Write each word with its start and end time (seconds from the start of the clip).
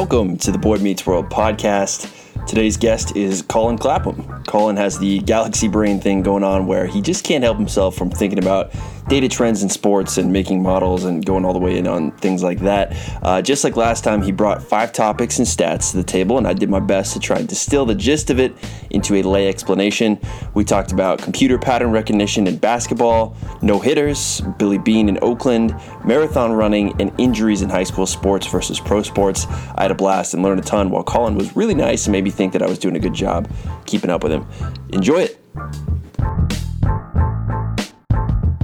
Welcome 0.00 0.38
to 0.38 0.50
the 0.50 0.56
Boy 0.56 0.78
Meets 0.78 1.04
World 1.04 1.28
podcast. 1.28 2.10
Today's 2.46 2.78
guest 2.78 3.14
is 3.16 3.42
Colin 3.42 3.76
Clapham. 3.76 4.42
Colin 4.44 4.74
has 4.78 4.98
the 4.98 5.18
galaxy 5.18 5.68
brain 5.68 6.00
thing 6.00 6.22
going 6.22 6.42
on 6.42 6.66
where 6.66 6.86
he 6.86 7.02
just 7.02 7.22
can't 7.22 7.44
help 7.44 7.58
himself 7.58 7.96
from 7.96 8.08
thinking 8.08 8.38
about 8.38 8.72
data 9.10 9.28
trends 9.28 9.64
in 9.64 9.68
sports 9.68 10.18
and 10.18 10.32
making 10.32 10.62
models 10.62 11.02
and 11.02 11.26
going 11.26 11.44
all 11.44 11.52
the 11.52 11.58
way 11.58 11.76
in 11.76 11.88
on 11.88 12.12
things 12.12 12.44
like 12.44 12.60
that. 12.60 12.96
Uh, 13.22 13.42
just 13.42 13.64
like 13.64 13.74
last 13.74 14.04
time, 14.04 14.22
he 14.22 14.30
brought 14.30 14.62
five 14.62 14.92
topics 14.92 15.38
and 15.38 15.48
stats 15.48 15.90
to 15.90 15.96
the 15.96 16.04
table, 16.04 16.38
and 16.38 16.46
I 16.46 16.52
did 16.52 16.70
my 16.70 16.78
best 16.78 17.12
to 17.14 17.18
try 17.18 17.38
and 17.38 17.48
distill 17.48 17.84
the 17.84 17.94
gist 17.96 18.30
of 18.30 18.38
it 18.38 18.54
into 18.90 19.16
a 19.16 19.22
lay 19.22 19.48
explanation. 19.48 20.16
We 20.54 20.62
talked 20.64 20.92
about 20.92 21.18
computer 21.18 21.58
pattern 21.58 21.90
recognition 21.90 22.46
in 22.46 22.58
basketball, 22.58 23.36
no 23.62 23.80
hitters, 23.80 24.42
Billy 24.58 24.78
Beane 24.78 25.08
in 25.08 25.18
Oakland, 25.22 25.74
marathon 26.04 26.52
running, 26.52 26.94
and 27.00 27.12
injuries 27.18 27.62
in 27.62 27.68
high 27.68 27.82
school 27.82 28.06
sports 28.06 28.46
versus 28.46 28.78
pro 28.78 29.02
sports. 29.02 29.46
I 29.74 29.82
had 29.82 29.90
a 29.90 29.96
blast 29.96 30.34
and 30.34 30.42
learned 30.44 30.60
a 30.60 30.64
ton 30.64 30.88
while 30.88 31.02
Colin 31.02 31.34
was 31.34 31.56
really 31.56 31.74
nice 31.74 32.06
and 32.06 32.12
made 32.12 32.22
me 32.22 32.30
think 32.30 32.52
that 32.52 32.62
I 32.62 32.68
was 32.68 32.78
doing 32.78 32.94
a 32.94 33.00
good 33.00 33.14
job 33.14 33.50
keeping 33.86 34.08
up 34.08 34.22
with 34.22 34.30
him. 34.30 34.46
Enjoy 34.92 35.22
it. 35.22 36.69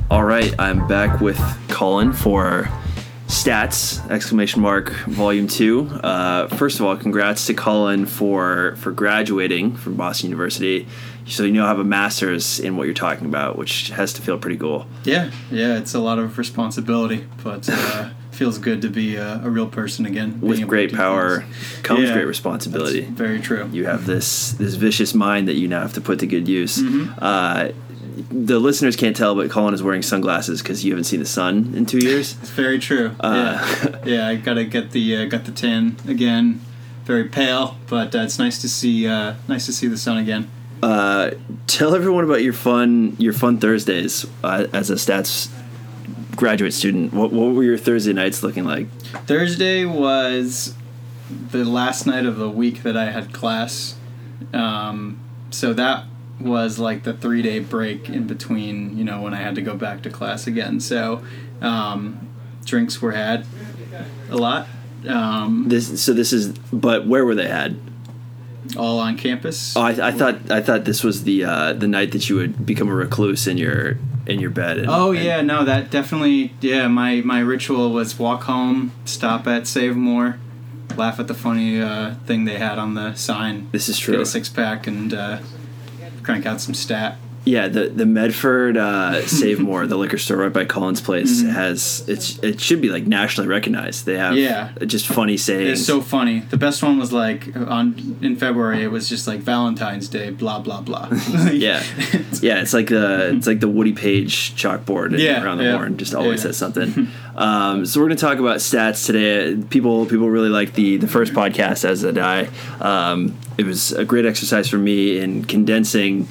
All 0.08 0.24
right, 0.24 0.54
I'm 0.58 0.86
back 0.86 1.20
with 1.20 1.38
Colin 1.68 2.12
for 2.12 2.68
stats 3.26 4.08
exclamation 4.08 4.62
mark 4.62 4.90
volume 5.06 5.48
two. 5.48 5.88
Uh, 5.88 6.46
first 6.46 6.78
of 6.78 6.86
all, 6.86 6.96
congrats 6.96 7.46
to 7.46 7.54
Colin 7.54 8.06
for 8.06 8.76
for 8.76 8.92
graduating 8.92 9.74
from 9.76 9.96
Boston 9.96 10.30
University. 10.30 10.86
So 11.26 11.42
you 11.42 11.52
now 11.52 11.66
have 11.66 11.80
a 11.80 11.84
master's 11.84 12.60
in 12.60 12.76
what 12.76 12.84
you're 12.84 12.94
talking 12.94 13.26
about, 13.26 13.58
which 13.58 13.90
has 13.90 14.12
to 14.12 14.22
feel 14.22 14.38
pretty 14.38 14.56
cool. 14.56 14.86
Yeah, 15.02 15.32
yeah, 15.50 15.76
it's 15.76 15.92
a 15.92 15.98
lot 15.98 16.20
of 16.20 16.38
responsibility, 16.38 17.26
but 17.42 17.68
uh, 17.68 18.10
feels 18.30 18.58
good 18.58 18.82
to 18.82 18.88
be 18.88 19.16
a, 19.16 19.42
a 19.42 19.50
real 19.50 19.66
person 19.66 20.06
again. 20.06 20.40
With 20.40 20.64
great 20.68 20.94
power 20.94 21.40
things. 21.40 21.80
comes 21.82 22.08
Yeah, 22.08 22.14
great 22.14 22.28
responsibility. 22.28 23.00
very 23.00 23.40
true. 23.40 23.68
you 23.72 23.86
have 23.86 24.06
this 24.06 24.52
this 24.52 24.76
vicious 24.76 25.14
mind 25.14 25.48
that 25.48 25.56
you 25.56 25.66
now 25.66 25.80
have 25.80 25.94
to 25.94 26.00
put 26.00 26.20
to 26.20 26.28
good 26.28 26.46
use. 26.46 26.78
Mm-hmm. 26.78 27.12
Uh, 27.18 27.68
the 28.16 28.58
listeners 28.58 28.96
can't 28.96 29.14
tell, 29.14 29.34
but 29.34 29.50
Colin 29.50 29.74
is 29.74 29.82
wearing 29.82 30.02
sunglasses 30.02 30.62
because 30.62 30.84
you 30.84 30.92
haven't 30.92 31.04
seen 31.04 31.20
the 31.20 31.26
sun 31.26 31.74
in 31.76 31.84
two 31.84 31.98
years. 31.98 32.36
It's 32.40 32.50
very 32.50 32.78
true. 32.78 33.14
Uh, 33.20 33.58
yeah, 34.04 34.14
yeah. 34.14 34.28
I 34.28 34.36
gotta 34.36 34.64
get 34.64 34.92
the 34.92 35.16
uh, 35.16 35.24
got 35.26 35.44
the 35.44 35.52
tan 35.52 35.96
again. 36.08 36.60
Very 37.04 37.24
pale, 37.24 37.76
but 37.86 38.14
uh, 38.16 38.20
it's 38.20 38.38
nice 38.38 38.60
to 38.62 38.68
see 38.68 39.06
uh, 39.06 39.34
nice 39.48 39.66
to 39.66 39.72
see 39.72 39.86
the 39.86 39.98
sun 39.98 40.18
again. 40.18 40.50
Uh, 40.82 41.32
tell 41.66 41.94
everyone 41.94 42.24
about 42.24 42.42
your 42.42 42.52
fun 42.52 43.16
your 43.18 43.32
fun 43.32 43.58
Thursdays 43.58 44.26
uh, 44.42 44.66
as 44.72 44.90
a 44.90 44.94
stats 44.94 45.50
graduate 46.34 46.72
student. 46.72 47.12
What, 47.12 47.32
what 47.32 47.54
were 47.54 47.62
your 47.62 47.78
Thursday 47.78 48.12
nights 48.12 48.42
looking 48.42 48.64
like? 48.64 48.88
Thursday 49.26 49.84
was 49.84 50.74
the 51.50 51.64
last 51.64 52.06
night 52.06 52.26
of 52.26 52.36
the 52.36 52.50
week 52.50 52.82
that 52.82 52.96
I 52.96 53.10
had 53.10 53.32
class, 53.32 53.96
um, 54.52 55.18
so 55.50 55.72
that 55.72 56.04
was 56.40 56.78
like 56.78 57.02
the 57.04 57.12
three 57.14 57.42
day 57.42 57.58
break 57.60 58.08
in 58.08 58.26
between. 58.26 58.96
You 58.96 59.04
know 59.04 59.20
when 59.22 59.34
I 59.34 59.38
had 59.38 59.54
to 59.56 59.62
go 59.62 59.74
back 59.76 60.02
to 60.02 60.10
class 60.10 60.46
again. 60.46 60.80
So 60.80 61.22
um, 61.60 62.28
drinks 62.64 63.00
were 63.02 63.12
had 63.12 63.46
a 64.30 64.36
lot. 64.36 64.66
Um, 65.08 65.68
This 65.68 66.02
so 66.02 66.12
this 66.12 66.32
is 66.32 66.48
but 66.72 67.06
where 67.06 67.24
were 67.24 67.34
they 67.34 67.48
had? 67.48 67.78
all 68.76 68.98
on 68.98 69.16
campus. 69.16 69.76
Oh, 69.76 69.80
I, 69.82 70.08
I 70.08 70.10
thought 70.10 70.50
I 70.50 70.60
thought 70.60 70.84
this 70.84 71.04
was 71.04 71.22
the 71.22 71.44
uh, 71.44 71.72
the 71.72 71.86
night 71.86 72.10
that 72.12 72.28
you 72.28 72.34
would 72.36 72.66
become 72.66 72.88
a 72.88 72.94
recluse 72.94 73.46
in 73.46 73.58
your 73.58 73.96
in 74.26 74.40
your 74.40 74.50
bed. 74.50 74.78
And, 74.78 74.88
Oh 74.90 75.12
and- 75.12 75.24
yeah, 75.24 75.40
no, 75.40 75.64
that 75.64 75.88
definitely. 75.90 76.52
Yeah, 76.60 76.88
my 76.88 77.20
my 77.24 77.38
ritual 77.38 77.92
was 77.92 78.18
walk 78.18 78.42
home, 78.44 78.90
stop 79.04 79.46
at 79.46 79.68
Save 79.68 79.94
More, 79.96 80.38
laugh 80.96 81.20
at 81.20 81.28
the 81.28 81.34
funny 81.34 81.80
uh, 81.80 82.14
thing 82.26 82.44
they 82.44 82.58
had 82.58 82.76
on 82.78 82.94
the 82.94 83.14
sign, 83.14 83.68
this 83.70 83.88
is 83.88 83.98
get 83.98 84.04
true. 84.06 84.20
a 84.22 84.26
six 84.26 84.48
pack, 84.48 84.88
and 84.88 85.14
uh, 85.14 85.38
crank 86.26 86.44
out 86.44 86.60
some 86.60 86.74
stat. 86.74 87.18
Yeah, 87.46 87.68
the 87.68 87.88
the 87.88 88.04
Medford 88.06 88.76
uh, 88.76 89.24
Save 89.26 89.60
More, 89.60 89.86
the 89.86 89.96
liquor 89.96 90.18
store 90.18 90.38
right 90.38 90.52
by 90.52 90.64
Colin's 90.64 91.00
Place, 91.00 91.40
Mm-hmm. 91.42 91.50
has 91.50 92.04
it's 92.08 92.38
it 92.40 92.60
should 92.60 92.80
be 92.82 92.88
like 92.88 93.06
nationally 93.06 93.48
recognized. 93.48 94.04
They 94.04 94.16
have 94.18 94.36
Yeah. 94.36 94.72
just 94.84 95.06
funny 95.06 95.36
sayings. 95.36 95.78
It's 95.78 95.86
so 95.86 96.00
funny. 96.00 96.40
The 96.40 96.56
best 96.56 96.82
one 96.82 96.98
was 96.98 97.12
like 97.12 97.54
on 97.56 98.18
in 98.20 98.34
February. 98.34 98.82
It 98.82 98.90
was 98.90 99.08
just 99.08 99.28
like 99.28 99.40
Valentine's 99.40 100.08
Day, 100.08 100.30
blah 100.30 100.58
blah 100.58 100.80
blah. 100.80 101.08
yeah, 101.52 101.84
yeah. 102.42 102.60
It's 102.60 102.74
like 102.74 102.88
the 102.88 103.34
it's 103.36 103.46
like 103.46 103.60
the 103.60 103.68
Woody 103.68 103.92
Page 103.92 104.54
chalkboard 104.60 105.16
Yeah, 105.16 105.42
around 105.44 105.58
the 105.58 105.64
yeah, 105.64 105.76
horn. 105.76 105.96
Just 105.98 106.14
always 106.16 106.40
yeah. 106.40 106.50
says 106.50 106.56
something. 106.56 107.06
um, 107.36 107.86
so 107.86 108.00
we're 108.00 108.06
gonna 108.08 108.16
talk 108.16 108.38
about 108.38 108.56
stats 108.56 109.06
today. 109.06 109.56
People 109.70 110.06
people 110.06 110.28
really 110.28 110.48
like 110.48 110.74
the 110.74 110.96
the 110.96 111.06
first 111.08 111.32
podcast 111.32 111.84
as 111.84 112.02
did 112.02 112.18
I. 112.18 112.48
Um, 112.80 113.36
it 113.56 113.66
was 113.66 113.92
a 113.92 114.04
great 114.04 114.26
exercise 114.26 114.68
for 114.68 114.78
me 114.78 115.18
in 115.20 115.44
condensing 115.44 116.26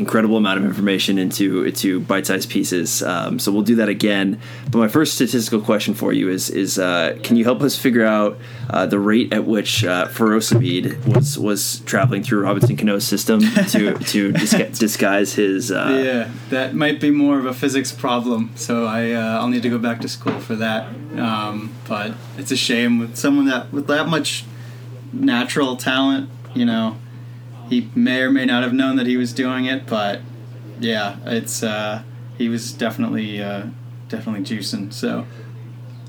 incredible 0.00 0.36
amount 0.36 0.58
of 0.58 0.64
information 0.64 1.18
into 1.18 1.64
into 1.64 2.00
bite-sized 2.00 2.50
pieces. 2.50 3.02
Um, 3.02 3.38
so 3.38 3.52
we'll 3.52 3.62
do 3.62 3.76
that 3.76 3.88
again. 3.88 4.40
But 4.70 4.78
my 4.78 4.88
first 4.88 5.14
statistical 5.14 5.60
question 5.60 5.94
for 5.94 6.12
you 6.12 6.28
is 6.28 6.50
is 6.50 6.78
uh, 6.78 7.18
can 7.22 7.36
you 7.36 7.44
help 7.44 7.60
us 7.60 7.78
figure 7.78 8.04
out 8.04 8.38
uh, 8.70 8.86
the 8.86 8.98
rate 8.98 9.32
at 9.32 9.44
which 9.44 9.84
uh, 9.84 10.08
Furosemide 10.08 11.06
was 11.06 11.38
was 11.38 11.80
traveling 11.80 12.22
through 12.22 12.42
Robinson 12.42 12.76
Cano's 12.76 13.06
system 13.06 13.40
to 13.40 13.92
to 14.12 14.32
disgu- 14.32 14.76
disguise 14.76 15.34
his 15.34 15.70
uh, 15.70 16.00
yeah, 16.02 16.30
that 16.48 16.74
might 16.74 17.00
be 17.00 17.10
more 17.10 17.38
of 17.38 17.44
a 17.44 17.54
physics 17.54 17.92
problem. 17.92 18.50
So 18.56 18.86
I 18.86 19.12
uh, 19.12 19.38
I'll 19.38 19.48
need 19.48 19.62
to 19.62 19.70
go 19.70 19.78
back 19.78 20.00
to 20.00 20.08
school 20.08 20.40
for 20.40 20.56
that. 20.56 20.88
Um, 21.16 21.74
but 21.86 22.14
it's 22.38 22.50
a 22.50 22.56
shame 22.56 22.98
with 22.98 23.16
someone 23.16 23.46
that 23.46 23.72
with 23.72 23.86
that 23.88 24.08
much 24.08 24.44
natural 25.12 25.76
talent. 25.76 26.30
You 26.54 26.64
know, 26.64 26.96
he 27.70 27.88
may 27.94 28.20
or 28.20 28.30
may 28.30 28.44
not 28.44 28.64
have 28.64 28.74
known 28.74 28.96
that 28.96 29.06
he 29.06 29.16
was 29.16 29.32
doing 29.32 29.64
it, 29.64 29.86
but 29.86 30.20
yeah, 30.80 31.16
it's 31.24 31.62
uh, 31.62 32.02
he 32.36 32.48
was 32.48 32.72
definitely 32.72 33.40
uh, 33.40 33.66
definitely 34.08 34.44
juicing. 34.44 34.92
So 34.92 35.26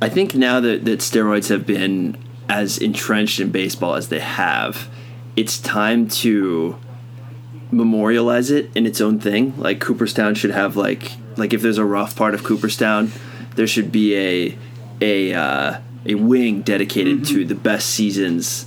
I 0.02 0.10
think 0.10 0.34
now 0.34 0.60
that, 0.60 0.84
that 0.86 1.00
steroids 1.00 1.50
have 1.50 1.66
been 1.66 2.18
as 2.50 2.80
entrenched 2.80 3.40
in 3.40 3.52
baseball 3.52 3.96
as 3.96 4.10
they 4.10 4.20
have, 4.20 4.90
it's 5.36 5.60
time 5.60 6.08
to 6.10 6.78
memorialize 7.72 8.50
it 8.50 8.70
in 8.76 8.86
its 8.86 9.00
own 9.00 9.20
thing. 9.20 9.54
Like 9.58 9.80
Cooperstown 9.80 10.34
should 10.34 10.52
have 10.52 10.76
like 10.76 11.12
like 11.38 11.54
if 11.54 11.62
there's 11.62 11.78
a 11.78 11.86
rough 11.86 12.16
part 12.16 12.34
of 12.34 12.44
Cooperstown, 12.44 13.12
there 13.56 13.68
should 13.68 13.92
be 13.92 14.16
a 14.18 14.58
a 15.00 15.34
uh, 15.34 15.80
a 16.08 16.16
wing 16.16 16.62
dedicated 16.64 17.24
to 17.26 17.46
the 17.46 17.56
best 17.56 17.92
seasons 17.92 18.66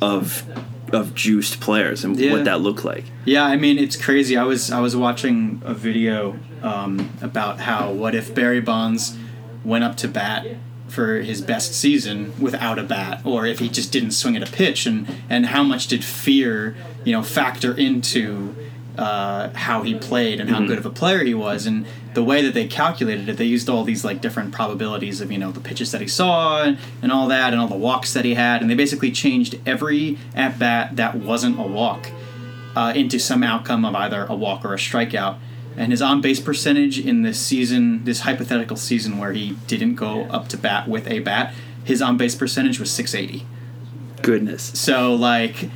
of 0.00 0.44
of 0.92 1.14
juiced 1.14 1.60
players 1.60 2.04
and 2.04 2.18
Yeah. 2.18 2.32
what 2.32 2.44
that 2.44 2.60
looked 2.60 2.84
like. 2.84 3.04
Yeah, 3.24 3.44
I 3.44 3.56
mean 3.56 3.78
it's 3.78 3.96
crazy. 3.96 4.36
I 4.36 4.44
was 4.44 4.70
I 4.70 4.80
was 4.80 4.94
watching 4.94 5.62
a 5.64 5.74
video 5.74 6.36
um, 6.62 7.10
about 7.20 7.60
how 7.60 7.90
what 7.92 8.14
if 8.14 8.34
Barry 8.34 8.60
Bonds 8.60 9.16
went 9.64 9.84
up 9.84 9.96
to 9.98 10.08
bat 10.08 10.46
for 10.88 11.20
his 11.22 11.40
best 11.40 11.72
season 11.74 12.32
without 12.38 12.78
a 12.78 12.82
bat, 12.82 13.22
or 13.24 13.46
if 13.46 13.60
he 13.60 13.68
just 13.68 13.90
didn't 13.92 14.10
swing 14.10 14.36
at 14.36 14.46
a 14.46 14.52
pitch, 14.52 14.84
and 14.86 15.06
and 15.30 15.46
how 15.46 15.62
much 15.62 15.86
did 15.88 16.04
fear 16.04 16.76
you 17.04 17.12
know 17.12 17.22
factor 17.22 17.72
into 17.76 18.54
uh, 18.98 19.50
how 19.54 19.82
he 19.82 19.94
played 19.94 20.40
and 20.40 20.50
how 20.50 20.60
good 20.60 20.78
of 20.78 20.86
a 20.86 20.90
player 20.90 21.24
he 21.24 21.34
was, 21.34 21.66
and 21.66 21.86
the 22.14 22.22
way 22.22 22.42
that 22.42 22.52
they 22.52 22.66
calculated 22.66 23.28
it, 23.28 23.36
they 23.38 23.44
used 23.44 23.68
all 23.68 23.84
these 23.84 24.04
like 24.04 24.20
different 24.20 24.52
probabilities 24.52 25.20
of 25.20 25.32
you 25.32 25.38
know 25.38 25.50
the 25.50 25.60
pitches 25.60 25.92
that 25.92 26.00
he 26.00 26.08
saw 26.08 26.62
and, 26.62 26.78
and 27.00 27.10
all 27.10 27.28
that, 27.28 27.52
and 27.52 27.60
all 27.60 27.68
the 27.68 27.76
walks 27.76 28.12
that 28.12 28.24
he 28.24 28.34
had, 28.34 28.60
and 28.60 28.70
they 28.70 28.74
basically 28.74 29.10
changed 29.10 29.58
every 29.64 30.18
at 30.34 30.58
bat 30.58 30.96
that 30.96 31.16
wasn't 31.16 31.58
a 31.58 31.62
walk 31.62 32.10
uh, 32.76 32.92
into 32.94 33.18
some 33.18 33.42
outcome 33.42 33.84
of 33.84 33.94
either 33.94 34.26
a 34.28 34.34
walk 34.34 34.64
or 34.64 34.74
a 34.74 34.78
strikeout. 34.78 35.38
And 35.74 35.90
his 35.90 36.02
on 36.02 36.20
base 36.20 36.38
percentage 36.38 36.98
in 36.98 37.22
this 37.22 37.40
season, 37.40 38.04
this 38.04 38.20
hypothetical 38.20 38.76
season 38.76 39.16
where 39.16 39.32
he 39.32 39.52
didn't 39.66 39.94
go 39.94 40.24
up 40.24 40.48
to 40.48 40.58
bat 40.58 40.86
with 40.86 41.08
a 41.08 41.20
bat, 41.20 41.54
his 41.84 42.02
on 42.02 42.18
base 42.18 42.34
percentage 42.34 42.78
was 42.78 42.90
680. 42.90 43.46
Goodness. 44.20 44.78
So, 44.78 45.14
like, 45.14 45.70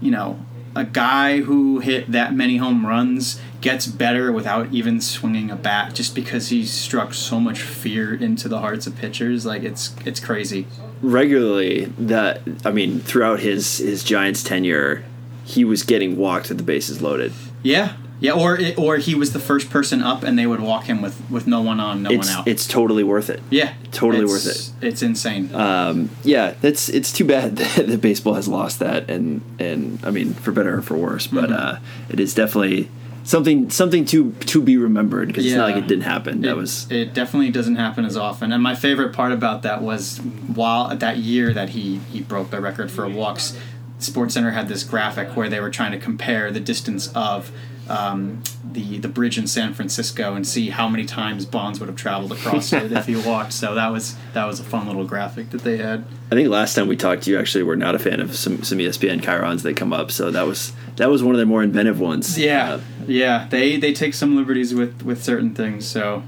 you 0.00 0.10
know, 0.10 0.44
a 0.74 0.84
guy 0.84 1.40
who 1.40 1.80
hit 1.80 2.10
that 2.12 2.34
many 2.34 2.56
home 2.56 2.86
runs 2.86 3.40
gets 3.60 3.86
better 3.86 4.32
without 4.32 4.72
even 4.72 5.00
swinging 5.00 5.50
a 5.50 5.56
bat 5.56 5.94
just 5.94 6.14
because 6.14 6.48
he 6.48 6.64
struck 6.64 7.14
so 7.14 7.38
much 7.38 7.60
fear 7.62 8.14
into 8.14 8.48
the 8.48 8.60
hearts 8.60 8.86
of 8.86 8.96
pitchers. 8.96 9.44
Like, 9.46 9.62
it's 9.62 9.94
it's 10.04 10.20
crazy. 10.20 10.66
regularly 11.00 11.86
that 11.98 12.40
I 12.64 12.70
mean 12.72 13.00
throughout 13.00 13.40
his 13.40 13.78
his 13.78 14.02
Giants 14.04 14.42
tenure, 14.42 15.04
he 15.44 15.64
was 15.64 15.82
getting 15.82 16.16
walked 16.16 16.48
with 16.48 16.58
the 16.58 16.64
bases 16.64 17.02
loaded. 17.02 17.32
Yeah. 17.62 17.94
Yeah, 18.22 18.32
or 18.32 18.56
it, 18.58 18.78
or 18.78 18.96
he 18.98 19.14
was 19.14 19.32
the 19.32 19.40
first 19.40 19.68
person 19.68 20.00
up, 20.00 20.22
and 20.22 20.38
they 20.38 20.46
would 20.46 20.60
walk 20.60 20.84
him 20.84 21.02
with, 21.02 21.20
with 21.28 21.46
no 21.46 21.60
one 21.60 21.80
on, 21.80 22.02
no 22.04 22.10
It's 22.10 22.28
one 22.28 22.36
out. 22.38 22.48
it's 22.48 22.66
totally 22.68 23.02
worth 23.04 23.28
it. 23.28 23.42
Yeah, 23.50 23.74
Totally 23.90 24.24
worth 24.24 24.46
it. 24.46 24.70
It's 24.86 25.02
insane. 25.02 25.52
Um, 25.54 26.08
yeah, 26.22 26.54
that's 26.60 26.88
it's 26.88 27.12
too 27.12 27.24
bad 27.24 27.56
that, 27.60 27.86
that 27.88 28.00
baseball 28.00 28.34
has 28.34 28.46
lost 28.48 28.78
that, 28.78 29.10
and 29.10 29.42
and 29.58 29.98
I 30.04 30.10
mean 30.10 30.34
for 30.34 30.52
better 30.52 30.78
or 30.78 30.82
for 30.82 30.96
worse, 30.96 31.26
but 31.26 31.50
Mm-hmm. 31.50 31.76
uh, 31.76 31.78
it 32.10 32.20
is 32.20 32.32
definitely 32.34 32.88
something 33.24 33.70
something 33.70 34.04
to 34.04 34.32
to 34.32 34.60
be 34.62 34.76
remembered 34.76 35.28
because 35.28 35.44
it's 35.46 35.54
not 35.54 35.70
like 35.70 35.82
it 35.82 35.88
didn't 35.88 36.04
happen. 36.04 36.42
That 36.42 36.50
it, 36.50 36.56
was 36.56 36.90
it 36.90 37.14
definitely 37.14 37.50
doesn't 37.50 37.76
happen 37.76 38.04
as 38.04 38.16
often. 38.16 38.52
And 38.52 38.62
my 38.62 38.74
favorite 38.76 39.12
part 39.12 39.32
about 39.32 39.62
that 39.62 39.82
was 39.82 40.18
while 40.18 40.94
that 40.96 41.16
year 41.18 41.52
that 41.52 41.70
he 41.70 41.98
he 42.12 42.20
broke 42.20 42.50
the 42.50 42.60
record 42.60 42.90
for 42.90 43.08
walks, 43.08 43.58
Sports 43.98 44.34
Center 44.34 44.52
had 44.52 44.68
this 44.68 44.84
graphic 44.84 45.36
where 45.36 45.48
they 45.48 45.60
were 45.60 45.70
trying 45.70 45.92
to 45.92 45.98
compare 45.98 46.50
the 46.52 46.60
distance 46.60 47.10
of 47.14 47.50
um, 47.92 48.42
the 48.72 48.98
the 48.98 49.08
bridge 49.08 49.36
in 49.38 49.46
San 49.46 49.74
Francisco 49.74 50.34
and 50.34 50.46
see 50.46 50.70
how 50.70 50.88
many 50.88 51.04
times 51.04 51.44
Bonds 51.44 51.78
would 51.78 51.88
have 51.88 51.96
traveled 51.96 52.32
across 52.32 52.72
it 52.72 52.90
if 52.92 53.06
he 53.06 53.16
walked. 53.16 53.52
So 53.52 53.74
that 53.74 53.88
was 53.92 54.16
that 54.32 54.46
was 54.46 54.60
a 54.60 54.64
fun 54.64 54.86
little 54.86 55.04
graphic 55.04 55.50
that 55.50 55.62
they 55.62 55.76
had. 55.76 56.04
I 56.30 56.34
think 56.34 56.48
last 56.48 56.74
time 56.74 56.88
we 56.88 56.96
talked, 56.96 57.26
you 57.26 57.38
actually 57.38 57.64
were 57.64 57.76
not 57.76 57.94
a 57.94 57.98
fan 57.98 58.20
of 58.20 58.34
some 58.34 58.62
some 58.62 58.78
ESPN 58.78 59.20
chyrons 59.20 59.62
that 59.62 59.76
come 59.76 59.92
up. 59.92 60.10
So 60.10 60.30
that 60.30 60.46
was 60.46 60.72
that 60.96 61.10
was 61.10 61.22
one 61.22 61.34
of 61.34 61.38
their 61.38 61.46
more 61.46 61.62
inventive 61.62 62.00
ones. 62.00 62.38
Yeah, 62.38 62.74
Uh, 62.74 62.80
yeah. 63.06 63.46
They 63.50 63.76
they 63.76 63.92
take 63.92 64.14
some 64.14 64.36
liberties 64.36 64.74
with 64.74 65.02
with 65.02 65.22
certain 65.22 65.54
things. 65.54 65.86
So 65.86 66.22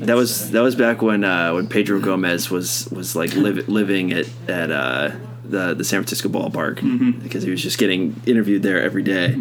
that 0.00 0.16
was 0.16 0.50
that 0.50 0.62
was 0.62 0.74
back 0.74 1.00
when 1.02 1.22
uh, 1.22 1.52
when 1.54 1.68
Pedro 1.68 2.00
Gomez 2.00 2.50
was 2.50 2.88
was 2.90 3.14
like 3.14 3.34
liv- 3.36 3.68
living 3.68 4.12
at 4.12 4.26
at 4.48 4.70
uh, 4.72 5.10
the 5.44 5.74
the 5.74 5.84
San 5.84 6.00
Francisco 6.00 6.28
ballpark 6.28 6.78
Mm-hmm. 6.80 7.20
because 7.22 7.44
he 7.44 7.50
was 7.52 7.62
just 7.62 7.78
getting 7.78 8.20
interviewed 8.26 8.62
there 8.64 8.82
every 8.82 9.02
day. 9.04 9.36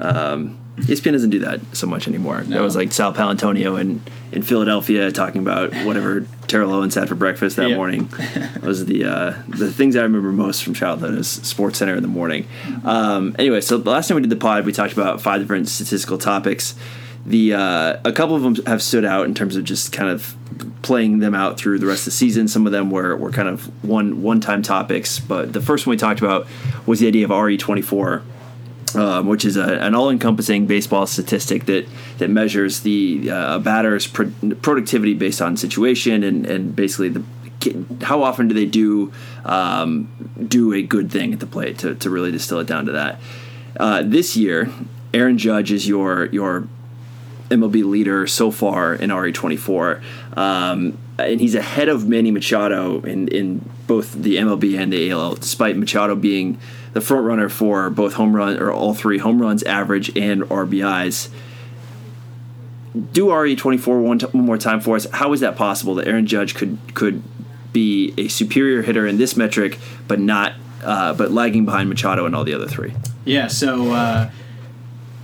Um, 0.00 0.58
ESPN 0.86 1.12
doesn't 1.12 1.30
do 1.30 1.40
that 1.40 1.60
so 1.72 1.86
much 1.86 2.06
anymore. 2.08 2.40
That 2.42 2.60
was 2.62 2.76
like 2.76 2.92
Sal 2.92 3.12
Paolantonio 3.12 3.80
in 3.80 4.00
in 4.30 4.42
Philadelphia 4.42 5.10
talking 5.10 5.40
about 5.40 5.72
whatever 5.84 6.26
Terrell 6.46 6.72
Owens 6.72 6.94
had 6.94 7.08
for 7.08 7.14
breakfast 7.14 7.56
that 7.56 7.68
Yeah. 7.70 7.76
morning. 7.76 8.08
Are 8.62 8.72
the 8.72 9.04
uh, 9.04 9.34
the 9.48 9.72
things 9.72 9.96
I 9.96 10.02
remember 10.02 10.30
most 10.32 10.62
from 10.64 10.74
childhood 10.74 11.14
is 11.18 11.28
Sports 11.28 11.78
Center 11.78 11.94
in 11.96 12.02
the 12.02 12.08
morning. 12.08 12.46
Um, 12.84 13.34
anyway, 13.38 13.60
so 13.60 13.78
the 13.78 13.90
last 13.90 14.08
time 14.08 14.16
we 14.16 14.22
did 14.22 14.30
the 14.30 14.36
pod, 14.36 14.64
we 14.66 14.72
talked 14.72 14.92
about 14.92 15.20
five 15.20 15.40
different 15.40 15.68
statistical 15.68 16.18
topics. 16.18 16.74
The 17.26 17.54
uh, 17.54 17.96
a 18.04 18.12
couple 18.12 18.36
of 18.36 18.42
them 18.42 18.64
have 18.66 18.82
stood 18.82 19.04
out 19.04 19.26
in 19.26 19.34
terms 19.34 19.56
of 19.56 19.64
just 19.64 19.92
kind 19.92 20.08
of 20.10 20.34
playing 20.82 21.18
them 21.18 21.34
out 21.34 21.58
through 21.58 21.78
the 21.78 21.86
rest 21.86 22.00
of 22.02 22.04
the 22.06 22.10
season. 22.12 22.48
Some 22.48 22.64
of 22.66 22.72
them 22.72 22.90
were, 22.90 23.14
were 23.16 23.30
kind 23.30 23.48
of 23.48 23.66
one 23.84 24.22
one 24.22 24.40
time 24.40 24.62
topics, 24.62 25.18
but 25.18 25.52
the 25.52 25.60
first 25.60 25.86
one 25.86 25.90
we 25.92 25.96
talked 25.98 26.20
about 26.20 26.46
was 26.86 27.00
the 27.00 27.06
idea 27.08 27.24
of 27.24 27.30
RE 27.30 27.56
twenty 27.58 27.82
four. 27.82 28.22
Um, 28.94 29.26
which 29.26 29.44
is 29.44 29.56
a, 29.56 29.74
an 29.80 29.94
all-encompassing 29.94 30.66
baseball 30.66 31.06
statistic 31.06 31.66
that 31.66 31.86
that 32.18 32.30
measures 32.30 32.80
the 32.80 33.30
uh, 33.30 33.58
batter's 33.58 34.06
pro- 34.06 34.32
productivity 34.62 35.14
based 35.14 35.42
on 35.42 35.56
situation 35.56 36.22
and, 36.22 36.46
and 36.46 36.74
basically 36.74 37.08
the 37.10 37.22
how 38.02 38.22
often 38.22 38.48
do 38.48 38.54
they 38.54 38.66
do 38.66 39.12
um, 39.44 40.08
do 40.46 40.72
a 40.72 40.82
good 40.82 41.10
thing 41.10 41.32
at 41.32 41.40
the 41.40 41.46
plate 41.46 41.78
to, 41.78 41.94
to 41.96 42.08
really 42.08 42.30
distill 42.30 42.60
it 42.60 42.66
down 42.66 42.86
to 42.86 42.92
that. 42.92 43.20
Uh, 43.78 44.02
this 44.04 44.36
year, 44.36 44.70
Aaron 45.12 45.38
Judge 45.38 45.72
is 45.72 45.88
your 45.88 46.26
your 46.26 46.68
MLB 47.50 47.84
leader 47.84 48.26
so 48.26 48.50
far 48.50 48.94
in 48.94 49.10
RE24. 49.10 50.02
Um, 50.36 50.98
and 51.18 51.40
he's 51.40 51.54
ahead 51.54 51.88
of 51.88 52.06
Manny 52.06 52.30
Machado 52.30 53.00
in, 53.00 53.28
in 53.28 53.68
both 53.86 54.12
the 54.12 54.36
MLB 54.36 54.78
and 54.78 54.92
the 54.92 55.10
AL, 55.10 55.36
despite 55.36 55.76
Machado 55.76 56.14
being 56.14 56.58
the 56.98 57.06
front 57.06 57.24
runner 57.24 57.48
for 57.48 57.90
both 57.90 58.14
home 58.14 58.34
run 58.34 58.58
or 58.58 58.72
all 58.72 58.92
three 58.92 59.18
home 59.18 59.40
runs, 59.40 59.62
average, 59.62 60.08
and 60.16 60.42
RBIs. 60.42 61.28
Do 63.12 63.26
RE24 63.26 64.02
one, 64.02 64.18
t- 64.18 64.26
one 64.26 64.44
more 64.44 64.58
time 64.58 64.80
for 64.80 64.96
us. 64.96 65.06
How 65.12 65.32
is 65.32 65.38
that 65.38 65.54
possible 65.54 65.94
that 65.94 66.08
Aaron 66.08 66.26
Judge 66.26 66.56
could 66.56 66.76
could 66.94 67.22
be 67.72 68.12
a 68.18 68.26
superior 68.26 68.82
hitter 68.82 69.06
in 69.06 69.16
this 69.16 69.36
metric, 69.36 69.78
but 70.08 70.18
not 70.18 70.54
uh, 70.82 71.14
but 71.14 71.30
lagging 71.30 71.64
behind 71.64 71.88
Machado 71.88 72.26
and 72.26 72.34
all 72.34 72.42
the 72.42 72.54
other 72.54 72.66
three? 72.66 72.92
Yeah, 73.24 73.46
so 73.46 73.92
uh, 73.92 74.30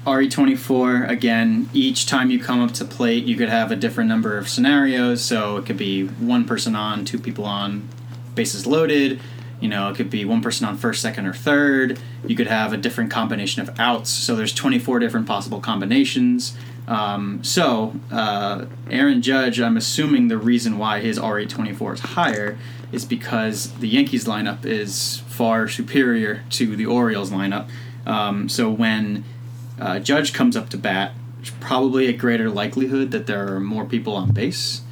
RE24, 0.06 1.08
again, 1.08 1.68
each 1.72 2.06
time 2.06 2.30
you 2.30 2.38
come 2.38 2.60
up 2.60 2.72
to 2.74 2.84
plate, 2.84 3.24
you 3.24 3.36
could 3.36 3.48
have 3.48 3.72
a 3.72 3.76
different 3.76 4.08
number 4.08 4.38
of 4.38 4.48
scenarios. 4.48 5.24
So 5.24 5.56
it 5.56 5.66
could 5.66 5.78
be 5.78 6.06
one 6.06 6.44
person 6.44 6.76
on, 6.76 7.04
two 7.04 7.18
people 7.18 7.46
on, 7.46 7.88
bases 8.36 8.64
loaded. 8.64 9.20
You 9.64 9.70
know, 9.70 9.88
it 9.88 9.96
could 9.96 10.10
be 10.10 10.26
one 10.26 10.42
person 10.42 10.66
on 10.66 10.76
first, 10.76 11.00
second, 11.00 11.24
or 11.24 11.32
third. 11.32 11.98
You 12.26 12.36
could 12.36 12.48
have 12.48 12.74
a 12.74 12.76
different 12.76 13.10
combination 13.10 13.62
of 13.62 13.80
outs. 13.80 14.10
So 14.10 14.36
there's 14.36 14.52
24 14.52 14.98
different 14.98 15.26
possible 15.26 15.58
combinations. 15.58 16.54
Um, 16.86 17.42
so 17.42 17.94
uh, 18.12 18.66
Aaron 18.90 19.22
Judge, 19.22 19.62
I'm 19.62 19.78
assuming 19.78 20.28
the 20.28 20.36
reason 20.36 20.76
why 20.76 21.00
his 21.00 21.18
RE24 21.18 21.94
is 21.94 22.00
higher 22.00 22.58
is 22.92 23.06
because 23.06 23.72
the 23.78 23.88
Yankees 23.88 24.26
lineup 24.26 24.66
is 24.66 25.20
far 25.28 25.66
superior 25.66 26.42
to 26.50 26.76
the 26.76 26.84
Orioles 26.84 27.30
lineup. 27.30 27.66
Um, 28.04 28.50
so 28.50 28.70
when 28.70 29.24
uh, 29.80 29.98
Judge 29.98 30.34
comes 30.34 30.58
up 30.58 30.68
to 30.68 30.76
bat, 30.76 31.12
there's 31.36 31.52
probably 31.52 32.06
a 32.06 32.12
greater 32.12 32.50
likelihood 32.50 33.12
that 33.12 33.26
there 33.26 33.54
are 33.54 33.60
more 33.60 33.86
people 33.86 34.14
on 34.14 34.30
base, 34.32 34.82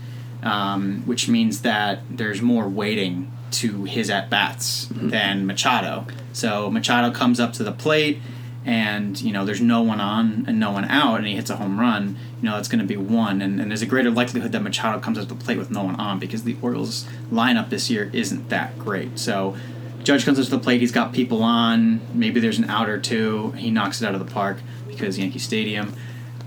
um, 0.43 1.03
which 1.05 1.29
means 1.29 1.61
that 1.61 2.01
there's 2.09 2.41
more 2.41 2.71
to 3.53 3.85
his 3.85 4.11
at 4.11 4.31
bats 4.31 4.89
than 4.91 5.47
Machado. 5.47 6.07
So 6.33 6.71
Machado 6.71 7.11
comes 7.11 7.41
up 7.41 7.53
to 7.55 7.65
the 7.65 7.73
plate, 7.73 8.21
and 8.65 9.21
you 9.21 9.33
know 9.33 9.45
there's 9.45 9.61
no 9.61 9.83
one 9.83 10.01
on 10.01 10.45
and 10.47 10.59
no 10.59 10.71
one 10.71 10.85
out, 10.87 11.19
and 11.19 11.27
he 11.27 11.35
hits 11.35 11.51
a 11.51 11.57
home 11.57 11.79
run. 11.79 12.17
You 12.41 12.49
know 12.49 12.57
that's 12.57 12.69
going 12.69 12.81
to 12.81 12.87
be 12.87 12.97
one, 12.97 13.43
and, 13.43 13.61
and 13.61 13.71
there's 13.71 13.83
a 13.83 13.87
greater 13.87 14.11
likelihood 14.11 14.53
that 14.53 14.63
Machado 14.63 15.01
comes 15.01 15.19
up 15.19 15.29
to 15.29 15.35
the 15.35 15.45
plate 15.45 15.59
with 15.59 15.71
no 15.71 15.85
one 15.85 15.97
on 15.97 16.19
because 16.19 16.45
the 16.45 16.57
Orioles 16.63 17.07
lineup 17.31 17.71
this 17.71 17.91
year 17.91 18.11
isn't 18.13 18.49
that 18.49 18.79
great. 18.79 19.19
So 19.19 19.57
Judge 20.03 20.25
comes 20.25 20.39
up 20.39 20.45
to 20.45 20.51
the 20.51 20.59
plate. 20.59 20.81
He's 20.81 20.93
got 20.93 21.13
people 21.13 21.43
on. 21.43 22.01
Maybe 22.15 22.41
there's 22.41 22.59
an 22.59 22.69
out 22.71 22.89
or 22.89 22.99
two. 22.99 23.53
He 23.53 23.71
knocks 23.71 24.03
it 24.03 24.07
out 24.07 24.15
of 24.15 24.25
the 24.25 24.33
park 24.33 24.59
because 24.89 25.19
Yankee 25.19 25.39
Stadium, 25.39 25.95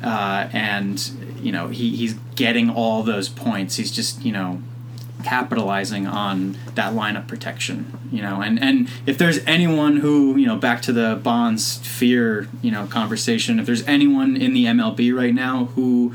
uh, 0.04 0.50
and 0.52 1.00
you 1.42 1.52
know 1.52 1.68
he, 1.68 1.96
he's 1.96 2.14
getting 2.36 2.70
all 2.70 3.04
those 3.04 3.30
points. 3.30 3.76
He's 3.76 3.92
just 3.92 4.24
you 4.24 4.32
know 4.32 4.62
capitalizing 5.26 6.08
on 6.08 6.58
that 6.76 6.94
lineup 6.94 7.28
protection. 7.28 7.98
You 8.12 8.22
know, 8.22 8.42
and 8.42 8.62
and 8.62 8.90
if 9.06 9.18
there's 9.18 9.40
anyone 9.46 9.98
who 9.98 10.38
you 10.38 10.46
know 10.48 10.56
back 10.56 10.82
to 10.84 10.94
the 10.94 11.20
Bonds 11.22 11.78
fear 11.80 12.48
you 12.62 12.72
know 12.72 12.86
conversation, 12.88 13.60
if 13.60 13.66
there's 13.66 13.86
anyone 13.88 14.38
in 14.38 14.54
the 14.54 14.66
MLB 14.66 15.14
right 15.14 15.34
now 15.34 15.66
who 15.76 16.14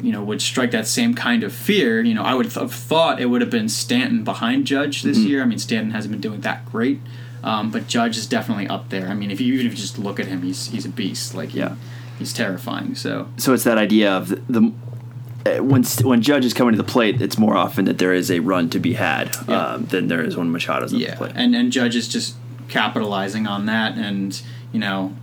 you 0.00 0.12
know 0.12 0.22
would 0.22 0.40
strike 0.42 0.70
that 0.70 0.86
same 0.86 1.14
kind 1.14 1.42
of 1.44 1.52
fear 1.52 2.02
you 2.02 2.12
know 2.14 2.22
i 2.22 2.34
would 2.34 2.50
have 2.52 2.72
thought 2.72 3.20
it 3.20 3.26
would 3.26 3.40
have 3.40 3.50
been 3.50 3.68
stanton 3.68 4.24
behind 4.24 4.66
judge 4.66 5.02
this 5.02 5.18
Mm-hmm. 5.18 5.26
year 5.28 5.42
i 5.42 5.46
mean 5.46 5.58
stanton 5.58 5.92
hasn't 5.92 6.10
been 6.12 6.20
doing 6.20 6.40
that 6.40 6.64
great 6.66 7.00
um, 7.42 7.70
but 7.70 7.86
judge 7.86 8.16
is 8.16 8.26
definitely 8.26 8.66
up 8.66 8.88
there 8.90 9.08
i 9.08 9.14
mean 9.14 9.30
if 9.30 9.40
you 9.40 9.52
even 9.54 9.66
if 9.66 9.72
you 9.72 9.78
just 9.78 9.98
look 9.98 10.18
at 10.18 10.26
him 10.26 10.42
he's 10.42 10.66
he's 10.68 10.84
a 10.84 10.88
beast 10.88 11.34
like 11.34 11.50
he- 11.50 11.58
Yeah. 11.60 11.76
he's 12.18 12.32
terrifying 12.32 12.94
so 12.96 13.28
so 13.36 13.52
it's 13.54 13.64
that 13.64 13.78
idea 13.78 14.10
of 14.10 14.28
the, 14.30 14.36
the 14.48 14.72
when 15.60 15.84
when 16.02 16.22
Judge 16.22 16.44
is 16.44 16.54
coming 16.54 16.72
to 16.74 16.78
the 16.82 16.88
plate, 16.88 17.20
it's 17.20 17.38
more 17.38 17.56
often 17.56 17.84
that 17.84 17.98
there 17.98 18.12
is 18.14 18.30
a 18.30 18.40
run 18.40 18.70
to 18.70 18.78
be 18.78 18.94
had 18.94 19.36
Yeah. 19.48 19.60
um, 19.74 19.84
than 19.86 20.08
there 20.08 20.22
is 20.22 20.36
when 20.36 20.50
Machado's 20.52 20.90
the 20.92 20.98
yeah 20.98 21.16
plate. 21.16 21.32
and 21.34 21.54
and 21.54 21.70
judge 21.72 21.94
is 21.96 22.08
just 22.08 22.34
capitalizing 22.68 23.46
on 23.46 23.66
that 23.66 23.96
and 23.98 24.40
you 24.72 24.80
know 24.80 25.14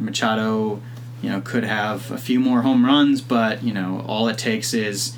machado 0.00 0.80
you 1.22 1.30
know 1.30 1.40
could 1.40 1.64
have 1.64 2.10
a 2.10 2.18
few 2.18 2.38
more 2.38 2.62
home 2.62 2.84
runs 2.84 3.20
but 3.20 3.62
you 3.62 3.72
know 3.72 4.04
all 4.06 4.28
it 4.28 4.36
takes 4.38 4.74
is 4.74 5.16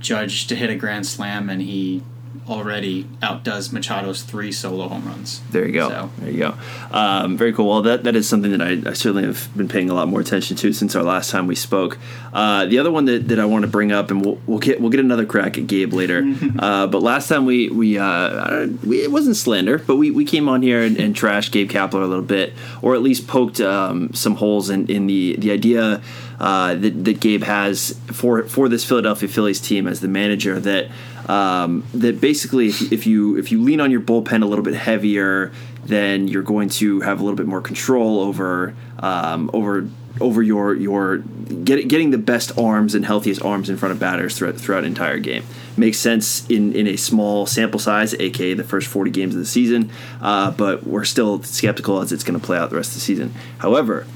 judge 0.00 0.46
to 0.46 0.56
hit 0.56 0.70
a 0.70 0.74
grand 0.74 1.06
slam 1.06 1.48
and 1.50 1.62
he 1.62 2.02
already 2.48 3.06
outdoes 3.22 3.70
machado's 3.70 4.22
three 4.22 4.52
solo 4.52 4.88
home 4.88 5.04
runs 5.06 5.40
There 5.50 5.66
you 5.66 5.72
go. 5.72 5.88
So- 5.88 6.10
There 6.18 6.30
you 6.30 6.38
go. 6.38 6.54
Um, 6.90 7.36
very 7.36 7.52
cool. 7.52 7.68
Well, 7.68 7.82
that, 7.82 8.04
that 8.04 8.14
is 8.16 8.28
something 8.28 8.50
that 8.50 8.60
I, 8.62 8.90
I 8.90 8.92
certainly 8.92 9.24
have 9.24 9.48
been 9.56 9.68
paying 9.68 9.88
a 9.90 9.94
lot 9.94 10.08
more 10.08 10.20
attention 10.20 10.56
to 10.58 10.72
since 10.72 10.94
our 10.94 11.02
last 11.02 11.30
time 11.30 11.46
we 11.46 11.54
spoke. 11.54 11.98
Uh, 12.32 12.66
the 12.66 12.78
other 12.78 12.90
one 12.90 13.04
that, 13.06 13.28
that 13.28 13.38
I 13.38 13.44
want 13.46 13.62
to 13.62 13.68
bring 13.68 13.92
up, 13.92 14.10
and 14.10 14.24
we'll, 14.24 14.38
we'll 14.46 14.58
get 14.58 14.80
we'll 14.80 14.90
get 14.90 15.00
another 15.00 15.24
crack 15.24 15.56
at 15.56 15.66
Gabe 15.66 15.92
later. 15.92 16.22
uh, 16.58 16.86
but 16.86 17.00
last 17.02 17.28
time 17.28 17.46
we 17.46 17.68
we, 17.70 17.98
uh, 17.98 18.66
we 18.84 19.02
it 19.02 19.10
wasn't 19.10 19.36
slander, 19.36 19.78
but 19.78 19.96
we, 19.96 20.10
we 20.10 20.24
came 20.24 20.48
on 20.48 20.60
here 20.62 20.82
and, 20.82 20.96
and 20.98 21.14
trashed 21.14 21.52
Gabe 21.52 21.70
Kapler 21.70 22.02
a 22.02 22.06
little 22.06 22.24
bit, 22.24 22.52
or 22.82 22.94
at 22.94 23.02
least 23.02 23.26
poked 23.26 23.60
um, 23.60 24.12
some 24.12 24.36
holes 24.36 24.68
in, 24.70 24.86
in 24.88 25.06
the 25.06 25.36
the 25.36 25.50
idea 25.50 26.02
uh, 26.40 26.74
that, 26.74 27.04
that 27.04 27.20
Gabe 27.20 27.44
has 27.44 27.98
for 28.06 28.42
for 28.44 28.68
this 28.68 28.84
Philadelphia 28.84 29.28
Phillies 29.28 29.60
team 29.60 29.86
as 29.86 30.00
the 30.00 30.08
manager 30.08 30.58
that 30.60 30.88
um, 31.28 31.84
that 31.94 32.20
basically 32.20 32.68
if, 32.68 33.06
you 33.06 33.36
if 33.36 33.50
you 33.50 33.62
lean 33.62 33.80
on 33.80 33.90
your 33.90 34.00
bullpen 34.00 34.42
a 34.42 34.46
little 34.46 34.64
bit 34.64 34.74
heavier, 34.74 35.52
then 35.84 36.28
you're 36.28 36.42
going 36.42 36.68
to 36.68 37.00
have 37.00 37.20
a 37.20 37.22
little 37.22 37.36
bit 37.36 37.46
more 37.46 37.60
control 37.60 38.20
over 38.20 38.74
um, 38.98 39.50
over 39.52 39.88
over 40.20 40.42
your 40.42 40.74
your 40.74 41.18
get, 41.18 41.88
getting 41.88 42.10
the 42.10 42.18
best 42.18 42.56
arms 42.56 42.94
and 42.94 43.04
healthiest 43.04 43.42
arms 43.42 43.68
in 43.68 43.76
front 43.76 43.92
of 43.92 43.98
batters 43.98 44.36
throughout 44.36 44.56
throughout 44.56 44.84
entire 44.84 45.18
game. 45.18 45.44
Makes 45.76 45.98
sense 45.98 46.46
in, 46.48 46.72
in 46.74 46.86
a 46.86 46.96
small 46.96 47.46
sample 47.46 47.80
size, 47.80 48.14
aka 48.14 48.54
the 48.54 48.64
first 48.64 48.86
40 48.86 49.10
games 49.10 49.34
of 49.34 49.40
the 49.40 49.46
season, 49.46 49.90
uh, 50.20 50.52
but 50.52 50.86
we're 50.86 51.04
still 51.04 51.42
skeptical 51.42 52.00
as 52.00 52.12
it's 52.12 52.22
going 52.22 52.38
to 52.38 52.44
play 52.44 52.56
out 52.56 52.70
the 52.70 52.76
rest 52.76 52.90
of 52.90 52.94
the 52.94 53.00
season. 53.00 53.34
However, 53.58 54.06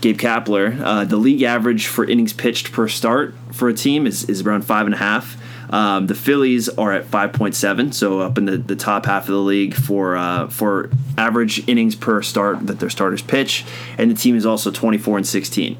Gabe 0.00 0.16
Kapler, 0.16 0.80
uh, 0.80 1.04
the 1.04 1.16
league 1.16 1.42
average 1.42 1.88
for 1.88 2.04
innings 2.04 2.32
pitched 2.32 2.70
per 2.70 2.86
start 2.86 3.34
for 3.52 3.68
a 3.68 3.74
team 3.74 4.06
is, 4.06 4.24
is 4.24 4.42
around 4.42 4.62
five 4.62 4.86
and 4.86 4.94
a 4.94 4.98
half. 4.98 5.36
Um, 5.70 6.06
the 6.06 6.14
Phillies 6.14 6.68
are 6.70 6.92
at 6.92 7.04
5.7, 7.04 7.92
so 7.92 8.20
up 8.20 8.38
in 8.38 8.46
the, 8.46 8.56
the 8.56 8.76
top 8.76 9.06
half 9.06 9.24
of 9.24 9.34
the 9.34 9.40
league 9.40 9.74
for 9.74 10.16
uh, 10.16 10.48
for 10.48 10.90
average 11.16 11.66
innings 11.68 11.94
per 11.94 12.22
start 12.22 12.66
that 12.66 12.80
their 12.80 12.90
starters 12.90 13.22
pitch, 13.22 13.64
and 13.98 14.10
the 14.10 14.14
team 14.14 14.34
is 14.34 14.46
also 14.46 14.70
24 14.70 15.18
and 15.18 15.26
16. 15.26 15.76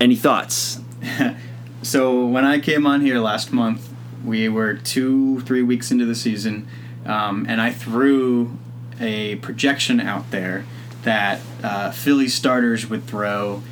any 0.00 0.16
thoughts? 0.16 0.80
so 1.82 2.24
when 2.26 2.44
I 2.44 2.58
came 2.58 2.86
on 2.86 3.02
here 3.02 3.18
last 3.18 3.52
month, 3.52 3.92
we 4.24 4.48
were 4.48 4.74
two, 4.74 5.40
three 5.40 5.62
weeks 5.62 5.90
into 5.90 6.06
the 6.06 6.14
season, 6.14 6.66
um, 7.04 7.44
and 7.48 7.60
I 7.60 7.70
threw 7.72 8.56
a 8.98 9.36
projection 9.36 10.00
out 10.00 10.30
there 10.30 10.64
that 11.02 11.40
uh, 11.62 11.90
Philly 11.90 12.28
starters 12.28 12.88
would 12.88 13.06
throw 13.06 13.62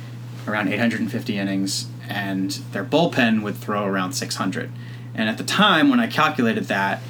around 0.47 0.67
850 0.67 1.37
innings, 1.37 1.87
and 2.09 2.51
their 2.71 2.83
bullpen 2.83 3.41
would 3.43 3.55
throw 3.55 3.85
around 3.85 4.13
600. 4.13 4.71
And 5.15 5.29
at 5.29 5.37
the 5.37 5.43
time 5.43 5.89
when 5.89 5.99
I 5.99 6.07
calculated 6.07 6.65
that, 6.65 7.01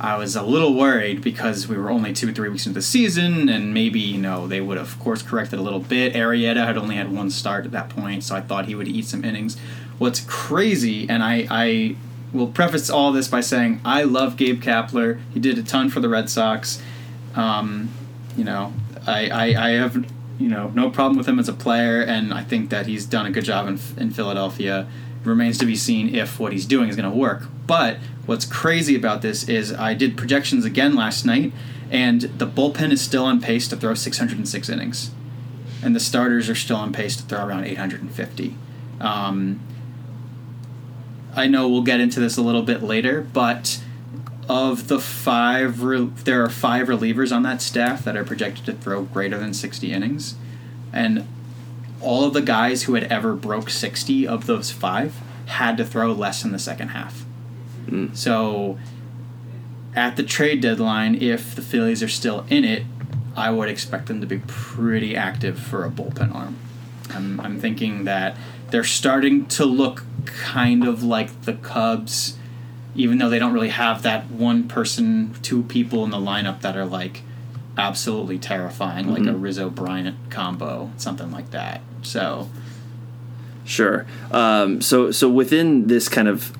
I 0.00 0.16
was 0.16 0.36
a 0.36 0.42
little 0.42 0.74
worried 0.74 1.22
because 1.22 1.66
we 1.66 1.76
were 1.76 1.90
only 1.90 2.12
two, 2.12 2.28
or 2.28 2.32
three 2.32 2.48
weeks 2.48 2.66
into 2.66 2.78
the 2.78 2.82
season, 2.82 3.48
and 3.48 3.74
maybe 3.74 3.98
you 3.98 4.18
know 4.18 4.46
they 4.46 4.60
would 4.60 4.78
have 4.78 4.92
of 4.92 5.00
course 5.00 5.22
corrected 5.22 5.58
a 5.58 5.62
little 5.62 5.80
bit. 5.80 6.14
Arrieta 6.14 6.64
had 6.64 6.76
only 6.76 6.94
had 6.94 7.12
one 7.12 7.30
start 7.30 7.64
at 7.64 7.72
that 7.72 7.88
point, 7.88 8.22
so 8.22 8.36
I 8.36 8.40
thought 8.40 8.66
he 8.66 8.76
would 8.76 8.86
eat 8.86 9.06
some 9.06 9.24
innings. 9.24 9.56
What's 9.98 10.20
crazy, 10.20 11.08
and 11.08 11.22
I, 11.24 11.48
I 11.50 11.96
will 12.32 12.46
preface 12.46 12.88
all 12.88 13.10
this 13.10 13.26
by 13.26 13.40
saying 13.40 13.80
I 13.84 14.04
love 14.04 14.36
Gabe 14.36 14.62
Kapler. 14.62 15.20
He 15.34 15.40
did 15.40 15.58
a 15.58 15.64
ton 15.64 15.90
for 15.90 15.98
the 15.98 16.08
Red 16.08 16.30
Sox. 16.30 16.80
Um, 17.34 17.90
you 18.36 18.44
know, 18.44 18.72
I, 19.04 19.28
I, 19.28 19.44
I 19.66 19.70
have 19.70 20.06
you 20.38 20.48
know 20.48 20.70
no 20.74 20.90
problem 20.90 21.16
with 21.16 21.28
him 21.28 21.38
as 21.38 21.48
a 21.48 21.52
player, 21.52 22.00
and 22.00 22.32
I 22.32 22.42
think 22.42 22.70
that 22.70 22.86
he's 22.86 23.04
done 23.04 23.26
a 23.26 23.30
good 23.30 23.44
job 23.44 23.66
in, 23.66 23.78
in 23.96 24.10
Philadelphia. 24.10 24.88
Remains 25.24 25.58
to 25.58 25.66
be 25.66 25.76
seen 25.76 26.14
if 26.14 26.38
what 26.38 26.52
he's 26.52 26.64
doing 26.64 26.88
is 26.88 26.96
going 26.96 27.10
to 27.10 27.16
work. 27.16 27.48
But 27.66 27.98
what's 28.24 28.44
crazy 28.44 28.94
about 28.94 29.20
this 29.20 29.48
is 29.48 29.72
I 29.72 29.94
did 29.94 30.16
projections 30.16 30.64
again 30.64 30.94
last 30.94 31.26
night, 31.26 31.52
and 31.90 32.22
the 32.22 32.46
bullpen 32.46 32.92
is 32.92 33.00
still 33.00 33.24
on 33.24 33.40
pace 33.40 33.68
to 33.68 33.76
throw 33.76 33.94
606 33.94 34.68
innings, 34.68 35.10
and 35.82 35.94
the 35.94 36.00
starters 36.00 36.48
are 36.48 36.54
still 36.54 36.76
on 36.76 36.92
pace 36.92 37.16
to 37.16 37.22
throw 37.24 37.44
around 37.44 37.64
850. 37.64 38.54
Um, 39.00 39.60
I 41.34 41.46
know 41.46 41.68
we'll 41.68 41.82
get 41.82 42.00
into 42.00 42.20
this 42.20 42.36
a 42.36 42.42
little 42.42 42.62
bit 42.62 42.82
later, 42.82 43.20
but 43.20 43.80
of 44.48 44.88
the 44.88 44.98
five, 44.98 45.82
re- 45.82 46.10
there 46.24 46.42
are 46.42 46.48
five 46.48 46.88
relievers 46.88 47.34
on 47.34 47.42
that 47.42 47.60
staff 47.60 48.04
that 48.04 48.16
are 48.16 48.24
projected 48.24 48.64
to 48.66 48.72
throw 48.72 49.02
greater 49.02 49.38
than 49.38 49.52
60 49.52 49.92
innings. 49.92 50.36
And 50.92 51.26
all 52.00 52.24
of 52.24 52.32
the 52.32 52.40
guys 52.40 52.84
who 52.84 52.94
had 52.94 53.04
ever 53.04 53.34
broke 53.34 53.70
60 53.70 54.26
of 54.26 54.46
those 54.46 54.70
five 54.70 55.16
had 55.46 55.76
to 55.76 55.84
throw 55.84 56.12
less 56.12 56.44
in 56.44 56.52
the 56.52 56.58
second 56.58 56.88
half. 56.88 57.24
Mm. 57.86 58.16
So 58.16 58.78
at 59.94 60.16
the 60.16 60.22
trade 60.22 60.60
deadline, 60.60 61.16
if 61.16 61.54
the 61.54 61.62
Phillies 61.62 62.02
are 62.02 62.08
still 62.08 62.46
in 62.48 62.64
it, 62.64 62.84
I 63.36 63.50
would 63.50 63.68
expect 63.68 64.06
them 64.06 64.20
to 64.20 64.26
be 64.26 64.40
pretty 64.46 65.16
active 65.16 65.58
for 65.58 65.84
a 65.84 65.90
bullpen 65.90 66.34
arm. 66.34 66.56
I'm, 67.10 67.40
I'm 67.40 67.60
thinking 67.60 68.04
that 68.04 68.36
they're 68.70 68.84
starting 68.84 69.46
to 69.46 69.64
look 69.64 70.04
kind 70.24 70.86
of 70.86 71.02
like 71.02 71.42
the 71.42 71.54
Cubs, 71.54 72.36
even 72.98 73.18
though 73.18 73.30
they 73.30 73.38
don't 73.38 73.52
really 73.52 73.68
have 73.68 74.02
that 74.02 74.28
one 74.28 74.66
person, 74.66 75.32
two 75.40 75.62
people 75.62 76.04
in 76.04 76.10
the 76.10 76.18
lineup 76.18 76.60
that 76.62 76.76
are 76.76 76.84
like 76.84 77.22
absolutely 77.78 78.38
terrifying, 78.38 79.06
mm-hmm. 79.06 79.24
like 79.24 79.34
a. 79.34 79.36
Rizzo 79.36 79.70
Bryant 79.70 80.16
combo, 80.30 80.90
something 80.96 81.30
like 81.30 81.52
that. 81.52 81.80
So, 82.02 82.50
sure. 83.64 84.04
Um, 84.32 84.80
so 84.82 85.12
so 85.12 85.30
within 85.30 85.86
this 85.86 86.08
kind 86.08 86.26
of, 86.26 86.52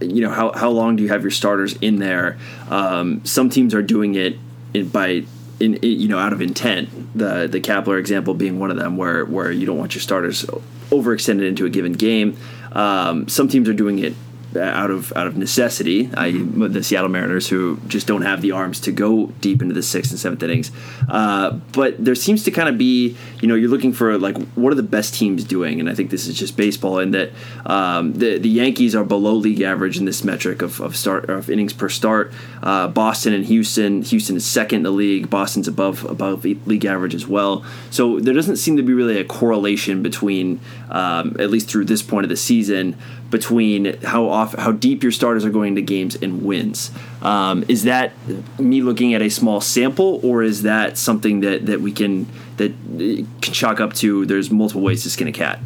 you 0.00 0.20
know, 0.20 0.30
how 0.30 0.52
how 0.52 0.68
long 0.68 0.96
do 0.96 1.02
you 1.02 1.08
have 1.08 1.22
your 1.22 1.30
starters 1.30 1.72
in 1.78 1.96
there? 1.96 2.36
Um, 2.68 3.24
some 3.24 3.48
teams 3.48 3.74
are 3.74 3.82
doing 3.82 4.16
it 4.16 4.38
in, 4.74 4.90
by 4.90 5.24
in, 5.60 5.76
in, 5.76 5.80
you 5.82 6.08
know 6.08 6.18
out 6.18 6.34
of 6.34 6.42
intent. 6.42 6.90
The 7.18 7.46
the 7.46 7.60
Kapler 7.60 7.98
example 7.98 8.34
being 8.34 8.58
one 8.58 8.70
of 8.70 8.76
them, 8.76 8.98
where 8.98 9.24
where 9.24 9.50
you 9.50 9.64
don't 9.64 9.78
want 9.78 9.94
your 9.94 10.02
starters 10.02 10.44
overextended 10.90 11.48
into 11.48 11.64
a 11.64 11.70
given 11.70 11.92
game. 11.92 12.36
Um, 12.72 13.26
some 13.28 13.48
teams 13.48 13.66
are 13.70 13.72
doing 13.72 13.98
it 13.98 14.14
out 14.56 14.90
of 14.90 15.12
out 15.14 15.26
of 15.26 15.36
necessity, 15.36 16.04
the 16.04 16.82
Seattle 16.82 17.10
Mariners, 17.10 17.48
who 17.48 17.78
just 17.86 18.06
don't 18.06 18.22
have 18.22 18.42
the 18.42 18.52
arms 18.52 18.80
to 18.80 18.92
go 18.92 19.26
deep 19.40 19.62
into 19.62 19.74
the 19.74 19.82
sixth 19.82 20.10
and 20.10 20.18
seventh 20.18 20.42
innings. 20.42 20.70
Uh, 21.08 21.52
but 21.72 22.02
there 22.02 22.14
seems 22.14 22.44
to 22.44 22.50
kind 22.50 22.68
of 22.68 22.78
be, 22.78 23.16
you 23.40 23.48
know, 23.48 23.54
you're 23.54 23.70
looking 23.70 23.92
for 23.92 24.18
like 24.18 24.36
what 24.54 24.72
are 24.72 24.76
the 24.76 24.82
best 24.82 25.14
teams 25.14 25.44
doing, 25.44 25.80
and 25.80 25.88
I 25.88 25.94
think 25.94 26.10
this 26.10 26.26
is 26.26 26.38
just 26.38 26.56
baseball, 26.56 26.98
in 26.98 27.10
that 27.12 27.30
um, 27.64 28.14
the 28.14 28.38
the 28.38 28.48
Yankees 28.48 28.94
are 28.94 29.04
below 29.04 29.34
league 29.34 29.60
average 29.60 29.98
in 29.98 30.04
this 30.04 30.24
metric 30.24 30.62
of, 30.62 30.80
of 30.80 30.96
start 30.96 31.28
of 31.28 31.50
innings 31.50 31.72
per 31.72 31.88
start. 31.88 32.32
Uh, 32.62 32.88
Boston 32.88 33.32
and 33.32 33.44
Houston, 33.46 34.02
Houston 34.02 34.36
is 34.36 34.46
second 34.46 34.76
in 34.76 34.82
the 34.82 34.90
league. 34.90 35.28
Boston's 35.30 35.68
above 35.68 36.04
above 36.04 36.44
league 36.44 36.84
average 36.84 37.14
as 37.14 37.26
well. 37.26 37.64
So 37.90 38.20
there 38.20 38.34
doesn't 38.34 38.56
seem 38.56 38.76
to 38.76 38.82
be 38.82 38.92
really 38.92 39.18
a 39.18 39.24
correlation 39.24 40.02
between, 40.02 40.60
um, 40.90 41.36
at 41.38 41.50
least 41.50 41.68
through 41.68 41.86
this 41.86 42.02
point 42.02 42.24
of 42.24 42.30
the 42.30 42.36
season, 42.36 42.96
between 43.30 44.00
how 44.02 44.28
off 44.28 44.54
how 44.54 44.72
deep 44.72 45.02
your 45.02 45.12
starters 45.12 45.44
are 45.44 45.50
going 45.50 45.74
to 45.74 45.82
games 45.82 46.14
and 46.16 46.44
wins. 46.44 46.90
Um, 47.22 47.64
is 47.68 47.84
that 47.84 48.12
me 48.58 48.82
looking 48.82 49.14
at 49.14 49.22
a 49.22 49.28
small 49.28 49.60
sample, 49.60 50.20
or 50.22 50.42
is 50.42 50.62
that 50.62 50.98
something 50.98 51.40
that 51.40 51.66
that 51.66 51.80
we 51.80 51.92
can 51.92 52.26
that 52.56 52.72
can 52.88 53.52
chalk 53.52 53.80
up 53.80 53.94
to? 53.94 54.26
There's 54.26 54.50
multiple 54.50 54.82
ways 54.82 55.02
to 55.02 55.10
skin 55.10 55.28
a 55.28 55.32
cat. 55.32 55.60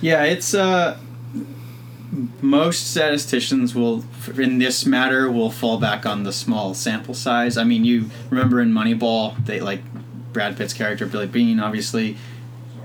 Yeah, 0.00 0.24
it's 0.24 0.54
uh, 0.54 0.98
most 2.40 2.90
statisticians 2.90 3.74
will, 3.74 4.04
in 4.36 4.58
this 4.58 4.86
matter, 4.86 5.30
will 5.30 5.50
fall 5.50 5.78
back 5.78 6.06
on 6.06 6.22
the 6.22 6.32
small 6.32 6.74
sample 6.74 7.14
size. 7.14 7.56
I 7.56 7.64
mean, 7.64 7.84
you 7.84 8.10
remember 8.30 8.60
in 8.60 8.72
Moneyball, 8.72 9.44
they 9.46 9.60
like 9.60 9.80
Brad 10.32 10.56
Pitt's 10.56 10.74
character 10.74 11.06
Billy 11.06 11.26
Beane 11.26 11.60
obviously 11.60 12.16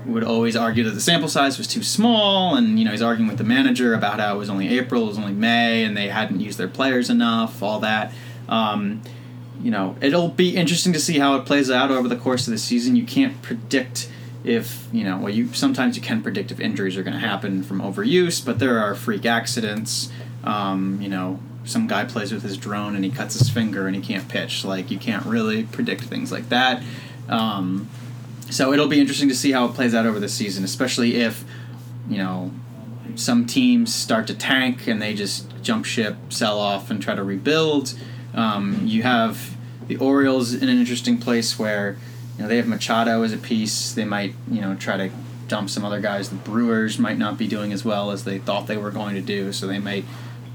would 0.06 0.24
always 0.24 0.56
argue 0.56 0.84
that 0.84 0.92
the 0.92 1.00
sample 1.00 1.28
size 1.28 1.58
was 1.58 1.66
too 1.66 1.82
small, 1.82 2.56
and 2.56 2.78
you 2.78 2.84
know 2.84 2.90
he's 2.90 3.02
arguing 3.02 3.28
with 3.28 3.38
the 3.38 3.44
manager 3.44 3.94
about 3.94 4.20
how 4.20 4.34
it 4.34 4.38
was 4.38 4.50
only 4.50 4.68
April, 4.68 5.04
it 5.04 5.08
was 5.08 5.18
only 5.18 5.32
May, 5.32 5.84
and 5.84 5.96
they 5.96 6.08
hadn't 6.08 6.40
used 6.40 6.58
their 6.58 6.68
players 6.68 7.10
enough, 7.10 7.62
all 7.62 7.80
that. 7.80 8.12
Um, 8.48 9.02
you 9.62 9.70
know, 9.70 9.96
it'll 10.00 10.28
be 10.28 10.56
interesting 10.56 10.92
to 10.94 11.00
see 11.00 11.18
how 11.18 11.36
it 11.36 11.44
plays 11.44 11.70
out 11.70 11.90
over 11.90 12.08
the 12.08 12.16
course 12.16 12.46
of 12.46 12.52
the 12.52 12.58
season. 12.58 12.96
You 12.96 13.04
can't 13.04 13.40
predict 13.42 14.10
if 14.42 14.88
you 14.92 15.04
know. 15.04 15.18
Well, 15.18 15.32
you 15.32 15.52
sometimes 15.52 15.96
you 15.96 16.02
can 16.02 16.22
predict 16.22 16.50
if 16.50 16.60
injuries 16.60 16.96
are 16.96 17.02
going 17.02 17.14
to 17.14 17.20
happen 17.20 17.62
from 17.62 17.80
overuse, 17.80 18.44
but 18.44 18.58
there 18.58 18.78
are 18.78 18.94
freak 18.94 19.26
accidents. 19.26 20.10
Um, 20.44 20.98
you 21.02 21.08
know, 21.08 21.38
some 21.64 21.86
guy 21.86 22.04
plays 22.04 22.32
with 22.32 22.42
his 22.42 22.56
drone 22.56 22.94
and 22.96 23.04
he 23.04 23.10
cuts 23.10 23.38
his 23.38 23.50
finger 23.50 23.86
and 23.86 23.94
he 23.94 24.02
can't 24.02 24.28
pitch. 24.28 24.64
Like 24.64 24.90
you 24.90 24.98
can't 24.98 25.26
really 25.26 25.64
predict 25.64 26.04
things 26.04 26.32
like 26.32 26.48
that. 26.48 26.82
Um, 27.28 27.88
so 28.50 28.72
it'll 28.72 28.88
be 28.88 29.00
interesting 29.00 29.28
to 29.28 29.34
see 29.34 29.52
how 29.52 29.66
it 29.66 29.74
plays 29.74 29.94
out 29.94 30.06
over 30.06 30.20
the 30.20 30.28
season, 30.28 30.64
especially 30.64 31.16
if, 31.16 31.44
you 32.08 32.18
know, 32.18 32.50
some 33.14 33.46
teams 33.46 33.94
start 33.94 34.26
to 34.26 34.34
tank 34.34 34.86
and 34.86 35.00
they 35.00 35.14
just 35.14 35.50
jump 35.62 35.84
ship, 35.84 36.16
sell 36.28 36.58
off, 36.58 36.90
and 36.90 37.02
try 37.02 37.14
to 37.14 37.22
rebuild. 37.22 37.94
Um, 38.34 38.80
you 38.84 39.02
have 39.02 39.56
the 39.86 39.96
Orioles 39.96 40.54
in 40.54 40.68
an 40.68 40.78
interesting 40.78 41.18
place 41.18 41.58
where, 41.58 41.96
you 42.36 42.42
know, 42.42 42.48
they 42.48 42.56
have 42.56 42.68
Machado 42.68 43.22
as 43.22 43.32
a 43.32 43.38
piece. 43.38 43.92
They 43.92 44.04
might, 44.04 44.34
you 44.50 44.60
know, 44.60 44.74
try 44.74 44.96
to 44.96 45.10
dump 45.48 45.68
some 45.68 45.84
other 45.84 46.00
guys. 46.00 46.30
The 46.30 46.36
Brewers 46.36 46.98
might 46.98 47.18
not 47.18 47.36
be 47.36 47.48
doing 47.48 47.72
as 47.72 47.84
well 47.84 48.10
as 48.10 48.24
they 48.24 48.38
thought 48.38 48.66
they 48.66 48.76
were 48.76 48.90
going 48.90 49.14
to 49.16 49.20
do, 49.20 49.52
so 49.52 49.66
they 49.66 49.80
might 49.80 50.04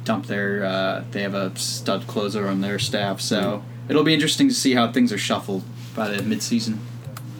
dump 0.03 0.27
their. 0.27 0.63
Uh, 0.65 1.03
they 1.11 1.21
have 1.21 1.33
a 1.33 1.55
stud 1.57 2.07
closer 2.07 2.47
on 2.47 2.61
their 2.61 2.79
staff, 2.79 3.19
so 3.21 3.63
it'll 3.89 4.03
be 4.03 4.13
interesting 4.13 4.47
to 4.47 4.53
see 4.53 4.73
how 4.73 4.91
things 4.91 5.11
are 5.11 5.17
shuffled 5.17 5.63
by 5.95 6.09
the 6.09 6.17
midseason. 6.23 6.77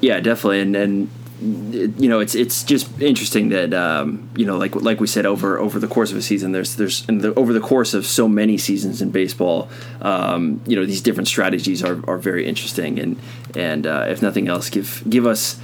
Yeah, 0.02 0.20
definitely, 0.20 0.62
and 0.62 0.76
and 0.76 1.10
you 1.42 2.08
know 2.08 2.20
it's 2.20 2.34
it's 2.34 2.64
just 2.64 3.02
interesting 3.02 3.50
that 3.50 3.74
um, 3.74 4.30
you 4.36 4.46
know 4.46 4.58
like 4.58 4.74
like 4.76 5.02
we 5.02 5.08
said 5.08 5.26
over 5.26 5.60
over 5.60 5.80
the 5.80 5.88
course 5.88 6.12
of 6.12 6.18
a 6.18 6.22
season 6.22 6.54
there's 6.54 6.76
there's 6.76 7.06
the, 7.08 7.34
over 7.36 7.52
the 7.52 7.60
course 7.60 7.94
of 7.94 8.06
so 8.06 8.28
many 8.28 8.58
seasons 8.58 9.02
in 9.02 9.12
baseball 9.12 9.70
um, 10.02 10.62
you 10.66 10.78
know 10.78 10.86
these 10.86 11.02
different 11.02 11.28
strategies 11.28 11.84
are, 11.84 12.00
are 12.10 12.18
very 12.18 12.48
interesting 12.48 13.00
and 13.00 13.20
and 13.56 13.86
uh, 13.86 14.06
if 14.08 14.22
nothing 14.22 14.48
else 14.48 14.70
give 14.70 15.04
give 15.10 15.26
us 15.26 15.60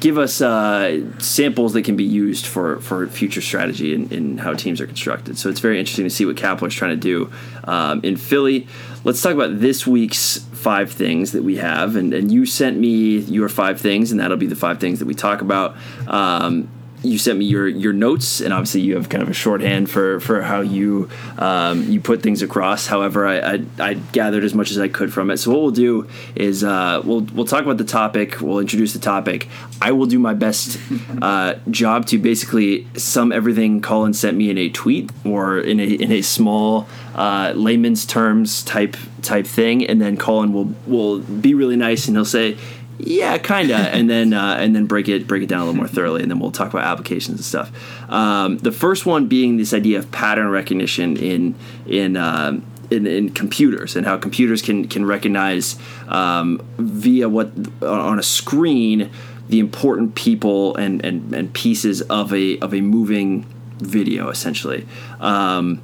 give 0.00 0.18
us 0.18 0.40
uh, 0.40 1.02
samples 1.18 1.72
that 1.72 1.82
can 1.82 1.96
be 1.96 2.04
used 2.04 2.46
for, 2.46 2.80
for 2.80 3.06
future 3.06 3.40
strategy 3.40 3.94
in, 3.94 4.12
in 4.12 4.38
how 4.38 4.54
teams 4.54 4.80
are 4.80 4.86
constructed. 4.86 5.38
So 5.38 5.48
it's 5.48 5.60
very 5.60 5.78
interesting 5.78 6.04
to 6.04 6.10
see 6.10 6.24
what 6.24 6.36
Kapler's 6.36 6.74
trying 6.74 6.92
to 6.92 6.96
do 6.96 7.32
um, 7.64 8.00
in 8.02 8.16
Philly. 8.16 8.66
Let's 9.04 9.20
talk 9.22 9.32
about 9.32 9.60
this 9.60 9.86
week's 9.86 10.38
five 10.38 10.90
things 10.90 11.32
that 11.32 11.42
we 11.42 11.56
have. 11.56 11.96
And, 11.96 12.14
and 12.14 12.32
you 12.32 12.46
sent 12.46 12.78
me 12.78 13.18
your 13.18 13.48
five 13.48 13.80
things, 13.80 14.10
and 14.10 14.20
that'll 14.20 14.36
be 14.36 14.46
the 14.46 14.56
five 14.56 14.80
things 14.80 14.98
that 14.98 15.06
we 15.06 15.14
talk 15.14 15.40
about. 15.40 15.76
Um, 16.06 16.68
you 17.04 17.18
sent 17.18 17.38
me 17.38 17.44
your 17.44 17.68
your 17.68 17.92
notes, 17.92 18.40
and 18.40 18.52
obviously 18.52 18.80
you 18.80 18.96
have 18.96 19.08
kind 19.08 19.22
of 19.22 19.28
a 19.28 19.34
shorthand 19.34 19.90
for 19.90 20.20
for 20.20 20.42
how 20.42 20.60
you 20.60 21.08
um, 21.38 21.84
you 21.90 22.00
put 22.00 22.22
things 22.22 22.42
across. 22.42 22.86
However, 22.86 23.26
I, 23.26 23.38
I, 23.38 23.64
I 23.78 23.94
gathered 23.94 24.44
as 24.44 24.54
much 24.54 24.70
as 24.70 24.78
I 24.78 24.88
could 24.88 25.12
from 25.12 25.30
it. 25.30 25.36
So 25.36 25.50
what 25.50 25.60
we'll 25.60 25.70
do 25.70 26.08
is 26.34 26.64
uh, 26.64 27.02
we'll 27.04 27.20
we'll 27.20 27.44
talk 27.44 27.62
about 27.62 27.78
the 27.78 27.84
topic. 27.84 28.40
We'll 28.40 28.58
introduce 28.58 28.92
the 28.92 28.98
topic. 28.98 29.48
I 29.82 29.92
will 29.92 30.06
do 30.06 30.18
my 30.18 30.34
best 30.34 30.78
uh, 31.22 31.54
job 31.70 32.06
to 32.06 32.18
basically 32.18 32.86
sum 32.96 33.32
everything 33.32 33.80
Colin 33.80 34.14
sent 34.14 34.36
me 34.36 34.50
in 34.50 34.58
a 34.58 34.68
tweet 34.70 35.10
or 35.24 35.58
in 35.58 35.80
a 35.80 35.86
in 35.86 36.10
a 36.10 36.22
small 36.22 36.88
uh, 37.14 37.52
layman's 37.54 38.06
terms 38.06 38.62
type 38.62 38.96
type 39.22 39.46
thing, 39.46 39.86
and 39.86 40.00
then 40.00 40.16
Colin 40.16 40.52
will 40.52 40.74
will 40.86 41.20
be 41.20 41.54
really 41.54 41.76
nice 41.76 42.08
and 42.08 42.16
he'll 42.16 42.24
say 42.24 42.56
Yeah, 42.98 43.38
kinda, 43.38 43.76
and 43.94 44.08
then 44.08 44.32
uh, 44.32 44.56
and 44.58 44.74
then 44.74 44.86
break 44.86 45.08
it 45.08 45.26
break 45.26 45.42
it 45.42 45.48
down 45.48 45.62
a 45.62 45.64
little 45.64 45.76
more 45.76 45.88
thoroughly, 45.88 46.22
and 46.22 46.30
then 46.30 46.38
we'll 46.38 46.52
talk 46.52 46.70
about 46.70 46.84
applications 46.84 47.38
and 47.38 47.44
stuff. 47.44 48.10
Um, 48.10 48.58
the 48.58 48.72
first 48.72 49.06
one 49.06 49.26
being 49.26 49.56
this 49.56 49.72
idea 49.72 49.98
of 49.98 50.10
pattern 50.10 50.48
recognition 50.48 51.16
in 51.16 51.54
in. 51.86 52.16
Um, 52.16 52.66
in, 52.90 53.06
in 53.06 53.30
computers 53.30 53.96
and 53.96 54.04
how 54.04 54.18
computers 54.18 54.60
can 54.60 54.86
can 54.86 55.06
recognize 55.06 55.78
um, 56.06 56.60
via 56.76 57.30
what 57.30 57.50
on 57.82 58.18
a 58.18 58.22
screen 58.22 59.10
the 59.48 59.58
important 59.58 60.14
people 60.14 60.76
and, 60.76 61.04
and, 61.04 61.34
and 61.34 61.52
pieces 61.54 62.02
of 62.02 62.32
a 62.32 62.58
of 62.58 62.74
a 62.74 62.82
moving 62.82 63.46
video 63.78 64.28
essentially. 64.28 64.86
Um, 65.20 65.80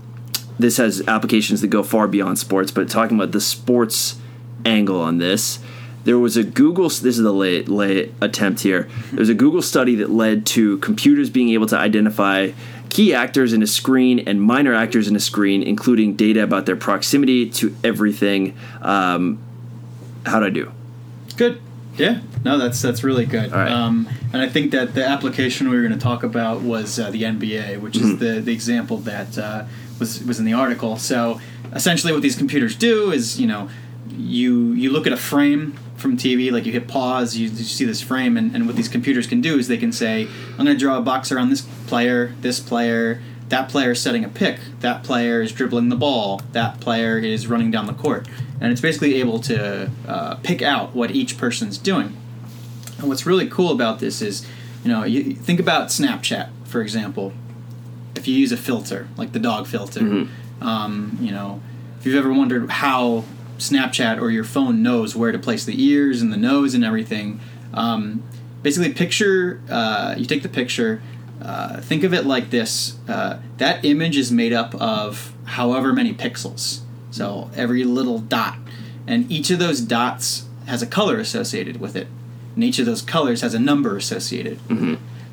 this 0.59 0.77
has 0.77 1.07
applications 1.09 1.63
that 1.63 1.69
go 1.69 1.83
far 1.83 2.07
beyond 2.07 2.39
sports, 2.39 2.71
but 2.71 2.89
talking 2.89 3.17
about 3.17 3.33
the 3.33 3.41
sports 3.41 4.19
angle 4.65 5.01
on 5.01 5.19
this, 5.19 5.59
there 6.05 6.19
was 6.19 6.37
a 6.37 6.45
Google. 6.45 6.89
This 6.89 7.03
is 7.05 7.19
the 7.19 7.33
late 7.33 7.69
late 7.69 8.13
attempt 8.21 8.61
here. 8.61 8.89
There 9.11 9.21
was 9.21 9.29
a 9.29 9.35
Google 9.35 9.63
study 9.63 9.97
that 9.97 10.11
led 10.11 10.47
to 10.47 10.79
computers 10.79 11.31
being 11.31 11.51
able 11.51 11.67
to 11.67 11.79
identify 11.79 12.53
key 12.89 13.15
actors 13.15 13.53
in 13.53 13.63
a 13.63 13.67
screen 13.67 14.19
and 14.21 14.43
minor 14.43 14.75
actors 14.75 15.09
in 15.09 15.17
a 15.17 15.21
screen, 15.21 15.63
including 15.63 16.17
data 16.17 16.43
about 16.43 16.67
their 16.67 16.77
proximity 16.77 17.49
to 17.51 17.75
everything. 17.85 18.57
Um, 18.83 19.39
how'd 20.27 20.43
I 20.43 20.51
do? 20.51 20.73
Good. 21.37 21.61
Yeah. 21.97 22.21
No, 22.45 22.59
that's 22.59 22.81
that's 22.81 23.05
really 23.05 23.27
good. 23.27 23.53
All 23.53 23.59
right. 23.59 23.71
Um, 23.71 24.09
and 24.33 24.41
I 24.41 24.49
think 24.49 24.71
that 24.73 24.95
the 24.95 25.05
application 25.05 25.69
we 25.69 25.77
were 25.77 25.83
going 25.83 25.99
to 25.99 26.03
talk 26.03 26.23
about 26.23 26.63
was 26.63 26.99
uh, 26.99 27.11
the 27.11 27.23
NBA, 27.23 27.81
which 27.81 27.97
is 27.97 28.19
the, 28.19 28.41
the 28.41 28.53
example 28.53 28.99
that 28.99 29.37
uh, 29.37 29.65
was 29.99 30.23
was 30.25 30.39
in 30.39 30.45
the 30.45 30.55
article. 30.55 30.97
So 30.97 31.41
essentially, 31.73 32.13
what 32.13 32.23
these 32.23 32.37
computers 32.37 32.75
do 32.75 33.13
is, 33.13 33.39
you 33.39 33.47
know, 33.47 33.69
you 34.09 34.73
you 34.73 34.91
look 34.91 35.07
at 35.07 35.13
a 35.13 35.17
frame 35.17 35.79
from 36.01 36.17
TV, 36.17 36.51
like 36.51 36.67
you 36.67 36.73
hit 36.73 36.89
pause, 36.89 37.37
you, 37.37 37.49
you 37.49 37.65
see 37.65 37.85
this 37.85 38.01
frame, 38.01 38.37
and, 38.37 38.55
and 38.55 38.67
what 38.67 38.77
these 38.77 38.89
computers 38.89 39.27
can 39.27 39.41
do 39.41 39.59
is 39.59 39.69
they 39.69 39.77
can 39.77 39.93
say, 39.93 40.27
I'm 40.53 40.65
going 40.65 40.67
to 40.67 40.77
draw 40.77 40.99
a 40.99 41.03
box 41.03 41.31
around 41.31 41.51
this 41.51 41.63
player, 41.87 42.35
this 42.41 42.59
player, 42.59 43.21
that 43.51 43.69
player 43.69 43.91
is 43.91 44.01
setting 44.01 44.25
a 44.25 44.29
pick, 44.29 44.59
that 44.81 45.03
player 45.03 45.43
is 45.43 45.53
dribbling 45.53 45.89
the 45.89 45.97
ball, 45.97 46.41
that 46.53 46.81
player 46.81 47.19
is 47.19 47.47
running 47.47 47.71
down 47.71 47.87
the 47.87 47.93
court. 47.93 48.27
And 48.61 48.73
it's 48.73 48.81
basically 48.81 49.17
able 49.17 49.41
to 49.41 49.91
uh, 50.07 50.37
pick 50.37 50.63
out 50.63 50.95
what 50.95 51.11
each 51.11 51.37
person's 51.37 51.77
doing. 51.77 52.17
And 52.99 53.09
what's 53.09 53.27
really 53.27 53.49
cool 53.49 53.73
about 53.73 53.99
this 53.99 54.23
is, 54.23 54.47
you 54.85 54.91
know, 54.91 55.05
you 55.05 55.35
think 55.35 55.61
about 55.61 55.89
Snapchat, 55.89 56.51
for 56.65 56.81
example. 56.81 57.33
If 58.15 58.29
you 58.29 58.35
use 58.35 58.53
a 58.53 58.57
filter, 58.57 59.09
like 59.17 59.33
the 59.33 59.39
dog 59.39 59.67
filter, 59.67 60.01
um, 60.61 61.19
you 61.21 61.31
know, 61.31 61.61
if 61.99 62.07
you've 62.07 62.17
ever 62.17 62.33
wondered 62.33 62.69
how 62.71 63.25
Snapchat 63.61 64.21
or 64.21 64.31
your 64.31 64.45
phone 64.45 64.83
knows 64.83 65.15
where 65.15 65.33
to 65.33 65.39
place 65.39 65.65
the 65.65 65.83
ears 65.83 66.21
and 66.23 66.33
the 66.33 66.37
nose 66.37 66.75
and 66.75 66.85
everything, 66.85 67.41
um, 67.75 68.23
basically 68.63 68.93
picture, 68.93 69.61
uh, 69.71 70.15
you 70.17 70.27
take 70.27 70.43
the 70.43 70.49
picture, 70.49 71.03
uh, 71.43 71.81
think 71.81 72.03
of 72.05 72.13
it 72.13 72.27
like 72.27 72.51
this 72.51 72.99
uh, 73.09 73.39
that 73.59 73.85
image 73.85 74.17
is 74.17 74.31
made 74.31 74.53
up 74.53 74.75
of 74.75 75.33
however 75.45 75.93
many 75.93 76.13
pixels. 76.13 76.81
So 77.11 77.51
every 77.57 77.85
little 77.85 78.19
dot. 78.19 78.59
And 79.07 79.31
each 79.31 79.51
of 79.51 79.59
those 79.59 79.81
dots 79.81 80.47
has 80.67 80.83
a 80.83 80.87
color 80.87 81.19
associated 81.19 81.81
with 81.81 81.97
it. 81.97 82.07
And 82.55 82.63
each 82.63 82.79
of 82.79 82.87
those 82.87 83.03
colors 83.03 83.41
has 83.41 83.55
a 83.55 83.59
number 83.59 83.97
associated. 83.97 84.59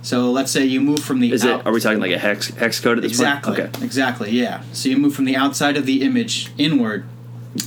So 0.01 0.31
let's 0.31 0.51
say 0.51 0.63
you 0.65 0.79
move 0.79 0.99
from 0.99 1.19
the 1.19 1.31
Is 1.33 1.43
out- 1.45 1.61
it? 1.61 1.65
Are 1.65 1.73
we 1.73 1.81
talking 1.81 1.99
like 1.99 2.11
a 2.11 2.17
hex 2.17 2.49
hex 2.51 2.79
code 2.79 2.97
at 2.97 3.01
this 3.01 3.11
exactly 3.11 3.55
point? 3.55 3.75
Okay. 3.75 3.85
exactly 3.85 4.31
yeah 4.31 4.61
so 4.71 4.87
you 4.87 4.95
move 4.97 5.13
from 5.13 5.25
the 5.25 5.35
outside 5.35 5.75
of 5.75 5.85
the 5.85 6.01
image 6.03 6.51
inward 6.57 7.03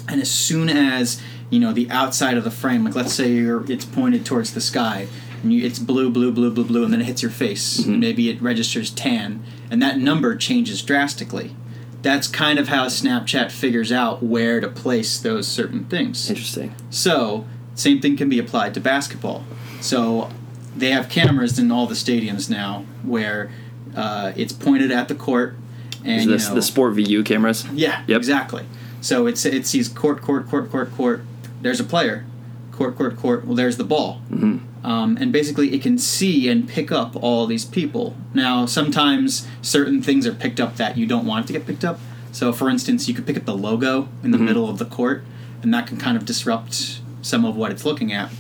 and 0.08 0.20
as 0.20 0.30
soon 0.30 0.68
as 0.68 1.20
you 1.50 1.58
know 1.60 1.72
the 1.72 1.90
outside 1.90 2.36
of 2.36 2.44
the 2.44 2.50
frame 2.50 2.84
like 2.84 2.94
let's 2.94 3.12
say 3.12 3.30
you're 3.32 3.70
it's 3.70 3.84
pointed 3.84 4.24
towards 4.24 4.52
the 4.54 4.60
sky 4.60 5.06
and 5.42 5.52
you, 5.52 5.64
it's 5.64 5.78
blue 5.78 6.10
blue 6.10 6.30
blue 6.30 6.50
blue 6.50 6.64
blue 6.64 6.84
and 6.84 6.92
then 6.92 7.00
it 7.00 7.04
hits 7.06 7.22
your 7.22 7.30
face 7.30 7.80
Mm-hmm. 7.80 7.98
maybe 8.00 8.28
it 8.30 8.40
registers 8.42 8.90
tan 8.90 9.42
and 9.70 9.80
that 9.82 9.98
number 9.98 10.36
changes 10.36 10.82
drastically 10.82 11.54
that's 12.02 12.28
kind 12.28 12.58
of 12.58 12.68
how 12.68 12.86
snapchat 12.86 13.50
figures 13.50 13.90
out 13.92 14.22
where 14.22 14.60
to 14.60 14.68
place 14.68 15.18
those 15.18 15.46
certain 15.46 15.84
things 15.84 16.28
Interesting. 16.30 16.74
so, 16.90 17.44
same 17.74 18.00
thing 18.00 18.16
can 18.16 18.28
be 18.28 18.38
applied 18.38 18.74
to 18.74 18.80
basketball. 18.80 19.44
So, 19.80 20.30
they 20.76 20.90
have 20.90 21.08
cameras 21.08 21.58
in 21.58 21.70
all 21.70 21.86
the 21.86 21.94
stadiums 21.94 22.48
now 22.50 22.84
where 23.02 23.50
uh, 23.96 24.32
it's 24.36 24.52
pointed 24.52 24.90
at 24.90 25.08
the 25.08 25.14
court, 25.14 25.56
and 26.04 26.30
Is 26.30 26.42
you 26.44 26.48
know, 26.48 26.54
the 26.56 26.62
Sport 26.62 26.94
VU 26.94 27.22
cameras? 27.22 27.66
yeah, 27.72 28.02
Yep. 28.06 28.16
exactly. 28.18 28.64
So 29.00 29.26
it's 29.26 29.44
it 29.44 29.66
sees 29.66 29.88
court, 29.88 30.20
court, 30.22 30.48
court, 30.48 30.70
court, 30.70 30.92
court. 30.94 31.22
There's 31.62 31.80
a 31.80 31.84
player, 31.84 32.24
court, 32.72 32.96
court, 32.96 33.16
court. 33.16 33.44
Well, 33.46 33.54
there's 33.56 33.76
the 33.76 33.84
ball, 33.84 34.20
Mm-hmm. 34.30 34.86
um, 34.86 35.16
and 35.20 35.32
basically 35.32 35.74
it 35.74 35.82
can 35.82 35.98
see 35.98 36.48
and 36.48 36.68
pick 36.68 36.90
up 36.92 37.16
all 37.16 37.46
these 37.46 37.64
people. 37.64 38.16
Now, 38.34 38.66
sometimes 38.66 39.46
certain 39.62 40.02
things 40.02 40.26
are 40.26 40.32
picked 40.34 40.60
up 40.60 40.76
that 40.76 40.96
you 40.96 41.06
don't 41.06 41.26
want 41.26 41.46
to 41.48 41.52
get 41.52 41.66
picked 41.66 41.84
up. 41.84 41.98
So, 42.32 42.52
for 42.52 42.70
instance, 42.70 43.08
you 43.08 43.14
could 43.14 43.26
pick 43.26 43.36
up 43.36 43.44
the 43.44 43.56
logo 43.56 44.08
in 44.22 44.30
the 44.30 44.36
Mm-hmm. 44.38 44.46
middle 44.46 44.68
of 44.70 44.78
the 44.78 44.84
court, 44.84 45.24
and 45.62 45.72
that 45.74 45.86
can 45.86 45.96
kind 45.96 46.16
of 46.16 46.24
disrupt 46.24 47.00
some 47.22 47.44
of 47.44 47.56
what 47.56 47.70
it's 47.70 47.84
looking 47.84 48.12
at. 48.12 48.30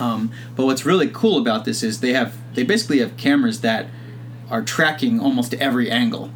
Um, 0.00 0.30
but 0.56 0.64
what's 0.66 0.84
really 0.86 1.08
cool 1.08 1.38
about 1.38 1.64
this 1.64 1.82
is 1.82 2.00
they 2.00 2.12
have 2.14 2.34
they 2.54 2.62
basically 2.64 2.98
have 3.00 3.16
cameras 3.16 3.60
that 3.60 3.86
are 4.50 4.62
tracking 4.62 5.20
almost 5.20 5.54
every 5.54 5.90
angle, 5.90 6.30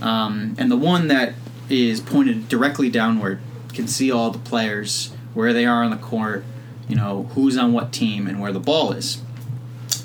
um, 0.00 0.54
and 0.58 0.70
the 0.70 0.76
one 0.76 1.08
that 1.08 1.34
is 1.70 2.00
pointed 2.00 2.48
directly 2.48 2.90
downward 2.90 3.40
can 3.72 3.88
see 3.88 4.10
all 4.10 4.30
the 4.30 4.38
players 4.38 5.12
where 5.34 5.52
they 5.52 5.64
are 5.64 5.82
on 5.82 5.90
the 5.90 5.96
court, 5.96 6.44
you 6.88 6.96
know 6.96 7.24
who's 7.34 7.56
on 7.56 7.72
what 7.72 7.92
team 7.92 8.26
and 8.26 8.40
where 8.40 8.52
the 8.52 8.60
ball 8.60 8.92
is. 8.92 9.22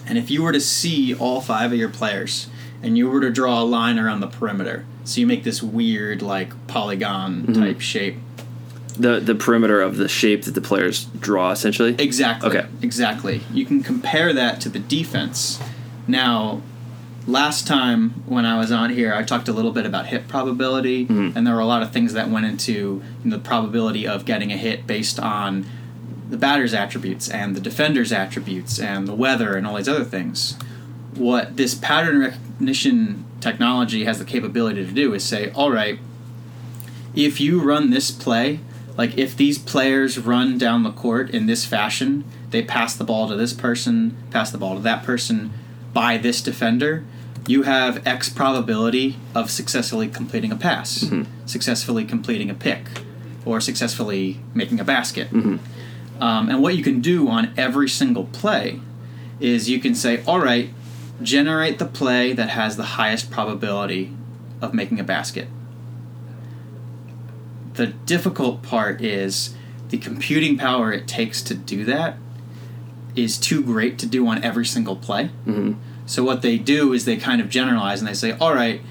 And 0.08 0.18
if 0.18 0.30
you 0.30 0.44
were 0.44 0.52
to 0.52 0.62
see 0.62 1.16
all 1.16 1.42
five 1.42 1.72
of 1.72 1.78
your 1.78 1.90
players 1.90 2.48
and 2.82 2.98
you 2.98 3.10
were 3.10 3.22
to 3.22 3.32
draw 3.32 3.62
a 3.62 3.66
line 3.66 3.98
around 3.98 4.20
the 4.20 4.28
perimeter, 4.28 4.86
so 5.04 5.20
you 5.20 5.28
make 5.28 5.44
this 5.44 5.62
weird 5.64 6.22
like 6.22 6.68
polygon 6.68 7.44
mm-hmm. 7.44 7.54
type 7.54 7.82
shape. 7.82 8.18
The 8.98 9.20
the 9.20 9.36
perimeter 9.36 9.82
of 9.82 9.98
the 9.98 10.08
shape 10.08 10.44
that 10.44 10.54
the 10.54 10.62
players 10.62 11.06
draw, 11.06 11.52
essentially. 11.52 11.96
Exactly. 12.00 12.50
Okay. 12.50 12.68
Exactly. 12.82 13.42
You 13.52 13.66
can 13.66 13.84
compare 13.84 14.32
that 14.32 14.62
to 14.62 14.70
the 14.70 14.80
defense. 14.80 15.60
Now, 16.08 16.62
last 17.28 17.68
time 17.68 18.12
when 18.26 18.46
I 18.46 18.58
was 18.58 18.72
on 18.72 18.92
here, 18.92 19.14
I 19.14 19.24
talked 19.24 19.48
a 19.48 19.54
little 19.54 19.72
bit 19.72 19.86
about 19.86 20.08
hit 20.08 20.28
probability, 20.28 21.06
mm-hmm. 21.06 21.38
and 21.38 21.46
there 21.46 21.56
were 21.56 21.60
a 21.60 21.66
lot 21.66 21.82
of 21.82 21.92
things 21.92 22.14
that 22.14 22.30
went 22.30 22.46
into 22.46 22.74
you 22.74 23.04
know, 23.24 23.38
the 23.38 23.44
probability 23.44 24.08
of 24.08 24.26
getting 24.26 24.52
a 24.52 24.58
hit 24.58 24.86
based 24.86 25.20
on 25.20 25.66
the 26.30 26.38
batter's 26.38 26.74
attributes 26.74 27.30
and 27.30 27.56
the 27.56 27.62
defender's 27.62 28.12
attributes 28.12 28.80
and 28.80 29.08
the 29.08 29.14
weather 29.14 29.56
and 29.56 29.68
all 29.68 29.76
these 29.76 29.90
other 29.90 30.04
things. 30.04 30.58
What 31.16 31.56
this 31.56 31.76
pattern 31.76 32.20
recognition 32.20 33.26
technology 33.40 34.06
has 34.06 34.20
the 34.20 34.26
capability 34.26 34.86
to 34.86 34.92
do 34.92 35.14
is 35.14 35.24
say, 35.24 35.52
all 35.52 35.72
right, 35.72 36.00
if 37.16 37.40
you 37.40 37.62
run 37.62 37.92
this 37.92 38.12
play, 38.12 38.60
like 38.98 39.18
if 39.18 39.38
these 39.38 39.58
players 39.58 40.18
run 40.18 40.58
down 40.58 40.84
the 40.84 40.92
court 40.92 41.30
in 41.30 41.46
this 41.46 41.66
fashion, 41.66 42.24
they 42.50 42.64
pass 42.64 42.96
the 42.96 43.04
ball 43.04 43.28
to 43.30 43.36
this 43.36 43.54
person, 43.54 44.18
pass 44.32 44.52
the 44.52 44.58
ball 44.58 44.76
to 44.76 44.82
that 44.82 45.04
person 45.04 45.54
by 45.94 46.18
this 46.18 46.42
defender, 46.42 47.06
you 47.48 47.64
have 47.64 48.06
X 48.08 48.30
probability 48.30 49.18
of 49.34 49.52
successfully 49.52 50.08
completing 50.08 50.52
a 50.52 50.56
pass, 50.56 51.06
successfully 51.46 52.06
completing 52.06 52.50
a 52.50 52.54
pick, 52.56 52.82
or 53.46 53.62
successfully 53.62 54.40
making 54.54 54.80
a 54.80 54.84
basket. 54.84 55.32
Um, 56.20 56.50
and 56.50 56.62
what 56.62 56.76
you 56.76 56.84
can 56.84 57.02
do 57.02 57.28
on 57.28 57.54
every 57.58 57.90
single 57.90 58.26
play 58.26 58.80
is 59.40 59.70
you 59.70 59.80
can 59.80 59.94
say, 59.94 60.24
all 60.26 60.40
right, 60.40 60.70
generate 61.22 61.78
the 61.78 61.86
play 61.86 62.34
that 62.34 62.50
has 62.50 62.78
the 62.78 62.84
highest 62.84 63.30
probability 63.30 64.12
of 64.62 64.74
making 64.74 65.00
a 65.00 65.04
basket. 65.04 65.48
The 67.74 67.88
difficult 67.88 68.64
part 68.64 69.02
is 69.02 69.54
the 69.90 69.98
computing 69.98 70.58
power 70.58 70.92
it 70.94 71.08
takes 71.08 71.42
to 71.44 71.54
do 71.54 71.84
that 71.86 72.18
is 73.16 73.38
too 73.38 73.62
great 73.62 74.00
to 74.00 74.06
do 74.06 74.26
on 74.28 74.44
every 74.44 74.66
single 74.66 74.96
play. 74.96 75.30
Mm-hmm. 75.46 75.74
So 76.06 76.24
what 76.24 76.42
they 76.42 76.58
do 76.58 76.94
is 76.94 77.06
they 77.06 77.18
kind 77.18 77.42
of 77.42 77.50
generalize 77.50 78.00
and 78.00 78.08
they 78.08 78.14
say, 78.14 78.32
all 78.34 78.54
right, 78.54 78.82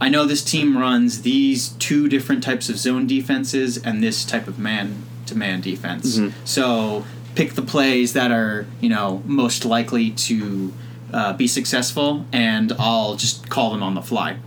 I 0.00 0.08
know 0.08 0.24
this 0.24 0.42
team 0.42 0.76
runs 0.76 1.22
these 1.22 1.68
two 1.70 2.08
different 2.08 2.42
types 2.42 2.68
of 2.68 2.76
zone 2.78 3.06
defenses 3.06 3.76
and 3.78 4.02
this 4.02 4.24
type 4.24 4.48
of 4.48 4.58
man 4.58 5.04
to 5.26 5.36
man 5.36 5.60
defense. 5.60 6.18
So 6.44 7.04
pick 7.34 7.54
the 7.54 7.62
plays 7.62 8.12
that 8.12 8.30
are, 8.30 8.66
you 8.80 8.88
know, 8.88 9.22
most 9.24 9.64
likely 9.64 10.10
to 10.10 10.72
uh, 11.12 11.32
be 11.34 11.46
successful 11.46 12.26
and 12.32 12.72
I'll 12.78 13.14
just 13.16 13.48
call 13.48 13.70
them 13.70 13.82
on 13.82 13.94
the 13.94 14.02
fly. 14.02 14.38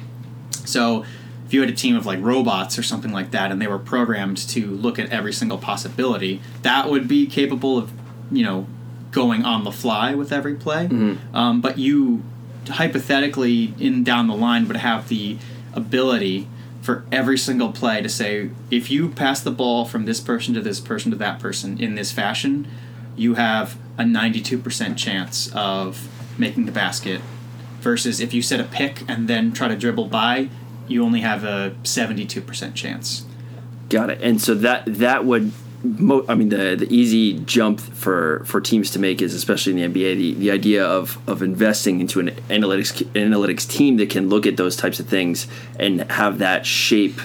So 0.65 1.05
if 1.45 1.53
you 1.53 1.61
had 1.61 1.69
a 1.69 1.73
team 1.73 1.95
of 1.95 2.05
like 2.05 2.19
robots 2.21 2.77
or 2.77 2.83
something 2.83 3.13
like 3.13 3.31
that 3.31 3.51
and 3.51 3.61
they 3.61 3.67
were 3.67 3.79
programmed 3.79 4.37
to 4.49 4.67
look 4.71 4.99
at 4.99 5.09
every 5.11 5.31
single 5.31 5.57
possibility, 5.57 6.41
that 6.63 6.89
would 6.89 7.07
be 7.07 7.25
capable 7.25 7.77
of, 7.77 7.91
you 8.31 8.43
know, 8.43 8.67
going 9.11 9.43
on 9.45 9.63
the 9.63 9.71
fly 9.71 10.13
with 10.13 10.31
every 10.31 10.55
play. 10.55 10.87
Um, 11.33 11.61
but 11.61 11.77
you 11.77 12.23
hypothetically 12.69 13.73
in 13.79 14.03
down 14.03 14.27
the 14.27 14.35
line 14.35 14.67
would 14.67 14.77
have 14.77 15.07
the 15.07 15.37
ability 15.73 16.47
for 16.81 17.05
every 17.11 17.37
single 17.37 17.71
play 17.71 18.01
to 18.01 18.09
say 18.09 18.49
if 18.71 18.89
you 18.89 19.09
pass 19.09 19.41
the 19.41 19.51
ball 19.51 19.85
from 19.85 20.05
this 20.05 20.19
person 20.19 20.53
to 20.53 20.61
this 20.61 20.79
person 20.79 21.11
to 21.11 21.17
that 21.17 21.39
person 21.39 21.79
in 21.79 21.95
this 21.95 22.11
fashion, 22.11 22.67
you 23.15 23.33
have 23.33 23.77
a 23.97 24.03
92% 24.03 24.95
chance 24.97 25.51
of 25.53 26.07
making 26.37 26.65
the 26.65 26.71
basket 26.71 27.21
versus 27.81 28.19
if 28.19 28.33
you 28.33 28.41
set 28.41 28.59
a 28.59 28.63
pick 28.63 29.03
and 29.07 29.27
then 29.27 29.51
try 29.51 29.67
to 29.67 29.75
dribble 29.75 30.07
by, 30.07 30.49
you 30.87 31.03
only 31.03 31.21
have 31.21 31.43
a 31.43 31.75
72% 31.83 32.73
chance. 32.75 33.25
Got 33.89 34.09
it. 34.09 34.21
And 34.21 34.41
so 34.41 34.53
that 34.55 34.83
that 34.85 35.25
would 35.25 35.51
mo- 35.83 36.25
I 36.27 36.35
mean 36.35 36.49
the 36.49 36.75
the 36.75 36.87
easy 36.93 37.39
jump 37.39 37.79
for 37.79 38.43
for 38.45 38.61
teams 38.61 38.91
to 38.91 38.99
make 38.99 39.21
is 39.21 39.33
especially 39.33 39.81
in 39.81 39.93
the 39.93 39.99
NBA 39.99 40.17
the, 40.17 40.33
the 40.33 40.51
idea 40.51 40.85
of 40.85 41.17
of 41.27 41.41
investing 41.41 41.99
into 41.99 42.19
an 42.19 42.29
analytics 42.49 43.03
analytics 43.13 43.67
team 43.67 43.97
that 43.97 44.09
can 44.09 44.29
look 44.29 44.45
at 44.45 44.57
those 44.57 44.75
types 44.75 44.99
of 44.99 45.07
things 45.07 45.47
and 45.79 46.09
have 46.11 46.39
that 46.39 46.65
shape 46.65 47.19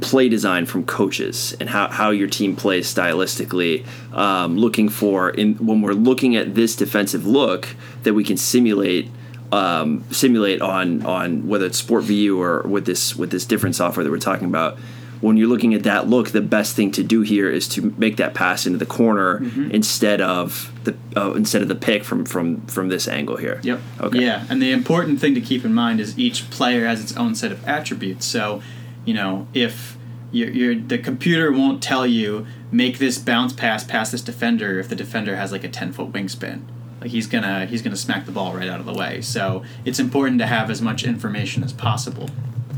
play 0.00 0.28
design 0.28 0.66
from 0.66 0.84
coaches 0.84 1.56
and 1.58 1.70
how, 1.70 1.88
how 1.88 2.10
your 2.10 2.28
team 2.28 2.54
plays 2.54 2.92
stylistically 2.92 3.86
um, 4.12 4.56
looking 4.56 4.88
for 4.88 5.30
in 5.30 5.54
when 5.54 5.80
we're 5.80 5.92
looking 5.92 6.36
at 6.36 6.54
this 6.54 6.76
defensive 6.76 7.26
look 7.26 7.68
that 8.02 8.14
we 8.14 8.22
can 8.22 8.36
simulate 8.36 9.10
um, 9.52 10.04
simulate 10.10 10.60
on 10.60 11.04
on 11.06 11.48
whether 11.48 11.66
it's 11.66 11.80
SportVU 11.80 12.36
or 12.38 12.68
with 12.68 12.84
this 12.84 13.16
with 13.16 13.30
this 13.30 13.44
different 13.44 13.74
software 13.74 14.04
that 14.04 14.10
we're 14.10 14.18
talking 14.18 14.48
about 14.48 14.78
when 15.20 15.36
you're 15.36 15.48
looking 15.48 15.72
at 15.74 15.82
that 15.84 16.08
look 16.08 16.30
the 16.30 16.40
best 16.40 16.76
thing 16.76 16.90
to 16.92 17.02
do 17.02 17.22
here 17.22 17.48
is 17.50 17.66
to 17.68 17.94
make 17.96 18.16
that 18.16 18.34
pass 18.34 18.66
into 18.66 18.78
the 18.78 18.86
corner 18.86 19.40
Mm-hmm. 19.40 19.70
instead 19.70 20.20
of 20.20 20.72
the 20.84 20.94
uh, 21.16 21.32
instead 21.32 21.62
of 21.62 21.68
the 21.68 21.74
pick 21.74 22.04
from 22.04 22.24
from 22.24 22.60
from 22.66 22.88
this 22.88 23.08
angle 23.08 23.36
here 23.36 23.60
Yep. 23.62 23.80
okay 24.00 24.20
Yeah, 24.24 24.44
and 24.50 24.60
the 24.62 24.72
important 24.72 25.20
thing 25.20 25.34
to 25.34 25.40
keep 25.40 25.64
in 25.64 25.72
mind 25.74 26.00
is 26.00 26.18
each 26.18 26.48
player 26.50 26.86
has 26.86 27.00
its 27.00 27.16
own 27.16 27.34
set 27.34 27.50
of 27.52 27.66
attributes. 27.66 28.24
So, 28.26 28.62
you 29.04 29.14
know, 29.14 29.46
if 29.54 29.96
you're, 30.32 30.50
you're 30.50 30.74
the 30.74 30.98
computer 30.98 31.52
won't 31.52 31.82
tell 31.82 32.06
you 32.06 32.46
make 32.72 32.98
this 32.98 33.16
bounce 33.18 33.52
pass 33.52 33.84
past 33.84 34.12
this 34.12 34.22
defender 34.22 34.78
if 34.80 34.88
the 34.88 34.96
defender 34.96 35.36
has 35.36 35.52
like 35.52 35.64
a 35.64 35.68
ten 35.68 35.92
foot 35.92 36.12
wingspan. 36.12 36.62
Like 37.00 37.10
he's 37.10 37.26
gonna 37.26 37.66
he's 37.66 37.82
gonna 37.82 37.96
smack 37.96 38.26
the 38.26 38.32
ball 38.32 38.52
right 38.54 38.68
out 38.68 38.80
of 38.80 38.86
the 38.86 38.92
way. 38.94 39.20
So 39.20 39.62
it's 39.84 39.98
important 40.00 40.40
to 40.40 40.46
have 40.46 40.70
as 40.70 40.80
much 40.82 41.04
information 41.04 41.62
as 41.62 41.72
possible. 41.72 42.28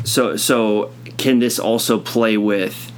So 0.04 0.37
so 0.37 0.92
can 1.16 1.38
this 1.38 1.58
also 1.58 1.98
play 1.98 2.37
with 2.37 2.92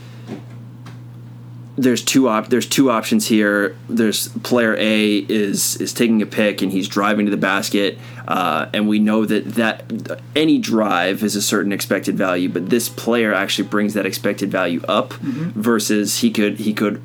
there's 1.80 2.04
two 2.04 2.28
op- 2.28 2.48
there's 2.48 2.66
two 2.66 2.90
options 2.90 3.26
here. 3.26 3.76
There's 3.88 4.28
player 4.28 4.76
A 4.78 5.16
is 5.16 5.76
is 5.76 5.94
taking 5.94 6.20
a 6.20 6.26
pick 6.26 6.60
and 6.60 6.70
he's 6.70 6.86
driving 6.88 7.24
to 7.26 7.30
the 7.30 7.38
basket, 7.38 7.98
uh, 8.28 8.66
and 8.74 8.86
we 8.86 8.98
know 8.98 9.24
that 9.24 9.54
that 9.54 9.90
any 10.36 10.58
drive 10.58 11.22
is 11.22 11.36
a 11.36 11.42
certain 11.42 11.72
expected 11.72 12.16
value, 12.18 12.48
but 12.50 12.68
this 12.68 12.88
player 12.88 13.32
actually 13.32 13.68
brings 13.68 13.94
that 13.94 14.04
expected 14.04 14.50
value 14.50 14.82
up 14.88 15.14
versus 15.14 16.18
he 16.18 16.30
could 16.30 16.58
he 16.58 16.74
could 16.74 17.00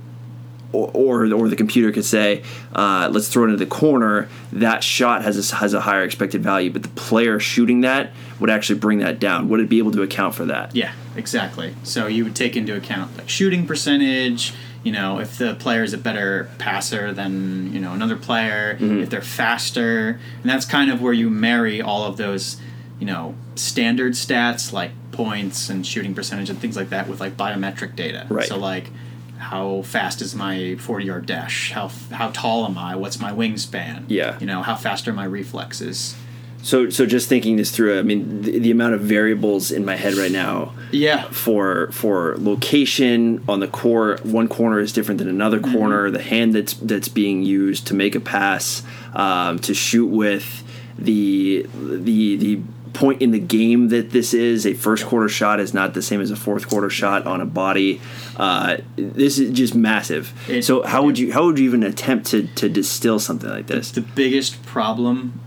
or, 0.76 0.92
or 0.94 1.34
or 1.34 1.48
the 1.48 1.56
computer 1.56 1.92
could 1.92 2.06
say, 2.06 2.44
uh, 2.74 3.10
let's 3.12 3.28
throw 3.30 3.44
it 3.44 3.48
into 3.48 3.58
the 3.58 3.66
corner. 3.66 4.28
That 4.52 4.84
shot 4.84 5.24
has 5.24 5.52
a, 5.52 5.56
has 5.56 5.74
a 5.74 5.82
higher 5.82 6.04
expected 6.04 6.44
value, 6.44 6.72
but 6.72 6.84
the 6.84 6.90
player 6.90 7.40
shooting 7.40 7.82
that 7.82 8.12
would 8.40 8.50
actually 8.50 8.80
bring 8.80 9.00
that 9.00 9.20
down. 9.20 9.48
Would 9.50 9.60
it 9.60 9.70
be 9.70 9.80
able 9.80 9.92
to 9.92 10.02
account 10.02 10.36
for 10.36 10.46
that? 10.46 10.76
Yeah, 10.76 10.94
exactly. 11.16 11.76
So 11.84 12.08
you 12.08 12.24
would 12.24 12.36
take 12.36 12.56
into 12.56 12.76
account 12.76 13.18
like 13.18 13.30
shooting 13.30 13.66
percentage. 13.66 14.54
You 14.84 14.92
know, 14.92 15.20
if 15.20 15.40
the 15.40 15.56
player 15.56 15.82
is 15.82 15.94
a 15.94 15.98
better 15.98 16.50
passer 16.60 17.12
than 17.12 17.74
you 17.74 17.80
know 17.80 17.94
another 17.94 18.16
player, 18.16 18.78
if 18.80 19.10
they're 19.10 19.22
faster, 19.22 20.20
and 20.42 20.50
that's 20.52 20.66
kind 20.66 20.92
of 20.92 21.02
where 21.02 21.14
you 21.14 21.30
marry 21.32 21.82
all 21.82 22.04
of 22.04 22.18
those, 22.18 22.62
you 23.00 23.08
know, 23.08 23.34
standard 23.56 24.14
stats 24.14 24.72
like 24.72 24.92
points 25.12 25.70
and 25.70 25.88
shooting 25.88 26.14
percentage 26.14 26.52
and 26.52 26.60
things 26.60 26.76
like 26.76 26.90
that 26.90 27.08
with 27.08 27.20
like 27.20 27.36
biometric 27.36 27.96
data. 27.96 28.28
Right. 28.30 28.48
So 28.48 28.58
like, 28.60 28.92
how 29.38 29.82
fast 29.84 30.22
is 30.22 30.36
my 30.36 30.76
forty 30.76 31.06
yard 31.06 31.26
dash? 31.26 31.72
How 31.72 31.90
how 32.12 32.30
tall 32.32 32.66
am 32.66 32.78
I? 32.78 32.96
What's 32.96 33.20
my 33.20 33.32
wingspan? 33.32 34.06
Yeah. 34.08 34.38
You 34.40 34.46
know, 34.48 34.62
how 34.62 34.76
fast 34.76 35.08
are 35.08 35.14
my 35.14 35.26
reflexes? 35.26 36.16
So 36.62 36.90
so 36.90 37.06
just 37.06 37.30
thinking 37.30 37.58
this 37.58 37.70
through, 37.70 38.00
I 38.00 38.02
mean, 38.02 38.42
the, 38.42 38.58
the 38.58 38.72
amount 38.72 38.96
of 38.96 39.02
variables 39.02 39.72
in 39.72 39.86
my 39.86 39.96
head 39.96 40.16
right 40.16 40.32
now 40.32 40.74
Yeah. 40.92 41.30
for 41.30 41.92
for 41.92 42.36
location 42.40 43.44
on 43.48 43.60
the 43.60 43.68
core 43.68 44.18
one 44.24 44.48
corner 44.48 44.80
is 44.80 44.92
different 44.92 45.20
than 45.20 45.28
another 45.30 45.60
Mm-hmm. 45.60 45.78
corner 45.78 46.10
the 46.10 46.24
hand 46.24 46.56
that's 46.56 46.74
that's 46.74 47.08
being 47.08 47.44
used 47.44 47.86
to 47.88 47.94
make 47.94 48.16
a 48.16 48.20
pass 48.20 48.82
um, 49.14 49.60
to 49.60 49.76
shoot 49.76 50.08
with 50.08 50.64
the 50.98 51.68
the 51.76 52.36
the 52.38 52.62
point 52.94 53.22
in 53.22 53.32
the 53.32 53.40
game 53.40 53.90
that 53.90 54.12
this 54.12 54.34
is 54.34 54.66
a 54.66 54.74
first 54.74 55.06
quarter 55.06 55.28
shot 55.28 55.60
is 55.60 55.74
not 55.74 55.94
the 55.94 56.02
same 56.02 56.22
as 56.22 56.32
a 56.32 56.36
fourth 56.36 56.68
quarter 56.70 56.90
shot 56.90 57.28
on 57.28 57.42
a 57.42 57.46
body 57.46 58.00
uh, 58.38 58.78
this 58.98 59.38
is 59.40 59.52
just 59.58 59.76
massive. 59.76 60.34
It- 60.50 60.64
so 60.64 60.84
how 60.84 61.04
would 61.04 61.18
you 61.18 61.32
how 61.34 61.46
would 61.46 61.58
you 61.60 61.66
even 61.66 61.84
attempt 61.84 62.28
to 62.28 62.48
to 62.56 62.70
distill 62.70 63.20
something 63.20 63.50
like 63.50 63.68
this? 63.68 63.92
The 63.92 64.02
biggest 64.02 64.64
problem 64.66 65.40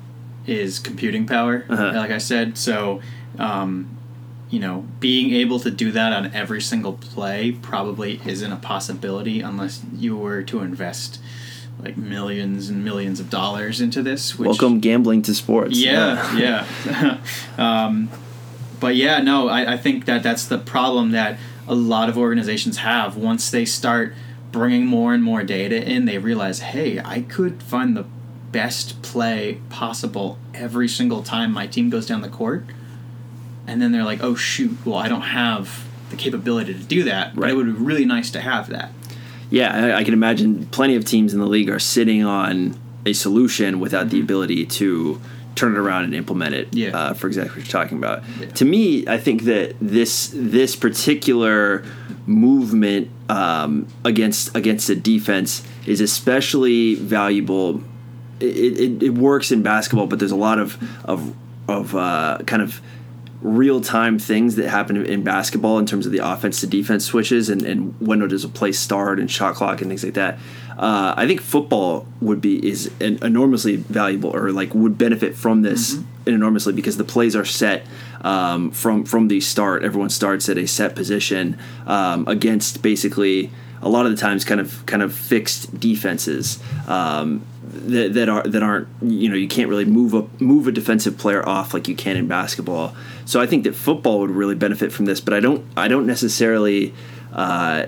is 0.47 0.79
computing 0.79 1.27
power 1.27 1.65
Uh-huh. 1.69 1.93
like 1.95 2.11
i 2.11 2.19
said. 2.19 2.57
So 2.57 3.01
um, 3.39 3.91
you 4.51 4.59
know 4.61 4.87
being 5.01 5.35
able 5.35 5.61
to 5.61 5.71
do 5.71 5.93
that 5.93 6.13
on 6.15 6.33
every 6.35 6.63
single 6.63 6.95
play 6.95 7.53
probably 7.53 8.21
isn't 8.25 8.51
a 8.51 8.57
possibility 8.57 9.41
unless 9.43 9.83
you 9.95 10.17
were 10.17 10.43
to 10.45 10.61
invest 10.61 11.21
like 11.83 11.97
millions 11.99 12.71
and 12.71 12.83
millions 12.83 13.21
of 13.21 13.29
dollars 13.31 13.81
into 13.81 14.03
this 14.03 14.39
which 14.39 14.47
welcome 14.49 14.81
gambling 14.81 15.21
to 15.23 15.35
sports. 15.35 15.77
Yeah, 15.77 16.35
yeah. 16.37 17.19
um, 17.59 18.09
but 18.81 18.97
yeah, 18.97 19.21
no, 19.21 19.49
I, 19.49 19.75
I 19.75 19.77
think 19.77 20.07
that 20.07 20.23
that's 20.23 20.47
the 20.47 20.59
problem 20.59 21.11
that 21.13 21.39
a 21.69 21.75
lot 21.75 22.09
of 22.09 22.17
organizations 22.19 22.79
have. 22.79 23.17
Once 23.17 23.51
they 23.51 23.65
start 23.65 24.15
bringing 24.51 24.87
more 24.87 25.15
and 25.15 25.23
more 25.23 25.43
data 25.43 25.83
in, 25.83 26.07
they 26.07 26.19
realize, 26.19 26.61
hey, 26.61 27.01
I 27.05 27.21
could 27.21 27.63
find 27.63 27.97
the 27.97 28.07
best 28.51 29.03
play 29.03 29.61
possible 29.69 30.39
every 30.55 30.89
single 30.89 31.23
time 31.23 31.53
my 31.53 31.67
team 31.67 31.91
goes 31.91 32.07
down 32.07 32.23
the 32.23 32.29
court. 32.29 32.65
And 33.67 33.83
then 33.83 33.93
they're 33.93 34.05
like, 34.05 34.23
oh, 34.23 34.35
shoot, 34.35 34.77
well, 34.87 34.97
I 34.97 35.09
don't 35.09 35.21
have 35.21 35.87
the 36.09 36.17
capability 36.17 36.73
to 36.73 36.81
do 36.81 37.05
that. 37.05 37.35
But 37.35 37.43
Right. 37.43 37.51
it 37.53 37.57
would 37.57 37.67
be 37.67 37.73
really 37.73 38.07
nice 38.07 38.31
to 38.31 38.41
have 38.41 38.69
that. 38.71 38.93
Yeah, 39.51 39.75
I, 39.75 39.99
I 39.99 40.05
can 40.05 40.15
imagine 40.15 40.67
plenty 40.67 40.97
of 40.97 41.05
teams 41.05 41.35
in 41.35 41.41
the 41.41 41.47
league 41.47 41.69
are 41.69 41.79
sitting 41.79 42.25
on 42.25 42.79
a 43.05 43.13
solution 43.13 43.81
without 43.81 44.09
the 44.09 44.17
mm-hmm. 44.17 44.25
ability 44.25 44.67
to 44.67 45.21
turn 45.59 45.75
it 45.75 45.79
around 45.79 46.05
and 46.05 46.15
implement 46.15 46.55
it. 46.55 46.75
Yeah. 46.75 46.97
Uh, 46.97 47.15
for 47.15 47.27
exactly 47.27 47.61
what 47.61 47.67
you're 47.67 47.83
talking 47.83 47.99
about. 47.99 48.23
Yeah. 48.41 48.47
To 48.47 48.65
me, 48.65 49.07
I 49.07 49.19
think 49.19 49.43
that 49.43 49.77
this 49.81 50.31
this 50.35 50.77
particular 50.77 51.85
movement 52.27 53.11
um, 53.29 53.89
against 54.05 54.55
against 54.57 54.89
a 54.91 54.95
defense 54.95 55.63
is 55.87 56.01
especially 56.01 56.95
valuable. 56.95 57.83
It, 58.41 58.79
it, 58.79 59.03
it 59.03 59.15
works 59.15 59.51
in 59.51 59.63
basketball, 59.63 60.07
but 60.07 60.19
there's 60.19 60.33
a 60.33 60.37
lot 60.37 60.59
of 60.59 60.79
of 61.05 61.35
of 61.69 61.95
uh, 61.95 62.39
kind 62.47 62.63
of 62.63 62.81
real 63.41 63.81
time 63.81 64.19
things 64.19 64.57
that 64.57 64.69
happen 64.69 65.05
in 65.07 65.23
basketball 65.23 65.79
in 65.79 65.87
terms 65.87 66.07
of 66.07 66.13
the 66.13 66.19
offense 66.19 66.61
to 66.61 66.67
defense 66.67 67.05
switches 67.05 67.49
and, 67.49 67.63
and 67.63 67.95
when 68.01 68.27
does 68.27 68.45
a 68.45 68.49
play 68.49 68.73
start 68.73 69.21
and 69.21 69.31
shot 69.31 69.55
clock 69.55 69.81
and 69.81 69.89
things 69.89 70.03
like 70.03 70.15
that. 70.15 70.39
Uh, 70.77 71.15
I 71.17 71.27
think 71.27 71.41
football 71.41 72.07
would 72.21 72.41
be 72.41 72.67
is 72.67 72.91
an 73.01 73.19
enormously 73.23 73.77
valuable 73.77 74.35
or 74.35 74.53
like 74.53 74.75
would 74.75 74.97
benefit 74.97 75.35
from 75.35 75.63
this 75.63 75.99
enormously 76.27 76.73
because 76.73 76.97
the 76.97 77.05
plays 77.05 77.35
are 77.35 77.45
set 77.45 77.85
um, 78.21 78.71
from 78.71 79.05
from 79.05 79.29
the 79.29 79.41
start. 79.41 79.83
Everyone 79.83 80.11
starts 80.11 80.49
at 80.49 80.59
a 80.59 80.67
set 80.67 80.95
position 80.95 81.59
um, 81.87 82.27
against 82.29 82.83
basically 82.83 83.51
a 83.83 83.89
lot 83.89 84.07
of 84.07 84.13
the 84.13 84.17
times 84.17 84.45
kind 84.45 84.61
of 84.61 84.85
kind 84.87 85.03
of 85.03 85.13
fixed 85.13 85.79
defenses 85.79 86.63
um, 86.87 87.45
that, 87.87 88.15
that 88.15 88.29
are 88.29 88.43
that 88.43 88.63
aren't 88.63 88.89
you 89.03 89.29
know 89.29 89.35
you 89.35 89.49
can't 89.49 89.69
really 89.69 89.85
move 89.85 90.15
a 90.15 90.27
move 90.43 90.67
a 90.67 90.73
defensive 90.73 91.19
player 91.19 91.47
off 91.47 91.75
like 91.75 91.89
you 91.89 91.95
can 91.95 92.17
in 92.17 92.27
basketball. 92.27 92.95
So 93.25 93.41
I 93.41 93.47
think 93.47 93.65
that 93.65 93.75
football 93.75 94.21
would 94.21 94.31
really 94.31 94.55
benefit 94.55 94.93
from 94.93 95.05
this, 95.07 95.21
but 95.21 95.35
I 95.35 95.41
don't 95.41 95.65
I 95.77 95.89
don't 95.89 96.07
necessarily 96.07 96.95
uh, 97.33 97.87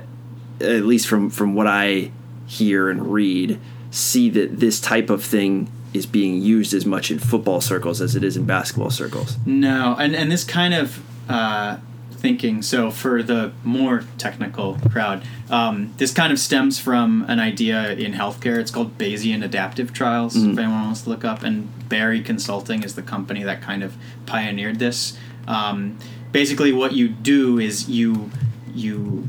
at 0.61 0.85
least 0.85 1.07
from 1.07 1.31
from 1.31 1.55
what 1.55 1.67
I 1.67 2.11
hear 2.47 2.91
and 2.91 3.13
read 3.13 3.59
see 3.91 4.31
that 4.31 4.61
this 4.61 4.81
type 4.81 5.11
of 5.11 5.25
thing 5.25 5.71
is 5.93 6.07
being 6.07 6.41
used 6.41 6.73
as 6.73 6.87
much 6.87 7.11
in 7.11 7.19
football 7.19 7.61
circles 7.61 8.01
as 8.01 8.15
it 8.15 8.23
is 8.23 8.37
in 8.37 8.45
basketball 8.45 8.91
circles. 8.91 9.37
No, 9.47 9.97
and 9.99 10.15
and 10.15 10.31
this 10.31 10.45
kind 10.45 10.75
of 10.75 11.03
uh, 11.29 11.79
thinking. 12.21 12.63
So 12.63 12.91
for 12.91 13.23
the 13.23 13.53
more 13.65 14.05
technical 14.19 14.79
crowd, 14.91 15.23
um, 15.51 15.95
this 15.97 16.13
kind 16.13 16.33
of 16.33 16.39
stems 16.39 16.79
from 16.79 17.25
an 17.29 17.41
idea 17.41 17.93
in 17.93 18.13
healthcare. 18.13 18.59
It's 18.59 18.71
called 18.71 18.99
Bayesian 18.99 19.45
adaptive 19.45 19.93
trials. 19.93 20.37
If 20.37 20.59
anyone 20.59 20.83
wants 20.83 21.03
to 21.03 21.11
look 21.11 21.25
up, 21.25 21.43
and 21.43 21.89
Berry 21.89 22.23
Consulting 22.23 22.83
is 22.83 22.95
the 22.95 23.03
company 23.03 23.43
that 23.43 23.61
kind 23.63 23.83
of 23.83 23.97
pioneered 24.27 24.79
this. 24.79 25.17
Um, 25.49 25.99
basically, 26.33 26.73
what 26.73 26.93
you 26.93 27.09
do 27.09 27.59
is 27.59 27.89
you 27.89 28.31
you 28.75 29.27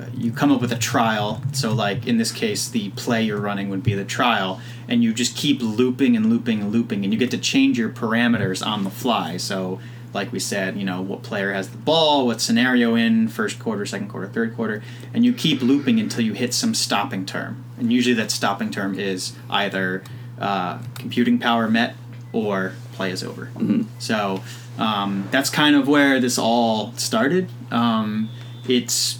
uh, 0.00 0.06
you 0.14 0.30
come 0.32 0.52
up 0.52 0.60
with 0.60 0.72
a 0.72 0.78
trial. 0.78 1.42
So, 1.52 1.72
like 1.72 2.06
in 2.06 2.18
this 2.18 2.32
case, 2.32 2.68
the 2.68 2.90
play 2.90 3.22
you're 3.22 3.40
running 3.40 3.68
would 3.70 3.82
be 3.82 3.94
the 3.94 4.04
trial, 4.04 4.60
and 4.88 5.02
you 5.02 5.12
just 5.12 5.36
keep 5.36 5.60
looping 5.60 6.16
and 6.16 6.30
looping 6.30 6.60
and 6.60 6.72
looping, 6.72 7.04
and 7.04 7.12
you 7.12 7.18
get 7.18 7.30
to 7.32 7.38
change 7.38 7.78
your 7.78 7.88
parameters 7.88 8.64
on 8.64 8.84
the 8.84 8.90
fly. 8.90 9.36
So, 9.36 9.80
like 10.16 10.32
we 10.32 10.40
said, 10.40 10.76
you 10.76 10.84
know, 10.84 11.00
what 11.00 11.22
player 11.22 11.52
has 11.52 11.68
the 11.68 11.76
ball, 11.78 12.26
what 12.26 12.40
scenario 12.40 12.94
in 12.96 13.28
first 13.28 13.58
quarter, 13.60 13.86
second 13.86 14.08
quarter, 14.08 14.26
third 14.26 14.56
quarter, 14.56 14.82
and 15.14 15.24
you 15.24 15.32
keep 15.32 15.62
looping 15.62 16.00
until 16.00 16.22
you 16.24 16.32
hit 16.32 16.52
some 16.52 16.74
stopping 16.74 17.24
term. 17.24 17.62
And 17.78 17.92
usually 17.92 18.14
that 18.16 18.30
stopping 18.30 18.70
term 18.70 18.98
is 18.98 19.36
either 19.48 20.02
uh, 20.40 20.78
computing 20.96 21.38
power 21.38 21.68
met 21.68 21.94
or 22.32 22.72
play 22.94 23.10
is 23.12 23.22
over. 23.22 23.50
So 23.98 24.42
um, 24.78 25.28
that's 25.30 25.50
kind 25.50 25.76
of 25.76 25.86
where 25.86 26.18
this 26.18 26.38
all 26.38 26.92
started. 26.96 27.48
Um, 27.70 28.28
it's 28.68 29.18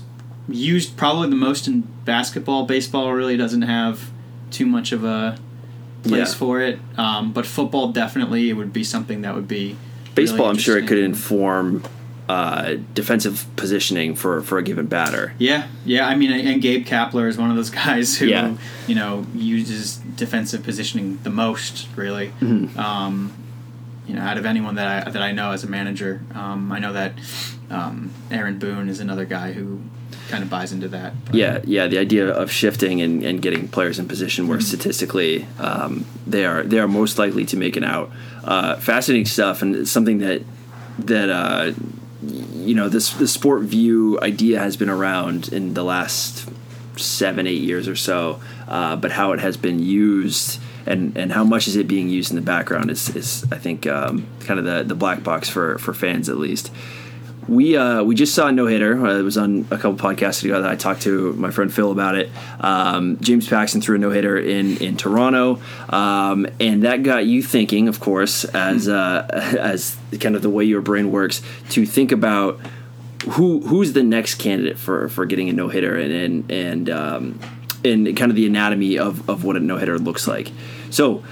used 0.49 0.97
probably 0.97 1.29
the 1.31 1.37
most 1.37 1.69
in 1.69 1.83
basketball. 2.05 2.65
Baseball 2.67 3.13
really 3.13 3.37
doesn't 3.37 3.63
have 3.63 4.11
too 4.51 4.65
much 4.67 4.93
of 4.93 5.05
a 5.05 5.39
place 6.03 6.33
Yeah. 6.33 6.39
for 6.39 6.61
it. 6.61 6.79
Um, 6.97 7.33
but 7.33 7.45
football 7.47 7.93
definitely 7.93 8.49
it 8.49 8.55
would 8.55 8.73
be 8.73 8.85
something 8.85 9.23
that 9.23 9.35
would 9.35 9.49
be 9.49 9.77
Baseball, 10.17 10.39
really 10.39 10.51
I'm 10.51 10.59
sure 10.59 10.79
it 10.79 10.89
could 10.89 10.99
inform 10.99 11.85
uh, 12.29 12.75
defensive 12.95 13.47
positioning 13.55 14.17
for, 14.17 14.43
for 14.43 14.59
a 14.59 14.63
given 14.63 14.87
batter. 14.87 15.35
Yeah, 15.39 15.69
yeah. 15.85 16.09
I 16.09 16.17
mean, 16.17 16.33
and 16.33 16.61
Gabe 16.61 16.85
Kapler 16.85 17.29
is 17.29 17.39
one 17.39 17.51
of 17.51 17.57
those 17.57 17.71
guys 17.85 18.17
who 18.19 18.27
Yeah. 18.27 18.57
you 18.89 18.95
know 18.97 19.27
uses 19.35 19.97
defensive 19.97 20.65
positioning 20.65 21.21
the 21.23 21.31
most, 21.31 21.87
really. 21.95 22.29
Mm-hmm. 22.41 22.79
Um, 22.79 23.33
you 24.09 24.15
know, 24.15 24.23
out 24.23 24.39
of 24.39 24.47
anyone 24.47 24.75
that 24.77 25.07
I 25.07 25.11
that 25.11 25.23
I 25.23 25.33
know 25.33 25.53
as 25.53 25.63
a 25.65 25.69
manager, 25.69 26.23
um, 26.35 26.73
I 26.73 26.79
know 26.79 26.93
that 26.93 27.13
um, 27.71 28.11
Aaron 28.31 28.59
Boone 28.59 28.89
is 28.89 29.01
another 29.01 29.25
guy 29.25 29.53
who 29.53 29.81
kind 30.29 30.43
of 30.43 30.51
buys 30.51 30.73
into 30.73 30.89
that. 30.89 31.13
But- 31.27 31.35
Yeah, 31.35 31.61
yeah. 31.65 31.87
The 31.87 31.99
idea 31.99 32.29
of 32.29 32.51
shifting 32.51 33.01
and, 33.03 33.23
and 33.23 33.41
getting 33.41 33.69
players 33.69 33.99
in 33.99 34.09
position 34.09 34.49
where 34.49 34.59
Mm-hmm. 34.59 34.67
statistically 34.67 35.47
um, 35.59 36.05
they 36.27 36.45
are 36.45 36.63
they 36.63 36.79
are 36.79 36.89
most 36.89 37.19
likely 37.19 37.45
to 37.47 37.57
make 37.57 37.77
an 37.77 37.85
out. 37.85 38.11
Uh, 38.45 38.77
fascinating 38.77 39.27
stuff, 39.27 39.63
and 39.63 39.75
it's 39.77 39.91
something 39.91 40.19
that 40.19 40.43
that 40.99 41.29
uh, 41.31 41.73
you 42.55 42.75
know 42.75 42.89
this 42.89 43.13
the 43.15 43.25
SportVU 43.27 44.21
idea 44.23 44.59
has 44.59 44.77
been 44.77 44.89
around 44.89 45.49
in 45.49 45.75
the 45.75 45.85
last 45.85 46.49
seven 46.97 47.47
eight 47.47 47.61
years 47.61 47.87
or 47.89 47.97
so, 47.97 48.41
uh, 48.69 48.97
but 48.97 49.13
how 49.13 49.33
it 49.33 49.41
has 49.41 49.57
been 49.57 49.79
used. 49.81 50.61
And, 50.89 51.17
and 51.17 51.33
how 51.33 51.43
much 51.43 51.67
is 51.67 51.75
it 51.75 51.89
being 51.89 52.09
used 52.09 52.31
in 52.31 52.37
the 52.37 52.43
background 52.43 52.93
is, 52.93 53.09
is 53.17 53.45
I 53.51 53.59
think 53.59 53.89
um, 53.89 54.25
kind 54.45 54.61
of 54.61 54.65
the, 54.65 54.85
the 54.85 54.95
black 54.95 55.25
box 55.25 55.49
for, 55.49 55.79
for 55.79 55.93
fans 55.93 56.29
at 56.29 56.37
least. 56.39 56.71
We 57.49 57.77
uh, 57.77 58.03
we 58.03 58.15
just 58.15 58.35
saw 58.35 58.49
a 58.49 58.53
no 58.53 58.67
hitter. 58.67 59.07
Uh, 59.07 59.19
it 59.19 59.23
was 59.23 59.39
on 59.39 59.67
a 59.71 59.77
couple 59.77 59.95
podcasts 59.95 60.43
ago 60.45 60.63
that 60.63 60.71
I 60.71 60.75
talked 60.75 61.03
to 61.03 61.33
my 61.35 61.51
friend 61.51 61.73
Phil 61.73 61.93
about 61.93 62.17
it. 62.17 62.31
Um, 62.61 63.19
James 63.21 63.49
Paxton 63.49 63.81
threw 63.81 63.97
a 63.97 63.99
no 63.99 64.11
hitter 64.11 64.37
in 64.37 64.77
in 64.79 64.97
Toronto, 64.97 65.61
um, 65.89 66.47
and 66.59 66.83
that 66.83 67.03
got 67.03 67.27
you 67.27 67.43
thinking, 67.43 67.89
of 67.89 68.01
course, 68.01 68.45
as 68.45 68.89
uh, 68.89 69.27
as 69.61 69.97
kind 70.21 70.35
of 70.35 70.43
the 70.43 70.51
way 70.51 70.65
your 70.65 70.81
brain 70.81 71.13
works, 71.13 71.41
to 71.71 71.87
think 71.87 72.11
about 72.11 72.61
who 73.31 73.61
who's 73.61 73.93
the 73.93 74.03
next 74.03 74.37
candidate 74.37 74.79
for, 74.79 75.09
for 75.09 75.27
getting 75.27 75.49
a 75.49 75.53
no 75.53 75.69
hitter 75.69 75.97
and 75.97 76.13
and 76.13 76.51
and, 76.51 76.91
um, 76.91 77.41
and 77.85 78.17
kind 78.17 78.31
of 78.31 78.37
the 78.37 78.47
anatomy 78.47 78.99
of, 78.99 79.29
of 79.29 79.45
what 79.45 79.57
a 79.57 79.61
no 79.61 79.77
hitter 79.77 79.99
looks 79.99 80.27
like. 80.27 80.51
So 80.91 81.23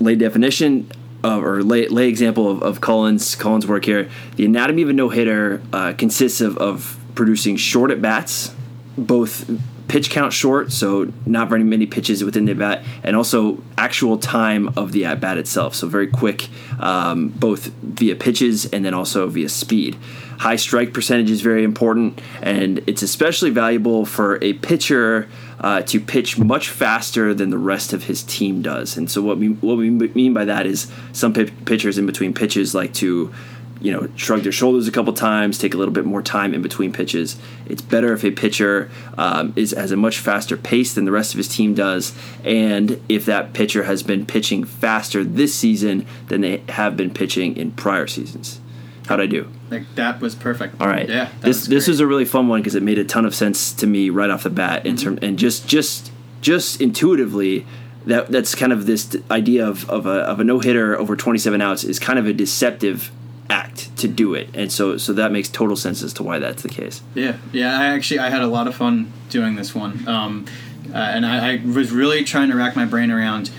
lay 0.00 0.16
definition 0.16 0.90
of, 1.24 1.42
or 1.42 1.62
lay, 1.64 1.88
lay 1.88 2.08
example 2.08 2.50
of, 2.50 2.62
of 2.62 2.80
Colin's 2.80 3.34
Colin's 3.34 3.66
work 3.66 3.84
here. 3.84 4.08
The 4.36 4.44
anatomy 4.44 4.82
of 4.82 4.90
a 4.90 4.92
no 4.92 5.08
hitter 5.08 5.62
uh, 5.72 5.94
consists 5.94 6.40
of, 6.40 6.58
of 6.58 6.98
producing 7.14 7.56
short 7.56 7.90
at 7.90 8.02
bats, 8.02 8.54
both 8.96 9.50
pitch 9.88 10.10
count 10.10 10.32
short, 10.32 10.72
so 10.72 11.12
not 11.26 11.48
very 11.48 11.64
many 11.64 11.86
pitches 11.86 12.24
within 12.24 12.44
the 12.44 12.52
at 12.52 12.58
bat, 12.58 12.84
and 13.02 13.16
also 13.16 13.62
actual 13.76 14.18
time 14.18 14.68
of 14.76 14.92
the 14.92 15.04
at 15.04 15.20
bat 15.20 15.38
itself, 15.38 15.74
so 15.74 15.86
very 15.86 16.06
quick, 16.06 16.48
um, 16.80 17.28
both 17.28 17.66
via 17.82 18.16
pitches 18.16 18.66
and 18.66 18.84
then 18.84 18.94
also 18.94 19.28
via 19.28 19.48
speed. 19.48 19.96
High 20.38 20.56
strike 20.56 20.92
percentage 20.92 21.30
is 21.30 21.42
very 21.42 21.64
important, 21.64 22.20
and 22.42 22.82
it's 22.86 23.02
especially 23.02 23.50
valuable 23.50 24.04
for 24.04 24.42
a 24.42 24.54
pitcher 24.54 25.28
uh, 25.60 25.82
to 25.82 26.00
pitch 26.00 26.38
much 26.38 26.68
faster 26.68 27.34
than 27.34 27.50
the 27.50 27.58
rest 27.58 27.92
of 27.92 28.04
his 28.04 28.22
team 28.22 28.62
does. 28.62 28.96
And 28.96 29.10
so 29.10 29.22
what 29.22 29.38
we 29.38 29.48
what 29.48 29.76
we 29.76 29.90
mean 29.90 30.34
by 30.34 30.44
that 30.44 30.66
is 30.66 30.90
some 31.12 31.32
pi- 31.32 31.52
pitchers 31.64 31.98
in 31.98 32.06
between 32.06 32.34
pitches 32.34 32.74
like 32.74 32.92
to 32.94 33.32
you 33.80 33.92
know 33.92 34.08
shrug 34.16 34.42
their 34.42 34.52
shoulders 34.52 34.88
a 34.88 34.90
couple 34.90 35.12
times, 35.12 35.58
take 35.58 35.74
a 35.74 35.76
little 35.76 35.92
bit 35.92 36.04
more 36.04 36.22
time 36.22 36.54
in 36.54 36.62
between 36.62 36.92
pitches. 36.92 37.36
It's 37.66 37.82
better 37.82 38.12
if 38.12 38.24
a 38.24 38.30
pitcher 38.30 38.90
um, 39.18 39.52
is 39.56 39.72
has 39.72 39.92
a 39.92 39.96
much 39.96 40.18
faster 40.18 40.56
pace 40.56 40.94
than 40.94 41.04
the 41.04 41.12
rest 41.12 41.34
of 41.34 41.38
his 41.38 41.48
team 41.48 41.74
does, 41.74 42.16
and 42.44 43.00
if 43.08 43.26
that 43.26 43.52
pitcher 43.52 43.84
has 43.84 44.02
been 44.02 44.26
pitching 44.26 44.64
faster 44.64 45.22
this 45.22 45.54
season 45.54 46.06
than 46.28 46.40
they 46.40 46.62
have 46.70 46.96
been 46.96 47.12
pitching 47.12 47.56
in 47.56 47.72
prior 47.72 48.06
seasons. 48.06 48.60
How'd 49.06 49.20
I 49.20 49.26
do? 49.26 49.50
Like 49.70 49.82
that 49.96 50.20
was 50.20 50.34
perfect. 50.34 50.80
All 50.80 50.86
right. 50.88 51.08
Yeah. 51.08 51.28
This 51.40 51.60
was 51.60 51.68
this 51.68 51.88
was 51.88 52.00
a 52.00 52.06
really 52.06 52.24
fun 52.24 52.48
one 52.48 52.60
because 52.60 52.74
it 52.74 52.82
made 52.82 52.98
a 52.98 53.04
ton 53.04 53.24
of 53.26 53.34
sense 53.34 53.72
to 53.74 53.86
me 53.86 54.08
right 54.10 54.30
off 54.30 54.42
the 54.44 54.50
bat 54.50 54.86
in 54.86 54.96
term 54.96 55.18
and 55.20 55.38
just 55.38 55.66
just 55.68 56.10
just 56.40 56.80
intuitively 56.80 57.66
that 58.06 58.28
that's 58.28 58.54
kind 58.54 58.72
of 58.72 58.86
this 58.86 59.16
idea 59.30 59.66
of, 59.66 59.88
of 59.90 60.06
a 60.06 60.20
of 60.20 60.40
a 60.40 60.44
no 60.44 60.58
hitter 60.58 60.98
over 60.98 61.16
27 61.16 61.60
outs 61.60 61.84
is 61.84 61.98
kind 61.98 62.18
of 62.18 62.26
a 62.26 62.32
deceptive 62.32 63.10
act 63.50 63.94
to 63.98 64.08
do 64.08 64.34
it 64.34 64.48
and 64.54 64.72
so 64.72 64.96
so 64.96 65.12
that 65.12 65.32
makes 65.32 65.48
total 65.48 65.76
sense 65.76 66.02
as 66.02 66.12
to 66.14 66.22
why 66.22 66.38
that's 66.38 66.62
the 66.62 66.68
case 66.68 67.02
Yeah, 67.14 67.36
yeah. 67.52 67.78
I 67.78 67.86
actually 67.86 68.20
I 68.20 68.30
had 68.30 68.42
a 68.42 68.46
lot 68.46 68.66
of 68.66 68.74
fun 68.74 69.12
doing 69.28 69.56
this 69.56 69.74
one, 69.74 70.06
um, 70.08 70.46
uh, 70.92 70.96
and 70.96 71.26
I, 71.26 71.54
I 71.54 71.62
was 71.64 71.90
really 71.90 72.24
trying 72.24 72.50
to 72.50 72.56
rack 72.56 72.74
my 72.76 72.84
brain 72.86 73.10
around 73.10 73.50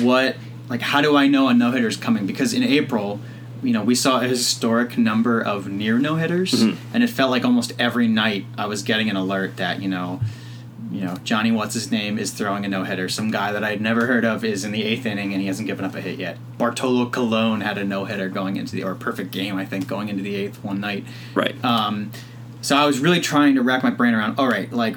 what 0.00 0.36
like 0.68 0.80
how 0.80 1.00
do 1.00 1.16
I 1.16 1.26
know 1.26 1.48
a 1.48 1.54
no 1.54 1.70
hitter 1.72 1.88
is 1.88 1.96
coming? 1.96 2.26
Because 2.26 2.52
in 2.54 2.62
April, 2.62 3.20
you 3.62 3.72
know, 3.72 3.82
we 3.82 3.94
saw 3.94 4.20
a 4.20 4.24
historic 4.26 4.96
number 4.98 5.40
of 5.40 5.68
near 5.68 5.98
no 5.98 6.16
hitters, 6.16 6.52
Mm-hmm. 6.52 6.94
and 6.94 7.02
it 7.02 7.08
felt 7.10 7.30
like 7.30 7.44
almost 7.44 7.72
every 7.78 8.08
night 8.08 8.44
I 8.58 8.66
was 8.66 8.82
getting 8.82 9.08
an 9.10 9.16
alert 9.16 9.56
that 9.58 9.80
you 9.82 9.88
know. 9.88 10.20
You 10.92 11.02
know, 11.04 11.16
Johnny, 11.22 11.52
what's 11.52 11.74
his 11.74 11.92
name, 11.92 12.18
is 12.18 12.32
throwing 12.32 12.64
a 12.64 12.68
no 12.68 12.82
hitter. 12.82 13.08
Some 13.08 13.30
guy 13.30 13.52
that 13.52 13.62
I'd 13.62 13.80
never 13.80 14.06
heard 14.06 14.24
of 14.24 14.42
is 14.44 14.64
in 14.64 14.72
the 14.72 14.82
eighth 14.82 15.06
inning 15.06 15.32
and 15.32 15.40
he 15.40 15.46
hasn't 15.46 15.68
given 15.68 15.84
up 15.84 15.94
a 15.94 16.00
hit 16.00 16.18
yet. 16.18 16.36
Bartolo 16.58 17.08
Colon 17.08 17.60
had 17.60 17.78
a 17.78 17.84
no 17.84 18.06
hitter 18.06 18.28
going 18.28 18.56
into 18.56 18.74
the, 18.74 18.82
or 18.82 18.90
a 18.90 18.96
perfect 18.96 19.30
game, 19.30 19.56
I 19.56 19.64
think, 19.64 19.86
going 19.86 20.08
into 20.08 20.24
the 20.24 20.34
eighth 20.34 20.64
one 20.64 20.80
night. 20.80 21.04
right 21.32 21.54
Um, 21.64 22.10
so 22.60 22.76
I 22.76 22.86
was 22.86 22.98
really 22.98 23.20
trying 23.20 23.54
to 23.54 23.62
rack 23.62 23.84
my 23.84 23.90
brain 23.90 24.14
around. 24.14 24.36
All 24.40 24.48
right, 24.48 24.72
like, 24.72 24.96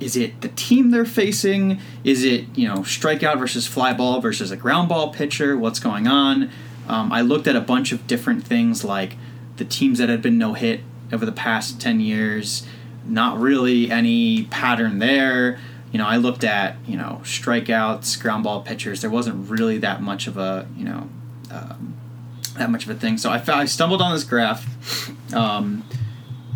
is 0.00 0.16
it 0.16 0.40
the 0.40 0.48
team 0.48 0.92
they're 0.92 1.04
facing? 1.04 1.78
Is 2.04 2.24
it 2.24 2.46
you 2.54 2.66
know 2.66 2.76
strikeout 2.78 3.38
versus 3.38 3.66
fly 3.66 3.92
ball 3.92 4.22
versus 4.22 4.50
a 4.50 4.56
ground 4.56 4.88
ball 4.88 5.12
pitcher? 5.12 5.58
What's 5.58 5.78
going 5.78 6.06
on? 6.08 6.50
Um, 6.88 7.12
I 7.12 7.20
looked 7.20 7.46
at 7.46 7.56
a 7.56 7.60
bunch 7.60 7.92
of 7.92 8.06
different 8.06 8.44
things 8.44 8.84
like 8.84 9.16
the 9.56 9.64
teams 9.64 9.98
that 9.98 10.08
had 10.08 10.22
been 10.22 10.38
no 10.38 10.54
hit 10.54 10.80
over 11.12 11.24
the 11.24 11.32
past 11.32 11.80
ten 11.80 12.00
years. 12.00 12.66
Not 13.06 13.38
really 13.38 13.90
any 13.90 14.44
pattern 14.44 14.98
there. 14.98 15.58
You 15.92 15.98
know, 15.98 16.06
I 16.06 16.16
looked 16.16 16.44
at 16.44 16.76
you 16.86 16.96
know 16.96 17.20
strikeouts, 17.22 18.20
ground 18.20 18.44
ball 18.44 18.62
pitchers. 18.62 19.00
There 19.00 19.10
wasn't 19.10 19.50
really 19.50 19.78
that 19.78 20.02
much 20.02 20.26
of 20.26 20.36
a 20.36 20.66
you 20.76 20.84
know 20.84 21.08
um, 21.50 21.96
that 22.56 22.70
much 22.70 22.84
of 22.84 22.90
a 22.90 22.94
thing. 22.94 23.18
So 23.18 23.30
I, 23.30 23.38
found, 23.38 23.60
I 23.60 23.64
stumbled 23.64 24.00
on 24.00 24.12
this 24.12 24.24
graph. 24.24 24.66
Um, 25.34 25.84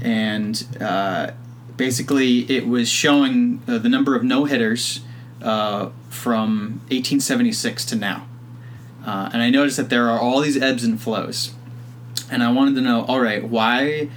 and 0.01 0.65
uh, 0.81 1.33
basically 1.77 2.41
it 2.51 2.67
was 2.67 2.89
showing 2.89 3.63
uh, 3.67 3.79
the 3.79 3.89
number 3.89 4.15
of 4.15 4.23
no 4.23 4.45
hitters 4.45 5.01
uh, 5.43 5.91
from 6.09 6.81
1876 6.91 7.85
to 7.87 7.97
now. 7.97 8.28
Uh, 9.09 9.31
and 9.33 9.41
I 9.41 9.49
noticed 9.49 9.79
that 9.79 9.89
there 9.89 10.11
are 10.11 10.21
all 10.21 10.43
these 10.43 10.61
ebbs 10.61 10.85
and 10.85 11.01
flows. 11.01 11.55
And 12.31 12.43
I 12.43 12.53
wanted 12.53 12.75
to 12.75 12.83
know, 12.83 13.07
all 13.07 13.21
right, 13.21 13.43
why 13.43 14.11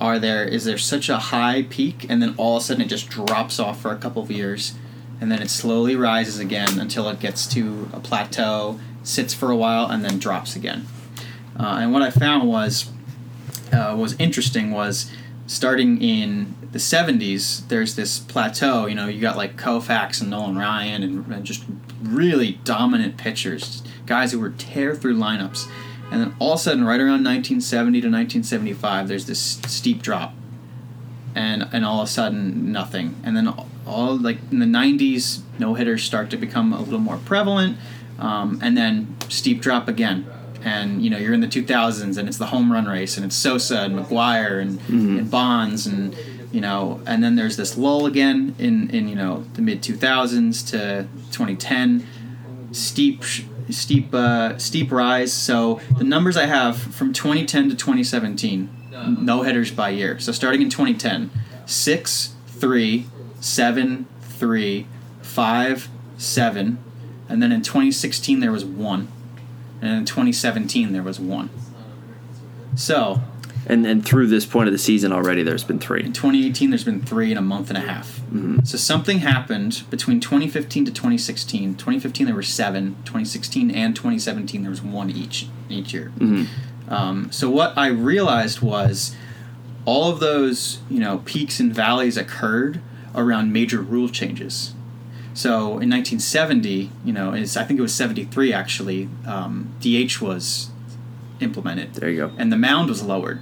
are 0.00 0.20
there 0.20 0.44
is 0.44 0.64
there 0.64 0.78
such 0.78 1.08
a 1.08 1.16
high 1.16 1.66
peak 1.68 2.06
and 2.08 2.22
then 2.22 2.32
all 2.36 2.58
of 2.58 2.62
a 2.62 2.64
sudden 2.66 2.82
it 2.82 2.88
just 2.88 3.08
drops 3.08 3.58
off 3.58 3.80
for 3.80 3.90
a 3.90 3.96
couple 3.96 4.22
of 4.22 4.30
years 4.30 4.74
and 5.20 5.32
then 5.32 5.42
it 5.42 5.50
slowly 5.50 5.96
rises 5.96 6.38
again 6.38 6.78
until 6.78 7.08
it 7.08 7.18
gets 7.18 7.44
to 7.48 7.88
a 7.92 7.98
plateau, 7.98 8.78
sits 9.02 9.34
for 9.34 9.50
a 9.50 9.56
while 9.56 9.86
and 9.90 10.04
then 10.04 10.18
drops 10.20 10.54
again. 10.54 10.86
Uh, 11.58 11.78
and 11.80 11.92
what 11.92 12.02
I 12.02 12.10
found 12.10 12.46
was 12.46 12.88
uh, 13.72 13.96
was 13.98 14.14
interesting 14.20 14.70
was 14.70 15.10
starting 15.48 16.00
in 16.00 16.54
the 16.70 16.78
70s 16.78 17.66
there's 17.68 17.96
this 17.96 18.18
plateau 18.18 18.86
you 18.86 18.94
know 18.94 19.06
you 19.06 19.20
got 19.20 19.36
like 19.36 19.56
koufax 19.56 20.20
and 20.20 20.28
nolan 20.28 20.56
ryan 20.56 21.02
and, 21.02 21.26
and 21.32 21.44
just 21.44 21.64
really 22.02 22.60
dominant 22.64 23.16
pitchers 23.16 23.82
guys 24.06 24.32
who 24.32 24.40
would 24.40 24.58
tear 24.58 24.94
through 24.94 25.16
lineups. 25.16 25.68
And 26.10 26.20
then 26.20 26.36
all 26.38 26.52
of 26.52 26.60
a 26.60 26.62
sudden 26.62 26.84
right 26.84 27.00
around 27.00 27.24
1970 27.24 28.00
to 28.00 28.06
1975 28.06 29.08
there's 29.08 29.26
this 29.26 29.40
steep 29.66 30.02
drop. 30.02 30.34
And 31.34 31.68
and 31.72 31.84
all 31.84 32.00
of 32.00 32.08
a 32.08 32.10
sudden 32.10 32.72
nothing. 32.72 33.16
And 33.24 33.36
then 33.36 33.52
all, 33.86 34.16
like 34.16 34.38
in 34.50 34.58
the 34.58 34.66
90s 34.66 35.40
no 35.58 35.74
hitters 35.74 36.02
start 36.02 36.30
to 36.30 36.36
become 36.36 36.72
a 36.72 36.80
little 36.80 36.98
more 36.98 37.18
prevalent. 37.18 37.78
Um, 38.18 38.58
and 38.62 38.76
then 38.76 39.16
steep 39.28 39.60
drop 39.60 39.88
again. 39.88 40.26
And 40.64 41.02
you 41.02 41.10
know 41.10 41.18
you're 41.18 41.34
in 41.34 41.40
the 41.40 41.46
2000s 41.46 42.16
and 42.16 42.28
it's 42.28 42.38
the 42.38 42.46
home 42.46 42.72
run 42.72 42.86
race 42.86 43.16
and 43.16 43.26
it's 43.26 43.36
Sosa 43.36 43.82
and 43.82 43.96
McGwire 43.98 44.60
and, 44.60 44.80
and 44.88 45.30
Bonds 45.30 45.86
and 45.86 46.16
you 46.52 46.60
know 46.60 47.00
and 47.06 47.22
then 47.22 47.36
there's 47.36 47.56
this 47.56 47.76
lull 47.76 48.06
again 48.06 48.54
in 48.58 48.90
in 48.90 49.08
you 49.08 49.14
know 49.14 49.44
the 49.54 49.62
mid 49.62 49.82
2000s 49.82 50.66
to 50.70 51.06
2010 51.30 52.06
steep 52.72 53.22
steep 53.72 54.14
uh, 54.14 54.58
steep 54.58 54.90
rise. 54.92 55.32
So 55.32 55.80
the 55.96 56.04
numbers 56.04 56.36
I 56.36 56.46
have 56.46 56.76
from 56.78 57.12
2010 57.12 57.70
to 57.70 57.76
2017, 57.76 58.70
no 59.20 59.42
hitters 59.42 59.70
by 59.70 59.90
year. 59.90 60.18
So 60.18 60.32
starting 60.32 60.62
in 60.62 60.70
2010, 60.70 61.30
six, 61.66 62.34
three, 62.46 63.06
seven, 63.40 64.06
three, 64.20 64.86
five, 65.22 65.88
seven, 66.16 66.78
and 67.28 67.42
then 67.42 67.52
in 67.52 67.62
2016 67.62 68.40
there 68.40 68.52
was 68.52 68.64
one, 68.64 69.08
and 69.80 69.90
in 69.90 70.04
2017 70.04 70.92
there 70.92 71.02
was 71.02 71.20
one. 71.20 71.50
So 72.74 73.20
And 73.68 73.84
and 73.84 74.04
through 74.06 74.28
this 74.28 74.46
point 74.46 74.68
of 74.68 74.72
the 74.72 74.78
season 74.78 75.12
already, 75.12 75.42
there's 75.42 75.64
been 75.64 75.78
three. 75.80 76.04
in 76.04 76.12
2018 76.12 76.70
there's 76.70 76.84
been 76.84 77.02
three 77.02 77.32
in 77.32 77.36
a 77.38 77.42
month 77.42 77.68
and 77.68 77.76
a 77.76 77.80
half. 77.80 78.20
So 78.64 78.76
something 78.78 79.18
happened 79.20 79.82
between 79.90 80.20
2015 80.20 80.84
to 80.84 80.90
2016. 80.92 81.74
2015 81.74 82.26
there 82.26 82.34
were 82.34 82.42
seven. 82.42 82.96
2016 83.04 83.70
and 83.70 83.96
2017 83.96 84.62
there 84.62 84.70
was 84.70 84.82
one 84.82 85.10
each 85.10 85.48
each 85.68 85.92
year. 85.92 86.12
Um, 86.88 87.32
so 87.32 87.50
what 87.50 87.76
I 87.76 87.88
realized 87.88 88.60
was 88.60 89.16
all 89.84 90.10
of 90.12 90.20
those 90.20 90.78
you 90.88 91.00
know 91.00 91.22
peaks 91.24 91.58
and 91.58 91.74
valleys 91.74 92.16
occurred 92.16 92.80
around 93.14 93.52
major 93.52 93.80
rule 93.80 94.08
changes. 94.08 94.74
So 95.34 95.78
in 95.80 95.90
1970, 95.90 96.90
you 97.04 97.12
know, 97.12 97.32
it's, 97.32 97.56
I 97.58 97.64
think 97.64 97.78
it 97.78 97.82
was 97.82 97.94
73 97.94 98.52
actually. 98.52 99.08
Um, 99.26 99.74
DH 99.80 100.20
was 100.22 100.70
implemented 101.40 101.94
There 101.94 102.08
you 102.08 102.16
go. 102.28 102.32
and 102.38 102.52
the 102.52 102.56
mound 102.56 102.88
was 102.88 103.02
lowered. 103.02 103.40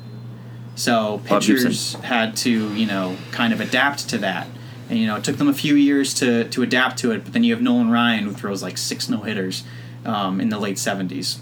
So 0.75 1.21
pitchers 1.25 1.95
had 1.95 2.37
to, 2.39 2.75
you 2.75 2.87
know, 2.87 3.17
kind 3.31 3.53
of 3.53 3.61
adapt 3.61 4.09
to 4.11 4.19
that. 4.19 4.49
And 4.89 4.99
you 4.99 5.07
know, 5.07 5.17
it 5.17 5.25
took 5.25 5.37
them 5.37 5.49
a 5.49 5.55
few 5.55 5.77
years 5.77 6.13
to, 6.15 6.49
to 6.49 6.63
adapt 6.63 6.99
to 6.99 7.13
it. 7.13 7.25
But 7.25 7.33
then 7.33 7.45
you 7.45 7.55
have 7.55 7.63
Nolan 7.63 7.91
Ryan 7.91 8.25
who 8.25 8.33
throws 8.33 8.63
like 8.63 8.77
six 8.77 9.09
no 9.09 9.19
hitters 9.23 9.65
um, 10.05 10.41
in 10.41 10.49
the 10.49 10.59
late 10.59 10.79
seventies. 10.79 11.39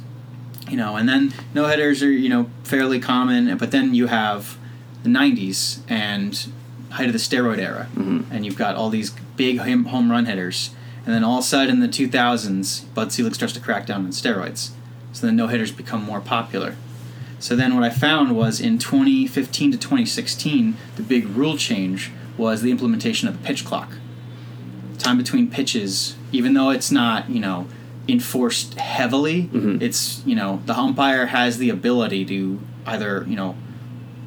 You 0.70 0.76
know, 0.76 0.96
and 0.96 1.08
then 1.08 1.34
no 1.54 1.66
hitters 1.66 2.02
are 2.02 2.10
you 2.10 2.28
know 2.28 2.50
fairly 2.62 3.00
common. 3.00 3.56
But 3.56 3.70
then 3.70 3.94
you 3.94 4.06
have 4.06 4.58
the 5.02 5.08
'90s 5.08 5.80
and 5.88 6.46
height 6.90 7.06
of 7.08 7.12
the 7.12 7.18
steroid 7.18 7.58
era, 7.58 7.88
and 8.30 8.44
you've 8.44 8.56
got 8.58 8.76
all 8.76 8.90
these 8.90 9.10
big 9.36 9.58
home 9.58 9.86
home 9.86 10.10
run 10.10 10.26
hitters. 10.26 10.70
And 11.04 11.12
then 11.12 11.24
all 11.24 11.38
of 11.38 11.44
a 11.44 11.48
sudden 11.48 11.76
in 11.76 11.80
the 11.80 11.88
2000s, 11.88 12.94
Bud 12.94 13.10
Selig 13.12 13.34
starts 13.34 13.54
to 13.54 13.60
crack 13.60 13.86
down 13.86 14.04
on 14.04 14.12
steroids. 14.12 14.70
So 15.12 15.26
then 15.26 15.34
no 15.34 15.48
hitters 15.48 15.72
become 15.72 16.04
more 16.04 16.20
popular. 16.20 16.76
So 17.42 17.56
then 17.56 17.74
what 17.74 17.82
I 17.82 17.90
found 17.90 18.36
was 18.36 18.60
in 18.60 18.78
2015 18.78 19.72
to 19.72 19.76
2016, 19.76 20.76
the 20.94 21.02
big 21.02 21.26
rule 21.26 21.56
change 21.56 22.12
was 22.38 22.62
the 22.62 22.70
implementation 22.70 23.26
of 23.26 23.36
the 23.36 23.44
pitch 23.44 23.64
clock. 23.64 23.96
Time 24.98 25.18
between 25.18 25.50
pitches, 25.50 26.14
even 26.30 26.54
though 26.54 26.70
it's 26.70 26.92
not, 26.92 27.28
you 27.28 27.40
know, 27.40 27.66
enforced 28.06 28.74
heavily, 28.74 29.50
it's, 29.82 30.24
you 30.24 30.36
know, 30.36 30.62
the 30.66 30.74
umpire 30.78 31.26
has 31.26 31.58
the 31.58 31.68
ability 31.68 32.24
to 32.26 32.60
either, 32.86 33.24
you 33.26 33.34
know, 33.34 33.56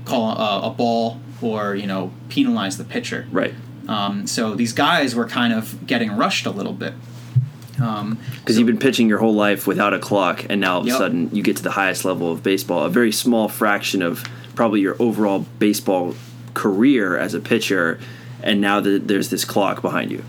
call 0.04 0.32
a, 0.38 0.68
a 0.68 0.70
ball 0.70 1.22
or, 1.42 1.74
you 1.74 1.88
know, 1.88 2.12
penalize 2.28 2.78
the 2.78 2.84
pitcher. 2.84 3.28
Right. 3.32 3.54
Um, 3.88 4.28
so 4.28 4.56
these 4.56 4.74
guys 4.74 5.16
were 5.16 5.26
kind 5.26 5.54
of 5.54 5.88
getting 5.88 6.18
rushed 6.18 6.46
a 6.46 6.52
little 6.52 6.74
bit. 6.74 6.94
Um, 7.82 8.18
Because 8.40 8.58
you've 8.58 8.68
been 8.68 8.78
pitching 8.78 9.10
your 9.10 9.20
whole 9.20 9.34
life 9.34 9.68
without 9.68 9.94
a 9.94 10.00
clock, 10.00 10.46
and 10.50 10.62
now 10.62 10.76
all 10.76 10.82
of 10.82 10.88
Yep. 10.88 10.96
a 10.96 10.98
sudden 10.98 11.30
you 11.34 11.44
get 11.44 11.58
to 11.58 11.64
the 11.64 11.72
highest 11.72 12.06
level 12.06 12.32
of 12.32 12.42
baseball, 12.44 12.84
a 12.84 12.90
very 12.90 13.12
small 13.12 13.48
fraction 13.48 14.02
of 14.02 14.24
probably 14.56 14.82
your 14.82 14.96
overall 15.00 15.46
baseball 15.60 16.16
career 16.54 17.18
as 17.18 17.34
a 17.34 17.40
pitcher, 17.40 18.00
and 18.42 18.62
now 18.62 18.80
the, 18.80 18.98
there's 19.00 19.30
this 19.30 19.44
clock 19.44 19.82
behind 19.82 20.12
you. 20.12 20.24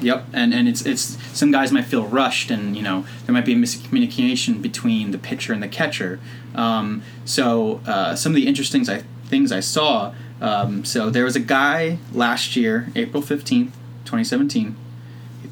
Yep, 0.00 0.26
and 0.32 0.54
and 0.54 0.66
it's 0.68 0.82
it's 0.86 1.18
some 1.32 1.50
guys 1.52 1.70
might 1.72 1.84
feel 1.84 2.06
rushed, 2.06 2.50
and 2.50 2.74
you 2.76 2.82
know 2.82 3.04
there 3.26 3.32
might 3.34 3.44
be 3.44 3.52
a 3.52 3.56
miscommunication 3.56 4.60
between 4.62 5.10
the 5.10 5.18
pitcher 5.18 5.52
and 5.52 5.62
the 5.62 5.68
catcher. 5.68 6.18
Um, 6.54 7.02
so 7.24 7.80
uh, 7.86 8.14
some 8.16 8.32
of 8.32 8.36
the 8.36 8.46
interesting 8.46 8.88
I, 8.88 9.02
things 9.26 9.52
I 9.52 9.60
saw. 9.60 10.12
Um, 10.40 10.84
so 10.86 11.10
there 11.10 11.24
was 11.24 11.36
a 11.36 11.40
guy 11.40 11.98
last 12.14 12.56
year, 12.56 12.88
April 12.96 13.22
fifteenth, 13.22 13.76
twenty 14.06 14.24
seventeen. 14.24 14.74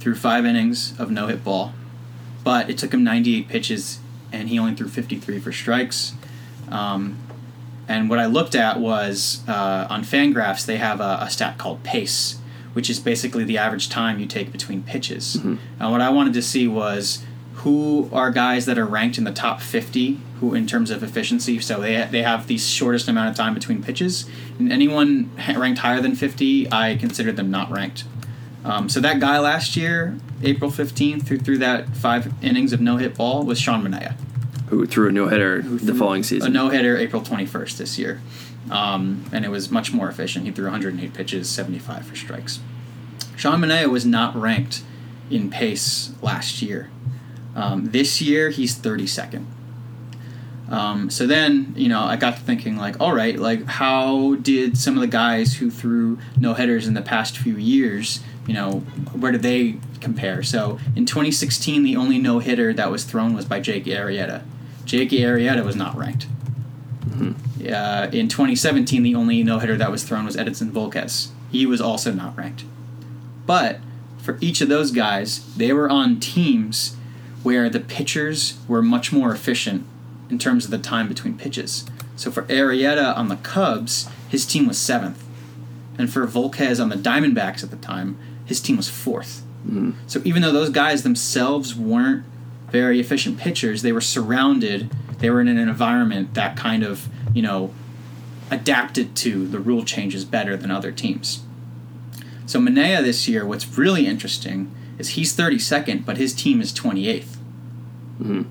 Threw 0.01 0.15
five 0.15 0.47
innings 0.47 0.99
of 0.99 1.11
no 1.11 1.27
hit 1.27 1.43
ball, 1.45 1.73
but 2.45 2.71
it 2.71 2.79
took 2.79 2.95
him 2.95 3.03
ninety 3.03 3.37
eight 3.37 3.49
pitches, 3.49 3.99
and 4.33 4.49
he 4.49 4.59
only 4.59 4.75
threw 4.75 4.89
fifty 4.89 5.19
three 5.19 5.39
for 5.39 5.53
strikes. 5.53 6.15
Um, 6.71 7.19
and 7.89 8.11
what 8.11 8.19
I 8.19 8.27
looked 8.27 8.55
at 8.55 8.79
was 8.79 9.43
uh, 9.49 9.87
on 9.89 10.03
Fangraphs 10.03 10.67
they 10.67 10.77
have 10.77 11.01
a, 11.01 11.19
a 11.23 11.31
stat 11.31 11.57
called 11.59 11.83
pace, 11.83 12.39
which 12.75 12.91
is 12.91 13.01
basically 13.01 13.45
the 13.45 13.57
average 13.59 13.89
time 13.89 14.19
you 14.21 14.27
take 14.27 14.53
between 14.53 14.83
pitches. 14.83 15.37
And 15.81 15.91
what 15.91 16.01
I 16.03 16.11
wanted 16.11 16.35
to 16.35 16.43
see 16.43 16.69
was 16.69 17.25
who 17.55 18.09
are 18.13 18.31
guys 18.31 18.67
that 18.67 18.79
are 18.79 18.87
ranked 18.87 19.19
in 19.19 19.25
the 19.25 19.33
top 19.33 19.61
50 19.61 20.21
who 20.39 20.55
in 20.55 20.65
terms 20.67 20.91
of 20.93 21.03
efficiency 21.03 21.59
so 21.59 21.81
they, 21.81 22.07
they 22.09 22.23
have 22.23 22.47
the 22.47 22.57
shortest 22.57 23.09
amount 23.09 23.29
of 23.29 23.35
time 23.35 23.53
between 23.53 23.83
pitches 23.83 24.31
and 24.61 24.73
anyone 24.73 25.29
ranked 25.57 25.81
higher 25.81 26.01
than 26.01 26.15
50 26.15 26.71
i 26.73 26.95
considered 26.95 27.35
them 27.35 27.51
not 27.51 27.69
ranked 27.69 28.05
um, 28.65 28.89
so 28.89 29.01
that 29.01 29.21
guy 29.21 29.39
last 29.39 29.77
year 29.77 30.19
april 30.43 30.71
15th 30.71 31.29
who 31.29 31.39
threw 31.39 31.59
that 31.59 31.97
five 31.97 32.33
innings 32.43 32.73
of 32.73 32.81
no 32.81 32.97
hit 32.97 33.17
ball 33.17 33.45
was 33.45 33.61
sean 33.61 33.83
Manaea 33.83 34.15
Who 34.69 34.87
threw 34.87 35.09
a 35.09 35.13
no 35.13 35.29
hitter 35.29 35.63
the 35.63 35.95
following 35.95 36.23
season? 36.23 36.51
A 36.51 36.53
no 36.53 36.69
hitter 36.69 36.97
April 36.97 37.23
21st 37.23 37.79
this 37.79 37.99
year. 37.99 38.21
Um, 38.71 39.25
and 39.33 39.45
it 39.45 39.49
was 39.49 39.71
much 39.71 39.93
more 39.93 40.09
efficient. 40.09 40.45
He 40.45 40.51
threw 40.53 40.65
108 40.65 41.15
pitches, 41.15 41.49
75 41.49 42.07
for 42.07 42.17
strikes. 42.17 42.61
Sean 43.37 43.61
Manaea 43.61 43.89
was 43.89 44.05
not 44.05 44.37
ranked 44.37 44.83
in 45.31 45.49
pace 45.51 46.13
last 46.21 46.61
year. 46.61 46.91
Um, 47.55 47.91
this 47.93 48.21
year, 48.21 48.51
he's 48.51 48.77
32nd. 48.77 49.47
Um, 50.71 51.09
so 51.09 51.27
then, 51.27 51.73
you 51.77 51.89
know, 51.89 52.03
I 52.03 52.17
got 52.17 52.37
to 52.37 52.43
thinking, 52.43 52.77
like, 52.77 53.01
all 53.01 53.15
right, 53.15 53.39
like, 53.39 53.65
how 53.65 54.35
did 54.37 54.77
some 54.77 54.95
of 54.97 55.01
the 55.01 55.07
guys 55.07 55.55
who 55.55 55.71
threw 55.71 56.19
no 56.39 56.53
hitters 56.53 56.87
in 56.87 56.93
the 56.93 57.01
past 57.01 57.39
few 57.39 57.57
years, 57.57 58.21
you 58.49 58.55
know, 58.55 58.81
where 59.13 59.31
do 59.31 59.39
they 59.39 59.77
compare? 60.01 60.43
So 60.43 60.81
in 60.97 61.07
2016, 61.07 61.85
the 61.85 61.95
only 61.95 62.19
no 62.19 62.41
hitter 62.41 62.73
that 62.73 62.91
was 62.91 63.05
thrown 63.05 63.35
was 63.35 63.45
by 63.45 63.61
Jake 63.61 63.85
Arrieta. 63.85 64.43
Jake 64.85 65.11
Arrieta 65.11 65.65
was 65.65 65.77
not 65.77 65.97
ranked. 65.97 66.27
Uh, 67.69 68.09
in 68.13 68.29
2017, 68.29 69.03
the 69.03 69.15
only 69.15 69.43
no 69.43 69.59
hitter 69.59 69.77
that 69.77 69.91
was 69.91 70.05
thrown 70.05 70.25
was 70.25 70.37
Edinson 70.37 70.71
Volquez. 70.71 71.29
He 71.51 71.67
was 71.67 71.81
also 71.81 72.13
not 72.13 72.37
ranked. 72.37 72.65
But 73.47 73.81
for 74.19 74.39
each 74.41 74.61
of 74.61 74.69
those 74.69 74.91
guys, 74.91 75.55
they 75.57 75.73
were 75.73 75.91
on 75.91 76.21
teams 76.21 76.97
where 77.43 77.69
the 77.69 77.81
pitchers 77.81 78.59
were 78.69 78.83
much 78.83 79.13
more 79.13 79.33
efficient 79.33 79.87
in 80.31 80.39
terms 80.39 80.65
of 80.65 80.71
the 80.71 80.79
time 80.79 81.09
between 81.09 81.37
pitches. 81.37 81.85
So 82.17 82.31
for 82.31 82.43
Arrieta 82.45 83.17
on 83.17 83.29
the 83.29 83.37
Cubs, 83.37 84.09
his 84.29 84.47
team 84.47 84.67
was 84.67 84.79
seventh. 84.79 85.25
And 85.97 86.13
for 86.13 86.27
Volquez 86.27 86.81
on 86.81 86.91
the 86.91 86.97
Diamondbacks 86.97 87.65
at 87.65 87.71
the 87.71 87.77
time, 87.77 88.19
his 88.49 88.61
team 88.61 88.77
was 88.77 88.89
4th 88.89 89.43
mm-hmm. 89.65 89.93
So 90.09 90.21
even 90.25 90.43
though 90.43 90.53
those 90.53 90.71
guys 90.71 91.05
themselves 91.05 91.75
weren't 91.75 92.25
very 92.71 92.99
efficient 92.99 93.39
pitchers, 93.39 93.83
they 93.83 93.93
were 93.93 94.01
surrounded, 94.01 94.91
they 95.19 95.31
were 95.31 95.41
in 95.41 95.49
an 95.49 95.59
environment 95.59 96.35
that 96.35 96.57
kind 96.57 96.83
of, 96.83 97.09
you 97.33 97.43
know, 97.43 97.73
adapted 98.51 99.15
to 99.17 99.47
the 99.47 99.59
rule 99.59 99.85
changes 99.85 100.25
better 100.25 100.57
than 100.57 100.71
other 100.71 100.91
teams. 100.91 101.43
So 102.47 102.59
Manaea 102.59 103.03
this 103.03 103.29
year, 103.29 103.47
what's 103.47 103.77
really 103.77 104.07
interesting 104.07 104.75
is 104.99 105.11
he's 105.11 105.37
32nd, 105.37 106.05
but 106.05 106.17
his 106.17 106.35
team 106.35 106.61
is 106.61 106.73
28th. 106.73 107.37
Mm-hmm. 108.21 108.43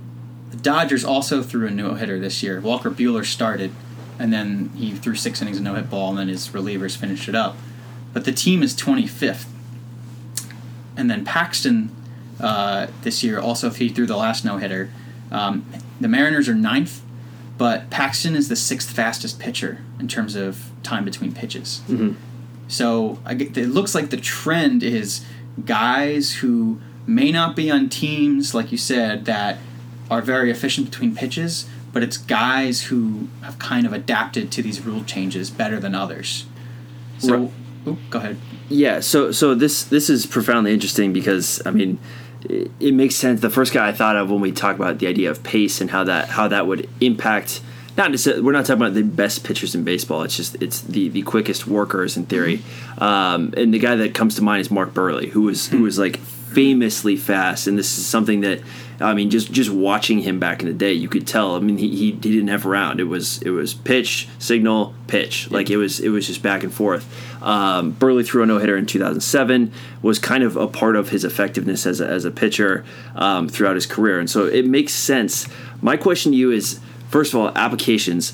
The 0.52 0.58
Dodgers 0.58 1.04
also 1.04 1.42
threw 1.42 1.68
a 1.68 1.72
no 1.72 1.96
hitter 1.96 2.20
this 2.20 2.42
year. 2.42 2.62
Walker 2.62 2.90
Buehler 2.90 3.26
started, 3.26 3.72
and 4.18 4.32
then 4.32 4.72
he 4.76 4.92
threw 4.92 5.16
six 5.16 5.42
innings 5.42 5.58
of 5.58 5.64
no 5.64 5.74
hit 5.74 5.90
ball, 5.90 6.12
and 6.12 6.20
then 6.20 6.28
his 6.30 6.50
relievers 6.50 6.96
finished 6.96 7.28
it 7.28 7.36
up. 7.36 7.58
But 8.14 8.26
the 8.26 8.32
team 8.32 8.64
is 8.64 8.76
25th. 8.76 9.46
And 10.98 11.10
then 11.10 11.24
Paxton 11.24 11.90
uh, 12.40 12.88
this 13.04 13.24
year 13.24 13.40
also 13.40 13.70
he 13.70 13.88
threw 13.90 14.06
the 14.06 14.18
last 14.18 14.44
no 14.44 14.58
hitter. 14.58 14.90
Um, 15.32 15.66
the 16.02 16.08
Mariners 16.08 16.50
are 16.50 16.56
ninth, 16.56 17.02
but 17.58 17.90
Paxton 17.90 18.36
is 18.36 18.50
the 18.50 18.56
sixth 18.56 18.92
fastest 18.92 19.40
pitcher 19.40 19.80
in 20.00 20.08
terms 20.08 20.36
of 20.36 20.70
time 20.84 21.06
between 21.06 21.32
pitches. 21.34 21.82
So 22.68 23.20
I 23.26 23.34
get, 23.34 23.56
it 23.58 23.68
looks 23.68 23.96
like 23.96 24.10
the 24.10 24.18
trend 24.18 24.84
is 24.84 25.24
guys 25.66 26.36
who 26.36 26.80
may 27.06 27.32
not 27.32 27.56
be 27.56 27.72
on 27.72 27.89
teams, 27.89 28.54
like 28.54 28.72
you 28.72 28.78
said, 28.78 29.26
that 29.26 29.58
are 30.12 30.22
very 30.22 30.52
efficient 30.52 30.89
between 30.89 31.16
pitches, 31.16 31.68
but 31.93 32.04
it's 32.04 32.18
guys 32.18 32.84
who 32.84 33.28
have 33.41 33.58
kind 33.60 33.86
of 33.88 33.93
adapted 33.93 34.52
to 34.52 34.62
these 34.62 34.82
rule 34.82 35.04
changes 35.04 35.50
better 35.50 35.80
than 35.80 35.95
others. 35.95 36.45
So, 37.20 37.52
Right. 37.86 38.10
go 38.10 38.20
ahead. 38.20 38.38
Yeah, 38.70 38.99
so 38.99 39.32
so 39.32 39.55
this 39.55 39.84
this 39.84 40.09
is 40.09 40.26
profoundly 40.26 40.74
interesting 40.74 41.13
because 41.13 41.61
I 41.65 41.72
mean, 41.72 41.99
it, 42.43 42.72
it 42.80 42.93
makes 42.93 43.15
sense. 43.15 43.41
The 43.41 43.49
first 43.49 43.74
guy 43.74 43.88
I 43.88 43.91
thought 43.93 44.15
of 44.15 44.30
when 44.30 44.41
we 44.41 44.51
talk 44.51 44.76
about 44.76 44.99
the 44.99 45.07
idea 45.07 45.32
of 45.32 45.43
pace 45.43 45.80
and 45.82 45.89
how 45.89 46.03
that 46.03 46.30
how 46.30 46.47
that 46.47 46.68
would 46.68 46.89
impact. 46.99 47.61
Not 47.97 48.11
just 48.11 48.28
we're 48.28 48.51
not 48.51 48.65
talking 48.65 48.82
about 48.82 48.93
the 48.93 49.01
best 49.03 49.43
pitchers 49.43 49.74
in 49.74 49.84
baseball. 49.84 50.22
It's 50.24 50.36
just 50.36 50.61
it's 50.61 50.82
the 50.82 51.09
the 51.09 51.24
quickest 51.24 51.65
workers 51.65 52.15
in 52.15 52.26
theory. 52.26 52.61
Um, 52.99 53.53
and 53.57 53.74
the 53.74 53.80
guy 53.80 53.95
that 53.95 54.13
comes 54.13 54.36
to 54.36 54.43
mind 54.43 54.61
is 54.61 54.70
Mark 54.70 54.93
Buehrle, 54.93 55.30
who 55.30 55.43
was 55.43 55.68
who 55.68 55.82
was 55.82 55.97
like 55.97 56.20
famously 56.58 57.16
fast, 57.16 57.68
and 57.68 57.78
this 57.78 57.99
is 57.99 58.08
something 58.08 58.41
that 58.41 58.60
I 58.99 59.14
mean, 59.14 59.30
just 59.30 59.51
just 59.51 59.70
watching 59.70 60.22
him 60.22 60.39
back 60.39 60.64
in 60.64 60.68
the 60.68 60.74
day, 60.74 60.91
you 60.91 61.08
could 61.08 61.28
tell. 61.28 61.55
I 61.55 61.60
mean, 61.60 61.78
he, 61.78 61.88
he, 61.89 61.95
he 61.97 62.12
didn't 62.14 62.47
have 62.47 62.66
around. 62.66 62.99
It 62.99 63.03
was 63.03 63.39
it 63.43 63.51
was 63.51 63.76
pitch, 63.76 64.28
signal, 64.39 64.95
pitch. 65.05 65.51
Like 65.51 65.70
it 65.70 65.78
was 65.78 65.99
it 65.99 66.10
was 66.10 66.26
just 66.26 66.41
back 66.41 66.64
and 66.64 66.74
forth. 66.74 67.05
Um, 67.43 67.93
Buehrle 67.93 68.26
threw 68.26 68.41
a 68.41 68.47
no 68.47 68.58
hitter 68.58 68.76
in 68.76 68.88
2007. 68.88 69.72
Was 70.01 70.18
kind 70.18 70.43
of 70.43 70.55
a 70.55 70.68
part 70.68 70.95
of 70.95 71.10
his 71.10 71.24
effectiveness 71.24 71.86
as 71.86 72.01
a, 72.01 72.08
as 72.08 72.26
a 72.26 72.32
pitcher 72.32 72.84
um, 73.14 73.47
throughout 73.47 73.76
his 73.76 73.86
career, 73.86 74.20
and 74.20 74.28
so 74.28 74.47
it 74.47 74.66
makes 74.66 74.93
sense. 74.93 75.47
My 75.80 75.95
question 75.95 76.32
to 76.32 76.38
you 76.39 76.49
is, 76.49 76.80
first 77.10 77.36
of 77.36 77.39
all, 77.39 77.55
applications 77.55 78.34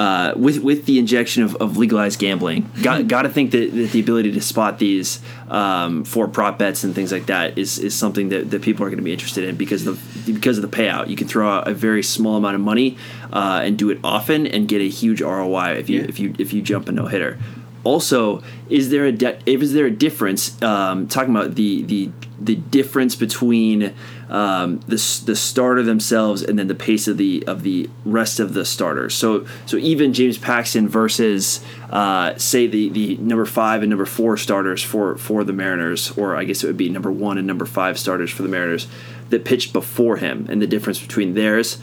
uh, 0.00 0.32
with 0.34 0.60
with 0.60 0.86
the 0.86 0.98
injection 0.98 1.42
of, 1.42 1.54
of 1.56 1.76
legalized 1.76 2.18
gambling, 2.18 2.66
got 2.82 3.06
got 3.06 3.22
to 3.22 3.28
think 3.28 3.50
that, 3.50 3.70
that, 3.74 3.90
the 3.90 4.00
ability 4.00 4.32
to 4.32 4.40
spot 4.40 4.78
these 4.78 5.20
um, 5.48 6.04
for 6.04 6.26
prop 6.26 6.58
bets 6.58 6.84
and 6.84 6.94
things 6.94 7.12
like 7.12 7.26
that 7.26 7.58
is, 7.58 7.78
is 7.78 7.94
something 7.94 8.30
that, 8.30 8.50
that 8.50 8.62
people 8.62 8.82
are 8.82 8.88
going 8.88 8.96
to 8.96 9.04
be 9.04 9.12
interested 9.12 9.44
in 9.44 9.56
because 9.56 9.86
of 9.86 10.24
the 10.24 10.32
because 10.32 10.56
of 10.56 10.62
the 10.62 10.74
payout. 10.74 11.08
You 11.08 11.16
can 11.16 11.28
throw 11.28 11.50
out 11.50 11.68
a 11.68 11.74
very 11.74 12.02
small 12.02 12.36
amount 12.36 12.54
of 12.54 12.62
money 12.62 12.96
uh, 13.30 13.60
and 13.62 13.76
do 13.76 13.90
it 13.90 13.98
often 14.02 14.46
and 14.46 14.66
get 14.66 14.80
a 14.80 14.88
huge 14.88 15.20
ROI 15.20 15.72
if 15.72 15.90
you 15.90 16.00
yeah. 16.00 16.06
if 16.08 16.18
you 16.18 16.34
if 16.38 16.54
you 16.54 16.62
jump 16.62 16.88
a 16.88 16.92
no 16.92 17.04
hitter. 17.04 17.38
Also, 17.84 18.42
is 18.70 18.88
there 18.88 19.04
a 19.04 19.12
de- 19.12 19.38
is 19.44 19.74
there 19.74 19.84
a 19.84 19.90
difference? 19.90 20.62
Um, 20.62 21.08
talking 21.08 21.36
about 21.36 21.56
the 21.56 21.82
the 21.82 22.10
the 22.40 22.56
difference 22.56 23.14
between 23.14 23.92
um, 24.28 24.78
the 24.80 25.22
the 25.26 25.36
starter 25.36 25.82
themselves 25.82 26.42
and 26.42 26.58
then 26.58 26.68
the 26.68 26.74
pace 26.74 27.06
of 27.06 27.18
the 27.18 27.44
of 27.46 27.62
the 27.62 27.90
rest 28.04 28.40
of 28.40 28.54
the 28.54 28.64
starters. 28.64 29.14
So 29.14 29.46
so 29.66 29.76
even 29.76 30.14
James 30.14 30.38
Paxton 30.38 30.88
versus 30.88 31.62
uh, 31.90 32.36
say 32.36 32.66
the 32.66 32.88
the 32.88 33.16
number 33.18 33.44
five 33.44 33.82
and 33.82 33.90
number 33.90 34.06
four 34.06 34.36
starters 34.36 34.82
for 34.82 35.16
for 35.16 35.44
the 35.44 35.52
Mariners, 35.52 36.16
or 36.16 36.36
I 36.36 36.44
guess 36.44 36.64
it 36.64 36.66
would 36.66 36.78
be 36.78 36.88
number 36.88 37.12
one 37.12 37.36
and 37.36 37.46
number 37.46 37.66
five 37.66 37.98
starters 37.98 38.30
for 38.30 38.42
the 38.42 38.48
Mariners 38.48 38.86
that 39.28 39.44
pitched 39.44 39.72
before 39.72 40.16
him, 40.16 40.46
and 40.48 40.62
the 40.62 40.66
difference 40.66 41.00
between 41.00 41.34
theirs. 41.34 41.78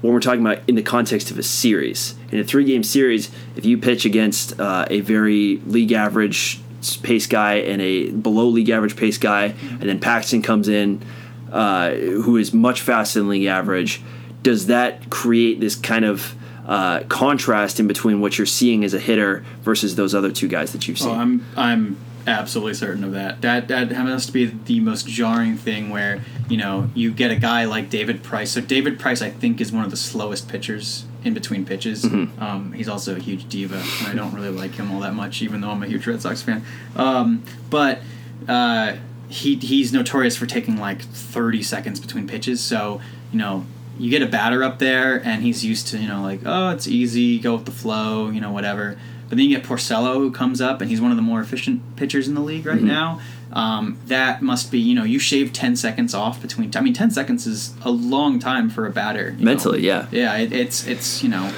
When 0.00 0.12
we're 0.12 0.20
talking 0.20 0.40
about 0.40 0.68
in 0.68 0.74
the 0.74 0.82
context 0.82 1.30
of 1.30 1.38
a 1.38 1.44
series, 1.44 2.16
in 2.32 2.40
a 2.40 2.44
three 2.44 2.64
game 2.64 2.82
series, 2.82 3.30
if 3.54 3.64
you 3.64 3.78
pitch 3.78 4.04
against 4.04 4.58
uh, 4.58 4.84
a 4.90 5.00
very 5.00 5.58
league 5.66 5.92
average 5.92 6.60
pace 7.02 7.26
guy 7.26 7.54
and 7.54 7.80
a 7.80 8.10
below 8.10 8.46
league 8.46 8.70
average 8.70 8.96
pace 8.96 9.18
guy, 9.18 9.54
and 9.62 9.82
then 9.82 9.98
Paxton 9.98 10.42
comes 10.42 10.68
in 10.68 11.02
uh, 11.52 11.92
who 11.92 12.36
is 12.36 12.52
much 12.54 12.80
faster 12.80 13.20
than 13.20 13.28
league 13.28 13.46
average, 13.46 14.02
does 14.42 14.66
that 14.66 15.10
create 15.10 15.60
this 15.60 15.76
kind 15.76 16.04
of 16.04 16.34
uh, 16.66 17.00
contrast 17.08 17.78
in 17.78 17.86
between 17.86 18.20
what 18.20 18.38
you're 18.38 18.46
seeing 18.46 18.84
as 18.84 18.94
a 18.94 18.98
hitter 18.98 19.44
versus 19.62 19.94
those 19.94 20.14
other 20.14 20.32
two 20.32 20.48
guys 20.48 20.72
that 20.72 20.88
you've 20.88 20.98
seen? 20.98 21.10
Oh, 21.10 21.14
I'm 21.14 21.46
I'm 21.56 21.98
absolutely 22.26 22.74
certain 22.74 23.04
of 23.04 23.12
that. 23.12 23.42
That 23.42 23.68
that 23.68 23.92
has 23.92 24.26
to 24.26 24.32
be 24.32 24.46
the 24.46 24.80
most 24.80 25.06
jarring 25.06 25.56
thing 25.56 25.90
where 25.90 26.22
you 26.48 26.56
know 26.56 26.88
you 26.94 27.12
get 27.12 27.30
a 27.30 27.36
guy 27.36 27.64
like 27.66 27.90
David 27.90 28.22
Price. 28.22 28.52
So 28.52 28.60
David 28.60 28.98
Price, 28.98 29.20
I 29.20 29.28
think, 29.28 29.60
is 29.60 29.70
one 29.70 29.84
of 29.84 29.90
the 29.90 29.96
slowest 29.96 30.48
pitchers 30.48 31.04
in 31.24 31.34
between 31.34 31.64
pitches. 31.64 32.04
Mm-hmm. 32.04 32.42
Um, 32.42 32.72
he's 32.72 32.88
also 32.88 33.16
a 33.16 33.18
huge 33.18 33.48
diva, 33.48 33.76
and 33.76 34.08
I 34.08 34.14
don't 34.14 34.34
really 34.34 34.50
like 34.50 34.74
him 34.74 34.92
all 34.92 35.00
that 35.00 35.14
much, 35.14 35.42
even 35.42 35.60
though 35.60 35.70
I'm 35.70 35.82
a 35.82 35.86
huge 35.86 36.06
Red 36.06 36.20
Sox 36.22 36.42
fan. 36.42 36.64
Um, 36.96 37.44
but 37.70 38.00
uh, 38.48 38.96
he 39.28 39.56
he's 39.56 39.92
notorious 39.92 40.36
for 40.36 40.46
taking 40.46 40.76
like 40.76 41.02
30 41.02 41.62
seconds 41.62 42.00
between 42.00 42.28
pitches. 42.28 42.60
So 42.60 43.00
you 43.32 43.38
know 43.38 43.66
you 43.98 44.10
get 44.10 44.22
a 44.22 44.26
batter 44.26 44.62
up 44.62 44.78
there 44.78 45.22
and 45.24 45.42
he's 45.42 45.64
used 45.64 45.88
to 45.88 45.98
you 45.98 46.08
know 46.08 46.22
like 46.22 46.40
oh 46.44 46.70
it's 46.70 46.86
easy 46.86 47.38
go 47.38 47.54
with 47.54 47.64
the 47.64 47.72
flow 47.72 48.30
you 48.30 48.40
know 48.40 48.52
whatever. 48.52 48.98
But 49.28 49.38
then 49.38 49.48
you 49.48 49.56
get 49.56 49.66
Porcello 49.66 50.16
who 50.16 50.30
comes 50.30 50.60
up 50.60 50.82
and 50.82 50.90
he's 50.90 51.00
one 51.00 51.10
of 51.10 51.16
the 51.16 51.22
more 51.22 51.40
efficient 51.40 51.96
pitchers 51.96 52.28
in 52.28 52.34
the 52.34 52.42
league 52.42 52.66
right 52.66 52.76
mm-hmm. 52.76 52.86
now. 52.86 53.20
Um, 53.52 53.98
that 54.06 54.40
must 54.40 54.70
be 54.72 54.78
you 54.78 54.94
know 54.94 55.04
you 55.04 55.18
shave 55.18 55.52
10 55.52 55.76
seconds 55.76 56.14
off 56.14 56.40
between 56.40 56.70
t- 56.70 56.78
I 56.78 56.82
mean 56.82 56.94
10 56.94 57.10
seconds 57.10 57.46
is 57.46 57.74
a 57.82 57.90
long 57.90 58.38
time 58.38 58.70
for 58.70 58.86
a 58.86 58.90
batter 58.90 59.36
mentally 59.38 59.82
know? 59.82 59.88
yeah 59.88 60.06
yeah 60.10 60.38
it, 60.38 60.52
it's 60.54 60.86
it's 60.86 61.22
you 61.22 61.28
know 61.28 61.52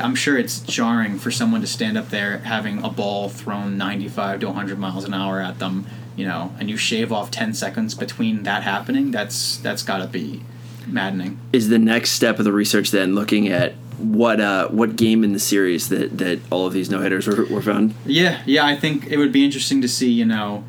I'm 0.00 0.14
sure 0.14 0.38
it's 0.38 0.60
jarring 0.60 1.18
for 1.18 1.30
someone 1.30 1.60
to 1.60 1.66
stand 1.66 1.98
up 1.98 2.08
there 2.08 2.38
having 2.38 2.82
a 2.82 2.88
ball 2.88 3.28
thrown 3.28 3.76
95 3.76 4.40
to 4.40 4.46
100 4.46 4.78
miles 4.78 5.04
an 5.04 5.12
hour 5.12 5.40
at 5.40 5.58
them 5.58 5.86
you 6.16 6.26
know, 6.26 6.54
and 6.58 6.68
you 6.68 6.76
shave 6.76 7.12
off 7.12 7.30
10 7.30 7.54
seconds 7.54 7.94
between 7.94 8.42
that 8.42 8.62
happening, 8.62 9.10
that's 9.10 9.58
that's 9.58 9.82
got 9.82 9.98
to 9.98 10.06
be 10.06 10.42
maddening. 10.86 11.38
Is 11.52 11.68
the 11.68 11.78
next 11.78 12.10
step 12.12 12.38
of 12.38 12.44
the 12.44 12.52
research 12.52 12.90
then 12.90 13.14
looking 13.14 13.48
at 13.48 13.74
what 14.02 14.40
uh, 14.40 14.68
what 14.68 14.96
game 14.96 15.24
in 15.24 15.32
the 15.32 15.38
series 15.38 15.88
that, 15.88 16.18
that 16.18 16.40
all 16.50 16.66
of 16.66 16.72
these 16.72 16.90
no 16.90 17.00
hitters 17.00 17.26
were, 17.26 17.44
were 17.46 17.62
found? 17.62 17.94
Yeah, 18.04 18.42
yeah, 18.46 18.66
I 18.66 18.76
think 18.76 19.06
it 19.06 19.16
would 19.16 19.32
be 19.32 19.44
interesting 19.44 19.80
to 19.82 19.88
see, 19.88 20.10
you 20.10 20.24
know, 20.24 20.64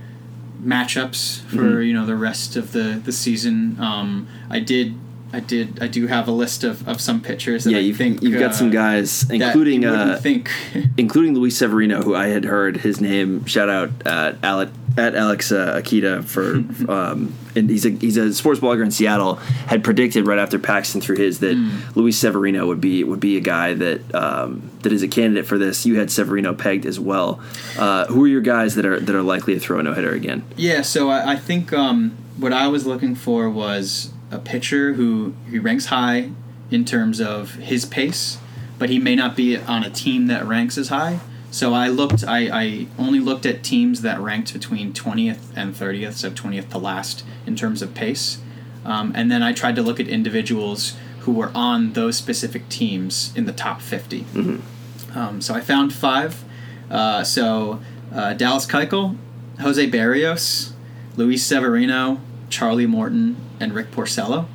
matchups 0.61 1.41
for 1.41 1.57
mm-hmm. 1.57 1.81
you 1.81 1.93
know 1.93 2.05
the 2.05 2.15
rest 2.15 2.55
of 2.55 2.71
the 2.71 3.01
the 3.03 3.11
season. 3.11 3.77
Um, 3.79 4.27
I 4.49 4.59
did 4.59 4.95
I 5.33 5.39
did. 5.39 5.81
I 5.81 5.87
do 5.87 6.05
have 6.05 6.27
a 6.27 6.31
list 6.31 6.63
of, 6.63 6.87
of 6.87 7.01
some 7.01 7.19
pitchers. 7.19 7.65
yeah, 7.65 7.79
you've, 7.79 7.97
think, 7.97 8.21
you've 8.21 8.39
got 8.39 8.51
uh, 8.51 8.53
some 8.53 8.69
guys, 8.69 9.27
including 9.31 9.83
uh, 9.83 10.19
think, 10.21 10.51
including 10.97 11.33
Luis 11.33 11.57
Severino, 11.57 12.03
who 12.03 12.15
I 12.15 12.27
had 12.27 12.45
heard 12.45 12.77
his 12.77 13.01
name. 13.01 13.43
Shout 13.45 13.67
out 13.67 13.89
at 14.05 14.37
Alex 14.43 14.71
at 14.97 15.15
Alex 15.15 15.51
uh, 15.51 15.81
Akita 15.81 16.23
for, 16.23 16.55
um, 16.91 17.33
and 17.55 17.69
he's 17.69 17.85
a 17.85 17.89
he's 17.89 18.17
a 18.17 18.33
sports 18.33 18.59
blogger 18.59 18.83
in 18.83 18.91
Seattle. 18.91 19.35
Had 19.35 19.83
predicted 19.83 20.27
right 20.27 20.39
after 20.39 20.59
Paxton 20.59 21.01
threw 21.01 21.15
his 21.15 21.39
that 21.39 21.57
mm. 21.57 21.95
Luis 21.95 22.17
Severino 22.17 22.67
would 22.67 22.81
be 22.81 23.03
would 23.03 23.19
be 23.19 23.37
a 23.37 23.41
guy 23.41 23.73
that 23.73 24.15
um, 24.15 24.69
that 24.81 24.91
is 24.91 25.03
a 25.03 25.07
candidate 25.07 25.45
for 25.45 25.57
this. 25.57 25.85
You 25.85 25.99
had 25.99 26.11
Severino 26.11 26.53
pegged 26.53 26.85
as 26.85 26.99
well. 26.99 27.41
Uh, 27.77 28.05
who 28.05 28.23
are 28.25 28.27
your 28.27 28.41
guys 28.41 28.75
that 28.75 28.85
are 28.85 28.99
that 28.99 29.15
are 29.15 29.23
likely 29.23 29.53
to 29.53 29.59
throw 29.59 29.79
a 29.79 29.83
no 29.83 29.93
hitter 29.93 30.11
again? 30.11 30.43
Yeah, 30.55 30.81
so 30.81 31.09
I, 31.09 31.33
I 31.33 31.35
think 31.35 31.73
um, 31.73 32.15
what 32.37 32.53
I 32.53 32.67
was 32.67 32.85
looking 32.85 33.15
for 33.15 33.49
was 33.49 34.11
a 34.31 34.39
pitcher 34.39 34.93
who 34.93 35.33
he 35.49 35.59
ranks 35.59 35.87
high 35.87 36.31
in 36.71 36.85
terms 36.85 37.21
of 37.21 37.55
his 37.55 37.85
pace, 37.85 38.37
but 38.79 38.89
he 38.89 38.99
may 38.99 39.15
not 39.15 39.35
be 39.35 39.57
on 39.57 39.83
a 39.83 39.89
team 39.89 40.27
that 40.27 40.45
ranks 40.45 40.77
as 40.77 40.89
high. 40.89 41.19
So 41.53 41.75
I 41.75 41.87
looked. 41.87 42.23
I, 42.23 42.49
I 42.49 42.87
only 42.97 43.19
looked 43.19 43.45
at 43.45 43.63
teams 43.63 44.01
that 44.01 44.19
ranked 44.19 44.53
between 44.53 44.91
twentieth 44.91 45.53
and 45.55 45.77
thirtieth, 45.77 46.17
so 46.17 46.31
twentieth 46.31 46.71
to 46.71 46.79
last 46.79 47.23
in 47.45 47.55
terms 47.55 47.83
of 47.83 47.93
pace, 47.93 48.39
um, 48.83 49.11
and 49.13 49.31
then 49.31 49.43
I 49.43 49.53
tried 49.53 49.75
to 49.75 49.83
look 49.83 49.99
at 49.99 50.07
individuals 50.07 50.95
who 51.19 51.31
were 51.31 51.51
on 51.53 51.93
those 51.93 52.17
specific 52.17 52.67
teams 52.69 53.31
in 53.35 53.45
the 53.45 53.53
top 53.53 53.81
50 53.81 54.21
mm-hmm. 54.21 55.17
um, 55.17 55.39
so 55.41 55.53
I 55.53 55.61
found 55.61 55.93
five. 55.93 56.43
Uh, 56.91 57.23
so 57.23 57.79
uh, 58.11 58.33
Dallas 58.33 58.65
Keuchel, 58.65 59.15
Jose 59.61 59.89
Berrios, 59.89 60.73
Luis 61.15 61.45
Severino, 61.45 62.19
Charlie 62.49 62.87
Morton, 62.87 63.37
and 63.59 63.73
Rick 63.73 63.91
Porcello. 63.91 64.47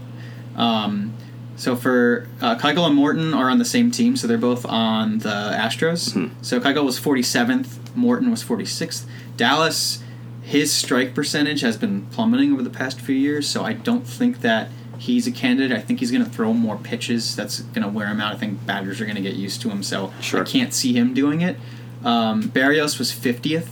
Um, 0.56 1.14
so 1.58 1.74
for 1.74 2.28
uh, 2.40 2.56
Keuchel 2.56 2.86
and 2.86 2.94
Morton 2.94 3.34
are 3.34 3.50
on 3.50 3.58
the 3.58 3.64
same 3.64 3.90
team, 3.90 4.16
so 4.16 4.28
they're 4.28 4.38
both 4.38 4.64
on 4.64 5.18
the 5.18 5.28
Astros. 5.28 6.14
Mm-hmm. 6.14 6.40
So 6.40 6.60
Keuchel 6.60 6.84
was 6.84 7.00
47th, 7.00 7.94
Morton 7.96 8.30
was 8.30 8.44
46th. 8.44 9.04
Dallas, 9.36 10.02
his 10.42 10.72
strike 10.72 11.14
percentage 11.16 11.60
has 11.62 11.76
been 11.76 12.06
plummeting 12.06 12.52
over 12.52 12.62
the 12.62 12.70
past 12.70 13.00
few 13.00 13.16
years, 13.16 13.48
so 13.48 13.64
I 13.64 13.72
don't 13.72 14.06
think 14.06 14.40
that 14.42 14.68
he's 14.98 15.26
a 15.26 15.32
candidate. 15.32 15.76
I 15.76 15.80
think 15.80 15.98
he's 15.98 16.12
going 16.12 16.24
to 16.24 16.30
throw 16.30 16.52
more 16.52 16.76
pitches. 16.76 17.34
That's 17.34 17.60
going 17.60 17.82
to 17.82 17.88
wear 17.88 18.06
him 18.06 18.20
out. 18.20 18.34
I 18.34 18.38
think 18.38 18.64
batters 18.64 19.00
are 19.00 19.04
going 19.04 19.16
to 19.16 19.22
get 19.22 19.34
used 19.34 19.60
to 19.62 19.68
him, 19.68 19.82
so 19.82 20.12
sure. 20.20 20.42
I 20.42 20.44
can't 20.44 20.72
see 20.72 20.92
him 20.92 21.12
doing 21.12 21.40
it. 21.40 21.56
Um, 22.04 22.44
Berrios 22.44 23.00
was 23.00 23.10
50th 23.10 23.66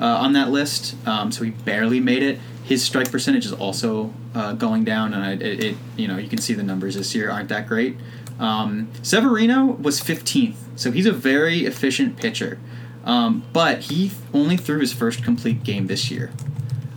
uh, 0.00 0.04
on 0.04 0.32
that 0.34 0.50
list, 0.50 0.94
um, 1.08 1.32
so 1.32 1.42
he 1.42 1.50
barely 1.50 1.98
made 1.98 2.22
it 2.22 2.38
his 2.66 2.82
strike 2.82 3.12
percentage 3.12 3.46
is 3.46 3.52
also 3.52 4.12
uh, 4.34 4.52
going 4.52 4.82
down, 4.82 5.14
and 5.14 5.40
it, 5.40 5.64
it, 5.64 5.76
you 5.96 6.08
know 6.08 6.18
you 6.18 6.28
can 6.28 6.38
see 6.38 6.52
the 6.52 6.64
numbers 6.64 6.96
this 6.96 7.14
year 7.14 7.30
aren't 7.30 7.48
that 7.48 7.68
great. 7.68 7.96
Um, 8.40 8.90
Severino 9.02 9.66
was 9.66 10.00
15th, 10.00 10.56
so 10.74 10.90
he's 10.90 11.06
a 11.06 11.12
very 11.12 11.64
efficient 11.64 12.16
pitcher, 12.16 12.58
um, 13.04 13.44
but 13.52 13.82
he 13.82 14.10
only 14.34 14.56
threw 14.56 14.80
his 14.80 14.92
first 14.92 15.22
complete 15.22 15.62
game 15.62 15.86
this 15.86 16.10
year, 16.10 16.32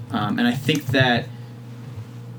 um, 0.10 0.40
and 0.40 0.48
I 0.48 0.54
think 0.54 0.88
that 0.88 1.28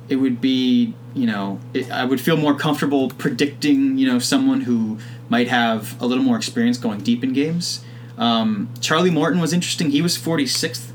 it 0.09 0.17
would 0.17 0.41
be 0.41 0.95
you 1.15 1.27
know 1.27 1.61
it, 1.73 1.89
I 1.89 2.05
would 2.05 2.21
feel 2.21 2.37
more 2.37 2.57
comfortable 2.57 3.11
predicting 3.11 3.97
you 3.97 4.09
know 4.09 4.19
someone 4.19 4.63
who 4.63 4.99
might 5.29 5.47
have 5.47 6.01
a 6.03 6.07
little 6.07 6.25
more 6.25 6.37
experience 6.37 6.79
going 6.79 6.99
deep 6.99 7.23
in 7.23 7.33
games. 7.33 7.85
Um, 8.19 8.71
Charlie 8.81 9.13
Morton 9.13 9.41
was 9.41 9.53
interesting. 9.53 9.93
He 9.93 10.03
was 10.03 10.19
46th. 10.19 10.91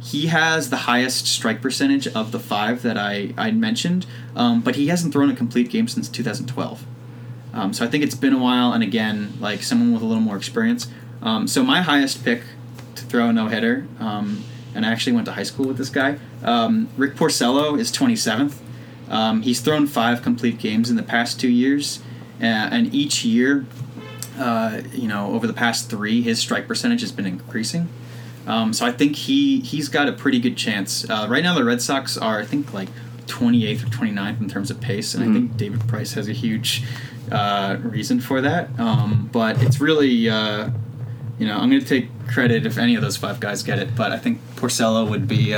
He 0.00 0.28
has 0.28 0.70
the 0.70 0.78
highest 0.78 1.26
strike 1.26 1.60
percentage 1.60 2.06
of 2.08 2.32
the 2.32 2.40
five 2.40 2.82
that 2.82 2.96
I, 2.96 3.34
I 3.36 3.50
mentioned, 3.50 4.06
um, 4.34 4.62
but 4.62 4.76
he 4.76 4.88
hasn't 4.88 5.12
thrown 5.12 5.30
a 5.30 5.36
complete 5.36 5.68
game 5.68 5.88
since 5.88 6.08
2012. 6.08 6.86
Um, 7.52 7.72
so 7.72 7.84
I 7.84 7.88
think 7.88 8.04
it's 8.04 8.14
been 8.14 8.32
a 8.32 8.38
while, 8.38 8.72
and 8.72 8.82
again, 8.82 9.34
like 9.40 9.62
someone 9.62 9.92
with 9.92 10.02
a 10.02 10.06
little 10.06 10.22
more 10.22 10.36
experience. 10.36 10.88
Um, 11.20 11.46
so 11.46 11.62
my 11.62 11.82
highest 11.82 12.24
pick 12.24 12.42
to 12.94 13.04
throw 13.04 13.28
a 13.28 13.32
no 13.32 13.48
hitter, 13.48 13.86
um, 13.98 14.44
and 14.74 14.86
I 14.86 14.92
actually 14.92 15.12
went 15.12 15.26
to 15.26 15.32
high 15.32 15.42
school 15.42 15.66
with 15.66 15.76
this 15.76 15.90
guy. 15.90 16.18
Um, 16.42 16.88
Rick 16.96 17.16
Porcello 17.16 17.78
is 17.78 17.92
27th. 17.92 18.56
Um, 19.10 19.42
he's 19.42 19.60
thrown 19.60 19.86
five 19.86 20.22
complete 20.22 20.58
games 20.58 20.88
in 20.88 20.96
the 20.96 21.02
past 21.02 21.40
two 21.40 21.50
years, 21.50 22.00
uh, 22.40 22.44
and 22.44 22.94
each 22.94 23.24
year, 23.24 23.66
uh, 24.38 24.80
you 24.92 25.08
know, 25.08 25.32
over 25.32 25.46
the 25.46 25.52
past 25.52 25.90
three, 25.90 26.22
his 26.22 26.38
strike 26.38 26.66
percentage 26.68 27.00
has 27.00 27.12
been 27.12 27.26
increasing. 27.26 27.88
Um, 28.46 28.72
so 28.72 28.86
I 28.86 28.92
think 28.92 29.16
he 29.16 29.60
he's 29.60 29.88
got 29.88 30.08
a 30.08 30.12
pretty 30.12 30.40
good 30.40 30.56
chance. 30.56 31.08
Uh, 31.08 31.26
right 31.28 31.42
now, 31.42 31.54
the 31.54 31.64
Red 31.64 31.82
Sox 31.82 32.16
are 32.16 32.40
I 32.40 32.44
think 32.44 32.72
like 32.72 32.88
28th 33.26 33.84
or 33.84 33.86
29th 33.86 34.40
in 34.40 34.48
terms 34.48 34.70
of 34.70 34.80
pace, 34.80 35.14
and 35.14 35.22
I 35.22 35.32
think 35.32 35.56
David 35.56 35.86
Price 35.88 36.14
has 36.14 36.28
a 36.28 36.32
huge 36.32 36.82
uh, 37.30 37.76
reason 37.82 38.20
for 38.20 38.40
that. 38.40 38.68
Um, 38.78 39.28
but 39.32 39.62
it's 39.62 39.80
really, 39.80 40.28
uh, 40.28 40.70
you 41.38 41.46
know, 41.46 41.56
I'm 41.56 41.70
going 41.70 41.82
to 41.82 41.86
take 41.86 42.08
credit 42.28 42.66
if 42.66 42.76
any 42.76 42.96
of 42.96 43.02
those 43.02 43.16
five 43.16 43.38
guys 43.38 43.62
get 43.62 43.78
it, 43.78 43.94
but 43.94 44.10
I 44.10 44.18
think 44.18 44.40
Porcello 44.56 45.08
would 45.08 45.28
be. 45.28 45.54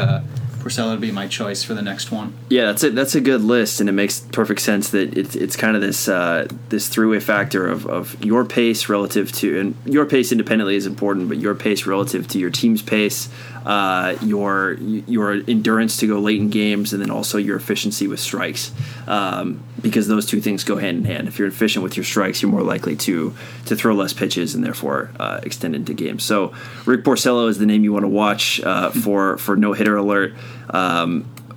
Porcello 0.63 0.93
would 0.93 1.01
be 1.01 1.11
my 1.11 1.27
choice 1.27 1.65
for 1.65 1.75
the 1.75 1.83
next 1.83 2.13
one. 2.13 2.35
Yeah, 2.49 2.67
that's 2.67 2.85
a 2.85 2.91
that's 2.91 3.15
a 3.17 3.21
good 3.21 3.43
list, 3.43 3.81
and 3.81 3.89
it 3.89 3.93
makes 3.93 4.21
perfect 4.21 4.61
sense 4.61 4.91
that 4.91 5.19
it's 5.19 5.35
it's 5.35 5.57
kind 5.57 5.75
of 5.75 5.83
this 5.83 6.09
uh, 6.09 6.47
this 6.69 6.89
three 6.89 7.09
way 7.09 7.19
factor 7.19 7.67
of, 7.67 7.87
of 7.87 8.23
your 8.25 8.45
pace 8.45 8.89
relative 8.89 9.33
to 9.33 9.59
and 9.59 9.75
your 9.85 10.07
pace 10.07 10.31
independently 10.31 10.77
is 10.77 10.87
important, 10.87 11.29
but 11.29 11.39
your 11.39 11.55
pace 11.55 11.85
relative 11.85 12.29
to 12.29 12.39
your 12.39 12.51
team's 12.51 12.81
pace, 12.81 13.29
uh, 13.67 14.17
your 14.23 14.75
your 14.75 15.33
endurance 15.49 15.97
to 15.97 16.07
go 16.07 16.21
late 16.21 16.41
in 16.41 16.49
games, 16.49 16.93
and 16.93 17.03
then 17.03 17.11
also 17.11 17.39
your 17.39 17.57
efficiency 17.57 18.07
with 18.07 18.21
strikes, 18.21 18.71
um, 19.09 19.65
because 19.81 20.07
those 20.07 20.27
two 20.27 20.41
things 20.41 20.63
go 20.63 20.77
hand 20.77 20.99
in 20.99 21.05
hand. 21.05 21.27
If 21.27 21.41
you're 21.41 21.49
efficient 21.49 21.83
with 21.83 21.97
your 21.97 22.05
strikes, 22.05 22.41
you're 22.41 22.53
more 22.53 22.63
likely 22.63 22.95
to 22.97 23.35
to 23.67 23.75
throw 23.75 23.95
less 23.95 24.13
pitches 24.13 24.55
and 24.55 24.65
therefore 24.65 25.11
uh, 25.19 25.41
extend 25.43 25.75
into 25.75 25.93
games. 25.93 26.23
So 26.23 26.53
Rick 26.87 27.03
Porcello 27.03 27.49
is 27.49 27.59
the 27.59 27.67
name 27.67 27.83
you 27.83 27.93
want 27.93 28.05
to 28.05 28.09
watch 28.09 28.61
uh, 28.61 28.91
for 28.91 29.39
for 29.39 29.57
no 29.57 29.73
hitter 29.73 29.97
alert. 29.97 30.35
Um, 30.71 31.29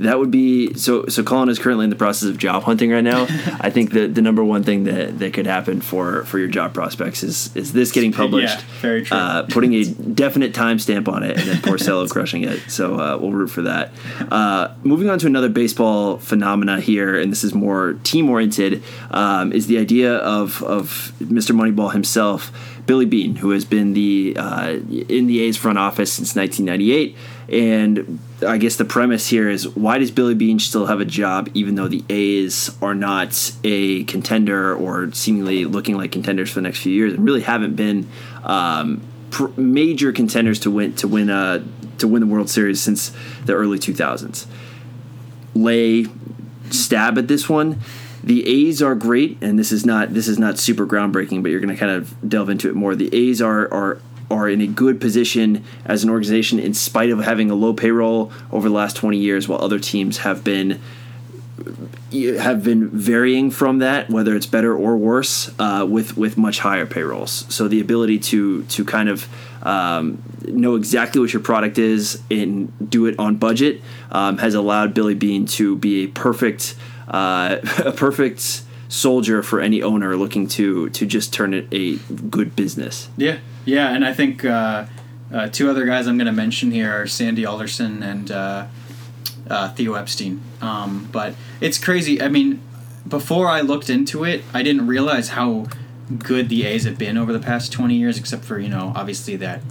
that 0.00 0.18
would 0.18 0.30
be 0.30 0.74
so. 0.74 1.06
So 1.06 1.22
Colin 1.22 1.48
is 1.48 1.58
currently 1.58 1.84
in 1.84 1.90
the 1.90 1.96
process 1.96 2.28
of 2.28 2.38
job 2.38 2.62
hunting 2.62 2.90
right 2.90 3.04
now. 3.04 3.24
I 3.60 3.70
think 3.70 3.92
the 3.92 4.06
the 4.06 4.22
number 4.22 4.42
one 4.42 4.62
thing 4.62 4.84
that, 4.84 5.18
that 5.18 5.34
could 5.34 5.46
happen 5.46 5.80
for 5.80 6.24
for 6.24 6.38
your 6.38 6.48
job 6.48 6.72
prospects 6.72 7.22
is 7.22 7.54
is 7.54 7.72
this 7.72 7.92
getting 7.92 8.12
published. 8.12 8.58
Yeah, 8.58 8.64
very 8.80 9.02
true. 9.02 9.16
Uh, 9.16 9.42
putting 9.44 9.74
a 9.74 9.84
definite 9.84 10.54
timestamp 10.54 11.08
on 11.08 11.22
it, 11.22 11.38
and 11.38 11.48
then 11.48 11.56
Porcello 11.56 12.08
crushing 12.10 12.44
it. 12.44 12.60
So 12.70 12.98
uh, 12.98 13.18
we'll 13.20 13.32
root 13.32 13.48
for 13.48 13.62
that. 13.62 13.92
Uh, 14.30 14.74
moving 14.82 15.10
on 15.10 15.18
to 15.18 15.26
another 15.26 15.48
baseball 15.48 16.18
phenomena 16.18 16.80
here, 16.80 17.18
and 17.18 17.30
this 17.30 17.44
is 17.44 17.54
more 17.54 17.94
team 18.02 18.30
oriented, 18.30 18.82
um, 19.10 19.52
is 19.52 19.66
the 19.66 19.78
idea 19.78 20.16
of 20.16 20.62
of 20.62 21.12
Mr. 21.20 21.54
Moneyball 21.54 21.92
himself. 21.92 22.52
Billy 22.86 23.06
Beane, 23.06 23.36
who 23.36 23.50
has 23.50 23.64
been 23.64 23.92
the 23.92 24.34
uh, 24.36 24.78
in 25.08 25.28
the 25.28 25.42
A's 25.42 25.56
front 25.56 25.78
office 25.78 26.12
since 26.12 26.34
1998, 26.34 27.16
and 27.50 28.20
I 28.46 28.58
guess 28.58 28.76
the 28.76 28.84
premise 28.84 29.28
here 29.28 29.48
is 29.48 29.68
why 29.68 29.98
does 29.98 30.10
Billy 30.10 30.34
Beane 30.34 30.58
still 30.58 30.86
have 30.86 31.00
a 31.00 31.04
job 31.04 31.50
even 31.54 31.74
though 31.74 31.88
the 31.88 32.04
A's 32.08 32.70
are 32.80 32.94
not 32.94 33.52
a 33.64 34.04
contender 34.04 34.74
or 34.74 35.12
seemingly 35.12 35.64
looking 35.64 35.96
like 35.96 36.12
contenders 36.12 36.50
for 36.50 36.56
the 36.56 36.62
next 36.62 36.80
few 36.80 36.92
years 36.92 37.14
and 37.14 37.24
really 37.24 37.40
haven't 37.40 37.74
been 37.74 38.08
um, 38.44 39.02
pr- 39.30 39.48
major 39.56 40.12
contenders 40.12 40.60
to 40.60 40.70
win 40.70 40.94
to 40.96 41.08
win 41.08 41.30
uh, 41.30 41.64
to 41.98 42.08
win 42.08 42.20
the 42.20 42.26
World 42.26 42.50
Series 42.50 42.80
since 42.80 43.12
the 43.44 43.54
early 43.54 43.78
2000s. 43.78 44.46
Lay 45.54 46.06
stab 46.70 47.18
at 47.18 47.28
this 47.28 47.48
one. 47.48 47.80
The 48.22 48.46
A's 48.46 48.82
are 48.82 48.94
great, 48.94 49.38
and 49.40 49.58
this 49.58 49.72
is 49.72 49.86
not 49.86 50.12
this 50.12 50.28
is 50.28 50.38
not 50.38 50.58
super 50.58 50.86
groundbreaking, 50.86 51.42
but 51.42 51.50
you're 51.50 51.60
going 51.60 51.74
to 51.74 51.80
kind 51.80 51.92
of 51.92 52.14
delve 52.28 52.50
into 52.50 52.68
it 52.68 52.74
more. 52.74 52.94
The 52.94 53.14
A's 53.14 53.40
are 53.40 53.72
are 53.72 54.00
are 54.30 54.48
in 54.48 54.60
a 54.60 54.66
good 54.66 55.00
position 55.00 55.64
as 55.84 56.04
an 56.04 56.10
organization 56.10 56.58
in 56.58 56.72
spite 56.72 57.10
of 57.10 57.18
having 57.20 57.50
a 57.50 57.54
low 57.54 57.74
payroll 57.74 58.32
over 58.52 58.68
the 58.68 58.74
last 58.74 58.96
20 58.96 59.18
years, 59.18 59.48
while 59.48 59.60
other 59.62 59.78
teams 59.78 60.18
have 60.18 60.44
been 60.44 60.80
have 62.38 62.64
been 62.64 62.88
varying 62.88 63.50
from 63.50 63.78
that, 63.78 64.10
whether 64.10 64.34
it's 64.34 64.46
better 64.46 64.74
or 64.74 64.96
worse, 64.96 65.50
uh, 65.58 65.86
with 65.88 66.16
with 66.16 66.36
much 66.36 66.60
higher 66.60 66.86
payrolls. 66.86 67.44
So 67.48 67.68
the 67.68 67.80
ability 67.80 68.18
to 68.18 68.64
to 68.64 68.84
kind 68.84 69.08
of 69.08 69.28
um, 69.62 70.22
know 70.44 70.74
exactly 70.74 71.20
what 71.20 71.32
your 71.32 71.42
product 71.42 71.78
is 71.78 72.20
and 72.30 72.72
do 72.90 73.06
it 73.06 73.18
on 73.18 73.36
budget 73.36 73.82
um, 74.10 74.38
has 74.38 74.54
allowed 74.54 74.94
Billy 74.94 75.14
Beane 75.14 75.46
to 75.46 75.76
be 75.76 76.04
a 76.04 76.08
perfect 76.08 76.74
uh, 77.08 77.58
a 77.84 77.92
perfect 77.92 78.62
soldier 78.90 79.40
for 79.40 79.60
any 79.60 79.82
owner 79.82 80.16
looking 80.16 80.46
to 80.48 80.90
to 80.90 81.06
just 81.06 81.32
turn 81.32 81.54
it 81.54 81.66
a 81.72 81.96
good 82.28 82.54
business. 82.54 83.08
Yeah, 83.16 83.38
yeah, 83.64 83.94
and 83.94 84.04
I 84.04 84.12
think 84.12 84.44
uh, 84.44 84.86
uh, 85.32 85.48
two 85.48 85.70
other 85.70 85.86
guys 85.86 86.06
I'm 86.06 86.18
going 86.18 86.26
to 86.26 86.32
mention 86.32 86.72
here 86.72 86.90
are 86.90 87.06
Sandy 87.06 87.46
Alderson 87.46 88.02
and 88.02 88.30
uh, 88.30 88.66
uh, 89.48 89.70
Theo 89.70 89.94
Epstein. 89.94 90.42
Um, 90.60 91.08
but 91.10 91.34
it's 91.60 91.78
crazy. 91.78 92.20
I 92.20 92.28
mean, 92.28 92.60
before 93.08 93.48
I 93.48 93.60
looked 93.60 93.88
into 93.88 94.24
it, 94.24 94.42
I 94.52 94.62
didn't 94.62 94.86
realize 94.86 95.30
how 95.30 95.66
good 96.18 96.48
the 96.48 96.66
A's 96.66 96.84
have 96.84 96.98
been 96.98 97.16
over 97.16 97.32
the 97.32 97.38
past 97.38 97.72
20 97.72 97.94
years, 97.94 98.18
except 98.18 98.44
for 98.44 98.58
you 98.58 98.68
know 98.68 98.92
obviously 98.96 99.36
that 99.36 99.62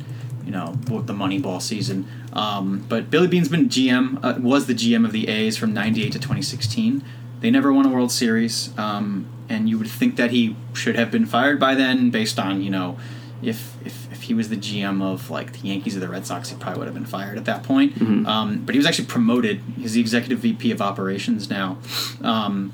you 0.46 0.52
know 0.52 0.74
the 0.86 1.14
Moneyball 1.14 1.62
season. 1.62 2.08
Um, 2.32 2.86
but 2.88 3.10
Billy 3.10 3.28
Beane's 3.28 3.50
been 3.50 3.70
GM, 3.70 4.24
uh, 4.24 4.40
was 4.40 4.68
the 4.68 4.74
GM 4.74 5.04
of 5.04 5.12
the 5.12 5.28
A's 5.28 5.58
from 5.58 5.74
'98 5.74 6.14
to 6.14 6.20
2016. 6.20 7.04
They 7.42 7.52
never 7.52 7.72
won 7.72 7.86
a 7.86 7.90
World 7.90 8.12
Series, 8.12 8.78
um, 8.78 9.28
and 9.48 9.70
you 9.70 9.78
would 9.78 9.90
think 9.90 10.16
that 10.18 10.32
he 10.32 10.56
should 10.74 10.96
have 10.96 11.10
been 11.12 11.26
fired 11.26 11.60
by 11.60 11.76
then, 11.76 12.10
based 12.10 12.38
on 12.38 12.62
you 12.62 12.70
know, 12.70 12.98
if 13.42 13.78
if, 13.86 14.12
if 14.12 14.24
he 14.24 14.34
was 14.34 14.50
the 14.50 14.58
GM 14.58 15.02
of 15.02 15.30
like 15.30 15.54
the 15.54 15.68
Yankees 15.68 15.96
or 15.96 16.00
the 16.02 16.10
Red 16.10 16.26
Sox, 16.26 16.50
he 16.50 16.56
probably 16.58 16.80
would 16.80 16.88
have 16.88 16.94
been 16.94 17.06
fired 17.06 17.38
at 17.38 17.46
that 17.46 17.64
point. 17.64 17.98
Um, 18.26 18.64
but 18.66 18.76
he 18.76 18.80
was 18.80 18.86
actually 18.86 19.06
promoted. 19.08 19.62
He's 19.78 19.94
the 19.94 20.02
executive 20.02 20.40
VP 20.40 20.72
of 20.72 20.82
operations 20.82 21.50
now. 21.50 21.78
Um, 22.22 22.74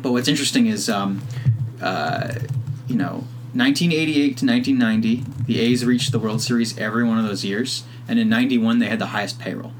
but 0.00 0.12
what's 0.12 0.28
interesting 0.28 0.66
is, 0.66 0.88
um, 0.88 1.22
uh, 1.80 2.34
you 2.88 2.96
know, 2.96 3.24
1988 3.54 4.36
to 4.38 4.46
1990, 4.46 5.24
the 5.46 5.60
A's 5.60 5.84
reached 5.84 6.10
the 6.10 6.18
World 6.18 6.40
Series 6.40 6.76
every 6.78 7.04
one 7.04 7.18
of 7.18 7.24
those 7.26 7.44
years, 7.44 7.84
and 8.08 8.18
in 8.18 8.28
'91 8.28 8.78
they 8.80 8.86
had 8.86 8.98
the 8.98 9.06
highest 9.06 9.38
payroll. 9.38 9.72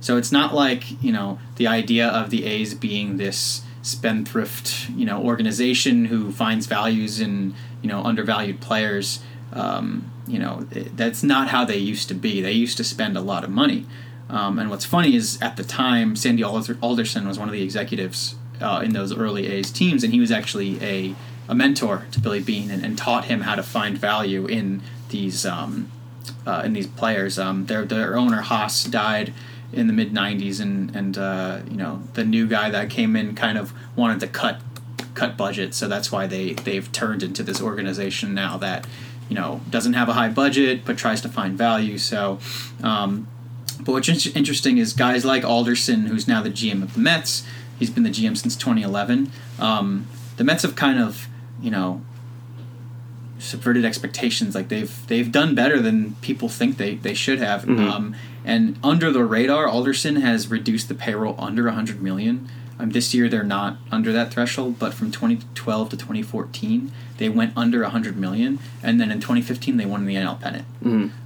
So 0.00 0.16
it's 0.16 0.32
not 0.32 0.54
like 0.54 1.02
you 1.02 1.12
know 1.12 1.38
the 1.56 1.66
idea 1.66 2.08
of 2.08 2.30
the 2.30 2.44
A's 2.44 2.74
being 2.74 3.16
this 3.16 3.62
spendthrift 3.82 4.90
you 4.90 5.06
know 5.06 5.22
organization 5.22 6.06
who 6.06 6.30
finds 6.30 6.66
values 6.66 7.20
in 7.20 7.54
you 7.82 7.88
know 7.88 8.02
undervalued 8.02 8.60
players. 8.60 9.20
Um, 9.52 10.10
you 10.26 10.38
know 10.38 10.60
that's 10.70 11.22
not 11.22 11.48
how 11.48 11.64
they 11.64 11.78
used 11.78 12.08
to 12.08 12.14
be. 12.14 12.40
They 12.40 12.52
used 12.52 12.76
to 12.76 12.84
spend 12.84 13.16
a 13.16 13.20
lot 13.20 13.44
of 13.44 13.50
money. 13.50 13.86
Um, 14.28 14.60
and 14.60 14.70
what's 14.70 14.84
funny 14.84 15.16
is 15.16 15.42
at 15.42 15.56
the 15.56 15.64
time, 15.64 16.14
Sandy 16.14 16.44
Alder- 16.44 16.78
Alderson 16.80 17.26
was 17.26 17.36
one 17.36 17.48
of 17.48 17.52
the 17.52 17.62
executives 17.62 18.36
uh, 18.60 18.80
in 18.84 18.92
those 18.92 19.12
early 19.16 19.48
A's 19.48 19.72
teams, 19.72 20.04
and 20.04 20.12
he 20.12 20.20
was 20.20 20.30
actually 20.30 20.80
a, 20.80 21.16
a 21.48 21.54
mentor 21.54 22.06
to 22.12 22.20
Billy 22.20 22.40
Beane 22.40 22.70
and, 22.70 22.84
and 22.84 22.96
taught 22.96 23.24
him 23.24 23.40
how 23.40 23.56
to 23.56 23.62
find 23.62 23.98
value 23.98 24.46
in 24.46 24.82
these 25.08 25.44
um, 25.44 25.90
uh, 26.46 26.62
in 26.64 26.74
these 26.74 26.86
players. 26.86 27.38
Um, 27.38 27.66
their 27.66 27.84
their 27.84 28.16
owner 28.16 28.42
Haas 28.42 28.84
died 28.84 29.32
in 29.72 29.86
the 29.86 29.92
mid 29.92 30.12
'90s, 30.12 30.60
and 30.60 30.94
and 30.94 31.18
uh, 31.18 31.60
you 31.70 31.76
know 31.76 32.02
the 32.14 32.24
new 32.24 32.46
guy 32.46 32.70
that 32.70 32.90
came 32.90 33.16
in 33.16 33.34
kind 33.34 33.58
of 33.58 33.72
wanted 33.96 34.20
to 34.20 34.26
cut 34.26 34.60
cut 35.14 35.36
budget, 35.36 35.74
so 35.74 35.88
that's 35.88 36.10
why 36.10 36.26
they 36.26 36.54
they've 36.54 36.90
turned 36.92 37.22
into 37.22 37.42
this 37.42 37.60
organization 37.60 38.34
now 38.34 38.56
that 38.58 38.86
you 39.28 39.34
know 39.34 39.60
doesn't 39.70 39.94
have 39.94 40.08
a 40.08 40.14
high 40.14 40.28
budget 40.28 40.84
but 40.84 40.98
tries 40.98 41.20
to 41.22 41.28
find 41.28 41.56
value. 41.56 41.98
So. 41.98 42.38
Um, 42.82 43.28
but 43.82 43.92
what's 43.92 44.08
in- 44.08 44.32
interesting 44.34 44.76
is 44.76 44.92
guys 44.92 45.24
like 45.24 45.42
Alderson, 45.42 46.06
who's 46.06 46.28
now 46.28 46.42
the 46.42 46.50
GM 46.50 46.82
of 46.82 46.92
the 46.92 47.00
Mets. 47.00 47.44
He's 47.78 47.88
been 47.88 48.02
the 48.02 48.10
GM 48.10 48.36
since 48.36 48.54
2011. 48.54 49.32
Um, 49.58 50.06
the 50.36 50.44
Mets 50.44 50.64
have 50.64 50.76
kind 50.76 50.98
of, 50.98 51.28
you 51.62 51.70
know, 51.70 52.02
subverted 53.40 53.84
expectations. 53.84 54.54
Like 54.54 54.68
they've 54.68 55.06
they've 55.08 55.30
done 55.32 55.54
better 55.54 55.80
than 55.80 56.14
people 56.20 56.48
think 56.48 56.76
they, 56.76 56.94
they 56.96 57.14
should 57.14 57.38
have. 57.40 57.68
Um, 57.68 58.14
and 58.44 58.78
under 58.82 59.10
the 59.12 59.24
radar, 59.24 59.66
Alderson 59.66 60.16
has 60.16 60.48
reduced 60.48 60.88
the 60.88 60.94
payroll 60.94 61.34
under 61.38 61.64
100 61.64 62.00
million. 62.02 62.48
Um, 62.78 62.90
this 62.90 63.12
year 63.12 63.28
they're 63.28 63.42
not 63.44 63.76
under 63.92 64.12
that 64.12 64.32
threshold, 64.32 64.78
but 64.78 64.94
from 64.94 65.10
2012 65.10 65.90
to 65.90 65.96
2014 65.96 66.90
they 67.18 67.28
went 67.28 67.52
under 67.54 67.82
100 67.82 68.16
million, 68.16 68.58
and 68.82 68.98
then 68.98 69.10
in 69.10 69.20
2015 69.20 69.76
they 69.76 69.84
won 69.84 70.06
the 70.06 70.14
NL 70.14 70.40
pennant. 70.40 70.64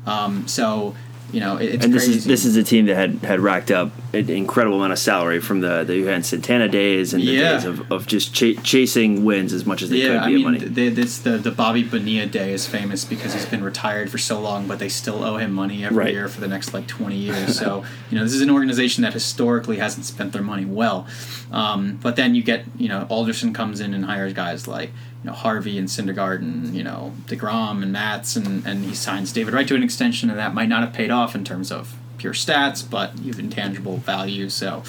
Um, 0.06 0.48
so 0.48 0.96
you 1.34 1.40
know 1.40 1.56
it, 1.56 1.74
it's 1.74 1.84
and 1.84 1.92
this 1.92 2.04
crazy. 2.04 2.18
is 2.18 2.24
this 2.24 2.44
is 2.44 2.56
a 2.56 2.62
team 2.62 2.86
that 2.86 2.94
had 2.96 3.12
had 3.24 3.40
racked 3.40 3.70
up 3.70 3.90
an 4.14 4.30
incredible 4.30 4.76
amount 4.76 4.92
of 4.92 4.98
salary 4.98 5.40
from 5.40 5.60
the 5.60 5.82
the 5.84 5.96
Johan 5.96 6.22
Santana 6.22 6.68
days 6.68 7.12
and 7.12 7.22
the 7.22 7.26
Yeah. 7.32 7.52
days 7.54 7.64
of, 7.64 7.90
of 7.92 8.06
just 8.06 8.32
ch- 8.34 8.56
chasing 8.62 9.24
wins 9.24 9.52
as 9.52 9.66
much 9.66 9.82
as 9.82 9.90
they 9.90 9.98
Yeah, 9.98 10.08
could 10.08 10.16
I 10.18 10.28
mean, 10.28 10.42
money. 10.44 10.58
they, 10.58 10.88
this 10.90 11.18
the 11.18 11.36
the 11.36 11.50
Bobby 11.50 11.82
Bonilla 11.82 12.26
day 12.26 12.52
is 12.52 12.66
famous 12.66 13.04
because 13.04 13.32
he's 13.34 13.46
been 13.46 13.64
retired 13.64 14.10
for 14.10 14.18
so 14.18 14.40
long, 14.40 14.68
but 14.68 14.78
they 14.78 14.88
still 14.88 15.24
owe 15.24 15.36
him 15.38 15.52
money 15.52 15.84
every 15.84 15.96
Right. 16.04 16.12
year 16.12 16.28
for 16.28 16.40
the 16.40 16.48
next 16.48 16.72
like 16.72 16.86
twenty 16.86 17.16
years. 17.16 17.58
so 17.58 17.84
you 18.10 18.16
know, 18.18 18.24
this 18.24 18.32
is 18.34 18.40
an 18.42 18.50
organization 18.50 19.02
that 19.02 19.12
historically 19.12 19.78
hasn't 19.78 20.06
spent 20.06 20.32
their 20.32 20.42
money 20.42 20.64
well. 20.64 21.06
Um, 21.50 21.98
but 22.02 22.16
then 22.16 22.34
you 22.34 22.42
get 22.42 22.64
you 22.78 22.88
know 22.88 23.06
Alderson 23.08 23.52
comes 23.52 23.80
in 23.80 23.92
and 23.94 24.04
hires 24.04 24.32
guys 24.32 24.66
like 24.68 24.90
you 25.24 25.30
know 25.30 25.36
Harvey 25.36 25.78
and 25.78 25.88
Syndergaard, 25.88 26.40
and, 26.40 26.76
you 26.76 26.84
know 26.84 27.12
Degrom 27.26 27.82
and 27.82 27.90
Matz, 27.90 28.36
and 28.36 28.64
and 28.66 28.84
he 28.84 28.94
signs 28.94 29.32
David 29.32 29.54
Wright 29.54 29.66
to 29.66 29.74
an 29.74 29.82
extension, 29.82 30.28
and 30.30 30.38
that 30.38 30.52
might 30.54 30.68
not 30.68 30.82
have 30.82 30.92
paid 30.92 31.10
off 31.10 31.34
in 31.34 31.42
terms 31.44 31.72
of 31.72 31.96
pure 32.18 32.34
stats, 32.34 32.88
but 32.88 33.18
you 33.18 33.32
have 33.32 33.40
intangible 33.40 33.96
value. 33.96 34.48
So, 34.50 34.82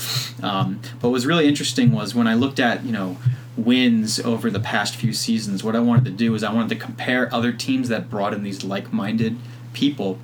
um, 0.44 0.80
but 1.00 1.08
what 1.08 1.14
was 1.14 1.26
really 1.26 1.48
interesting 1.48 1.92
was 1.92 2.14
when 2.14 2.28
I 2.28 2.34
looked 2.34 2.60
at 2.60 2.84
you 2.86 2.92
know 2.92 3.18
wins 3.58 4.20
over 4.20 4.52
the 4.52 4.60
past 4.60 4.98
few 4.98 5.14
seasons. 5.14 5.64
What 5.64 5.76
I 5.78 5.80
wanted 5.80 6.04
to 6.06 6.12
do 6.12 6.36
is 6.36 6.44
I 6.44 6.52
wanted 6.54 6.70
to 6.70 6.76
compare 6.76 7.34
other 7.34 7.54
teams 7.54 7.88
that 7.88 8.10
brought 8.10 8.34
in 8.34 8.44
these 8.44 8.66
like-minded 8.66 9.38
people 9.72 10.20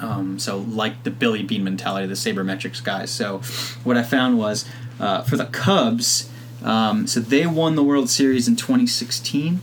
Um, 0.00 0.38
so 0.38 0.58
like 0.58 1.02
the 1.04 1.10
Billy 1.10 1.42
Beane 1.42 1.64
mentality, 1.64 2.06
the 2.06 2.14
sabermetrics 2.14 2.82
guys. 2.82 3.10
So 3.10 3.38
what 3.84 3.96
I 3.96 4.02
found 4.02 4.38
was 4.38 4.64
uh, 4.98 5.22
for 5.22 5.36
the 5.36 5.46
Cubs, 5.46 6.28
um, 6.64 7.06
so 7.06 7.20
they 7.20 7.46
won 7.46 7.74
the 7.74 7.82
World 7.82 8.10
Series 8.10 8.48
in 8.48 8.56
2016. 8.56 9.60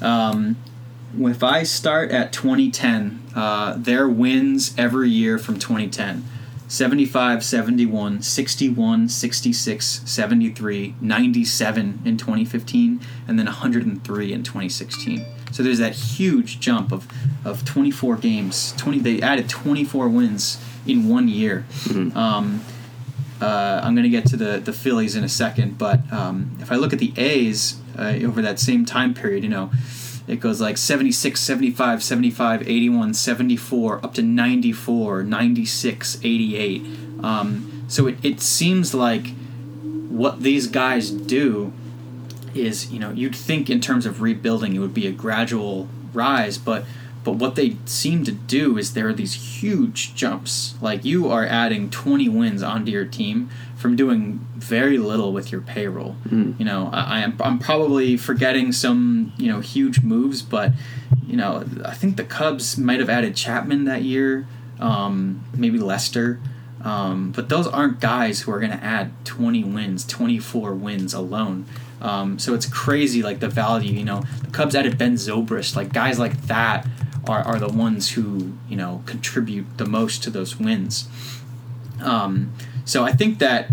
Um, 0.00 0.56
if 1.18 1.42
I 1.42 1.62
start 1.62 2.10
at 2.10 2.32
2010, 2.32 3.22
uh, 3.34 3.74
their 3.76 4.08
wins 4.08 4.74
every 4.76 5.08
year 5.08 5.38
from 5.38 5.58
2010 5.58 6.24
75, 6.68 7.44
71, 7.44 8.22
61, 8.22 9.08
66, 9.08 10.02
73, 10.04 10.94
97 11.00 12.02
in 12.04 12.16
2015, 12.16 13.00
and 13.28 13.38
then 13.38 13.46
103 13.46 14.32
in 14.32 14.42
2016. 14.42 15.24
So 15.52 15.62
there's 15.62 15.78
that 15.78 15.94
huge 15.94 16.58
jump 16.58 16.90
of, 16.90 17.06
of 17.44 17.64
24 17.64 18.16
games. 18.16 18.74
20 18.76 18.98
they 18.98 19.22
added 19.22 19.48
24 19.48 20.08
wins 20.08 20.62
in 20.86 21.08
one 21.08 21.28
year. 21.28 21.64
Mm-hmm. 21.84 22.16
Um, 22.16 22.64
uh, 23.40 23.80
I'm 23.82 23.94
going 23.94 24.04
to 24.04 24.10
get 24.10 24.26
to 24.26 24.36
the, 24.36 24.58
the 24.58 24.72
Phillies 24.72 25.14
in 25.14 25.24
a 25.24 25.28
second, 25.28 25.78
but 25.78 26.10
um, 26.12 26.56
if 26.60 26.72
I 26.72 26.76
look 26.76 26.92
at 26.92 26.98
the 26.98 27.12
A's 27.16 27.76
uh, 27.98 28.14
over 28.22 28.40
that 28.42 28.58
same 28.58 28.84
time 28.84 29.14
period, 29.14 29.42
you 29.42 29.50
know, 29.50 29.70
it 30.26 30.40
goes 30.40 30.60
like 30.60 30.76
76, 30.76 31.38
75, 31.38 32.02
75, 32.02 32.62
81, 32.62 33.14
74, 33.14 34.04
up 34.04 34.14
to 34.14 34.22
94, 34.22 35.22
96, 35.22 36.18
88. 36.24 36.82
Um, 37.22 37.84
so 37.88 38.06
it, 38.06 38.24
it 38.24 38.40
seems 38.40 38.94
like 38.94 39.28
what 40.08 40.42
these 40.42 40.66
guys 40.66 41.10
do 41.10 41.72
is, 42.54 42.90
you 42.90 42.98
know, 42.98 43.10
you'd 43.10 43.36
think 43.36 43.70
in 43.70 43.80
terms 43.80 44.06
of 44.06 44.20
rebuilding 44.20 44.74
it 44.74 44.78
would 44.78 44.94
be 44.94 45.06
a 45.06 45.12
gradual 45.12 45.88
rise, 46.12 46.58
but 46.58 46.84
but 47.26 47.32
what 47.32 47.56
they 47.56 47.76
seem 47.86 48.22
to 48.22 48.30
do 48.30 48.78
is 48.78 48.94
there 48.94 49.08
are 49.08 49.12
these 49.12 49.60
huge 49.60 50.14
jumps. 50.14 50.76
Like 50.80 51.04
you 51.04 51.28
are 51.28 51.44
adding 51.44 51.90
20 51.90 52.28
wins 52.28 52.62
onto 52.62 52.92
your 52.92 53.04
team 53.04 53.50
from 53.74 53.96
doing 53.96 54.46
very 54.54 54.96
little 54.96 55.32
with 55.32 55.50
your 55.50 55.60
payroll. 55.60 56.14
Mm. 56.28 56.56
You 56.56 56.64
know, 56.64 56.88
I, 56.92 57.22
am 57.22 57.36
I'm 57.40 57.58
probably 57.58 58.16
forgetting 58.16 58.70
some 58.70 59.32
you 59.38 59.50
know 59.50 59.58
huge 59.58 60.02
moves, 60.02 60.40
but 60.40 60.70
you 61.26 61.36
know 61.36 61.64
I 61.84 61.94
think 61.94 62.16
the 62.16 62.22
Cubs 62.22 62.78
might 62.78 63.00
have 63.00 63.10
added 63.10 63.34
Chapman 63.34 63.86
that 63.86 64.02
year, 64.02 64.46
um, 64.78 65.44
maybe 65.52 65.80
Lester. 65.80 66.38
Um, 66.84 67.32
but 67.32 67.48
those 67.48 67.66
aren't 67.66 67.98
guys 67.98 68.42
who 68.42 68.52
are 68.52 68.60
going 68.60 68.70
to 68.70 68.84
add 68.84 69.10
20 69.24 69.64
wins, 69.64 70.06
24 70.06 70.74
wins 70.74 71.12
alone. 71.12 71.66
Um, 72.00 72.38
so 72.38 72.54
it's 72.54 72.66
crazy, 72.66 73.24
like 73.24 73.40
the 73.40 73.48
value. 73.48 73.92
You 73.92 74.04
know, 74.04 74.22
the 74.42 74.50
Cubs 74.52 74.76
added 74.76 74.96
Ben 74.96 75.14
Zobrist, 75.14 75.74
like 75.74 75.92
guys 75.92 76.20
like 76.20 76.40
that 76.42 76.86
are, 77.26 77.42
are 77.42 77.58
the 77.58 77.68
ones 77.68 78.12
who 78.12 78.52
you 78.68 78.76
know 78.76 79.02
contribute 79.06 79.66
the 79.78 79.86
most 79.86 80.22
to 80.24 80.30
those 80.30 80.58
wins. 80.58 81.08
Um, 82.02 82.52
so 82.84 83.04
I 83.04 83.12
think 83.12 83.38
that 83.38 83.70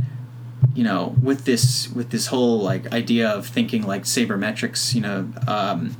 you 0.75 0.83
know 0.83 1.15
with 1.21 1.45
this 1.45 1.89
with 1.93 2.09
this 2.11 2.27
whole 2.27 2.59
like 2.61 2.91
idea 2.93 3.29
of 3.29 3.47
thinking 3.47 3.83
like 3.85 4.03
sabermetrics, 4.03 4.93
you 4.95 5.01
know, 5.01 5.27
um, 5.47 5.95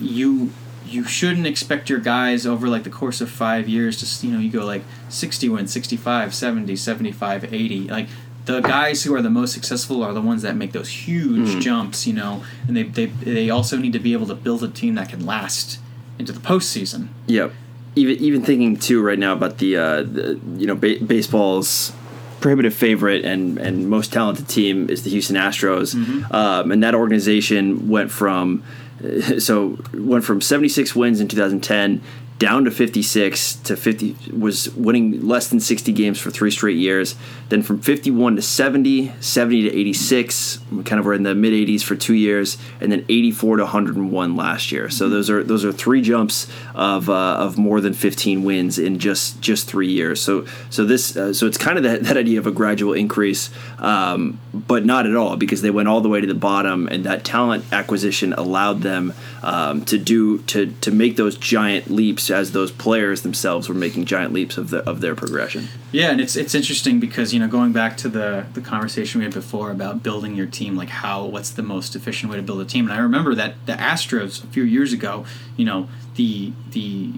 you 0.00 0.50
you 0.86 1.04
shouldn't 1.04 1.46
expect 1.46 1.90
your 1.90 1.98
guys 1.98 2.46
over 2.46 2.66
like 2.68 2.84
the 2.84 2.90
course 2.90 3.20
of 3.20 3.30
five 3.30 3.68
years 3.68 3.98
to 3.98 4.26
you 4.26 4.32
know 4.32 4.38
you 4.38 4.50
go 4.50 4.64
like 4.64 4.82
60 5.10 5.48
wins 5.50 5.70
65 5.72 6.34
70 6.34 6.76
75 6.76 7.52
80 7.52 7.80
like 7.88 8.08
the 8.46 8.60
guys 8.60 9.04
who 9.04 9.14
are 9.14 9.20
the 9.20 9.28
most 9.28 9.52
successful 9.52 10.02
are 10.02 10.14
the 10.14 10.22
ones 10.22 10.40
that 10.42 10.56
make 10.56 10.72
those 10.72 10.88
huge 10.88 11.56
Mm. 11.56 11.60
jumps 11.60 12.06
you 12.06 12.14
know 12.14 12.42
and 12.66 12.74
they, 12.76 12.84
they 12.84 13.06
they 13.06 13.50
also 13.50 13.76
need 13.76 13.92
to 13.92 13.98
be 13.98 14.14
able 14.14 14.26
to 14.28 14.34
build 14.34 14.64
a 14.64 14.68
team 14.68 14.94
that 14.94 15.10
can 15.10 15.26
last 15.26 15.78
into 16.18 16.32
the 16.32 16.40
postseason. 16.40 17.08
Yep. 17.26 17.52
Even 17.96 18.16
even 18.18 18.42
thinking 18.42 18.76
too 18.76 19.02
right 19.02 19.18
now 19.18 19.32
about 19.32 19.58
the, 19.58 19.76
uh, 19.76 20.02
the 20.02 20.40
you 20.56 20.66
know 20.66 20.74
ba- 20.74 20.98
baseball's 21.04 21.92
prohibitive 22.40 22.74
favorite 22.74 23.24
and 23.24 23.58
and 23.58 23.88
most 23.88 24.12
talented 24.12 24.48
team 24.48 24.88
is 24.88 25.02
the 25.02 25.10
Houston 25.10 25.36
Astros, 25.36 25.94
um, 26.32 26.70
and 26.70 26.82
that 26.82 26.94
organization 26.94 27.88
went 27.88 28.10
from 28.10 28.62
so 29.38 29.78
went 29.94 30.24
from 30.24 30.40
76 30.40 30.94
wins 30.94 31.20
in 31.20 31.28
2010 31.28 32.02
down 32.38 32.64
to 32.64 32.70
56 32.70 33.54
to 33.56 33.76
50 33.76 34.16
was 34.32 34.70
winning 34.74 35.26
less 35.26 35.48
than 35.48 35.58
60 35.58 35.92
games 35.92 36.20
for 36.20 36.30
three 36.30 36.52
straight 36.52 36.76
years. 36.76 37.16
Then 37.48 37.62
from 37.62 37.80
51 37.80 38.36
to 38.36 38.42
70 38.42 39.12
70 39.20 39.62
to 39.62 39.76
86 39.76 40.60
we 40.70 40.84
kind 40.84 41.00
of 41.00 41.06
were 41.06 41.14
in 41.14 41.24
the 41.24 41.34
mid 41.34 41.52
80s 41.52 41.82
for 41.82 41.96
two 41.96 42.14
years 42.14 42.56
and 42.80 42.92
then 42.92 43.04
84 43.08 43.56
to 43.56 43.62
101 43.64 44.36
last 44.36 44.70
year. 44.70 44.88
So 44.88 45.08
those 45.08 45.28
are 45.30 45.42
those 45.42 45.64
are 45.64 45.72
three 45.72 46.00
jumps 46.00 46.46
of 46.74 47.10
uh, 47.10 47.36
of 47.38 47.58
more 47.58 47.80
than 47.80 47.92
15 47.92 48.44
wins 48.44 48.78
in 48.78 49.00
just 49.00 49.40
just 49.40 49.66
three 49.66 49.90
years. 49.90 50.20
So 50.20 50.46
so 50.70 50.84
this 50.84 51.16
uh, 51.16 51.32
so 51.32 51.46
it's 51.46 51.58
kind 51.58 51.76
of 51.76 51.82
that, 51.84 52.04
that 52.04 52.16
idea 52.16 52.38
of 52.38 52.46
a 52.46 52.52
gradual 52.52 52.92
increase 52.92 53.50
um, 53.78 54.40
but 54.54 54.84
not 54.84 55.06
at 55.06 55.16
all 55.16 55.36
because 55.36 55.62
they 55.62 55.70
went 55.70 55.88
all 55.88 56.00
the 56.00 56.08
way 56.08 56.20
to 56.20 56.26
the 56.26 56.34
bottom 56.34 56.86
and 56.86 57.04
that 57.04 57.24
talent 57.24 57.64
acquisition 57.72 58.32
allowed 58.34 58.82
them 58.82 59.12
um, 59.42 59.84
to 59.86 59.98
do 59.98 60.38
to 60.42 60.66
to 60.80 60.92
make 60.92 61.16
those 61.16 61.36
giant 61.36 61.90
leaps 61.90 62.27
as 62.30 62.52
those 62.52 62.70
players 62.70 63.22
themselves 63.22 63.68
were 63.68 63.74
making 63.74 64.04
giant 64.04 64.32
leaps 64.32 64.58
of 64.58 64.70
the 64.70 64.78
of 64.88 65.00
their 65.00 65.14
progression 65.14 65.68
Yeah, 65.92 66.10
and 66.10 66.20
it's 66.20 66.36
it's 66.36 66.54
interesting 66.54 67.00
because 67.00 67.32
you 67.32 67.40
know 67.40 67.48
going 67.48 67.72
back 67.72 67.96
to 67.98 68.08
the 68.08 68.46
the 68.54 68.60
conversation 68.60 69.20
we 69.20 69.24
had 69.24 69.34
before 69.34 69.70
about 69.70 70.02
building 70.02 70.34
your 70.34 70.46
team, 70.46 70.76
like 70.76 70.88
how 70.88 71.24
what's 71.24 71.50
the 71.50 71.62
most 71.62 71.96
efficient 71.96 72.30
way 72.30 72.36
to 72.36 72.42
build 72.42 72.60
a 72.60 72.64
team, 72.64 72.86
and 72.86 72.92
I 72.92 72.98
remember 72.98 73.34
that 73.34 73.54
the 73.66 73.72
Astros 73.72 74.42
a 74.42 74.46
few 74.48 74.62
years 74.62 74.92
ago, 74.92 75.24
you 75.56 75.64
know 75.64 75.88
the 76.16 76.52
the 76.70 77.12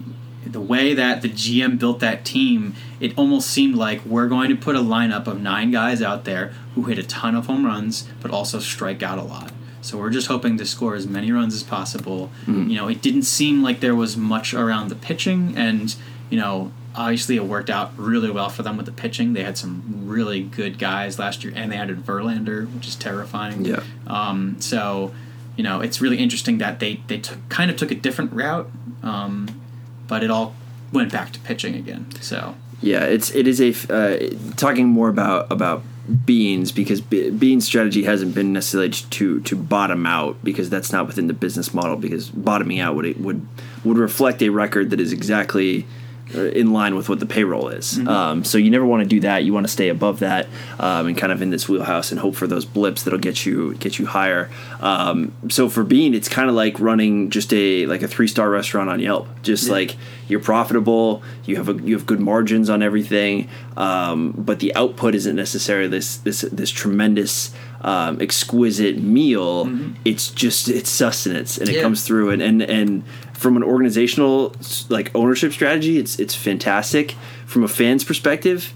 the 0.45 0.61
way 0.61 0.93
that 0.93 1.21
the 1.21 1.29
GM 1.29 1.77
built 1.77 1.99
that 1.99 2.25
team, 2.25 2.75
it 2.99 3.15
almost 3.17 3.49
seemed 3.49 3.75
like 3.75 4.03
we're 4.05 4.27
going 4.27 4.49
to 4.49 4.55
put 4.55 4.75
a 4.75 4.79
lineup 4.79 5.27
of 5.27 5.39
nine 5.39 5.71
guys 5.71 6.01
out 6.01 6.25
there 6.25 6.53
who 6.73 6.83
hit 6.83 6.97
a 6.97 7.03
ton 7.03 7.35
of 7.35 7.45
home 7.45 7.65
runs, 7.65 8.07
but 8.21 8.31
also 8.31 8.59
strike 8.59 9.03
out 9.03 9.17
a 9.17 9.23
lot. 9.23 9.51
So 9.81 9.97
we're 9.97 10.09
just 10.11 10.27
hoping 10.27 10.57
to 10.57 10.65
score 10.65 10.95
as 10.95 11.07
many 11.07 11.31
runs 11.31 11.53
as 11.53 11.63
possible. 11.63 12.29
You 12.47 12.75
know, 12.75 12.87
it 12.87 13.01
didn't 13.01 13.23
seem 13.23 13.63
like 13.63 13.79
there 13.79 13.95
was 13.95 14.15
much 14.15 14.53
around 14.53 14.89
the 14.89 14.95
pitching, 14.95 15.53
and 15.57 15.95
you 16.29 16.39
know, 16.39 16.71
obviously 16.95 17.35
it 17.35 17.45
worked 17.45 17.69
out 17.69 17.97
really 17.97 18.31
well 18.31 18.49
for 18.49 18.63
them 18.63 18.77
with 18.77 18.85
the 18.85 18.91
pitching. 18.91 19.33
They 19.33 19.43
had 19.43 19.57
some 19.57 20.03
really 20.05 20.43
good 20.43 20.77
guys 20.77 21.17
last 21.19 21.43
year, 21.43 21.53
and 21.55 21.71
they 21.71 21.77
added 21.77 22.05
Verlander, 22.05 22.71
which 22.73 22.87
is 22.87 22.95
terrifying. 22.95 23.65
Yeah. 23.65 23.83
Um, 24.07 24.59
so, 24.59 25.13
you 25.55 25.63
know, 25.63 25.81
it's 25.81 26.01
really 26.01 26.17
interesting 26.17 26.57
that 26.59 26.79
they 26.79 27.01
they 27.07 27.17
took, 27.17 27.37
kind 27.49 27.71
of 27.71 27.77
took 27.77 27.91
a 27.91 27.95
different 27.95 28.33
route, 28.33 28.69
um, 29.03 29.61
but 30.07 30.23
it 30.23 30.31
all 30.31 30.55
went 30.91 31.11
back 31.11 31.31
to 31.33 31.39
pitching 31.39 31.75
again. 31.75 32.07
So. 32.21 32.55
Yeah, 32.83 33.03
it's 33.03 33.29
it 33.35 33.47
is 33.47 33.61
a 33.61 33.73
uh, 33.93 34.35
talking 34.55 34.87
more 34.87 35.09
about 35.09 35.51
about 35.51 35.83
Beane's 36.25 36.71
because 36.71 36.99
Be- 36.99 37.29
Beane's 37.29 37.65
strategy 37.65 38.03
hasn't 38.03 38.33
been 38.33 38.53
necessarily 38.53 38.89
to 38.89 39.39
to 39.41 39.55
bottom 39.55 40.05
out 40.05 40.43
because 40.43 40.69
that's 40.69 40.91
not 40.91 41.07
within 41.07 41.27
the 41.27 41.33
business 41.33 41.73
model 41.73 41.95
because 41.95 42.29
bottoming 42.29 42.79
out 42.79 42.95
would 42.95 43.23
would 43.23 43.47
would 43.83 43.97
reflect 43.97 44.41
a 44.41 44.49
record 44.49 44.89
that 44.89 44.99
is 44.99 45.13
exactly 45.13 45.85
in 46.33 46.73
line 46.73 46.95
with 46.95 47.09
what 47.09 47.19
the 47.19 47.25
payroll 47.25 47.69
is. 47.69 47.97
Um, 48.07 48.43
so 48.43 48.57
you 48.57 48.69
never 48.69 48.85
want 48.85 49.03
to 49.03 49.09
do 49.09 49.19
that. 49.21 49.43
You 49.43 49.53
want 49.53 49.65
to 49.65 49.71
stay 49.71 49.89
above 49.89 50.19
that 50.19 50.47
um, 50.79 51.07
and 51.07 51.17
kind 51.17 51.31
of 51.31 51.41
in 51.41 51.49
this 51.49 51.67
wheelhouse 51.69 52.11
and 52.11 52.19
hope 52.19 52.35
for 52.35 52.47
those 52.47 52.65
blips 52.65 53.03
that'll 53.03 53.19
get 53.19 53.45
you 53.45 53.75
get 53.75 53.99
you 53.99 54.05
higher. 54.05 54.49
Um, 54.79 55.33
so 55.49 55.69
for 55.69 55.83
Beane, 55.83 56.13
it's 56.13 56.29
kind 56.29 56.49
of 56.49 56.55
like 56.55 56.79
running 56.79 57.29
just 57.29 57.53
a 57.53 57.85
like 57.85 58.01
a 58.01 58.07
three 58.07 58.27
star 58.27 58.49
restaurant 58.49 58.89
on 58.89 58.99
Yelp. 58.99 59.27
Just 59.43 59.69
like 59.69 59.95
you're 60.27 60.39
profitable, 60.39 61.23
you 61.45 61.55
have 61.57 61.69
a 61.69 61.73
you 61.73 61.95
have 61.95 62.05
good 62.05 62.19
margins 62.19 62.69
on 62.69 62.81
everything, 62.81 63.49
um, 63.77 64.33
but 64.37 64.59
the 64.59 64.73
output 64.75 65.15
isn't 65.15 65.35
necessarily 65.35 65.87
this 65.87 66.17
this 66.17 66.41
this 66.41 66.69
tremendous. 66.69 67.53
Um, 67.83 68.21
exquisite 68.21 68.99
meal. 69.01 69.65
It's 70.05 70.29
just 70.29 70.69
it's 70.69 70.87
sustenance, 70.87 71.57
and 71.57 71.67
it 71.67 71.81
comes 71.81 72.03
through. 72.05 72.29
And, 72.29 72.39
and 72.39 72.61
and 72.61 73.03
from 73.41 73.57
an 73.57 73.63
organizational 73.63 74.53
like 74.89 75.09
ownership 75.15 75.51
strategy, 75.51 75.97
it's 75.97 76.19
it's 76.19 76.35
fantastic. 76.35 77.15
From 77.45 77.63
a 77.63 77.67
fan's 77.67 78.03
perspective, 78.03 78.73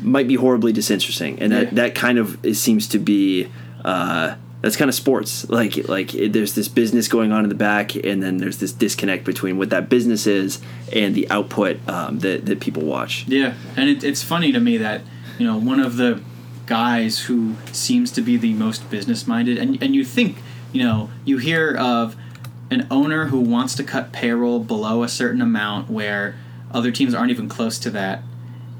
might 0.00 0.28
be 0.28 0.36
horribly 0.36 0.72
disinteresting, 0.72 1.38
and 1.40 1.52
that 1.52 1.64
Yeah. 1.64 1.70
that 1.74 1.94
kind 1.94 2.18
of 2.18 2.38
it 2.44 2.54
seems 2.54 2.86
to 2.88 2.98
be. 2.98 3.48
Uh, 3.84 4.36
that's 4.62 4.76
kind 4.76 4.88
of 4.88 4.94
sports. 4.94 5.46
Like 5.50 5.88
like 5.88 6.14
it, 6.14 6.32
there's 6.32 6.54
this 6.54 6.68
business 6.68 7.06
going 7.08 7.32
on 7.32 7.42
in 7.44 7.48
the 7.50 7.54
back, 7.56 7.94
and 7.96 8.22
then 8.22 8.38
there's 8.38 8.58
this 8.58 8.72
disconnect 8.72 9.24
between 9.24 9.58
what 9.58 9.68
that 9.70 9.88
business 9.90 10.26
is 10.26 10.58
and 10.90 11.14
the 11.14 11.28
output 11.30 11.76
um, 11.86 12.20
that 12.20 12.46
that 12.46 12.60
people 12.60 12.82
watch. 12.84 13.26
Yeah, 13.28 13.52
and 13.76 13.90
it, 13.90 14.02
it's 14.04 14.22
funny 14.22 14.52
to 14.52 14.60
me 14.60 14.78
that 14.78 15.02
you 15.38 15.44
know 15.46 15.58
one 15.58 15.80
of 15.80 15.96
the 15.96 16.20
guys 16.66 17.18
who 17.26 17.56
seems 17.72 18.10
to 18.12 18.22
be 18.22 18.36
the 18.38 18.54
most 18.54 18.88
business 18.90 19.26
minded, 19.26 19.58
and 19.58 19.82
and 19.82 19.94
you 19.94 20.02
think 20.04 20.38
you 20.72 20.82
know 20.82 21.10
you 21.26 21.36
hear 21.38 21.76
of 21.76 22.16
an 22.74 22.86
owner 22.90 23.26
who 23.26 23.40
wants 23.40 23.74
to 23.76 23.84
cut 23.84 24.12
payroll 24.12 24.60
below 24.60 25.02
a 25.02 25.08
certain 25.08 25.40
amount 25.40 25.88
where 25.88 26.34
other 26.72 26.90
teams 26.90 27.14
aren't 27.14 27.30
even 27.30 27.48
close 27.48 27.78
to 27.78 27.90
that, 27.90 28.22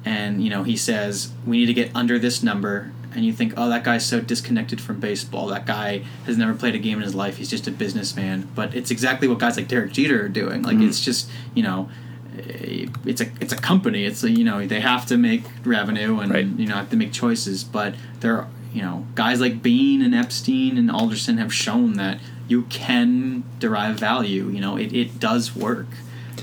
and 0.04 0.42
you 0.42 0.50
know 0.50 0.64
he 0.64 0.76
says 0.76 1.32
we 1.46 1.58
need 1.58 1.66
to 1.66 1.74
get 1.74 1.90
under 1.94 2.18
this 2.18 2.42
number. 2.42 2.92
And 3.16 3.24
you 3.24 3.32
think, 3.32 3.54
oh, 3.56 3.68
that 3.68 3.84
guy's 3.84 4.04
so 4.04 4.20
disconnected 4.20 4.80
from 4.80 4.98
baseball. 4.98 5.46
That 5.46 5.66
guy 5.66 6.02
has 6.26 6.36
never 6.36 6.52
played 6.52 6.74
a 6.74 6.80
game 6.80 6.98
in 6.98 7.04
his 7.04 7.14
life. 7.14 7.36
He's 7.36 7.48
just 7.48 7.68
a 7.68 7.70
businessman. 7.70 8.48
But 8.56 8.74
it's 8.74 8.90
exactly 8.90 9.28
what 9.28 9.38
guys 9.38 9.56
like 9.56 9.68
Derek 9.68 9.92
Jeter 9.92 10.24
are 10.24 10.28
doing. 10.28 10.62
Like, 10.64 10.78
mm-hmm. 10.78 10.88
it's 10.88 11.00
just, 11.00 11.30
you 11.54 11.62
know, 11.62 11.88
eh, 12.36 12.86
it's 13.06 13.20
a 13.20 13.26
it's 13.40 13.52
a 13.52 13.56
company. 13.56 14.04
It's 14.04 14.24
a, 14.24 14.30
you 14.32 14.42
know 14.42 14.66
they 14.66 14.80
have 14.80 15.06
to 15.06 15.16
make 15.16 15.44
revenue 15.64 16.18
and 16.18 16.32
Right. 16.32 16.44
you 16.44 16.66
know 16.66 16.74
have 16.74 16.90
to 16.90 16.96
make 16.96 17.12
choices. 17.12 17.62
But 17.62 17.94
there 18.18 18.36
are 18.36 18.48
you 18.72 18.82
know 18.82 19.06
guys 19.14 19.40
like 19.40 19.62
Beane 19.62 20.02
and 20.02 20.12
Epstein 20.12 20.76
and 20.76 20.90
Alderson 20.90 21.38
have 21.38 21.54
shown 21.54 21.92
that 21.92 22.18
you 22.48 22.62
can 22.62 23.44
derive 23.58 23.98
value. 23.98 24.48
You 24.48 24.60
know 24.60 24.76
it, 24.76 24.92
it 24.92 25.20
does 25.20 25.54
work. 25.54 25.86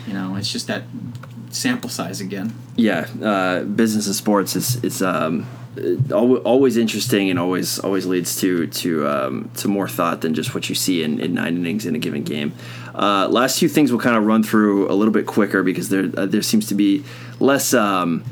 You 0.08 0.14
know 0.14 0.36
it's 0.36 0.52
just 0.52 0.68
that 0.68 0.84
sample 1.50 1.90
size 1.90 2.22
again. 2.22 2.54
yeah, 2.76 3.08
uh, 3.22 3.64
business 3.64 4.08
and 4.08 4.16
sports 4.16 4.56
is 4.56 4.84
is 4.84 5.02
um, 5.02 5.48
always 6.12 6.78
interesting 6.78 7.30
and 7.30 7.40
always 7.40 7.80
always 7.80 8.06
leads 8.06 8.40
to 8.42 8.68
to 8.68 9.08
um, 9.08 9.52
to 9.56 9.68
more 9.68 9.88
thought 9.88 10.22
than 10.22 10.34
just 10.34 10.54
what 10.54 10.70
you 10.70 10.76
see 10.76 11.04
in, 11.04 11.20
in 11.20 11.34
nine 11.34 11.58
innings 11.58 11.86
in 11.86 11.96
a 11.96 12.00
given 12.00 12.24
game. 12.24 12.54
Uh, 12.94 13.28
last 13.30 13.60
few 13.60 13.70
things 13.70 13.92
we'll 13.92 14.02
kind 14.02 14.18
of 14.18 14.26
run 14.26 14.44
through 14.44 14.90
a 14.92 14.94
little 14.94 15.14
bit 15.14 15.26
quicker 15.26 15.64
because 15.64 15.90
there 15.90 16.10
uh, 16.18 16.26
there 16.26 16.42
seems 16.42 16.68
to 16.68 16.76
be 16.76 17.04
less. 17.40 17.74
Um, 17.74 18.24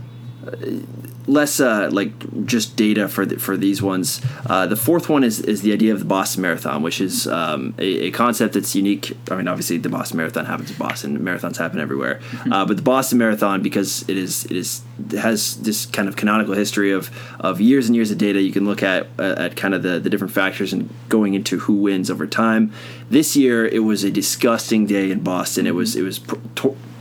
less 1.30 1.60
uh, 1.60 1.90
like 1.92 2.46
just 2.46 2.76
data 2.76 3.08
for 3.08 3.26
the, 3.26 3.38
for 3.38 3.56
these 3.56 3.82
ones. 3.82 4.22
Uh, 4.46 4.66
the 4.66 4.76
fourth 4.76 5.10
one 5.10 5.24
is, 5.24 5.40
is 5.40 5.62
the 5.62 5.72
idea 5.72 5.94
of 5.94 6.00
the 6.00 6.06
Boston 6.06 6.42
Marathon, 6.42 6.82
which 6.82 7.00
is 7.00 7.28
um, 7.28 7.76
a, 7.78 8.08
a 8.08 8.12
concept 8.12 8.56
that's 8.56 8.76
unique. 8.76 9.16
I 9.30 9.36
mean, 9.36 9.48
obviously 9.48 9.78
the 9.78 9.90
Boston 9.90 10.18
Marathon 10.18 10.46
happens 10.46 10.72
in 10.72 10.78
Boston. 10.78 11.20
Marathons 11.20 11.58
happen 11.58 11.80
everywhere, 11.80 12.20
uh, 12.52 12.66
but 12.66 12.78
the 12.78 12.84
Boston 12.84 13.20
Marathon 13.20 13.62
because 13.62 14.08
it 14.10 14.18
is 14.18 14.46
it 14.46 14.58
is 14.58 14.82
it 15.12 15.20
has 15.20 15.58
this 15.62 15.86
kind 15.86 16.08
of 16.08 16.16
canonical 16.16 16.56
history 16.56 16.92
of 16.92 17.10
of 17.40 17.62
years 17.62 17.88
and 17.88 17.96
years 17.96 18.12
of 18.12 18.18
data. 18.18 18.42
You 18.42 18.52
can 18.52 18.66
look 18.66 18.84
at 18.84 19.08
uh, 19.20 19.36
at 19.38 19.56
kind 19.56 19.74
of 19.74 19.84
the, 19.84 20.00
the 20.00 20.10
different 20.10 20.34
factors 20.34 20.74
and 20.74 20.90
going 21.08 21.36
into 21.36 21.60
who 21.60 21.76
wins 21.76 22.10
over 22.10 22.26
time. 22.26 22.74
This 23.10 23.36
year 23.36 23.66
it 23.68 23.80
was 23.80 24.04
a 24.04 24.12
disgusting 24.12 24.86
day 24.86 25.12
in 25.12 25.20
Boston. 25.22 25.68
It 25.68 25.76
was 25.76 25.96
it 25.96 26.02
was. 26.02 26.20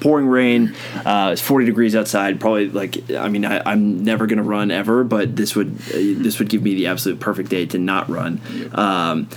Pouring 0.01 0.27
rain. 0.27 0.75
Uh, 1.05 1.31
it's 1.33 1.43
40 1.43 1.67
degrees 1.67 1.97
outside. 1.97 2.41
Probably 2.41 2.69
like 2.69 3.11
I 3.11 3.29
mean 3.29 3.45
I, 3.45 3.63
I'm 3.65 4.03
never 4.03 4.27
gonna 4.27 4.43
run 4.43 4.71
ever, 4.71 5.05
but 5.05 5.37
this 5.37 5.55
would 5.57 5.75
uh, 5.89 6.23
this 6.23 6.39
would 6.39 6.49
give 6.49 6.63
me 6.63 6.75
the 6.75 6.87
absolute 6.87 7.21
perfect 7.21 7.51
day 7.51 7.67
to 7.67 7.79
not 7.79 8.09
run. 8.09 8.41
Um, 8.73 9.29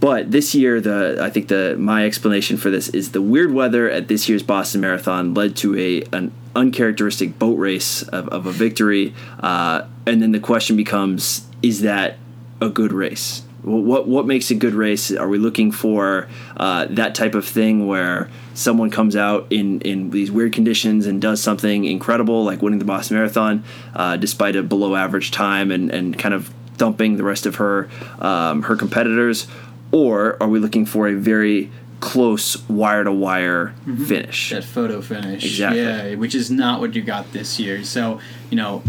but 0.00 0.30
this 0.30 0.54
year, 0.54 0.80
the 0.80 1.18
I 1.20 1.28
think 1.28 1.48
the 1.48 1.76
my 1.78 2.06
explanation 2.06 2.56
for 2.56 2.70
this 2.70 2.88
is 2.88 3.12
the 3.12 3.20
weird 3.20 3.52
weather 3.52 3.88
at 3.88 4.08
this 4.08 4.28
year's 4.28 4.42
Boston 4.42 4.80
Marathon 4.80 5.34
led 5.34 5.56
to 5.58 5.78
a 5.78 6.02
an 6.16 6.32
uncharacteristic 6.56 7.38
boat 7.38 7.58
race 7.58 8.02
of, 8.04 8.26
of 8.28 8.46
a 8.46 8.50
victory, 8.50 9.14
uh, 9.40 9.82
and 10.06 10.22
then 10.22 10.32
the 10.32 10.40
question 10.40 10.74
becomes: 10.76 11.46
Is 11.62 11.82
that 11.82 12.16
a 12.62 12.70
good 12.70 12.92
race? 12.92 13.42
What 13.62 14.08
what 14.08 14.26
makes 14.26 14.50
a 14.50 14.54
good 14.54 14.74
race? 14.74 15.10
Are 15.12 15.28
we 15.28 15.38
looking 15.38 15.70
for 15.70 16.28
uh, 16.56 16.86
that 16.90 17.14
type 17.14 17.34
of 17.34 17.46
thing 17.46 17.86
where 17.86 18.30
someone 18.54 18.90
comes 18.90 19.16
out 19.16 19.46
in, 19.50 19.80
in 19.82 20.10
these 20.10 20.30
weird 20.30 20.52
conditions 20.52 21.06
and 21.06 21.20
does 21.20 21.42
something 21.42 21.84
incredible, 21.84 22.44
like 22.44 22.62
winning 22.62 22.78
the 22.78 22.84
Boston 22.84 23.16
Marathon, 23.16 23.64
uh, 23.94 24.16
despite 24.16 24.56
a 24.56 24.62
below 24.62 24.96
average 24.96 25.30
time 25.30 25.70
and, 25.70 25.90
and 25.90 26.18
kind 26.18 26.34
of 26.34 26.52
thumping 26.74 27.16
the 27.16 27.24
rest 27.24 27.44
of 27.44 27.56
her 27.56 27.88
um, 28.18 28.62
her 28.62 28.76
competitors, 28.76 29.46
or 29.92 30.42
are 30.42 30.48
we 30.48 30.58
looking 30.58 30.86
for 30.86 31.08
a 31.08 31.14
very 31.14 31.70
close 32.00 32.66
wire 32.66 33.04
to 33.04 33.12
wire 33.12 33.74
finish? 34.06 34.50
that 34.50 34.64
photo 34.64 35.02
finish. 35.02 35.44
Exactly. 35.44 35.82
Yeah, 35.82 36.14
which 36.14 36.34
is 36.34 36.50
not 36.50 36.80
what 36.80 36.94
you 36.94 37.02
got 37.02 37.32
this 37.32 37.60
year. 37.60 37.84
So, 37.84 38.20
you 38.48 38.56
know, 38.56 38.82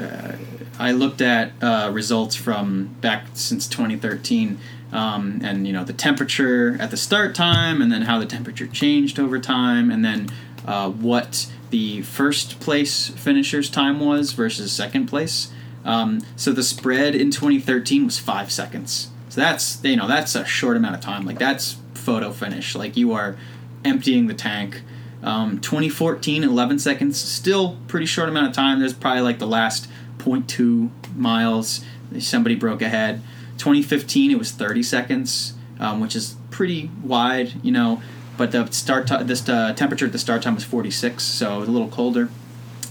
uh, 0.00 0.32
I 0.78 0.92
looked 0.92 1.20
at 1.20 1.52
uh, 1.62 1.90
results 1.92 2.36
from 2.36 2.96
back 3.00 3.26
since 3.34 3.66
2013, 3.66 4.58
um, 4.92 5.40
and 5.42 5.66
you 5.66 5.72
know 5.72 5.84
the 5.84 5.92
temperature 5.92 6.76
at 6.80 6.90
the 6.90 6.96
start 6.96 7.34
time, 7.34 7.80
and 7.80 7.90
then 7.90 8.02
how 8.02 8.18
the 8.18 8.26
temperature 8.26 8.66
changed 8.66 9.18
over 9.18 9.38
time, 9.38 9.90
and 9.90 10.04
then 10.04 10.28
uh, 10.66 10.90
what 10.90 11.50
the 11.70 12.02
first 12.02 12.60
place 12.60 13.08
finisher's 13.08 13.70
time 13.70 14.00
was 14.00 14.32
versus 14.32 14.72
second 14.72 15.06
place. 15.06 15.50
Um, 15.84 16.20
so 16.34 16.52
the 16.52 16.62
spread 16.62 17.14
in 17.14 17.30
2013 17.30 18.04
was 18.04 18.18
five 18.18 18.50
seconds. 18.50 19.08
So 19.28 19.40
that's 19.40 19.82
you 19.84 19.96
know 19.96 20.08
that's 20.08 20.34
a 20.34 20.44
short 20.44 20.76
amount 20.76 20.96
of 20.96 21.00
time. 21.00 21.24
Like 21.24 21.38
that's 21.38 21.76
photo 21.94 22.32
finish. 22.32 22.74
Like 22.74 22.96
you 22.96 23.12
are 23.12 23.36
emptying 23.84 24.26
the 24.26 24.34
tank. 24.34 24.82
Um, 25.22 25.58
2014, 25.60 26.44
11 26.44 26.78
seconds, 26.78 27.18
still 27.18 27.78
pretty 27.88 28.06
short 28.06 28.28
amount 28.28 28.48
of 28.48 28.52
time. 28.52 28.78
There's 28.78 28.92
probably 28.92 29.22
like 29.22 29.38
the 29.38 29.46
last 29.46 29.88
0.2 30.26 30.90
miles. 31.16 31.84
Somebody 32.18 32.54
broke 32.54 32.82
ahead. 32.82 33.22
2015, 33.58 34.30
it 34.30 34.38
was 34.38 34.52
30 34.52 34.82
seconds, 34.82 35.54
um, 35.80 36.00
which 36.00 36.14
is 36.14 36.36
pretty 36.50 36.90
wide, 37.02 37.52
you 37.64 37.72
know. 37.72 38.02
But 38.36 38.52
the 38.52 38.66
start 38.70 39.06
ti 39.06 39.22
this 39.22 39.48
uh, 39.48 39.72
temperature 39.72 40.06
at 40.06 40.12
the 40.12 40.18
start 40.18 40.42
time 40.42 40.54
was 40.54 40.64
46, 40.64 41.22
so 41.22 41.56
it 41.56 41.60
was 41.60 41.68
a 41.68 41.72
little 41.72 41.88
colder. 41.88 42.28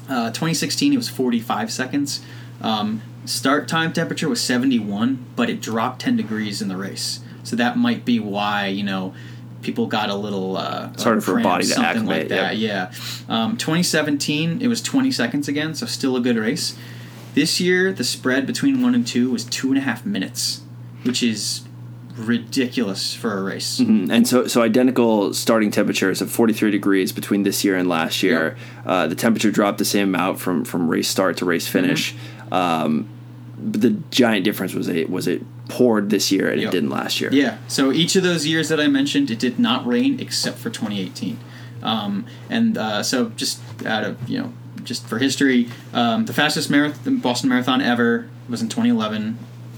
Uh, 0.09 0.29
2016, 0.31 0.93
it 0.93 0.97
was 0.97 1.09
45 1.09 1.71
seconds. 1.71 2.21
Um, 2.61 3.01
start 3.25 3.67
time 3.67 3.93
temperature 3.93 4.27
was 4.29 4.41
71, 4.41 5.25
but 5.35 5.49
it 5.49 5.61
dropped 5.61 6.01
10 6.01 6.15
degrees 6.15 6.61
in 6.61 6.67
the 6.67 6.77
race. 6.77 7.19
So 7.43 7.55
that 7.55 7.77
might 7.77 8.05
be 8.05 8.19
why, 8.19 8.67
you 8.67 8.83
know, 8.83 9.13
people 9.61 9.85
got 9.85 10.09
a 10.09 10.15
little. 10.15 10.57
Uh, 10.57 10.89
It's 10.93 11.03
harder 11.03 11.21
for 11.21 11.39
a 11.39 11.43
body 11.43 11.63
to 11.65 11.69
something 11.69 11.85
acclimate, 11.85 12.19
Like 12.21 12.29
that. 12.29 12.57
Yeah. 12.57 12.91
Um, 13.29 13.57
2017, 13.57 14.61
it 14.61 14.67
was 14.67 14.81
20 14.81 15.11
seconds 15.11 15.47
again, 15.47 15.75
so 15.75 15.85
still 15.85 16.15
a 16.15 16.21
good 16.21 16.37
race. 16.37 16.75
This 17.35 17.59
year, 17.59 17.91
the 17.93 18.03
spread 18.03 18.47
between 18.47 18.81
one 18.81 18.95
and 18.95 19.05
two 19.05 19.29
was 19.29 19.43
two 19.45 19.67
and 19.69 19.77
a 19.77 19.81
half 19.81 20.05
minutes, 20.05 20.61
which 21.03 21.21
is 21.21 21.63
ridiculous 22.17 23.13
for 23.13 23.37
a 23.37 23.43
race. 23.43 23.79
Mm, 23.79 24.09
And 24.09 24.27
so, 24.27 24.47
so 24.47 24.61
identical 24.61 25.33
starting 25.33 25.69
temperatures 25.69 26.21
of 26.21 26.31
43 26.31 26.71
degrees 26.71 27.11
between 27.11 27.43
this 27.43 27.63
year 27.65 27.75
and 27.75 27.89
last 27.89 28.23
year. 28.23 28.55
Uh, 28.85 29.07
the 29.07 29.15
temperature 29.15 29.51
dropped 29.51 29.77
the 29.79 29.85
same 29.85 30.07
amount 30.15 30.39
from, 30.39 30.63
from 30.63 30.87
race 30.87 31.09
start 31.09 31.35
to 31.37 31.45
race 31.45 31.67
finish. 31.67 32.13
Mm-hmm. 32.13 32.53
Um, 32.53 33.09
but 33.57 33.81
the 33.81 33.89
giant 34.11 34.45
difference 34.45 34.73
was 34.73 34.87
it 34.87 35.09
was 35.09 35.27
it 35.27 35.41
poured 35.69 36.09
this 36.09 36.31
year 36.31 36.49
and 36.49 36.61
Yep. 36.61 36.69
it 36.69 36.71
didn't 36.71 36.89
last 36.89 37.19
year. 37.19 37.31
Yeah. 37.33 37.57
So 37.67 37.91
each 37.91 38.15
of 38.15 38.23
those 38.23 38.45
years 38.45 38.69
that 38.69 38.79
I 38.79 38.87
mentioned, 38.87 39.31
it 39.31 39.39
did 39.39 39.59
not 39.59 39.85
rain 39.85 40.19
except 40.19 40.57
for 40.57 40.69
2018. 40.69 41.37
Um, 41.83 42.25
and 42.49 42.77
uh, 42.77 43.03
so 43.03 43.29
just 43.29 43.61
out 43.85 44.03
of 44.03 44.29
you 44.29 44.39
know, 44.39 44.53
just 44.85 45.05
for 45.07 45.19
history, 45.19 45.69
um, 45.93 46.25
the 46.25 46.33
fastest 46.33 46.71
Boston 47.21 47.49
Marathon 47.49 47.81
ever 47.81 48.29
was 48.47 48.61
in 48.61 48.69
2011. 48.69 49.37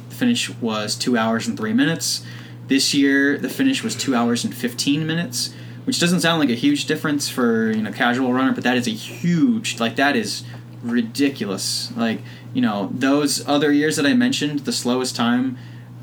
The 0.09 0.15
finish 0.15 0.49
was 0.49 0.95
two 0.95 1.17
hours 1.17 1.47
and 1.47 1.57
three 1.57 1.73
minutes. 1.73 2.25
This 2.67 2.93
year, 2.93 3.37
the 3.37 3.49
finish 3.49 3.83
was 3.83 3.95
two 3.95 4.13
hours 4.13 4.43
and 4.43 4.53
15 4.53 5.07
minutes, 5.07 5.53
which 5.85 5.99
doesn't 5.99 6.19
sound 6.19 6.39
like 6.39 6.49
a 6.49 6.55
huge 6.55 6.85
difference 6.85 7.29
for 7.29 7.71
you 7.71 7.81
know 7.81 7.91
casual 7.91 8.33
runner, 8.33 8.51
but 8.51 8.63
that 8.63 8.77
is 8.77 8.87
a 8.87 8.91
huge 8.91 9.79
like 9.79 9.95
that 9.95 10.15
is 10.15 10.43
ridiculous. 10.83 11.95
Like 11.95 12.19
you 12.53 12.61
know 12.61 12.89
those 12.93 13.47
other 13.47 13.71
years 13.71 13.95
that 13.95 14.05
I 14.05 14.13
mentioned, 14.13 14.59
the 14.59 14.73
slowest 14.73 15.15
time 15.15 15.57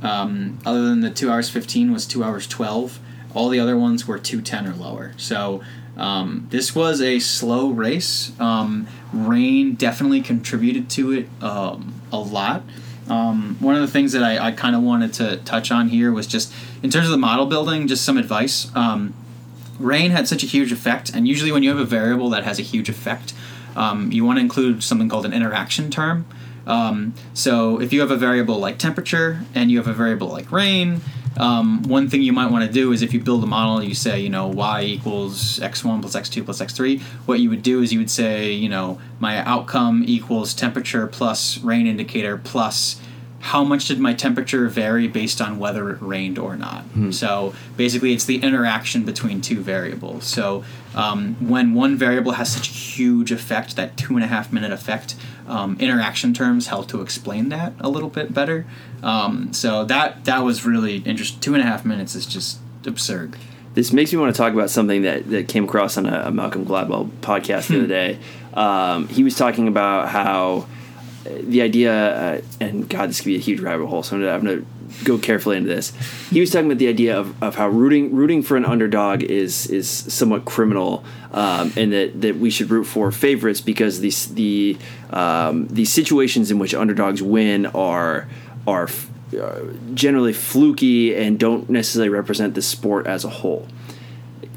um, 0.05 0.59
other 0.65 0.83
than 0.83 1.01
the 1.01 1.11
two 1.11 1.31
hours 1.31 1.49
15 1.51 1.93
was 1.93 2.07
two 2.07 2.23
hours 2.23 2.47
12 2.47 3.01
all 3.35 3.49
the 3.49 3.59
other 3.59 3.77
ones 3.77 4.07
were 4.07 4.19
210 4.19 4.67
or 4.67 4.77
lower 4.77 5.15
so 5.17 5.63
um, 5.97 6.47
this 6.51 6.75
was 6.75 7.01
a 7.01 7.19
slow 7.19 7.71
race. 7.71 8.33
Um, 8.41 8.87
rain 9.13 9.75
definitely 9.75 10.21
contributed 10.21 10.91
to 10.91 11.13
it 11.13 11.29
um, 11.41 12.01
a 12.13 12.19
lot. 12.19 12.63
Um, 13.09 13.57
one 13.61 13.75
of 13.75 13.83
the 13.83 13.89
things 13.89 14.13
that 14.13 14.23
i, 14.23 14.47
I 14.47 14.53
kind 14.53 14.75
of 14.75 14.83
wanted 14.83 15.13
to 15.15 15.37
touch 15.39 15.71
on 15.71 15.89
here 15.89 16.11
was 16.11 16.27
just 16.27 16.53
in 16.83 16.91
terms 16.91 17.05
of 17.05 17.11
the 17.13 17.19
model 17.19 17.47
building 17.47 17.87
just 17.87 18.05
some 18.05 18.17
advice. 18.17 18.75
Um, 18.75 19.13
rain 19.79 20.11
had 20.11 20.27
such 20.27 20.43
a 20.43 20.47
huge 20.47 20.73
effect 20.73 21.11
and 21.15 21.29
usually 21.29 21.53
when 21.53 21.63
you 21.63 21.69
have 21.69 21.79
a 21.79 21.85
variable 21.85 22.31
that 22.31 22.45
has 22.45 22.59
a 22.59 22.63
huge 22.63 22.89
effect 22.89 23.35
um, 23.77 24.11
you 24.13 24.25
want 24.25 24.39
to 24.39 24.41
include 24.41 24.83
something 24.83 25.09
called 25.09 25.27
an 25.27 25.33
interaction 25.33 25.91
term. 25.91 26.25
So 27.35 27.81
if 27.81 27.93
you 27.93 28.01
have 28.01 28.11
a 28.11 28.17
variable 28.17 28.59
like 28.59 28.79
temperature 28.79 29.41
and 29.55 29.71
you 29.71 29.79
have 29.79 29.89
a 29.89 29.93
variable 29.93 30.29
like 30.29 30.51
rain 30.51 31.01
um, 31.37 31.83
one 31.85 32.09
thing 32.09 32.23
you 32.23 32.33
might 32.33 32.51
want 32.51 32.65
to 32.65 32.73
do 32.73 32.93
is 32.93 33.03
if 33.03 33.13
you 33.13 33.21
build 33.21 33.43
a 33.43 33.47
model 33.47 33.83
you 33.83 33.95
say 33.95 34.21
you 34.21 34.31
know 34.31 34.47
y 34.47 34.83
equals 34.83 35.59
x1 35.61 36.01
plus 36.01 36.15
x2 36.15 36.45
plus 36.45 36.61
x3 36.61 37.01
what 37.27 37.41
you 37.41 37.51
would 37.51 37.63
do 37.63 37.83
is 37.83 37.93
you 37.93 37.99
would 37.99 38.11
say 38.11 38.53
you 38.53 38.69
know 38.69 39.01
my 39.19 39.39
outcome 39.45 40.05
equals 40.07 40.55
temperature 40.55 41.07
plus 41.07 41.59
rain 41.59 41.87
indicator 41.87 42.37
plus 42.37 43.01
how 43.45 43.63
much 43.63 43.89
did 43.89 44.01
my 44.01 44.15
temperature 44.15 44.67
vary 44.69 45.07
based 45.07 45.39
on 45.39 45.59
whether 45.59 45.91
it 45.91 46.01
rained 46.01 46.39
or 46.39 46.57
not? 46.57 46.83
So 47.13 47.55
basically, 47.77 48.15
it's 48.15 48.25
the 48.25 48.39
interaction 48.39 49.05
between 49.05 49.43
two 49.43 49.61
variables. 49.61 50.25
So 50.25 50.65
um, 50.95 51.37
when 51.47 51.75
one 51.75 51.95
variable 51.97 52.33
has 52.33 52.51
such 52.51 52.71
a 52.71 52.73
huge 52.73 53.31
effect, 53.31 53.77
that 53.77 53.99
two 53.99 54.15
and 54.15 54.25
a 54.25 54.29
half 54.29 54.51
minute 54.51 54.73
effect, 54.73 55.15
um, 55.47 55.77
interaction 55.81 56.33
terms 56.33 56.69
help 56.69 56.89
to 56.89 57.01
explain 57.01 57.49
that 57.51 57.73
a 57.81 57.89
little 57.89 58.09
bit 58.09 58.33
better. 58.33 58.67
Um, 59.03 59.53
so 59.53 59.85
that 59.85 60.25
that 60.25 60.45
was 60.45 60.65
really 60.65 60.99
interesting. 60.99 61.41
Two 61.41 61.55
and 61.55 61.63
a 61.63 61.67
half 61.67 61.85
minutes 61.85 62.15
is 62.15 62.27
just 62.27 62.59
absurd. 62.87 63.37
This 63.75 63.93
makes 63.93 64.13
me 64.13 64.19
want 64.19 64.35
to 64.35 64.39
talk 64.39 64.53
about 64.53 64.71
something 64.71 65.03
that, 65.03 65.29
that 65.31 65.49
came 65.49 65.65
across 65.65 65.99
on 65.99 66.07
a, 66.07 66.27
a 66.27 66.31
Malcolm 66.31 66.65
Gladwell 66.65 67.09
podcast 67.21 67.69
the 67.69 67.79
other 67.79 67.87
day. 67.89 68.19
Um, 68.55 69.09
he 69.09 69.25
was 69.25 69.37
talking 69.37 69.67
about 69.67 70.09
how 70.09 70.67
the 71.25 71.63
idea, 71.63 71.93
uh, 71.93 72.41
and 72.61 72.89
God, 72.89 73.09
this 73.09 73.21
could 73.21 73.27
be 73.27 73.37
a 73.37 73.41
huge 73.41 73.61
rabbit 73.61 73.87
hole. 73.87 74.03
So 74.03 74.17
I'm 74.17 74.25
I'm 74.25 74.45
gonna 74.45 74.63
go 75.05 75.19
carefully 75.19 75.57
into 75.57 75.69
this. 75.69 75.93
He 76.31 76.41
was 76.41 76.51
talking 76.51 76.67
about 76.67 76.79
the 76.79 76.89
idea 76.89 77.19
of, 77.19 77.43
of 77.43 77.57
how 77.57 77.69
rooting 77.69 78.15
rooting 78.15 78.43
for 78.43 78.57
an 78.57 78.65
underdog 78.65 79.23
is 79.23 79.67
is 79.67 79.89
somewhat 79.89 80.45
criminal, 80.45 81.05
um, 81.33 81.73
and 81.77 81.93
that, 81.93 82.21
that 82.21 82.37
we 82.37 82.51
should 82.51 82.71
root 82.71 82.85
for 82.85 83.11
favorites 83.11 83.61
because 83.61 84.01
these 84.01 84.35
the 84.35 84.77
um, 85.11 85.67
the 85.69 85.85
situations 85.85 86.51
in 86.51 86.59
which 86.59 86.75
underdogs 86.75 87.23
win 87.23 87.67
are 87.67 88.29
are 88.67 88.89
uh, 89.41 89.61
generally 89.95 90.33
fluky 90.33 91.15
and 91.15 91.39
don't 91.39 91.69
necessarily 91.71 92.11
represent 92.11 92.55
the 92.55 92.63
sport 92.63 93.07
as 93.07 93.25
a 93.25 93.29
whole 93.29 93.67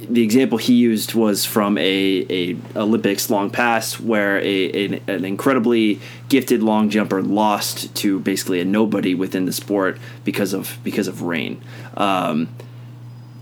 the 0.09 0.23
example 0.23 0.57
he 0.57 0.73
used 0.73 1.13
was 1.13 1.45
from 1.45 1.77
a, 1.77 2.25
a 2.29 2.57
Olympics 2.75 3.29
long 3.29 3.49
pass 3.49 3.99
where 3.99 4.39
a, 4.39 4.85
an, 4.85 5.01
an, 5.07 5.25
incredibly 5.25 5.99
gifted 6.29 6.63
long 6.63 6.89
jumper 6.89 7.21
lost 7.21 7.93
to 7.95 8.19
basically 8.19 8.59
a 8.61 8.65
nobody 8.65 9.13
within 9.13 9.45
the 9.45 9.51
sport 9.51 9.97
because 10.23 10.53
of 10.53 10.77
because 10.83 11.07
of 11.07 11.21
rain. 11.21 11.61
Um, 11.95 12.49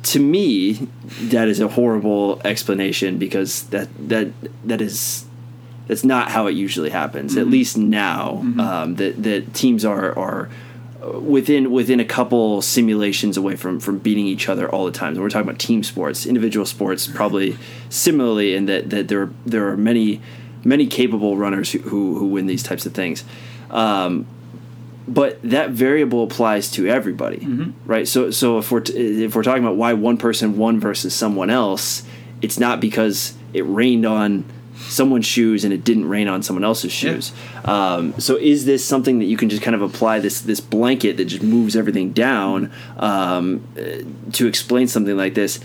to 0.04 0.20
me, 0.20 0.88
that 1.20 1.48
is 1.48 1.60
a 1.60 1.68
horrible 1.68 2.42
explanation 2.46 3.18
because 3.18 3.64
that 3.70 3.90
that 4.10 4.30
that 4.64 4.82
is 4.82 5.26
that's 5.88 6.04
not 6.04 6.32
how 6.32 6.48
it 6.48 6.54
usually 6.54 6.90
happens. 6.90 7.34
Mm-hmm. 7.34 7.42
At 7.42 7.48
least 7.48 7.78
now 7.78 8.42
mm-hmm. 8.44 8.60
um, 8.60 8.96
that 8.96 9.22
that 9.24 9.54
teams 9.54 9.86
are 9.86 10.18
are 10.18 10.50
within 11.14 11.72
within 11.72 12.00
a 12.00 12.06
couple 12.06 12.62
simulations 12.62 13.38
away 13.38 13.56
from 13.56 13.80
from 13.80 14.00
beating 14.00 14.28
each 14.28 14.50
other 14.50 14.70
all 14.70 14.86
the 14.86 14.92
time. 14.92 15.14
And 15.14 15.22
we're 15.22 15.30
talking 15.30 15.48
about 15.48 15.60
team 15.60 15.84
sports, 15.84 16.26
individual 16.26 16.66
sports, 16.66 17.08
probably 17.08 17.58
similarly 17.90 18.56
in 18.56 18.66
that 18.66 18.90
that 18.90 19.08
there 19.08 19.30
there 19.46 19.68
are 19.70 19.78
many 19.78 20.22
many 20.64 20.88
capable 20.88 21.38
runners 21.38 21.72
who 21.72 21.80
who, 21.80 22.18
who 22.18 22.28
win 22.28 22.48
these 22.48 22.64
types 22.64 22.86
of 22.86 22.94
things. 22.94 23.24
Um, 23.70 24.26
but 25.08 25.40
that 25.44 25.70
variable 25.70 26.24
applies 26.24 26.72
to 26.72 26.88
everybody, 26.88 27.38
mm-hmm. 27.38 27.72
right? 27.86 28.08
So 28.08 28.32
so 28.32 28.58
if 28.58 28.72
we're 28.72 28.82
t- 28.82 29.24
if 29.24 29.36
we're 29.36 29.44
talking 29.44 29.64
about 29.64 29.76
why 29.76 29.94
one 29.94 30.18
person 30.18 30.58
won 30.58 30.80
versus 30.80 31.14
someone 31.14 31.50
else, 31.50 32.04
it's 32.42 32.60
not 32.60 32.80
because 32.80 33.36
it 33.54 33.62
rained 33.62 34.06
on 34.06 34.46
someone's 34.78 35.26
shoes 35.26 35.64
and 35.64 35.74
it 35.74 35.84
didn't 35.84 36.08
rain 36.08 36.28
on 36.28 36.44
someone 36.44 36.64
else's 36.64 36.92
shoes. 36.92 37.32
Yeah. 37.54 37.94
Um, 37.94 38.20
so 38.20 38.36
is 38.36 38.66
this 38.66 38.86
something 38.86 39.20
that 39.20 39.26
you 39.26 39.38
can 39.38 39.50
just 39.50 39.62
kind 39.62 39.76
of 39.76 39.82
apply 39.82 40.20
this 40.20 40.42
this 40.42 40.60
blanket 40.60 41.18
that 41.18 41.26
just 41.26 41.44
moves 41.44 41.76
everything 41.76 42.12
down 42.12 42.72
um, 42.98 43.68
to 44.34 44.48
explain 44.48 44.88
something 44.88 45.16
like 45.16 45.34
this? 45.34 45.60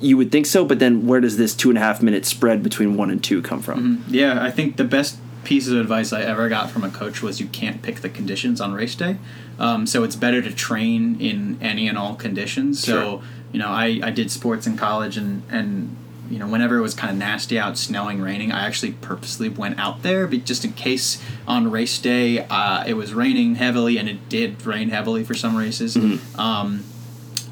You 0.00 0.16
would 0.16 0.32
think 0.32 0.46
so, 0.46 0.64
but 0.64 0.78
then 0.78 1.06
where 1.06 1.20
does 1.20 1.36
this 1.36 1.54
two 1.54 1.68
and 1.68 1.78
a 1.78 1.80
half 1.80 2.02
minute 2.02 2.26
spread 2.26 2.62
between 2.62 2.96
one 2.96 3.10
and 3.10 3.22
two 3.22 3.40
come 3.40 3.62
from? 3.62 3.98
Mm-hmm. 3.98 4.14
Yeah, 4.14 4.42
I 4.42 4.50
think 4.50 4.76
the 4.76 4.84
best 4.84 5.18
piece 5.44 5.68
of 5.68 5.76
advice 5.76 6.12
I 6.12 6.22
ever 6.22 6.48
got 6.48 6.70
from 6.70 6.84
a 6.84 6.90
coach 6.90 7.22
was 7.22 7.40
you 7.40 7.46
can't 7.46 7.82
pick 7.82 8.00
the 8.00 8.08
conditions 8.08 8.60
on 8.60 8.72
race 8.72 8.94
day. 8.94 9.16
Um, 9.58 9.86
so 9.86 10.02
it's 10.02 10.16
better 10.16 10.42
to 10.42 10.52
train 10.52 11.20
in 11.20 11.58
any 11.60 11.88
and 11.88 11.98
all 11.98 12.14
conditions. 12.14 12.84
Sure. 12.84 12.94
So 12.94 13.22
you 13.52 13.58
know, 13.58 13.68
I, 13.68 14.00
I 14.02 14.10
did 14.10 14.30
sports 14.30 14.66
in 14.66 14.76
college 14.76 15.16
and 15.16 15.42
and 15.50 15.96
you 16.32 16.38
know, 16.38 16.48
whenever 16.48 16.78
it 16.78 16.80
was 16.80 16.94
kind 16.94 17.10
of 17.12 17.18
nasty 17.18 17.58
out, 17.58 17.76
snowing, 17.76 18.22
raining, 18.22 18.52
I 18.52 18.66
actually 18.66 18.92
purposely 18.92 19.50
went 19.50 19.78
out 19.78 20.02
there 20.02 20.26
just 20.26 20.64
in 20.64 20.72
case 20.72 21.22
on 21.46 21.70
race 21.70 21.98
day 21.98 22.46
uh, 22.48 22.84
it 22.86 22.94
was 22.94 23.12
raining 23.12 23.56
heavily, 23.56 23.98
and 23.98 24.08
it 24.08 24.30
did 24.30 24.64
rain 24.64 24.88
heavily 24.88 25.24
for 25.24 25.34
some 25.34 25.54
races. 25.54 25.94
Mm-hmm. 25.94 26.40
Um, 26.40 26.84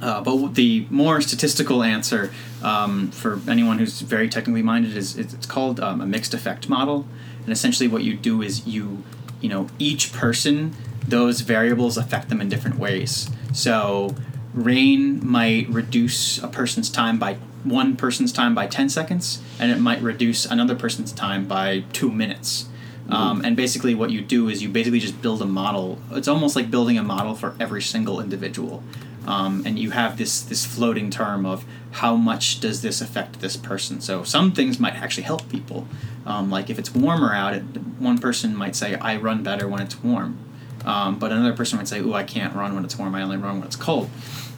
uh, 0.00 0.22
but 0.22 0.54
the 0.54 0.86
more 0.88 1.20
statistical 1.20 1.82
answer 1.82 2.32
um, 2.62 3.10
for 3.10 3.38
anyone 3.46 3.78
who's 3.78 4.00
very 4.00 4.30
technically 4.30 4.62
minded 4.62 4.96
is 4.96 5.14
it's 5.14 5.44
called 5.44 5.78
um, 5.78 6.00
a 6.00 6.06
mixed 6.06 6.32
effect 6.32 6.70
model, 6.70 7.06
and 7.44 7.52
essentially 7.52 7.86
what 7.86 8.02
you 8.02 8.16
do 8.16 8.40
is 8.40 8.66
you, 8.66 9.04
you 9.42 9.50
know, 9.50 9.68
each 9.78 10.10
person 10.10 10.74
those 11.06 11.40
variables 11.40 11.98
affect 11.98 12.30
them 12.30 12.40
in 12.40 12.48
different 12.48 12.78
ways. 12.78 13.28
So 13.52 14.14
rain 14.54 15.24
might 15.26 15.68
reduce 15.68 16.42
a 16.42 16.48
person's 16.48 16.90
time 16.90 17.18
by 17.18 17.34
one 17.62 17.96
person's 17.96 18.32
time 18.32 18.54
by 18.54 18.66
10 18.66 18.88
seconds 18.88 19.42
and 19.58 19.70
it 19.70 19.78
might 19.78 20.00
reduce 20.00 20.44
another 20.46 20.74
person's 20.74 21.12
time 21.12 21.46
by 21.46 21.84
two 21.92 22.10
minutes. 22.10 22.66
Mm-hmm. 23.10 23.12
um, 23.12 23.44
and 23.44 23.56
basically 23.56 23.94
what 23.94 24.10
you 24.10 24.20
do 24.20 24.48
is 24.48 24.62
you 24.62 24.68
basically 24.68 25.00
just 25.00 25.20
build 25.20 25.42
a 25.42 25.46
model. 25.46 25.98
It's 26.12 26.28
almost 26.28 26.54
like 26.54 26.70
building 26.70 26.96
a 26.96 27.02
model 27.02 27.34
for 27.34 27.56
every 27.58 27.82
single 27.82 28.20
individual. 28.20 28.84
Um, 29.26 29.62
and 29.66 29.78
you 29.78 29.90
have 29.90 30.16
this 30.16 30.40
this 30.40 30.64
floating 30.64 31.10
term 31.10 31.44
of 31.44 31.64
how 31.92 32.16
much 32.16 32.60
does 32.60 32.82
this 32.82 33.00
affect 33.00 33.40
this 33.40 33.56
person? 33.56 34.00
So 34.00 34.22
some 34.22 34.52
things 34.52 34.78
might 34.78 34.94
actually 34.94 35.24
help 35.24 35.48
people. 35.48 35.86
Um, 36.24 36.50
like 36.50 36.70
if 36.70 36.78
it's 36.78 36.94
warmer 36.94 37.34
out 37.34 37.54
it, 37.54 37.62
one 37.98 38.18
person 38.18 38.54
might 38.54 38.76
say 38.76 38.94
i 38.96 39.16
run 39.16 39.42
better 39.42 39.66
when 39.66 39.80
it's 39.80 40.02
warm 40.02 40.38
um, 40.84 41.18
but 41.18 41.32
another 41.32 41.54
person 41.54 41.78
might 41.78 41.88
say 41.88 42.00
oh 42.00 42.12
i 42.12 42.22
can't 42.22 42.54
run 42.54 42.74
when 42.74 42.84
it's 42.84 42.96
warm 42.96 43.14
i 43.14 43.22
only 43.22 43.36
run 43.36 43.58
when 43.58 43.66
it's 43.66 43.76
cold 43.76 44.10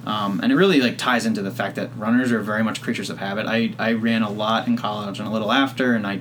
um, 0.05 0.41
and 0.43 0.51
it 0.51 0.57
really 0.57 0.81
like 0.81 0.99
ties 0.99 1.27
into 1.27 1.43
the 1.43 1.51
fact 1.51 1.77
that 1.77 1.97
runners 1.97 2.33
are 2.33 2.41
very 2.41 2.65
much 2.65 2.83
creatures 2.83 3.09
of 3.09 3.19
habit. 3.19 3.47
I, 3.47 3.75
I 3.79 3.93
ran 3.93 4.23
a 4.23 4.31
lot 4.31 4.67
in 4.67 4.77
college 4.77 5.19
and 5.19 5.29
a 5.29 5.31
little 5.31 5.53
after, 5.53 5.95
and 5.95 6.07
I 6.07 6.21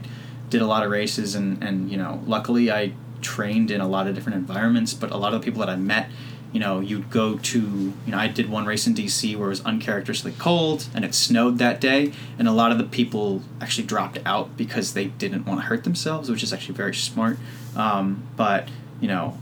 did 0.49 0.61
a 0.61 0.67
lot 0.67 0.83
of 0.83 0.91
races, 0.91 1.35
and, 1.35 1.63
and 1.63 1.89
you 1.89 1.97
know, 1.97 2.21
luckily 2.27 2.71
I 2.71 2.93
trained 3.21 3.71
in 3.71 3.81
a 3.81 3.87
lot 3.87 4.07
of 4.07 4.15
different 4.15 4.37
environments. 4.37 4.93
But 4.93 5.11
a 5.11 5.17
lot 5.17 5.33
of 5.33 5.41
the 5.41 5.45
people 5.45 5.61
that 5.61 5.69
I 5.69 5.77
met, 5.77 6.09
you 6.51 6.59
know, 6.59 6.79
you'd 6.79 7.09
go 7.09 7.37
to, 7.37 7.59
you 7.59 8.11
know, 8.11 8.17
I 8.17 8.27
did 8.27 8.49
one 8.49 8.65
race 8.65 8.85
in 8.85 8.93
DC 8.93 9.35
where 9.35 9.47
it 9.47 9.49
was 9.49 9.65
uncharacteristically 9.65 10.37
cold 10.37 10.87
and 10.93 11.03
it 11.03 11.15
snowed 11.15 11.57
that 11.57 11.81
day, 11.81 12.13
and 12.37 12.47
a 12.47 12.51
lot 12.51 12.71
of 12.71 12.77
the 12.77 12.83
people 12.83 13.41
actually 13.59 13.87
dropped 13.87 14.19
out 14.25 14.55
because 14.57 14.93
they 14.93 15.05
didn't 15.05 15.47
want 15.47 15.59
to 15.61 15.65
hurt 15.65 15.85
themselves, 15.85 16.29
which 16.29 16.43
is 16.43 16.53
actually 16.53 16.75
very 16.75 16.93
smart. 16.93 17.39
Um, 17.75 18.27
but 18.35 18.67
you 18.99 19.07
know, 19.07 19.39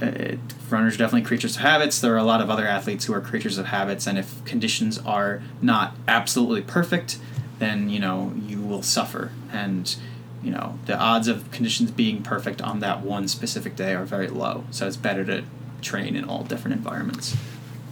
it, 0.00 0.38
runners 0.70 0.94
are 0.94 0.98
definitely 0.98 1.26
creatures 1.26 1.56
of 1.56 1.62
habits. 1.62 2.00
There 2.00 2.14
are 2.14 2.18
a 2.18 2.24
lot 2.24 2.40
of 2.40 2.50
other 2.50 2.66
athletes 2.66 3.04
who 3.04 3.14
are 3.14 3.20
creatures 3.20 3.58
of 3.58 3.66
habits, 3.66 4.06
and 4.06 4.18
if 4.18 4.44
conditions 4.44 4.98
are 4.98 5.42
not 5.62 5.94
absolutely 6.08 6.62
perfect, 6.62 7.18
then 7.58 7.88
you 7.88 8.00
know 8.00 8.32
you 8.46 8.60
will 8.60 8.82
suffer. 8.82 9.32
And 9.52 9.94
you 10.42 10.50
know 10.50 10.78
the 10.86 10.98
odds 10.98 11.28
of 11.28 11.50
conditions 11.50 11.90
being 11.90 12.22
perfect 12.22 12.60
on 12.62 12.80
that 12.80 13.00
one 13.00 13.28
specific 13.28 13.76
day 13.76 13.94
are 13.94 14.04
very 14.04 14.28
low. 14.28 14.64
So 14.70 14.86
it's 14.86 14.96
better 14.96 15.24
to 15.24 15.44
train 15.82 16.16
in 16.16 16.24
all 16.24 16.42
different 16.42 16.76
environments. 16.76 17.36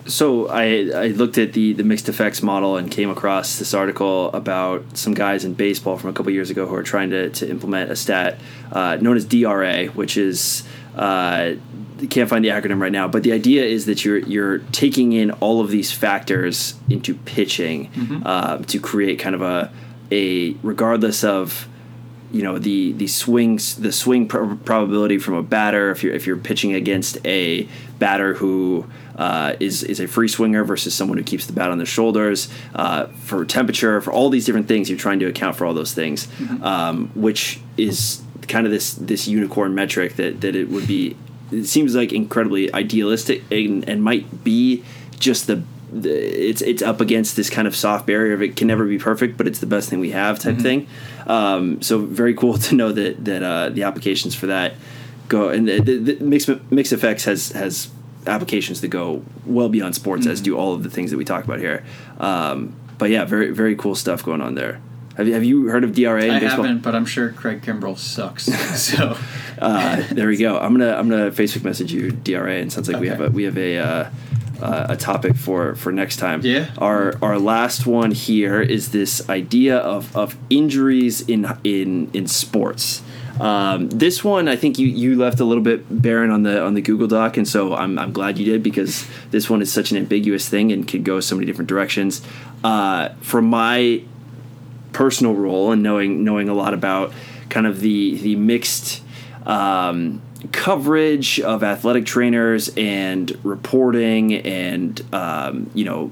So 0.07 0.49
I 0.49 0.91
I 0.95 1.07
looked 1.09 1.39
at 1.39 1.55
the 1.55 1.73
the 1.73 1.83
mixed 1.83 2.09
effects 2.09 2.43
model 2.43 2.77
and 2.77 2.91
came 2.91 3.09
across 3.09 3.59
this 3.59 3.73
article 3.73 4.31
about 4.33 4.85
some 4.97 5.15
guys 5.15 5.45
in 5.45 5.55
baseball 5.55 5.97
from 5.97 6.11
a 6.11 6.13
couple 6.13 6.31
years 6.31 6.51
ago 6.51 6.67
who 6.67 6.75
are 6.75 6.83
trying 6.83 7.11
to 7.11 7.31
to 7.31 7.49
implement 7.49 7.91
a 7.91 7.97
stat 7.97 8.39
uh, 8.73 8.99
known 9.01 9.17
as 9.17 9.25
DRA, 9.25 9.87
which 9.87 10.19
is 10.19 10.63
uh, 10.97 11.55
can't 12.11 12.29
find 12.29 12.45
the 12.45 12.49
acronym 12.49 12.81
right 12.81 12.93
now, 12.93 13.09
but 13.09 13.23
the 13.23 13.33
idea 13.33 13.65
is 13.65 13.87
that 13.87 14.05
you're 14.05 14.19
you're 14.19 14.59
taking 14.73 15.13
in 15.13 15.31
all 15.33 15.61
of 15.61 15.71
these 15.71 15.93
factors 15.93 16.75
into 16.89 17.15
pitching 17.15 17.91
mm-hmm. 17.91 18.23
uh, 18.25 18.59
to 18.59 18.79
create 18.79 19.19
kind 19.19 19.35
of 19.35 19.43
a 19.43 19.71
a 20.11 20.57
regardless 20.63 21.25
of 21.25 21.69
you 22.35 22.43
know 22.43 22.59
the 22.59 22.93
the 22.93 23.07
swings 23.07 23.77
the 23.77 23.93
swing 23.93 24.27
pr- 24.27 24.55
probability 24.65 25.19
from 25.19 25.35
a 25.35 25.43
batter 25.43 25.93
if 25.93 26.03
you're 26.03 26.13
if 26.13 26.27
you're 26.27 26.37
pitching 26.37 26.75
against 26.75 27.25
a 27.25 27.69
batter 28.01 28.35
who 28.35 28.85
uh, 29.17 29.55
is 29.61 29.85
is 29.85 30.01
a 30.01 30.09
free 30.09 30.27
swinger 30.27 30.65
versus 30.65 30.93
someone 30.93 31.17
who 31.17 31.23
keeps 31.23 31.47
the 31.47 31.53
bat 31.53 31.71
on 31.71 31.79
their 31.79 31.87
shoulders 31.87 32.49
uh, 32.75 33.07
for 33.07 33.45
temperature 33.45 34.01
for 34.01 34.13
all 34.13 34.31
these 34.31 34.45
different 34.45 34.67
things 34.67 34.91
you're 34.91 34.99
trying 34.99 35.21
to 35.21 35.27
account 35.27 35.55
for 35.55 35.65
all 35.65 35.75
those 35.75 35.95
things 35.95 36.27
mm-hmm. 36.27 36.63
um, 36.65 37.09
which 37.15 37.61
is 37.77 38.24
kind 38.49 38.67
of 38.67 38.73
this 38.73 38.95
this 38.95 39.27
unicorn 39.27 39.75
metric 39.75 40.17
that 40.17 40.41
that 40.41 40.55
it 40.55 40.69
would 40.69 40.87
be 40.87 41.17
it 41.51 41.67
seems 41.67 41.95
like 41.95 42.13
incredibly 42.13 42.73
idealistic 42.73 43.43
and, 43.51 43.89
and 43.89 44.03
might 44.03 44.43
be 44.43 44.83
just 45.19 45.47
the, 45.47 45.63
the, 45.93 46.11
it's 46.11 46.63
it's 46.63 46.83
up 46.83 47.01
against 47.01 47.37
this 47.37 47.49
kind 47.49 47.69
of 47.69 47.77
soft 47.77 48.07
barrier 48.07 48.35
of 48.35 48.43
it 48.43 48.57
can 48.57 48.67
never 48.67 48.87
be 48.87 48.99
perfect 48.99 49.37
but 49.37 49.47
it's 49.47 49.61
the 49.61 49.67
best 49.67 49.89
thing 49.89 50.01
we 50.01 50.11
have 50.11 50.39
type 50.39 50.55
mm-hmm. 50.55 50.63
thing 50.63 50.89
um, 51.27 51.81
so 51.83 51.99
very 51.99 52.35
cool 52.35 52.59
to 52.59 52.75
know 52.75 52.93
that 52.93 53.25
that 53.25 53.43
uh, 53.43 53.69
the 53.71 53.83
applications 53.83 54.35
for 54.35 54.47
that 54.47 54.75
go 55.29 55.49
and 55.49 55.69
the, 55.69 55.81
the, 55.81 56.17
mixed 56.25 56.49
mixed 56.71 56.93
effects 56.93 57.25
has 57.25 57.53
has 57.53 57.91
applications 58.27 58.81
that 58.81 58.89
go 58.89 59.23
well 59.45 59.69
beyond 59.69 59.95
sports 59.95 60.23
mm-hmm. 60.23 60.33
as 60.33 60.41
do 60.41 60.57
all 60.57 60.73
of 60.75 60.83
the 60.83 60.91
things 60.91 61.11
that 61.11 61.17
we 61.17 61.25
talk 61.25 61.45
about 61.45 61.59
here 61.59 61.85
um, 62.19 62.75
but 62.99 63.11
yeah 63.11 63.25
very 63.25 63.51
very 63.51 63.77
cool 63.77 63.95
stuff 63.95 64.23
going 64.23 64.41
on 64.41 64.55
there 64.55 64.81
have 65.17 65.29
you, 65.29 65.35
have 65.35 65.45
you 65.45 65.69
heard 65.69 65.85
of 65.85 65.95
DRA? 65.95 66.25
I 66.25 66.41
baseball? 66.41 66.65
haven't, 66.65 66.83
but 66.83 66.95
I'm 66.95 67.07
sure 67.07 67.31
Craig 67.31 67.63
Kimbrel 67.63 67.99
sucks. 67.99 68.49
So 68.75 69.17
uh, 69.59 70.03
there 70.11 70.29
we 70.29 70.37
go. 70.37 70.59
I'm 70.59 70.77
gonna 70.77 70.95
I'm 70.95 71.09
gonna 71.09 71.31
Facebook 71.31 71.65
message 71.65 71.93
you 71.93 72.11
DRA, 72.11 72.57
and 72.57 72.73
sounds 72.73 72.89
like 72.89 72.97
okay. 72.97 73.03
we 73.03 73.09
have 73.09 73.21
a 73.21 73.31
we 73.31 73.45
have 73.45 73.57
a 73.57 73.79
uh, 73.79 74.11
uh, 74.61 74.87
a 74.91 74.97
topic 74.97 75.37
for 75.37 75.75
for 75.77 75.93
next 75.93 76.17
time. 76.17 76.41
Yeah. 76.43 76.71
Our 76.79 77.17
our 77.23 77.39
last 77.39 77.87
one 77.87 78.11
here 78.11 78.61
is 78.61 78.91
this 78.91 79.29
idea 79.29 79.79
of 79.79 80.15
of 80.17 80.37
injuries 80.51 81.21
in 81.29 81.47
in 81.63 82.11
in 82.13 82.27
sports. 82.27 83.03
Um, 83.41 83.89
this 83.89 84.23
one, 84.23 84.47
I 84.47 84.55
think 84.55 84.79
you, 84.79 84.87
you 84.87 85.17
left 85.17 85.41
a 85.41 85.45
little 85.45 85.63
bit 85.63 85.85
barren 85.91 86.31
on 86.31 86.45
the 86.45 86.63
on 86.63 86.75
the 86.75 86.81
Google 86.81 87.09
Doc, 87.09 87.37
and 87.37 87.49
so 87.49 87.75
I'm, 87.75 87.99
I'm 87.99 88.13
glad 88.13 88.39
you 88.39 88.45
did 88.45 88.63
because 88.63 89.07
this 89.33 89.51
one 89.51 89.61
is 89.61 89.73
such 89.73 89.91
an 89.91 89.97
ambiguous 89.97 90.49
thing 90.49 90.71
and 90.71 90.87
could 90.87 91.05
go 91.05 91.19
so 91.21 91.35
many 91.35 91.47
different 91.47 91.69
directions. 91.69 92.23
Uh, 92.63 93.09
from 93.21 93.47
my 93.47 94.03
personal 94.95 95.35
role 95.35 95.73
and 95.73 95.83
knowing 95.83 96.25
knowing 96.25 96.49
a 96.49 96.55
lot 96.55 96.73
about 96.73 97.13
kind 97.51 97.67
of 97.67 97.81
the 97.81 98.17
the 98.19 98.37
mixed 98.37 99.03
um, 99.45 100.23
coverage 100.53 101.41
of 101.41 101.63
athletic 101.63 102.07
trainers 102.07 102.71
and 102.77 103.39
reporting 103.45 104.35
and 104.35 105.03
um, 105.13 105.71
you 105.75 105.85
know 105.85 106.11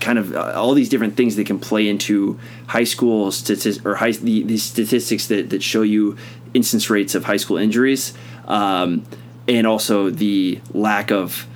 kind 0.00 0.18
of 0.18 0.34
uh, 0.34 0.52
all 0.54 0.74
these 0.74 0.88
different 0.88 1.16
things 1.16 1.36
that 1.36 1.46
can 1.46 1.58
play 1.58 1.88
into 1.88 2.38
high 2.68 2.84
school 2.84 3.30
statistics 3.30 3.84
or 3.84 3.96
high 3.96 4.12
the, 4.12 4.42
the 4.42 4.58
statistics 4.58 5.26
that, 5.28 5.50
that 5.50 5.62
show 5.62 5.82
you 5.82 6.16
instance 6.54 6.90
rates 6.90 7.14
of 7.14 7.24
high 7.24 7.36
school 7.36 7.56
injuries 7.56 8.14
um, 8.46 9.04
and 9.48 9.66
also 9.66 10.10
the 10.10 10.60
lack 10.72 11.10
of 11.10 11.46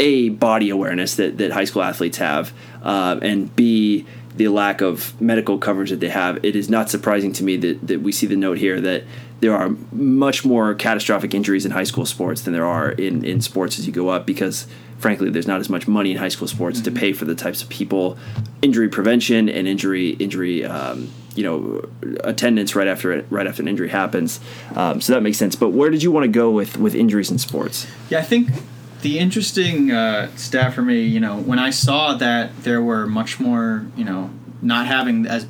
a 0.00 0.28
body 0.30 0.70
awareness 0.70 1.16
that, 1.16 1.38
that 1.38 1.52
high 1.52 1.64
school 1.64 1.82
athletes 1.82 2.18
have 2.18 2.52
uh, 2.82 3.18
and 3.22 3.54
b 3.56 4.06
the 4.36 4.48
lack 4.48 4.80
of 4.80 5.20
medical 5.20 5.58
coverage 5.58 5.90
that 5.90 6.00
they 6.00 6.08
have 6.08 6.44
it 6.44 6.56
is 6.56 6.68
not 6.68 6.90
surprising 6.90 7.32
to 7.32 7.44
me 7.44 7.56
that, 7.56 7.86
that 7.86 8.02
we 8.02 8.10
see 8.10 8.26
the 8.26 8.36
note 8.36 8.58
here 8.58 8.80
that 8.80 9.04
there 9.40 9.54
are 9.54 9.70
much 9.92 10.44
more 10.44 10.74
catastrophic 10.74 11.34
injuries 11.34 11.64
in 11.64 11.72
high 11.72 11.84
school 11.84 12.06
sports 12.06 12.42
than 12.42 12.52
there 12.52 12.64
are 12.64 12.92
in, 12.92 13.24
in 13.24 13.40
sports 13.40 13.78
as 13.78 13.86
you 13.86 13.92
go 13.92 14.08
up 14.08 14.26
because 14.26 14.66
frankly 14.98 15.30
there's 15.30 15.46
not 15.46 15.60
as 15.60 15.68
much 15.68 15.86
money 15.86 16.12
in 16.12 16.16
high 16.16 16.28
school 16.28 16.48
sports 16.48 16.80
mm-hmm. 16.80 16.94
to 16.94 17.00
pay 17.00 17.12
for 17.12 17.26
the 17.26 17.34
types 17.34 17.62
of 17.62 17.68
people. 17.68 18.16
Injury 18.62 18.88
prevention 18.88 19.48
and 19.48 19.68
injury 19.68 20.10
injury 20.10 20.64
um, 20.64 21.12
you 21.34 21.42
know 21.42 21.86
attendance 22.24 22.74
right 22.74 22.88
after 22.88 23.12
it, 23.12 23.26
right 23.28 23.46
after 23.46 23.60
an 23.60 23.68
injury 23.68 23.88
happens. 23.88 24.40
Um, 24.74 25.00
so 25.00 25.12
that 25.12 25.20
makes 25.20 25.36
sense. 25.36 25.56
But 25.56 25.70
where 25.70 25.90
did 25.90 26.02
you 26.02 26.10
want 26.10 26.24
to 26.24 26.28
go 26.28 26.50
with 26.50 26.78
with 26.78 26.94
injuries 26.94 27.30
in 27.30 27.38
sports? 27.38 27.86
Yeah 28.08 28.20
i 28.20 28.22
think 28.22 28.48
the 29.04 29.18
interesting 29.18 29.92
uh, 29.92 30.28
stat 30.36 30.74
for 30.74 30.82
me 30.82 31.02
you 31.02 31.20
know 31.20 31.36
when 31.36 31.58
i 31.58 31.70
saw 31.70 32.14
that 32.14 32.50
there 32.64 32.82
were 32.82 33.06
much 33.06 33.38
more 33.38 33.86
you 33.96 34.04
know 34.04 34.30
not 34.60 34.86
having 34.86 35.26
as 35.26 35.46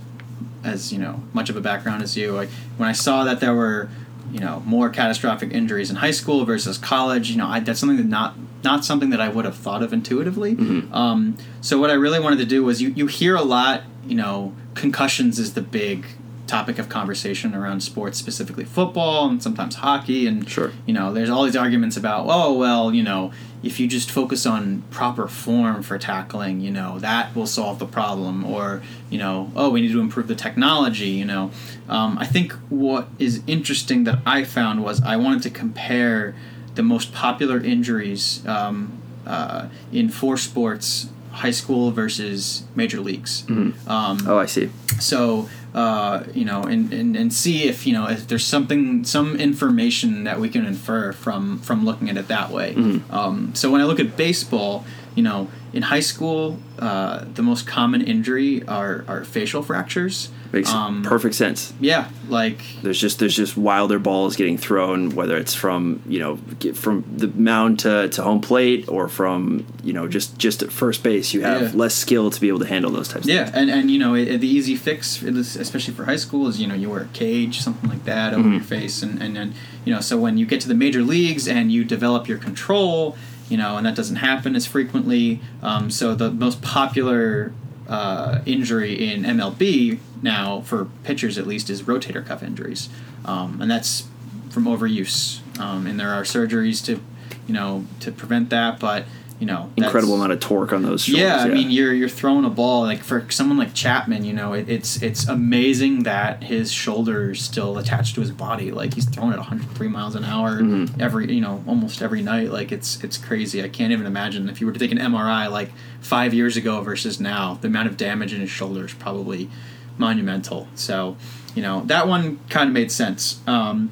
as 0.65 0.93
you 0.93 0.99
know 0.99 1.23
much 1.33 1.51
of 1.51 1.57
a 1.57 1.61
background 1.61 2.03
as 2.03 2.17
you. 2.17 2.33
Like 2.33 2.49
when 2.77 2.89
I 2.89 2.93
saw 2.93 3.25
that 3.25 3.41
there 3.41 3.55
were 3.55 3.89
you 4.33 4.41
know 4.41 4.63
more 4.67 4.89
catastrophic 4.89 5.53
injuries 5.53 5.91
in 5.91 5.97
high 5.97 6.11
school 6.11 6.45
versus 6.45 6.79
college, 6.79 7.31
you 7.31 7.37
know 7.37 7.47
I, 7.47 7.61
that's 7.61 7.79
something 7.79 7.99
that 7.99 8.07
not 8.07 8.35
not 8.65 8.85
something 8.85 9.11
that 9.11 9.21
I 9.21 9.29
would 9.29 9.45
have 9.45 9.57
thought 9.57 9.83
of 9.83 9.93
intuitively. 9.93 10.57
Mm-hmm. 10.57 10.93
Um, 10.95 11.37
so 11.61 11.79
what 11.79 11.91
I 11.91 11.95
really 11.95 12.19
wanted 12.19 12.39
to 12.39 12.47
do 12.47 12.65
was 12.65 12.83
you 12.83 12.89
you 12.91 13.07
hear 13.07 13.37
a 13.37 13.43
lot 13.43 13.83
you 14.07 14.17
know 14.17 14.55
concussions 14.75 15.39
is 15.39 15.55
the 15.55 15.63
big 15.63 16.07
topic 16.47 16.79
of 16.79 16.89
conversation 16.89 17.55
around 17.55 17.81
sports, 17.81 18.19
specifically 18.19 18.65
football 18.65 19.29
and 19.29 19.43
sometimes 19.43 19.77
hockey. 19.77 20.27
And 20.27 20.49
sure. 20.49 20.73
you 20.87 20.93
know, 20.93 21.13
there's 21.13 21.31
all 21.31 21.45
these 21.45 21.57
arguments 21.57 21.97
about, 21.97 22.27
oh 22.29 22.53
well, 22.53 22.95
you 22.95 23.03
know, 23.03 23.33
if 23.63 23.81
you 23.81 23.87
just 23.87 24.11
focus 24.11 24.45
on 24.45 24.83
proper 24.91 25.27
form 25.27 25.83
for 25.83 25.99
tackling, 25.99 26.61
you 26.61 26.71
know, 26.71 26.99
that 26.99 27.35
will 27.35 27.47
solve 27.47 27.79
the 27.79 27.87
problem. 27.87 28.45
Or 28.45 28.83
you 29.11 29.19
know, 29.19 29.51
oh, 29.57 29.71
we 29.71 29.81
need 29.81 29.93
to 29.93 30.01
improve 30.01 30.29
the 30.29 30.35
technology. 30.35 31.09
You 31.09 31.25
know, 31.25 31.51
um, 31.89 32.19
I 32.19 32.27
think 32.27 32.53
what 32.69 33.09
is 33.19 33.43
interesting 33.47 34.05
that 34.05 34.19
I 34.27 34.45
found 34.45 34.85
was 34.85 35.03
I 35.03 35.17
wanted 35.17 35.43
to 35.45 35.51
compare 35.51 36.35
the 36.75 36.83
most 36.83 37.13
popular 37.13 37.59
injuries 37.59 38.47
um, 38.47 39.01
uh, 39.27 39.69
in 39.93 40.09
four 40.09 40.37
sports 40.37 41.09
high 41.33 41.51
school 41.51 41.91
versus 41.91 42.65
major 42.77 43.01
leagues. 43.01 43.43
Mm-hmm. 43.43 43.89
Um, 43.89 44.19
oh, 44.27 44.39
I 44.39 44.47
see. 44.47 44.71
So 45.01 45.49
uh, 45.75 46.23
you 46.33 46.45
know, 46.45 46.63
and, 46.63 46.93
and, 46.93 47.17
and 47.17 47.33
see 47.33 47.65
if 47.65 47.87
you 47.87 47.93
know 47.93 48.09
if 48.09 48.29
there's 48.29 48.45
something 48.45 49.05
some 49.05 49.37
information 49.37 50.25
that 50.25 50.39
we 50.39 50.49
can 50.49 50.65
infer 50.65 51.13
from 51.13 51.59
from 51.59 51.85
looking 51.85 52.09
at 52.09 52.17
it 52.17 52.29
that 52.29 52.51
way. 52.51 52.75
Mm-hmm. 52.75 53.13
Um, 53.13 53.55
so 53.55 53.71
when 53.71 53.81
I 53.81 53.85
look 53.85 53.99
at 53.99 54.17
baseball, 54.17 54.85
you 55.15 55.23
know, 55.23 55.49
in 55.73 55.83
high 55.83 56.01
school, 56.01 56.59
uh, 56.79 57.25
the 57.35 57.43
most 57.43 57.67
common 57.67 58.03
injury 58.03 58.67
are, 58.69 59.05
are 59.09 59.25
facial 59.25 59.63
fractures. 59.63 60.31
Makes 60.55 60.73
um, 60.73 61.03
perfect 61.03 61.35
sense. 61.35 61.73
Yeah, 61.81 62.09
like 62.29 62.63
there's 62.81 63.01
just 63.01 63.19
there's 63.19 63.35
just 63.35 63.57
wilder 63.57 63.99
balls 63.99 64.37
getting 64.37 64.57
thrown, 64.57 65.11
whether 65.17 65.37
it's 65.37 65.53
from 65.53 66.01
you 66.07 66.21
know 66.21 66.37
from 66.75 67.05
the 67.17 67.27
mound 67.27 67.81
to, 67.81 68.09
to 68.11 68.23
home 68.23 68.41
plate 68.41 68.89
or 68.89 69.09
from 69.09 69.67
you 69.83 69.93
know 69.93 70.07
just 70.07 70.39
just 70.39 70.63
at 70.63 70.71
first 70.71 71.03
base. 71.03 71.35
You 71.35 71.41
have 71.41 71.61
yeah. 71.61 71.71
less 71.75 71.97
skill 71.97 72.31
to 72.31 72.41
be 72.41 72.47
able 72.47 72.61
to 72.61 72.67
handle 72.67 72.93
those 72.93 73.09
types. 73.09 73.27
Yeah, 73.27 73.51
and 73.53 73.69
and 73.69 73.91
you 73.91 73.99
know 73.99 74.15
it, 74.15 74.39
the 74.39 74.47
easy 74.47 74.77
fix, 74.77 75.21
especially 75.23 75.93
for 75.93 76.05
high 76.05 76.15
school, 76.15 76.47
is 76.47 76.61
you 76.61 76.69
know 76.69 76.75
you 76.77 76.89
wear 76.89 77.03
a 77.03 77.09
cage, 77.09 77.61
something 77.61 77.91
like 77.91 78.05
that 78.05 78.33
over 78.33 78.45
mm-hmm. 78.45 78.53
your 78.53 78.63
face, 78.63 79.03
and 79.03 79.21
and 79.21 79.35
then 79.35 79.55
you 79.85 79.93
know 79.93 80.01
so 80.01 80.17
when 80.17 80.39
you 80.39 80.47
get 80.47 80.61
to 80.61 80.69
the 80.69 80.77
major 80.77 81.03
leagues 81.03 81.49
and 81.49 81.73
you 81.73 81.85
develop 81.85 82.29
your 82.29 82.39
control 82.39 83.17
you 83.49 83.59
know, 83.59 83.77
and 83.77 83.85
that 83.85 83.95
doesn't 83.95 84.17
happen 84.17 84.57
as 84.57 84.67
frequently. 84.67 85.39
Um, 85.63 85.91
so 85.91 86.15
the 86.15 86.31
most 86.31 86.63
popular 86.63 87.53
uh, 87.87 88.41
injury 88.47 89.13
in 89.13 89.23
MLB 89.23 89.99
now, 90.25 90.63
for 90.63 90.87
pitchers 91.05 91.39
at 91.39 91.47
least, 91.47 91.71
is 91.71 91.83
rotator 91.83 92.27
cuff 92.27 92.43
injuries, 92.43 92.89
um, 93.25 93.61
and 93.61 93.71
that's 93.71 94.09
from 94.51 94.65
overuse. 94.65 95.41
Um, 95.61 95.87
and 95.87 96.01
there 96.01 96.11
are 96.11 96.23
surgeries 96.23 96.85
to, 96.87 97.01
you 97.47 97.55
know, 97.55 97.85
to 98.01 98.11
prevent 98.11 98.51
that, 98.51 98.81
but 98.81 99.05
you 99.41 99.47
know 99.47 99.71
incredible 99.77 100.15
amount 100.15 100.33
of 100.33 100.41
torque 100.41 100.73
on 100.73 100.83
those 100.83 101.05
shoulders. 101.05 101.21
Yeah, 101.21 101.39
I 101.39 101.49
mean 101.49 101.71
you're 101.71 101.93
you're 101.93 102.09
throwing 102.09 102.45
a 102.45 102.51
ball 102.51 102.83
like 102.83 103.03
for 103.03 103.29
someone 103.31 103.59
like 103.59 103.75
Chapman, 103.75 104.25
you 104.25 104.33
know, 104.33 104.53
it, 104.53 104.69
it's 104.69 105.03
it's 105.03 105.27
amazing 105.27 106.05
that 106.05 106.45
his 106.45 106.73
shoulders 106.73 107.43
still 107.43 107.77
attached 107.77 108.15
to 108.15 108.21
his 108.21 108.31
body. 108.31 108.71
Like 108.71 108.95
he's 108.95 109.07
throwing 109.07 109.33
it 109.33 109.39
103 109.39 109.89
miles 109.89 110.15
an 110.15 110.25
hour 110.25 110.63
mm-hmm. 110.63 111.01
every 111.01 111.33
you 111.35 111.41
know 111.41 111.65
almost 111.67 112.01
every 112.01 112.23
night. 112.23 112.51
Like 112.51 112.71
it's 112.71 113.03
it's 113.03 113.19
crazy. 113.19 113.63
I 113.63 113.69
can't 113.69 113.93
even 113.93 114.07
imagine 114.07 114.49
if 114.49 114.61
you 114.61 114.67
were 114.67 114.73
to 114.73 114.79
take 114.79 114.93
an 114.93 114.99
MRI 114.99 115.51
like 115.51 115.73
five 116.01 116.33
years 116.33 116.57
ago 116.57 116.81
versus 116.81 117.19
now, 117.19 117.55
the 117.61 117.67
amount 117.67 117.89
of 117.89 117.97
damage 117.97 118.33
in 118.33 118.41
his 118.41 118.51
shoulders 118.51 118.95
probably 118.95 119.51
monumental. 119.99 120.69
So 120.75 121.17
you 121.55 121.63
know 121.63 121.83
that 121.87 122.09
one 122.09 122.41
kind 122.49 122.69
of 122.69 122.75
made 122.75 122.91
sense. 122.91 123.41
Um, 123.47 123.91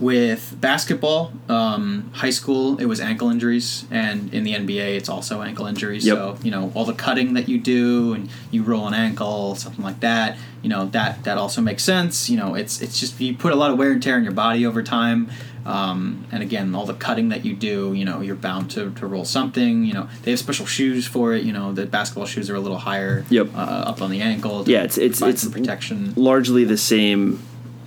with 0.00 0.56
basketball, 0.58 1.30
um, 1.50 2.10
high 2.14 2.30
school, 2.30 2.78
it 2.80 2.86
was 2.86 3.00
ankle 3.00 3.28
injuries, 3.28 3.84
and 3.90 4.32
in 4.32 4.44
the 4.44 4.54
NBA, 4.54 4.96
it's 4.96 5.10
also 5.10 5.42
ankle 5.42 5.66
injuries. 5.66 6.06
Yep. 6.06 6.16
So 6.16 6.38
you 6.42 6.50
know 6.50 6.72
all 6.74 6.86
the 6.86 6.94
cutting 6.94 7.34
that 7.34 7.48
you 7.48 7.58
do, 7.58 8.14
and 8.14 8.30
you 8.50 8.62
roll 8.62 8.88
an 8.88 8.94
ankle, 8.94 9.54
something 9.56 9.84
like 9.84 10.00
that. 10.00 10.38
You 10.62 10.70
know 10.70 10.86
that 10.86 11.24
that 11.24 11.36
also 11.36 11.60
makes 11.60 11.84
sense. 11.84 12.30
You 12.30 12.38
know 12.38 12.54
it's 12.54 12.80
it's 12.80 12.98
just 12.98 13.20
you 13.20 13.36
put 13.36 13.52
a 13.52 13.56
lot 13.56 13.70
of 13.70 13.78
wear 13.78 13.92
and 13.92 14.02
tear 14.02 14.16
in 14.16 14.24
your 14.24 14.32
body 14.32 14.64
over 14.64 14.82
time, 14.82 15.30
um, 15.66 16.26
and 16.32 16.42
again 16.42 16.74
all 16.74 16.86
the 16.86 16.94
cutting 16.94 17.28
that 17.30 17.44
you 17.44 17.54
do. 17.54 17.92
You 17.92 18.04
know 18.04 18.20
you're 18.20 18.36
bound 18.36 18.70
to, 18.72 18.90
to 18.92 19.06
roll 19.06 19.24
something. 19.24 19.84
You 19.84 19.94
know 19.94 20.08
they 20.22 20.30
have 20.32 20.40
special 20.40 20.66
shoes 20.66 21.06
for 21.06 21.34
it. 21.34 21.44
You 21.44 21.52
know 21.52 21.72
the 21.72 21.86
basketball 21.86 22.26
shoes 22.26 22.50
are 22.50 22.56
a 22.56 22.60
little 22.60 22.78
higher. 22.78 23.24
Yep. 23.30 23.54
Uh, 23.54 23.58
up 23.58 24.02
on 24.02 24.10
the 24.10 24.20
ankle. 24.20 24.68
yeah, 24.68 24.82
it's 24.82 24.98
it's 24.98 25.20
it's 25.22 25.46
protection. 25.48 26.14
Largely 26.16 26.64
the 26.64 26.78
same 26.78 27.42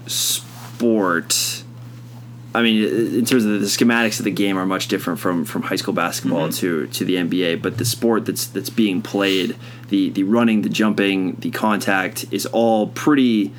sport 0.08 1.64
I 2.56 2.62
mean, 2.62 2.84
in 2.84 3.26
terms 3.26 3.46
of 3.46 3.60
the 3.60 3.66
schematics 3.66 4.20
of 4.20 4.26
the 4.26 4.32
game 4.32 4.58
are 4.58 4.66
much 4.66 4.88
different 4.88 5.20
from, 5.20 5.44
from 5.44 5.64
high 5.64 5.76
school 5.76 5.94
basketball 5.94 6.50
mm-hmm. 6.50 6.86
to, 6.86 6.88
to 6.88 7.06
the 7.06 7.16
NBA. 7.16 7.62
But 7.62 7.78
the 7.78 7.86
sport 7.86 8.26
that's 8.26 8.46
that's 8.46 8.70
being 8.70 9.02
played, 9.02 9.58
the 9.90 10.12
the 10.12 10.24
running, 10.24 10.62
the 10.62 10.70
jumping, 10.70 11.36
the 11.36 11.50
contact 11.50 12.26
is 12.32 12.46
all 12.46 12.88
pretty 12.88 13.52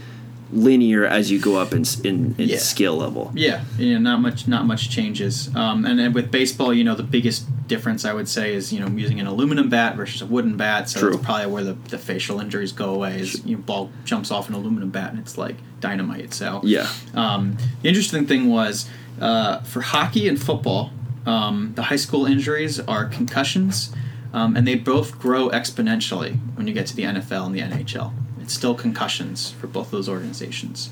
linear 0.53 1.05
as 1.05 1.31
you 1.31 1.41
go 1.41 1.57
up 1.57 1.73
in 1.73 1.85
in, 2.05 2.35
in 2.39 2.49
yeah. 2.49 2.59
skill 2.59 2.97
level. 2.97 3.33
Yeah, 3.35 3.65
yeah, 3.79 3.99
not 3.99 4.21
much 4.21 4.47
not 4.47 4.67
much 4.67 4.91
changes. 4.91 5.55
Um, 5.55 5.85
and 5.85 5.99
then 5.99 6.13
with 6.13 6.31
baseball, 6.31 6.73
you 6.73 6.85
know, 6.85 6.95
the 6.95 7.03
biggest 7.03 7.47
difference 7.67 8.05
I 8.05 8.13
would 8.13 8.29
say 8.29 8.55
is 8.55 8.73
you 8.73 8.81
know 8.81 8.89
using 8.89 9.21
an 9.21 9.27
aluminum 9.27 9.69
bat 9.69 9.97
versus 9.97 10.23
a 10.23 10.27
wooden 10.27 10.57
bat. 10.57 10.89
So 10.89 11.01
True. 11.01 11.11
that's 11.13 11.25
probably 11.25 11.47
where 11.47 11.65
the, 11.65 11.73
the 11.73 11.99
facial 11.99 12.41
injuries 12.41 12.73
go 12.73 12.95
away. 12.95 13.21
Is 13.21 13.45
you 13.45 13.57
know, 13.57 13.63
ball 13.63 13.91
jumps 14.05 14.31
off 14.31 14.49
an 14.49 14.55
aluminum 14.55 14.91
bat 14.91 15.11
and 15.11 15.19
it's 15.19 15.37
like 15.39 15.57
dynamite. 15.81 16.33
So 16.33 16.61
yeah. 16.63 16.93
Um, 17.15 17.57
the 17.83 17.89
interesting 17.89 18.27
thing 18.27 18.49
was 18.49 18.89
uh, 19.21 19.61
for 19.61 19.81
hockey 19.81 20.29
and 20.29 20.41
football, 20.41 20.93
um, 21.27 21.73
the 21.75 21.83
high 21.83 21.97
school 21.97 22.27
injuries 22.27 22.81
are 22.81 23.07
concussions. 23.07 23.93
Um, 24.33 24.57
and 24.57 24.67
they 24.67 24.75
both 24.75 25.21
grow 25.21 25.49
exponentially 25.51 26.37
when 26.57 26.67
you 26.67 26.75
get 26.75 26.89
to 26.89 26.97
the 26.97 27.05
NFL 27.05 27.47
and 27.47 27.55
the 27.55 27.61
NHL. 27.61 28.13
It's 28.45 28.53
still 28.53 28.75
concussions 28.75 29.53
for 29.53 29.67
both 29.67 29.91
those 29.91 30.07
organizations, 30.07 30.91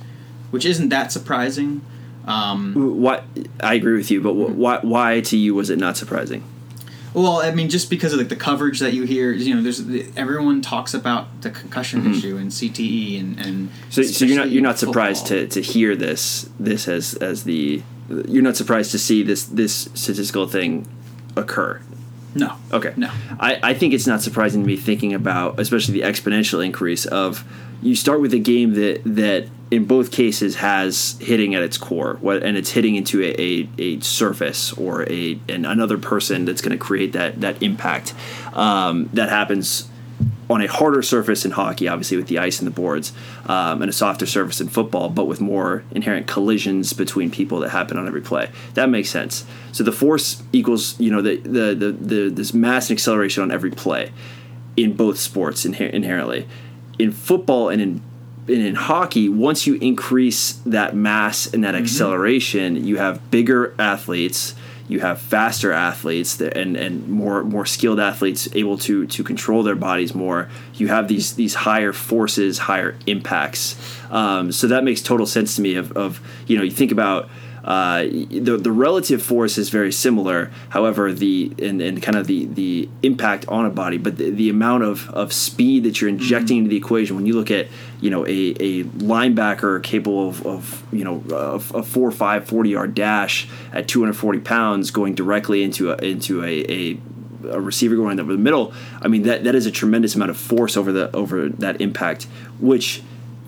which 0.50 0.64
isn't 0.64 0.88
that 0.88 1.12
surprising. 1.12 1.82
Um, 2.24 2.98
what 2.98 3.24
I 3.60 3.74
agree 3.74 3.96
with 3.96 4.10
you, 4.10 4.22
but 4.22 4.32
why, 4.32 4.78
why 4.80 5.20
to 5.20 5.36
you 5.36 5.54
was 5.54 5.68
it 5.68 5.78
not 5.78 5.98
surprising? 5.98 6.44
Well, 7.12 7.42
I 7.42 7.50
mean, 7.50 7.68
just 7.68 7.90
because 7.90 8.14
of 8.14 8.18
like 8.18 8.30
the 8.30 8.36
coverage 8.36 8.80
that 8.80 8.94
you 8.94 9.02
hear, 9.02 9.32
you 9.32 9.54
know, 9.54 9.60
there's 9.60 9.80
everyone 10.16 10.62
talks 10.62 10.94
about 10.94 11.42
the 11.42 11.50
concussion 11.50 12.00
mm-hmm. 12.00 12.12
issue 12.12 12.36
and 12.38 12.50
CTE 12.50 13.20
and 13.20 13.38
and 13.38 13.70
so, 13.90 14.02
so 14.02 14.24
you're 14.24 14.38
not 14.38 14.50
you're 14.50 14.62
not 14.62 14.78
surprised 14.78 15.26
to, 15.26 15.46
to 15.48 15.60
hear 15.60 15.94
this 15.94 16.48
this 16.58 16.88
as 16.88 17.14
as 17.16 17.44
the 17.44 17.82
you're 18.26 18.42
not 18.42 18.56
surprised 18.56 18.92
to 18.92 18.98
see 18.98 19.22
this 19.22 19.44
this 19.44 19.90
statistical 19.92 20.46
thing 20.46 20.88
occur 21.36 21.82
no. 22.34 22.56
Okay. 22.72 22.94
No. 22.96 23.10
I, 23.38 23.58
I 23.62 23.74
think 23.74 23.94
it's 23.94 24.06
not 24.06 24.22
surprising 24.22 24.62
to 24.62 24.66
me 24.66 24.76
thinking 24.76 25.12
about, 25.12 25.60
especially 25.60 26.00
the 26.00 26.06
exponential 26.06 26.64
increase 26.64 27.04
of 27.06 27.44
you 27.82 27.96
start 27.96 28.20
with 28.20 28.32
a 28.32 28.38
game 28.38 28.74
that 28.74 29.02
that 29.04 29.48
in 29.70 29.86
both 29.86 30.12
cases 30.12 30.56
has 30.56 31.16
hitting 31.20 31.54
at 31.54 31.62
its 31.62 31.76
core, 31.76 32.18
what 32.20 32.42
and 32.42 32.56
it's 32.56 32.70
hitting 32.70 32.94
into 32.94 33.22
a, 33.22 33.34
a, 33.38 33.68
a 33.78 34.00
surface 34.00 34.72
or 34.74 35.02
a 35.10 35.38
an, 35.48 35.64
another 35.64 35.98
person 35.98 36.44
that's 36.44 36.62
going 36.62 36.76
to 36.76 36.82
create 36.82 37.12
that 37.12 37.40
that 37.40 37.62
impact. 37.62 38.14
Um, 38.54 39.10
that 39.14 39.28
happens 39.28 39.88
on 40.52 40.60
a 40.60 40.66
harder 40.66 41.00
surface 41.00 41.46
in 41.46 41.50
hockey, 41.52 41.88
obviously 41.88 42.16
with 42.16 42.26
the 42.26 42.38
ice 42.38 42.58
and 42.60 42.66
the 42.66 42.72
boards, 42.72 43.12
um, 43.46 43.80
and 43.80 43.88
a 43.88 43.92
softer 43.92 44.26
surface 44.26 44.60
in 44.60 44.68
football, 44.68 45.08
but 45.08 45.24
with 45.24 45.40
more 45.40 45.82
inherent 45.92 46.26
collisions 46.26 46.92
between 46.92 47.30
people 47.30 47.58
that 47.60 47.70
happen 47.70 47.96
on 47.96 48.06
every 48.06 48.20
play. 48.20 48.50
That 48.74 48.90
makes 48.90 49.08
sense. 49.08 49.46
So 49.72 49.82
the 49.82 49.92
force 49.92 50.42
equals 50.52 51.00
you 51.00 51.10
know 51.10 51.22
the 51.22 51.36
the 51.38 51.74
the, 51.74 51.92
the 51.92 52.30
this 52.30 52.52
mass 52.52 52.90
and 52.90 52.98
acceleration 52.98 53.42
on 53.42 53.50
every 53.50 53.70
play 53.70 54.12
in 54.76 54.94
both 54.94 55.18
sports 55.18 55.64
inher- 55.64 55.90
inherently. 55.90 56.46
In 56.98 57.12
football 57.12 57.70
and 57.70 57.80
in 57.80 58.02
and 58.48 58.58
in 58.58 58.74
hockey, 58.74 59.28
once 59.28 59.66
you 59.66 59.76
increase 59.76 60.54
that 60.66 60.94
mass 60.94 61.46
and 61.46 61.64
that 61.64 61.74
acceleration, 61.74 62.84
you 62.84 62.96
have 62.96 63.30
bigger 63.30 63.74
athletes, 63.78 64.54
you 64.88 65.00
have 65.00 65.20
faster 65.20 65.72
athletes, 65.72 66.40
and 66.40 66.76
and 66.76 67.08
more 67.08 67.44
more 67.44 67.66
skilled 67.66 68.00
athletes 68.00 68.48
able 68.54 68.78
to 68.78 69.06
to 69.06 69.24
control 69.24 69.62
their 69.62 69.76
bodies 69.76 70.14
more. 70.14 70.48
You 70.74 70.88
have 70.88 71.08
these 71.08 71.34
these 71.34 71.54
higher 71.54 71.92
forces, 71.92 72.58
higher 72.58 72.96
impacts. 73.06 73.76
Um, 74.10 74.52
so 74.52 74.66
that 74.66 74.84
makes 74.84 75.00
total 75.00 75.26
sense 75.26 75.56
to 75.56 75.62
me. 75.62 75.76
Of, 75.76 75.92
of 75.92 76.20
you 76.46 76.56
know, 76.56 76.62
you 76.62 76.70
think 76.70 76.92
about 76.92 77.28
uh, 77.64 78.02
the 78.02 78.58
the 78.60 78.72
relative 78.72 79.22
force 79.22 79.56
is 79.56 79.70
very 79.70 79.92
similar. 79.92 80.50
However, 80.70 81.12
the 81.12 81.52
and, 81.60 81.80
and 81.80 82.02
kind 82.02 82.16
of 82.16 82.26
the 82.26 82.46
the 82.46 82.88
impact 83.02 83.46
on 83.48 83.66
a 83.66 83.70
body, 83.70 83.98
but 83.98 84.16
the, 84.18 84.30
the 84.30 84.50
amount 84.50 84.82
of, 84.82 85.08
of 85.10 85.32
speed 85.32 85.84
that 85.84 86.00
you're 86.00 86.10
injecting 86.10 86.58
into 86.58 86.70
the 86.70 86.76
equation 86.76 87.14
when 87.14 87.26
you 87.26 87.34
look 87.34 87.50
at 87.50 87.68
you 88.00 88.10
know 88.10 88.26
a, 88.26 88.54
a 88.58 88.84
linebacker 88.84 89.82
capable 89.82 90.28
of, 90.28 90.44
of 90.46 90.82
you 90.92 91.04
know 91.04 91.22
a, 91.30 91.78
a 91.78 91.82
four 91.82 92.10
five 92.10 92.46
40 92.46 92.70
yard 92.70 92.94
dash 92.94 93.48
at 93.72 93.86
240 93.86 94.40
pounds 94.40 94.90
going 94.90 95.14
directly 95.14 95.62
into 95.62 95.92
a, 95.92 95.96
into 95.98 96.42
a, 96.42 96.64
a 96.70 96.98
a 97.48 97.60
receiver 97.60 97.96
going 97.96 98.18
over 98.18 98.32
the 98.32 98.38
middle. 98.38 98.72
I 99.00 99.08
mean 99.08 99.22
that 99.22 99.44
that 99.44 99.54
is 99.54 99.66
a 99.66 99.70
tremendous 99.70 100.16
amount 100.16 100.30
of 100.30 100.36
force 100.36 100.76
over 100.76 100.92
the 100.92 101.14
over 101.14 101.48
that 101.48 101.80
impact, 101.80 102.24
which 102.58 103.02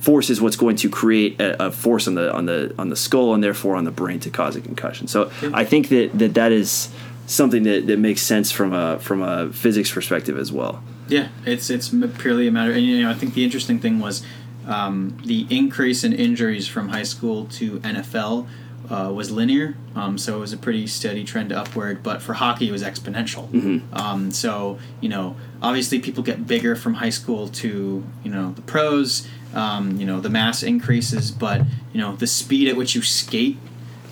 force 0.04 0.28
is 0.28 0.40
what's 0.40 0.56
going 0.56 0.76
to 0.76 0.90
create 0.90 1.40
a, 1.40 1.66
a, 1.66 1.70
force 1.70 2.06
on 2.06 2.14
the 2.14 2.32
on 2.32 2.44
the 2.44 2.74
on 2.78 2.90
the 2.90 2.96
skull 2.96 3.32
and 3.32 3.42
therefore 3.42 3.74
on 3.74 3.84
the 3.84 3.90
brain 3.90 4.20
to 4.20 4.30
cause 4.30 4.54
a 4.54 4.60
concussion. 4.60 5.08
So 5.08 5.30
I 5.52 5.64
think 5.64 5.88
that 5.88 6.10
that, 6.18 6.34
that 6.34 6.52
is 6.52 6.90
something 7.26 7.62
that, 7.62 7.86
that 7.86 7.98
makes 7.98 8.20
sense 8.20 8.52
from 8.52 8.74
a 8.74 8.98
from 8.98 9.22
a 9.22 9.50
physics 9.50 9.90
perspective 9.90 10.38
as 10.38 10.52
well. 10.52 10.82
Yeah, 11.08 11.28
it's 11.46 11.70
it's 11.70 11.88
purely 12.18 12.46
a 12.46 12.52
matter, 12.52 12.72
and 12.72 12.82
you 12.82 13.02
know 13.02 13.10
I 13.10 13.14
think 13.14 13.34
the 13.34 13.44
interesting 13.44 13.78
thing 13.78 13.98
was 13.98 14.22
um, 14.66 15.18
the 15.24 15.46
increase 15.48 16.04
in 16.04 16.12
injuries 16.12 16.68
from 16.68 16.90
high 16.90 17.02
school 17.02 17.46
to 17.46 17.78
NFL. 17.80 18.46
Uh, 18.90 19.10
was 19.10 19.30
linear, 19.30 19.74
um, 19.94 20.18
so 20.18 20.36
it 20.36 20.40
was 20.40 20.52
a 20.52 20.58
pretty 20.58 20.86
steady 20.86 21.24
trend 21.24 21.50
upward. 21.50 22.02
But 22.02 22.20
for 22.20 22.34
hockey, 22.34 22.68
it 22.68 22.70
was 22.70 22.82
exponential. 22.82 23.48
Mm-hmm. 23.48 23.94
Um, 23.96 24.30
so 24.30 24.78
you 25.00 25.08
know, 25.08 25.36
obviously, 25.62 26.00
people 26.00 26.22
get 26.22 26.46
bigger 26.46 26.76
from 26.76 26.92
high 26.92 27.08
school 27.08 27.48
to 27.48 28.04
you 28.22 28.30
know 28.30 28.52
the 28.52 28.60
pros 28.60 29.26
um, 29.54 29.98
you 29.98 30.06
know 30.06 30.20
the 30.20 30.30
mass 30.30 30.62
increases, 30.62 31.30
but 31.30 31.62
you 31.92 32.00
know 32.00 32.16
the 32.16 32.26
speed 32.26 32.68
at 32.68 32.76
which 32.76 32.94
you 32.94 33.02
skate 33.02 33.58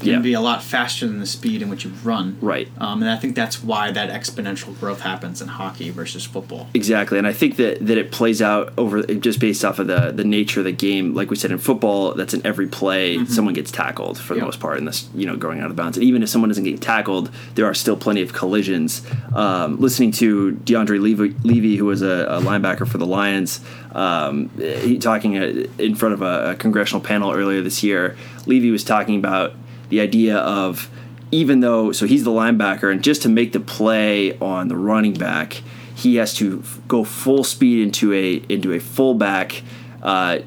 can 0.02 0.10
Yeah. 0.12 0.18
be 0.20 0.32
a 0.32 0.40
lot 0.40 0.62
faster 0.62 1.06
than 1.06 1.18
the 1.20 1.26
speed 1.26 1.62
in 1.62 1.68
which 1.68 1.84
you 1.84 1.92
run. 2.04 2.36
Right. 2.40 2.68
Um, 2.78 3.02
and 3.02 3.10
I 3.10 3.16
think 3.16 3.34
that's 3.34 3.62
why 3.62 3.90
that 3.92 4.10
exponential 4.10 4.78
growth 4.78 5.00
happens 5.00 5.40
in 5.40 5.48
hockey 5.48 5.90
versus 5.90 6.24
football. 6.24 6.68
Exactly, 6.74 7.18
and 7.18 7.26
I 7.26 7.32
think 7.32 7.56
that, 7.56 7.84
that 7.86 7.98
it 7.98 8.10
plays 8.12 8.42
out 8.42 8.72
over 8.76 9.02
just 9.02 9.40
based 9.40 9.64
off 9.64 9.78
of 9.78 9.86
the 9.86 10.12
the 10.14 10.24
nature 10.24 10.60
of 10.60 10.64
the 10.64 10.72
game. 10.72 11.14
Like 11.14 11.30
we 11.30 11.36
said 11.36 11.50
in 11.50 11.58
football, 11.58 12.14
that's 12.14 12.34
in 12.34 12.44
every 12.46 12.66
play 12.66 13.24
someone 13.26 13.54
gets 13.54 13.70
tackled 13.70 14.18
for 14.18 14.34
the 14.34 14.40
most 14.40 14.60
part, 14.60 14.78
and 14.78 14.86
this 14.88 15.08
you 15.14 15.26
know 15.26 15.36
going 15.36 15.60
out 15.60 15.70
of 15.70 15.76
bounds. 15.76 15.96
And 15.96 16.04
even 16.04 16.22
if 16.22 16.28
someone 16.28 16.50
isn't 16.50 16.64
getting 16.64 16.78
tackled, 16.80 17.30
there 17.54 17.66
are 17.66 17.74
still 17.74 17.96
plenty 17.96 18.22
of 18.22 18.32
collisions. 18.32 19.02
Um, 19.34 19.80
listening 19.80 20.12
to 20.12 20.52
DeAndre 20.64 21.00
Levy, 21.00 21.34
Levy 21.44 21.76
who 21.76 21.84
was 21.86 22.02
a, 22.02 22.26
a 22.28 22.40
linebacker 22.40 22.86
for 22.86 22.98
the 22.98 23.06
Lions, 23.06 23.60
um, 23.94 24.50
he 24.58 24.98
talking 24.98 25.36
uh, 25.38 25.66
in 25.78 25.94
front 25.94 26.14
of 26.14 26.22
a, 26.22 26.50
a 26.50 26.54
congressional 26.56 27.00
panel 27.02 27.32
earlier 27.32 27.60
this 27.62 27.82
year. 27.82 28.16
Levy 28.46 28.70
was 28.70 28.84
talking 28.84 29.16
about 29.18 29.54
the 29.92 30.00
idea 30.00 30.38
of 30.38 30.90
even 31.30 31.60
though 31.60 31.92
so 31.92 32.06
he's 32.06 32.24
the 32.24 32.30
linebacker 32.30 32.90
and 32.90 33.04
just 33.04 33.20
to 33.20 33.28
make 33.28 33.52
the 33.52 33.60
play 33.60 34.38
on 34.38 34.68
the 34.68 34.76
running 34.76 35.12
back 35.12 35.62
he 35.94 36.16
has 36.16 36.32
to 36.32 36.64
go 36.88 37.04
full 37.04 37.44
speed 37.44 37.82
into 37.82 38.10
a 38.14 38.36
into 38.48 38.72
a 38.72 38.80
fullback 38.80 39.62
uh, 40.02 40.38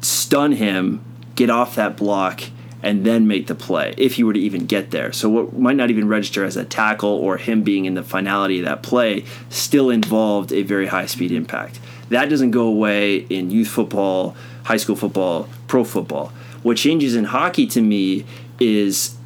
stun 0.00 0.52
him 0.52 1.04
get 1.34 1.50
off 1.50 1.74
that 1.74 1.96
block 1.96 2.44
and 2.80 3.04
then 3.04 3.26
make 3.26 3.48
the 3.48 3.56
play 3.56 3.92
if 3.96 4.14
he 4.14 4.24
were 4.24 4.32
to 4.32 4.40
even 4.40 4.66
get 4.66 4.90
there. 4.90 5.12
So 5.12 5.28
what 5.28 5.56
might 5.56 5.76
not 5.76 5.90
even 5.90 6.08
register 6.08 6.44
as 6.44 6.56
a 6.56 6.64
tackle 6.64 7.10
or 7.10 7.36
him 7.36 7.62
being 7.62 7.84
in 7.84 7.94
the 7.94 8.02
finality 8.02 8.58
of 8.58 8.64
that 8.64 8.82
play 8.82 9.24
still 9.48 9.88
involved 9.88 10.52
a 10.52 10.62
very 10.62 10.86
high 10.86 11.06
speed 11.06 11.30
impact. 11.30 11.78
That 12.08 12.28
doesn't 12.28 12.50
go 12.50 12.66
away 12.66 13.18
in 13.18 13.50
youth 13.50 13.68
football 13.68 14.36
high 14.64 14.76
school 14.76 14.96
football 14.96 15.48
pro 15.66 15.84
football. 15.84 16.32
What 16.62 16.76
changes 16.76 17.16
in 17.16 17.24
hockey 17.24 17.66
to 17.68 17.80
me 17.80 18.24
is 18.62 19.16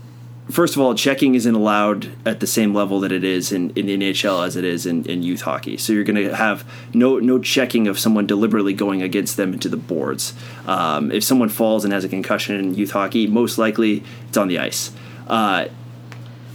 first 0.50 0.76
of 0.76 0.82
all, 0.82 0.94
checking 0.94 1.34
isn't 1.34 1.54
allowed 1.54 2.10
at 2.26 2.40
the 2.40 2.46
same 2.46 2.74
level 2.74 3.00
that 3.00 3.12
it 3.12 3.24
is 3.24 3.52
in, 3.52 3.70
in 3.70 3.86
the 3.86 3.96
NHL 3.96 4.46
as 4.46 4.56
it 4.56 4.64
is 4.64 4.86
in, 4.86 5.04
in 5.04 5.22
youth 5.22 5.42
hockey. 5.42 5.76
So 5.76 5.92
you're 5.92 6.04
going 6.04 6.16
to 6.16 6.34
have 6.34 6.64
no 6.94 7.18
no 7.18 7.38
checking 7.38 7.88
of 7.88 7.98
someone 7.98 8.26
deliberately 8.26 8.72
going 8.72 9.02
against 9.02 9.36
them 9.36 9.52
into 9.52 9.68
the 9.68 9.76
boards. 9.76 10.34
Um, 10.66 11.10
if 11.10 11.24
someone 11.24 11.48
falls 11.48 11.84
and 11.84 11.92
has 11.92 12.04
a 12.04 12.08
concussion 12.08 12.56
in 12.56 12.74
youth 12.74 12.92
hockey, 12.92 13.26
most 13.26 13.58
likely 13.58 14.04
it's 14.28 14.36
on 14.36 14.48
the 14.48 14.58
ice. 14.58 14.92
Uh, 15.26 15.66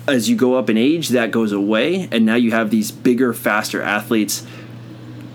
as 0.07 0.29
you 0.29 0.35
go 0.35 0.55
up 0.55 0.69
in 0.69 0.77
age, 0.77 1.09
that 1.09 1.31
goes 1.31 1.51
away, 1.51 2.07
and 2.11 2.25
now 2.25 2.35
you 2.35 2.51
have 2.51 2.71
these 2.71 2.91
bigger, 2.91 3.33
faster 3.33 3.81
athletes 3.81 4.45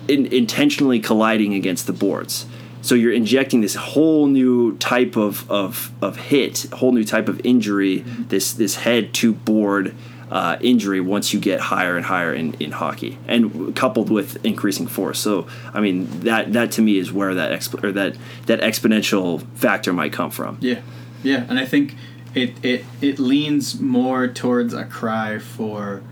in, 0.08 0.26
intentionally 0.26 0.98
colliding 0.98 1.54
against 1.54 1.86
the 1.86 1.92
boards. 1.92 2.46
So 2.86 2.94
you're 2.94 3.12
injecting 3.12 3.62
this 3.62 3.74
whole 3.74 4.28
new 4.28 4.76
type 4.76 5.16
of, 5.16 5.50
of, 5.50 5.90
of 6.00 6.16
hit, 6.16 6.66
whole 6.72 6.92
new 6.92 7.02
type 7.02 7.28
of 7.28 7.40
injury, 7.44 8.04
this 8.28 8.52
this 8.52 8.76
head 8.76 9.12
to 9.14 9.32
board 9.32 9.92
uh, 10.30 10.56
injury 10.60 11.00
once 11.00 11.34
you 11.34 11.40
get 11.40 11.58
higher 11.58 11.96
and 11.96 12.06
higher 12.06 12.32
in, 12.32 12.54
in 12.54 12.70
hockey, 12.70 13.18
and 13.26 13.74
coupled 13.74 14.08
with 14.08 14.44
increasing 14.46 14.86
force. 14.86 15.18
So 15.18 15.48
I 15.74 15.80
mean 15.80 16.20
that 16.20 16.52
that 16.52 16.70
to 16.72 16.82
me 16.82 16.98
is 16.98 17.12
where 17.12 17.34
that 17.34 17.50
exp- 17.50 17.82
or 17.82 17.90
that 17.90 18.16
that 18.46 18.60
exponential 18.60 19.44
factor 19.56 19.92
might 19.92 20.12
come 20.12 20.30
from. 20.30 20.56
Yeah, 20.60 20.80
yeah, 21.24 21.44
and 21.48 21.58
I 21.58 21.66
think 21.66 21.96
it 22.36 22.54
it 22.64 22.84
it 23.00 23.18
leans 23.18 23.80
more 23.80 24.28
towards 24.28 24.74
a 24.74 24.84
cry 24.84 25.40
for 25.40 26.04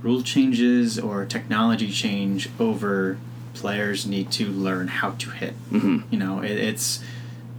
rule 0.00 0.22
changes 0.22 0.96
or 0.96 1.24
technology 1.24 1.90
change 1.90 2.50
over 2.60 3.18
players 3.54 4.06
need 4.06 4.30
to 4.32 4.48
learn 4.50 4.88
how 4.88 5.10
to 5.12 5.30
hit. 5.30 5.54
Mhm. 5.70 6.02
You 6.10 6.18
know, 6.18 6.40
it, 6.40 6.50
it's 6.52 7.02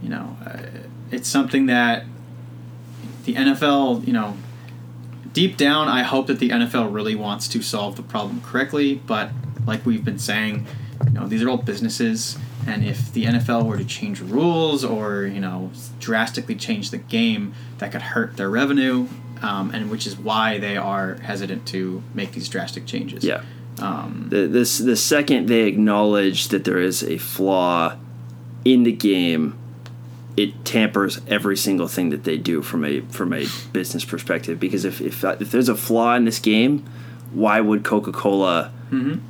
you 0.02 0.08
know 0.08 0.36
uh, 0.46 0.58
it's 1.10 1.28
something 1.28 1.66
that 1.66 2.04
the 3.24 3.34
NFL 3.34 4.06
you 4.06 4.12
know 4.12 4.36
deep 5.32 5.56
down 5.56 5.88
I 5.88 6.02
hope 6.02 6.26
that 6.28 6.38
the 6.38 6.50
NFL 6.50 6.92
really 6.92 7.14
wants 7.14 7.48
to 7.48 7.62
solve 7.62 7.96
the 7.96 8.02
problem 8.02 8.40
correctly, 8.40 8.94
but 9.06 9.30
like 9.66 9.84
we've 9.84 10.04
been 10.04 10.18
saying, 10.18 10.66
you 11.06 11.12
know 11.12 11.26
these 11.26 11.42
are 11.42 11.48
all 11.48 11.58
businesses 11.58 12.38
and 12.66 12.84
if 12.84 13.12
the 13.12 13.24
NFL 13.26 13.64
were 13.64 13.76
to 13.76 13.84
change 13.84 14.20
rules 14.20 14.84
or 14.84 15.24
you 15.24 15.40
know 15.40 15.70
drastically 16.00 16.54
change 16.54 16.90
the 16.90 16.98
game 16.98 17.54
that 17.78 17.92
could 17.92 18.02
hurt 18.02 18.36
their 18.36 18.50
revenue 18.50 19.06
um, 19.42 19.70
and 19.74 19.90
which 19.90 20.06
is 20.06 20.16
why 20.16 20.58
they 20.58 20.76
are 20.76 21.14
hesitant 21.16 21.66
to 21.66 22.02
make 22.14 22.32
these 22.32 22.48
drastic 22.48 22.86
changes 22.86 23.22
Yeah. 23.24 23.42
Um, 23.80 24.26
The, 24.30 24.46
this 24.46 24.78
the 24.78 24.96
second 24.96 25.48
they 25.48 25.62
acknowledge 25.62 26.48
that 26.48 26.64
there 26.64 26.78
is 26.78 27.02
a 27.02 27.18
flaw 27.18 27.96
in 28.64 28.82
the 28.82 28.92
game, 28.92 29.56
it 30.36 30.64
tampers 30.64 31.20
every 31.28 31.56
single 31.56 31.88
thing 31.88 32.10
that 32.10 32.24
they 32.24 32.36
do 32.36 32.62
from 32.62 32.84
a 32.84 33.00
from 33.02 33.32
a 33.32 33.46
business 33.72 34.04
perspective. 34.04 34.58
Because 34.58 34.84
if 34.84 35.00
if, 35.00 35.24
if 35.24 35.50
there's 35.50 35.68
a 35.68 35.76
flaw 35.76 36.14
in 36.14 36.24
this 36.24 36.38
game, 36.38 36.84
why 37.32 37.60
would 37.60 37.84
Coca 37.84 38.12
Cola 38.12 38.72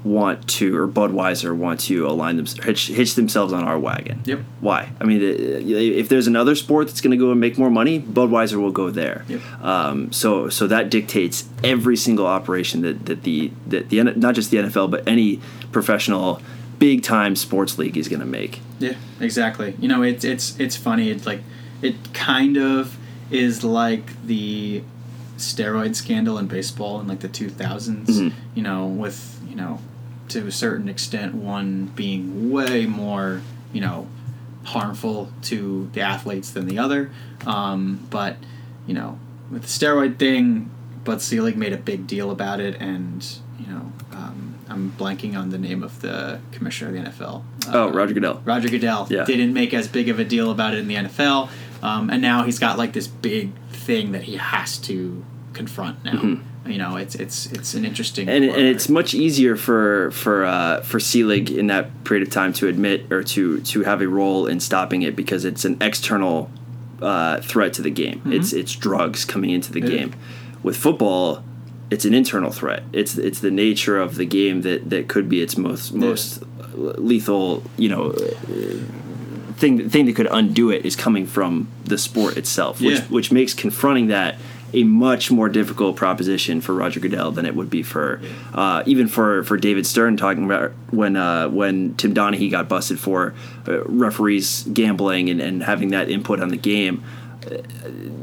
want 0.04 0.48
to 0.48 0.76
or 0.76 0.86
Budweiser 0.86 1.56
want 1.56 1.80
to 1.80 2.06
align 2.06 2.36
them 2.36 2.46
hitch, 2.46 2.88
hitch 2.88 3.14
themselves 3.14 3.52
on 3.52 3.64
our 3.64 3.78
wagon? 3.78 4.22
Yep. 4.24 4.40
Why? 4.60 4.90
I 5.00 5.04
mean, 5.04 5.20
uh, 5.22 5.26
if 5.28 6.08
there's 6.08 6.26
another 6.26 6.54
sport 6.54 6.88
that's 6.88 7.00
going 7.00 7.12
to 7.12 7.16
go 7.16 7.30
and 7.30 7.40
make 7.40 7.58
more 7.58 7.70
money, 7.70 8.00
Budweiser 8.00 8.56
will 8.56 8.72
go 8.72 8.90
there. 8.90 9.24
Yep. 9.28 9.40
Um, 9.62 10.12
so 10.12 10.48
so 10.48 10.66
that 10.66 10.90
dictates 10.90 11.48
every 11.64 11.96
single 11.96 12.26
operation 12.26 12.82
that, 12.82 13.06
that 13.06 13.22
the 13.22 13.50
that 13.66 13.88
the 13.88 14.02
not 14.02 14.34
just 14.34 14.50
the 14.50 14.58
NFL 14.58 14.90
but 14.90 15.06
any 15.08 15.40
professional 15.72 16.40
big 16.78 17.02
time 17.02 17.36
sports 17.36 17.78
league 17.78 17.96
is 17.96 18.08
going 18.08 18.20
to 18.20 18.26
make. 18.26 18.60
Yeah, 18.78 18.94
exactly. 19.20 19.74
You 19.78 19.88
know, 19.88 20.02
it's 20.02 20.24
it's 20.24 20.58
it's 20.60 20.76
funny. 20.76 21.10
It's 21.10 21.26
like 21.26 21.40
it 21.82 21.94
kind 22.12 22.56
of 22.56 22.96
is 23.30 23.64
like 23.64 24.22
the 24.24 24.82
steroid 25.36 25.94
scandal 25.94 26.38
in 26.38 26.46
baseball 26.46 27.00
in 27.00 27.06
like 27.06 27.20
the 27.20 27.28
2000s. 27.28 28.06
Mhm. 28.06 28.32
You 28.54 28.62
know, 28.62 28.86
with 28.86 29.35
you 29.56 29.62
know, 29.62 29.78
to 30.28 30.46
a 30.46 30.52
certain 30.52 30.88
extent, 30.88 31.34
one 31.34 31.86
being 31.96 32.50
way 32.50 32.84
more 32.86 33.40
you 33.72 33.80
know 33.80 34.06
harmful 34.64 35.30
to 35.42 35.88
the 35.92 36.00
athletes 36.00 36.50
than 36.50 36.66
the 36.66 36.78
other. 36.78 37.10
Um, 37.46 38.06
but 38.10 38.36
you 38.86 38.94
know, 38.94 39.18
with 39.50 39.62
the 39.62 39.68
steroid 39.68 40.18
thing, 40.18 40.70
Bud 41.04 41.22
Selig 41.22 41.56
made 41.56 41.72
a 41.72 41.76
big 41.78 42.06
deal 42.06 42.30
about 42.30 42.60
it, 42.60 42.76
and 42.80 43.24
you 43.58 43.66
know, 43.68 43.92
um, 44.12 44.56
I'm 44.68 44.92
blanking 44.92 45.36
on 45.36 45.50
the 45.50 45.58
name 45.58 45.82
of 45.82 46.00
the 46.02 46.40
commissioner 46.52 46.90
of 46.96 47.04
the 47.04 47.10
NFL. 47.10 47.42
oh, 47.72 47.90
Roger 47.90 48.12
Goodell. 48.14 48.42
Roger 48.44 48.68
Goodell 48.68 49.06
Yeah. 49.10 49.24
didn't 49.24 49.52
make 49.54 49.72
as 49.72 49.88
big 49.88 50.08
of 50.08 50.18
a 50.18 50.24
deal 50.24 50.50
about 50.50 50.74
it 50.74 50.78
in 50.80 50.88
the 50.88 50.96
NFL, 50.96 51.48
um, 51.82 52.10
and 52.10 52.20
now 52.20 52.42
he's 52.44 52.58
got 52.58 52.76
like 52.76 52.92
this 52.92 53.06
big 53.06 53.52
thing 53.70 54.12
that 54.12 54.24
he 54.24 54.36
has 54.36 54.76
to 54.78 55.24
confront 55.54 56.04
now. 56.04 56.38
You 56.68 56.78
know, 56.78 56.96
it's 56.96 57.14
it's 57.14 57.46
it's 57.52 57.74
an 57.74 57.84
interesting 57.84 58.26
Mm-hmm. 58.26 58.42
and, 58.44 58.52
and 58.56 58.66
it's 58.66 58.88
much 58.88 59.14
easier 59.14 59.56
for 59.56 60.10
for 60.12 60.44
uh, 60.44 60.80
for 60.82 60.98
Selig 61.00 61.50
in 61.50 61.66
that 61.68 62.04
period 62.04 62.26
of 62.26 62.32
time 62.32 62.52
to 62.54 62.68
admit 62.68 63.10
or 63.12 63.22
to 63.22 63.60
to 63.60 63.82
have 63.82 64.00
a 64.02 64.08
role 64.08 64.46
in 64.46 64.60
stopping 64.60 65.02
it 65.02 65.14
because 65.16 65.44
it's 65.44 65.64
an 65.64 65.76
external 65.80 66.50
uh, 67.02 67.40
threat 67.40 67.72
to 67.74 67.82
the 67.82 67.90
game. 67.90 68.20
It's 68.26 68.52
it's 68.52 68.74
drugs 68.74 69.24
coming 69.24 69.50
into 69.50 69.72
the 69.72 69.80
Mm-hmm. 69.80 69.90
Yeah. 69.92 69.98
game. 69.98 70.14
With 70.62 70.76
football, 70.76 71.42
it's 71.90 72.04
an 72.04 72.14
internal 72.14 72.50
threat. 72.50 72.82
It's 72.92 73.16
it's 73.18 73.40
the 73.40 73.50
nature 73.50 73.98
of 73.98 74.16
the 74.16 74.24
game 74.26 74.62
that 74.62 74.90
that 74.90 75.08
could 75.08 75.28
be 75.28 75.40
its 75.42 75.56
most 75.56 75.92
most 75.94 76.42
lethal. 76.74 77.62
You 77.76 77.88
know. 77.90 78.14
Thing, 79.58 79.88
thing 79.88 80.04
that 80.04 80.14
could 80.16 80.28
undo 80.30 80.68
it 80.70 80.84
is 80.84 80.96
coming 80.96 81.24
from 81.26 81.68
the 81.84 81.96
sport 81.96 82.36
itself, 82.36 82.78
which 82.78 82.98
Yeah. 82.98 83.04
which 83.08 83.32
makes 83.32 83.54
confronting 83.54 84.08
that 84.08 84.36
a 84.76 84.84
much 84.84 85.30
more 85.30 85.48
difficult 85.48 85.96
proposition 85.96 86.60
for 86.60 86.74
Roger 86.74 87.00
Goodell 87.00 87.32
than 87.32 87.46
it 87.46 87.56
would 87.56 87.70
be 87.70 87.82
for 87.82 88.20
uh, 88.52 88.82
even 88.84 89.08
for, 89.08 89.42
for 89.44 89.56
David 89.56 89.86
Stern 89.86 90.18
talking 90.18 90.44
about 90.44 90.72
when 90.90 91.16
uh, 91.16 91.48
when 91.48 91.94
Tim 91.94 92.14
Donaghy 92.14 92.50
got 92.50 92.68
busted 92.68 93.00
for 93.00 93.34
uh, 93.66 93.82
referees 93.84 94.64
gambling 94.64 95.30
and, 95.30 95.40
and 95.40 95.62
having 95.62 95.88
that 95.88 96.10
input 96.10 96.40
on 96.40 96.50
the 96.50 96.58
game. 96.58 97.02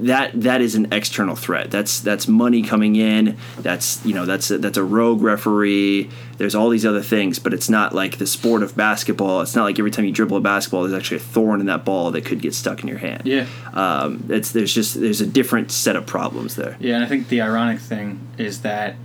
That 0.01 0.31
that 0.41 0.61
is 0.61 0.75
an 0.75 0.91
external 0.91 1.35
threat. 1.35 1.71
That's 1.71 1.99
that's 1.99 2.27
money 2.27 2.61
coming 2.61 2.95
in. 2.95 3.37
That's 3.59 4.05
you 4.05 4.13
know 4.13 4.25
that's 4.25 4.51
a, 4.51 4.57
that's 4.57 4.77
a 4.77 4.83
rogue 4.83 5.21
referee. 5.21 6.09
There's 6.37 6.55
all 6.55 6.69
these 6.69 6.85
other 6.85 7.01
things, 7.01 7.39
but 7.39 7.53
it's 7.53 7.69
not 7.69 7.93
like 7.93 8.17
the 8.17 8.27
sport 8.27 8.63
of 8.63 8.75
basketball. 8.75 9.41
It's 9.41 9.55
not 9.55 9.63
like 9.63 9.79
every 9.79 9.91
time 9.91 10.05
you 10.05 10.11
dribble 10.11 10.37
a 10.37 10.41
basketball, 10.41 10.83
there's 10.83 10.93
actually 10.93 11.17
a 11.17 11.21
thorn 11.21 11.59
in 11.59 11.67
that 11.67 11.85
ball 11.85 12.11
that 12.11 12.25
could 12.25 12.41
get 12.41 12.53
stuck 12.53 12.81
in 12.81 12.87
your 12.87 12.97
hand 12.97 13.23
yeah. 13.25 13.47
um, 13.73 14.25
it's 14.29 14.51
there's 14.51 14.73
just 14.73 14.99
there's 14.99 15.21
a 15.21 15.25
different 15.25 15.71
set 15.71 15.95
of 15.95 16.05
problems 16.05 16.55
there. 16.55 16.77
Yeah, 16.79 16.95
and 16.95 17.03
I 17.03 17.07
think 17.07 17.29
the 17.29 17.41
ironic 17.41 17.79
thing 17.79 18.27
is 18.37 18.61
that, 18.61 18.95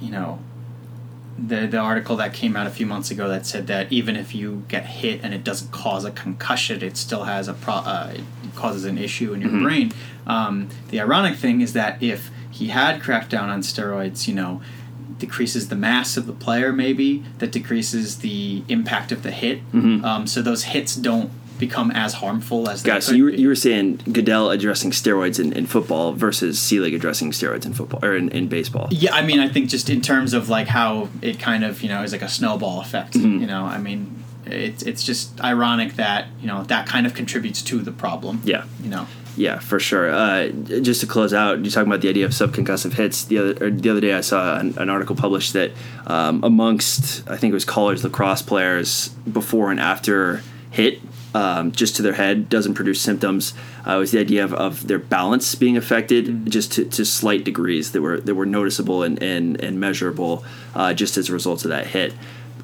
you 0.00 0.10
know, 0.10 0.38
the 1.38 1.66
the 1.66 1.78
article 1.78 2.16
that 2.16 2.32
came 2.32 2.56
out 2.56 2.66
a 2.66 2.70
few 2.70 2.86
months 2.86 3.10
ago 3.10 3.28
that 3.28 3.44
said 3.46 3.66
that 3.66 3.92
even 3.92 4.16
if 4.16 4.34
you 4.34 4.64
get 4.68 4.86
hit 4.86 5.20
and 5.22 5.34
it 5.34 5.42
doesn't 5.44 5.72
cause 5.72 6.04
a 6.04 6.10
concussion, 6.10 6.82
it 6.82 6.96
still 6.96 7.24
has 7.24 7.48
a 7.48 7.54
pro- 7.54 7.74
uh, 7.74 8.12
it 8.14 8.54
causes 8.54 8.84
an 8.84 8.98
issue 8.98 9.32
in 9.32 9.40
your 9.40 9.50
brain. 9.62 9.92
Um, 10.26 10.68
the 10.90 11.00
ironic 11.00 11.36
thing 11.36 11.60
is 11.60 11.72
that 11.72 12.02
if 12.02 12.30
he 12.50 12.68
had 12.68 13.02
cracked 13.02 13.30
down 13.30 13.50
on 13.50 13.62
steroids, 13.62 14.28
you 14.28 14.34
know, 14.34 14.62
decreases 15.18 15.68
the 15.68 15.76
mass 15.76 16.16
of 16.16 16.26
the 16.26 16.32
player 16.32 16.72
maybe 16.72 17.24
that 17.38 17.50
decreases 17.52 18.18
the 18.18 18.62
impact 18.68 19.10
of 19.12 19.22
the 19.22 19.30
hit. 19.32 19.60
Um, 20.04 20.26
so 20.26 20.40
those 20.42 20.64
hits 20.64 20.94
don't 20.94 21.30
become 21.58 21.90
as 21.90 22.14
harmful 22.14 22.68
as 22.68 22.82
they 22.82 22.90
Guys, 22.90 23.06
so 23.06 23.12
you 23.12 23.24
were, 23.24 23.30
be. 23.30 23.40
you 23.40 23.48
were 23.48 23.54
saying 23.54 24.00
Goodell 24.10 24.50
addressing 24.50 24.90
steroids 24.90 25.38
in, 25.38 25.52
in 25.52 25.66
football 25.66 26.12
versus 26.12 26.60
Selig 26.60 26.94
addressing 26.94 27.30
steroids 27.30 27.66
in 27.66 27.74
football 27.74 28.04
or 28.04 28.16
in, 28.16 28.28
in 28.30 28.48
baseball. 28.48 28.88
Yeah, 28.90 29.14
I 29.14 29.22
mean, 29.22 29.40
I 29.40 29.48
think 29.48 29.68
just 29.68 29.90
in 29.90 30.00
terms 30.00 30.34
of 30.34 30.48
like 30.48 30.68
how 30.68 31.08
it 31.22 31.38
kind 31.38 31.64
of 31.64 31.82
you 31.82 31.88
know 31.88 32.02
is 32.02 32.12
like 32.12 32.22
a 32.22 32.28
snowball 32.28 32.80
effect. 32.80 33.14
Mm-hmm. 33.14 33.40
You 33.40 33.46
know, 33.46 33.64
I 33.64 33.78
mean, 33.78 34.24
it's 34.46 34.82
it's 34.82 35.04
just 35.04 35.40
ironic 35.42 35.94
that 35.94 36.26
you 36.40 36.46
know 36.46 36.64
that 36.64 36.86
kind 36.86 37.06
of 37.06 37.14
contributes 37.14 37.62
to 37.62 37.80
the 37.80 37.92
problem. 37.92 38.42
Yeah. 38.44 38.64
You 38.82 38.90
know. 38.90 39.06
Yeah, 39.36 39.58
for 39.58 39.80
sure. 39.80 40.10
Uh, 40.10 40.48
just 40.48 41.00
to 41.00 41.08
close 41.08 41.34
out, 41.34 41.58
you're 41.58 41.70
talking 41.72 41.88
about 41.88 42.02
the 42.02 42.08
idea 42.08 42.24
of 42.24 42.30
subconcussive 42.30 42.92
hits. 42.92 43.24
The 43.24 43.38
other 43.38 43.70
the 43.70 43.90
other 43.90 44.00
day, 44.00 44.14
I 44.14 44.20
saw 44.20 44.58
an, 44.58 44.78
an 44.78 44.88
article 44.88 45.16
published 45.16 45.54
that 45.54 45.72
um, 46.06 46.44
amongst 46.44 47.28
I 47.28 47.36
think 47.36 47.50
it 47.50 47.54
was 47.54 47.64
college 47.64 48.02
lacrosse 48.04 48.42
players 48.42 49.08
before 49.30 49.70
and 49.70 49.80
after 49.80 50.42
hit, 50.70 51.00
um, 51.34 51.72
just 51.72 51.96
to 51.96 52.02
their 52.02 52.14
head 52.14 52.48
doesn't 52.48 52.74
produce 52.74 53.00
symptoms. 53.00 53.54
Uh, 53.86 53.96
it 53.96 53.98
was 53.98 54.12
the 54.12 54.20
idea 54.20 54.44
of, 54.44 54.54
of 54.54 54.86
their 54.86 54.98
balance 54.98 55.54
being 55.54 55.76
affected 55.76 56.50
just 56.50 56.72
to, 56.72 56.84
to 56.86 57.04
slight 57.04 57.44
degrees 57.44 57.92
that 57.92 58.00
were 58.00 58.20
that 58.20 58.34
were 58.34 58.46
noticeable 58.46 59.02
and 59.02 59.22
and, 59.22 59.60
and 59.60 59.78
measurable 59.78 60.44
uh, 60.74 60.94
just 60.94 61.16
as 61.16 61.28
a 61.28 61.32
result 61.32 61.64
of 61.64 61.70
that 61.70 61.88
hit 61.88 62.14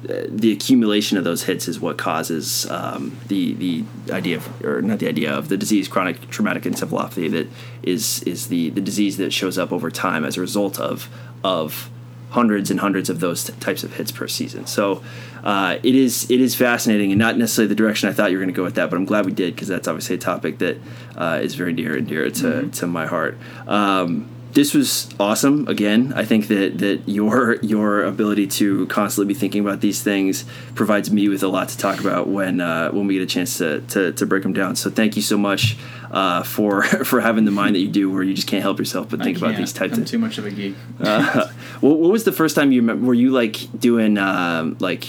the 0.03 0.51
accumulation 0.51 1.17
of 1.17 1.23
those 1.23 1.43
hits 1.43 1.67
is 1.67 1.79
what 1.79 1.97
causes 1.97 2.69
um, 2.71 3.17
the 3.27 3.53
the 3.53 3.83
idea 4.11 4.37
of, 4.37 4.65
or 4.65 4.81
not 4.81 4.99
the 4.99 5.07
idea 5.07 5.31
of 5.31 5.49
the 5.49 5.57
disease 5.57 5.87
chronic 5.87 6.29
traumatic 6.29 6.63
encephalopathy 6.63 7.29
that 7.29 7.47
is 7.83 8.23
is 8.23 8.47
the 8.47 8.69
the 8.71 8.81
disease 8.81 9.17
that 9.17 9.31
shows 9.31 9.57
up 9.57 9.71
over 9.71 9.91
time 9.91 10.25
as 10.25 10.37
a 10.37 10.41
result 10.41 10.79
of 10.79 11.09
of 11.43 11.89
hundreds 12.31 12.71
and 12.71 12.79
hundreds 12.79 13.09
of 13.09 13.19
those 13.19 13.43
t- 13.43 13.53
types 13.59 13.83
of 13.83 13.93
hits 13.93 14.11
per 14.11 14.27
season. 14.27 14.65
So 14.65 15.03
uh, 15.43 15.77
it 15.83 15.95
is 15.95 16.29
it 16.31 16.41
is 16.41 16.55
fascinating 16.55 17.11
and 17.11 17.19
not 17.19 17.37
necessarily 17.37 17.67
the 17.67 17.75
direction 17.75 18.09
I 18.09 18.13
thought 18.13 18.31
you 18.31 18.37
were 18.37 18.43
going 18.43 18.53
to 18.53 18.57
go 18.57 18.63
with 18.63 18.75
that, 18.75 18.89
but 18.89 18.95
I'm 18.95 19.05
glad 19.05 19.25
we 19.25 19.33
did 19.33 19.53
because 19.53 19.67
that's 19.67 19.87
obviously 19.87 20.15
a 20.15 20.19
topic 20.19 20.57
that 20.59 20.77
uh, 21.15 21.39
is 21.41 21.55
very 21.55 21.73
near 21.73 21.95
and 21.95 22.07
dear 22.07 22.29
to, 22.29 22.67
to 22.69 22.87
my 22.87 23.05
heart. 23.05 23.37
Um, 23.67 24.29
this 24.53 24.73
was 24.73 25.09
awesome. 25.19 25.67
Again, 25.67 26.13
I 26.15 26.25
think 26.25 26.47
that, 26.47 26.77
that 26.79 27.07
your 27.07 27.55
your 27.61 28.03
ability 28.03 28.47
to 28.47 28.85
constantly 28.87 29.33
be 29.33 29.39
thinking 29.39 29.61
about 29.61 29.81
these 29.81 30.03
things 30.03 30.45
provides 30.75 31.11
me 31.11 31.29
with 31.29 31.43
a 31.43 31.47
lot 31.47 31.69
to 31.69 31.77
talk 31.77 31.99
about 31.99 32.27
when 32.27 32.59
uh, 32.59 32.91
when 32.91 33.07
we 33.07 33.15
get 33.15 33.23
a 33.23 33.27
chance 33.27 33.57
to, 33.59 33.81
to, 33.81 34.11
to 34.11 34.25
break 34.25 34.43
them 34.43 34.53
down. 34.53 34.75
So 34.75 34.89
thank 34.89 35.15
you 35.15 35.21
so 35.21 35.37
much 35.37 35.77
uh, 36.11 36.43
for 36.43 36.83
for 37.05 37.21
having 37.21 37.45
the 37.45 37.51
mind 37.51 37.75
that 37.75 37.79
you 37.79 37.87
do, 37.87 38.11
where 38.11 38.23
you 38.23 38.33
just 38.33 38.47
can't 38.47 38.61
help 38.61 38.77
yourself 38.79 39.09
but 39.09 39.21
think 39.21 39.37
about 39.37 39.55
these 39.55 39.73
types 39.73 39.93
I'm 39.93 40.03
of 40.03 40.07
too 40.07 40.19
much 40.19 40.37
of 40.37 40.45
a 40.45 40.51
geek. 40.51 40.75
uh, 40.99 41.47
what, 41.79 41.99
what 41.99 42.11
was 42.11 42.25
the 42.25 42.31
first 42.31 42.55
time 42.55 42.71
you 42.71 42.81
remember? 42.81 43.05
Were 43.05 43.13
you 43.13 43.31
like 43.31 43.79
doing 43.79 44.17
um, 44.17 44.77
like? 44.79 45.05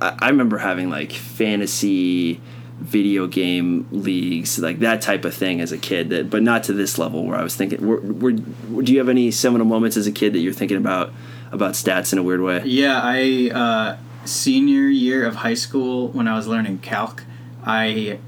I, 0.00 0.16
I 0.20 0.28
remember 0.28 0.58
having 0.58 0.88
like 0.88 1.12
fantasy 1.12 2.40
video 2.80 3.26
game 3.26 3.88
leagues, 3.90 4.58
like 4.58 4.78
that 4.80 5.02
type 5.02 5.24
of 5.24 5.34
thing 5.34 5.60
as 5.60 5.72
a 5.72 5.78
kid. 5.78 6.10
That, 6.10 6.30
but 6.30 6.42
not 6.42 6.64
to 6.64 6.72
this 6.72 6.98
level 6.98 7.24
where 7.24 7.36
I 7.36 7.42
was 7.42 7.56
thinking. 7.56 7.86
Were, 7.86 8.00
were, 8.00 8.32
do 8.32 8.92
you 8.92 8.98
have 8.98 9.08
any 9.08 9.30
seminal 9.30 9.66
moments 9.66 9.96
as 9.96 10.06
a 10.06 10.12
kid 10.12 10.32
that 10.32 10.40
you're 10.40 10.52
thinking 10.52 10.76
about 10.76 11.12
about 11.50 11.74
stats 11.74 12.12
in 12.12 12.18
a 12.18 12.22
weird 12.22 12.40
way? 12.40 12.62
Yeah, 12.64 13.00
I 13.02 13.50
uh, 13.54 13.96
senior 14.24 14.88
year 14.88 15.26
of 15.26 15.36
high 15.36 15.54
school 15.54 16.08
when 16.08 16.28
I 16.28 16.36
was 16.36 16.46
learning 16.46 16.78
calc, 16.78 17.24
I 17.64 18.18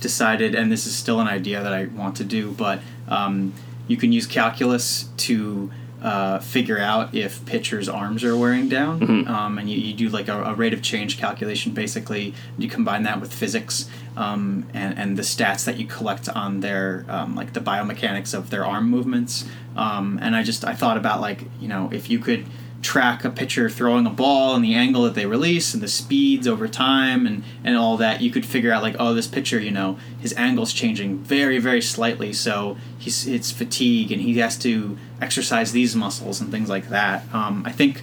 decided, 0.00 0.54
and 0.54 0.70
this 0.70 0.86
is 0.86 0.96
still 0.96 1.20
an 1.20 1.26
idea 1.26 1.62
that 1.62 1.72
I 1.72 1.86
want 1.86 2.16
to 2.16 2.24
do, 2.24 2.52
but 2.52 2.80
um, 3.08 3.52
you 3.86 3.96
can 3.96 4.12
use 4.12 4.26
calculus 4.26 5.08
to 5.18 5.70
uh, 6.02 6.38
figure 6.38 6.78
out 6.78 7.14
if 7.14 7.44
pitchers' 7.44 7.88
arms 7.88 8.22
are 8.22 8.36
wearing 8.36 8.68
down, 8.68 9.26
um, 9.26 9.58
and 9.58 9.68
you, 9.68 9.76
you 9.78 9.94
do 9.94 10.08
like 10.08 10.28
a, 10.28 10.42
a 10.42 10.54
rate 10.54 10.72
of 10.72 10.80
change 10.80 11.18
calculation. 11.18 11.72
Basically, 11.72 12.34
you 12.56 12.68
combine 12.68 13.02
that 13.02 13.20
with 13.20 13.32
physics 13.32 13.88
um, 14.16 14.66
and 14.72 14.98
and 14.98 15.16
the 15.16 15.22
stats 15.22 15.64
that 15.64 15.76
you 15.76 15.86
collect 15.86 16.28
on 16.28 16.60
their 16.60 17.04
um, 17.08 17.34
like 17.34 17.52
the 17.52 17.60
biomechanics 17.60 18.32
of 18.32 18.50
their 18.50 18.64
arm 18.64 18.88
movements. 18.88 19.44
Um, 19.76 20.18
and 20.22 20.36
I 20.36 20.42
just 20.42 20.64
I 20.64 20.74
thought 20.74 20.96
about 20.96 21.20
like 21.20 21.44
you 21.60 21.68
know 21.68 21.88
if 21.92 22.10
you 22.10 22.18
could 22.18 22.46
track 22.80 23.24
a 23.24 23.30
pitcher 23.30 23.68
throwing 23.68 24.06
a 24.06 24.10
ball 24.10 24.54
and 24.54 24.64
the 24.64 24.74
angle 24.74 25.02
that 25.02 25.14
they 25.14 25.26
release 25.26 25.74
and 25.74 25.82
the 25.82 25.88
speeds 25.88 26.46
over 26.46 26.68
time 26.68 27.26
and, 27.26 27.42
and 27.64 27.76
all 27.76 27.96
that, 27.96 28.20
you 28.20 28.30
could 28.30 28.46
figure 28.46 28.72
out 28.72 28.82
like, 28.82 28.94
oh, 28.98 29.14
this 29.14 29.26
pitcher, 29.26 29.58
you 29.58 29.70
know, 29.70 29.98
his 30.20 30.32
angle's 30.34 30.72
changing 30.72 31.18
very, 31.18 31.58
very 31.58 31.82
slightly, 31.82 32.32
so 32.32 32.76
he's 32.96 33.26
it's 33.26 33.50
fatigue 33.50 34.12
and 34.12 34.22
he 34.22 34.38
has 34.38 34.56
to 34.58 34.96
exercise 35.20 35.72
these 35.72 35.96
muscles 35.96 36.40
and 36.40 36.50
things 36.50 36.68
like 36.68 36.88
that. 36.88 37.24
Um, 37.34 37.62
I 37.66 37.72
think 37.72 38.02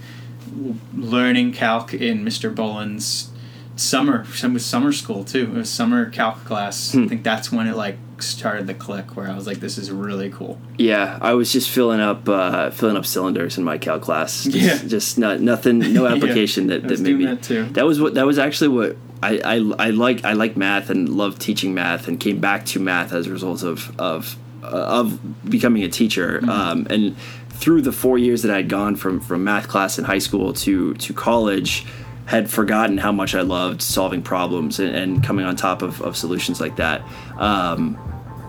learning 0.93 1.53
calc 1.53 1.93
in 1.93 2.25
Mr. 2.25 2.53
Boland's 2.53 3.31
summer, 3.75 4.25
some 4.33 4.57
summer 4.59 4.91
school 4.91 5.23
too. 5.23 5.43
It 5.43 5.53
was 5.53 5.69
summer 5.69 6.09
calc 6.09 6.43
class. 6.43 6.95
I 6.95 7.07
think 7.07 7.23
that's 7.23 7.51
when 7.51 7.67
it 7.67 7.75
like 7.75 7.97
started 8.21 8.67
the 8.67 8.73
click 8.73 9.15
where 9.15 9.27
I 9.29 9.35
was 9.35 9.47
like, 9.47 9.59
this 9.59 9.77
is 9.77 9.91
really 9.91 10.29
cool. 10.29 10.59
Yeah, 10.77 11.17
I 11.21 11.33
was 11.33 11.51
just 11.51 11.69
filling 11.69 11.99
up 11.99 12.27
uh, 12.29 12.69
filling 12.71 12.97
up 12.97 13.05
cylinders 13.05 13.57
in 13.57 13.63
my 13.63 13.77
cal 13.77 13.99
class. 13.99 14.43
Just, 14.43 14.55
Yeah. 14.83 14.87
just 14.87 15.17
not 15.17 15.39
nothing, 15.41 15.79
no 15.93 16.05
application 16.13 16.65
I 16.71 16.77
that, 16.77 16.87
that 16.87 16.99
made 16.99 17.17
me. 17.17 17.25
that 17.25 17.43
too. 17.43 17.65
That 17.73 17.85
was 17.85 17.99
what 17.99 18.13
that 18.15 18.25
was 18.25 18.37
actually 18.39 18.69
what 18.69 18.97
I, 19.23 19.39
I, 19.39 19.55
I 19.87 19.89
like 19.91 20.23
I 20.25 20.33
like 20.33 20.55
math 20.57 20.89
and 20.89 21.09
loved 21.09 21.41
teaching 21.41 21.73
math 21.73 22.07
and 22.07 22.19
came 22.19 22.39
back 22.39 22.65
to 22.67 22.79
math 22.79 23.11
as 23.13 23.27
a 23.27 23.31
result 23.31 23.63
of 23.63 23.93
of 23.99 24.37
uh, 24.63 24.67
of 24.67 25.49
becoming 25.49 25.83
a 25.83 25.89
teacher. 25.89 26.39
Mm-hmm. 26.39 26.49
Um, 26.49 26.87
and 26.89 27.15
through 27.49 27.81
the 27.81 27.91
four 27.93 28.17
years 28.17 28.41
that 28.41 28.51
I'd 28.51 28.67
gone 28.69 28.95
from 28.95 29.19
from 29.21 29.43
math 29.43 29.67
class 29.67 29.97
in 29.97 30.05
high 30.05 30.19
school 30.19 30.53
to 30.53 30.93
to 30.95 31.13
college. 31.13 31.85
Had 32.25 32.49
forgotten 32.49 32.97
how 32.97 33.11
much 33.11 33.35
I 33.35 33.41
loved 33.41 33.81
solving 33.81 34.21
problems 34.21 34.79
and, 34.79 34.95
and 34.95 35.23
coming 35.23 35.45
on 35.45 35.55
top 35.55 35.81
of, 35.81 36.01
of 36.01 36.17
solutions 36.17 36.59
like 36.59 36.75
that. 36.77 37.01
Um, 37.37 37.97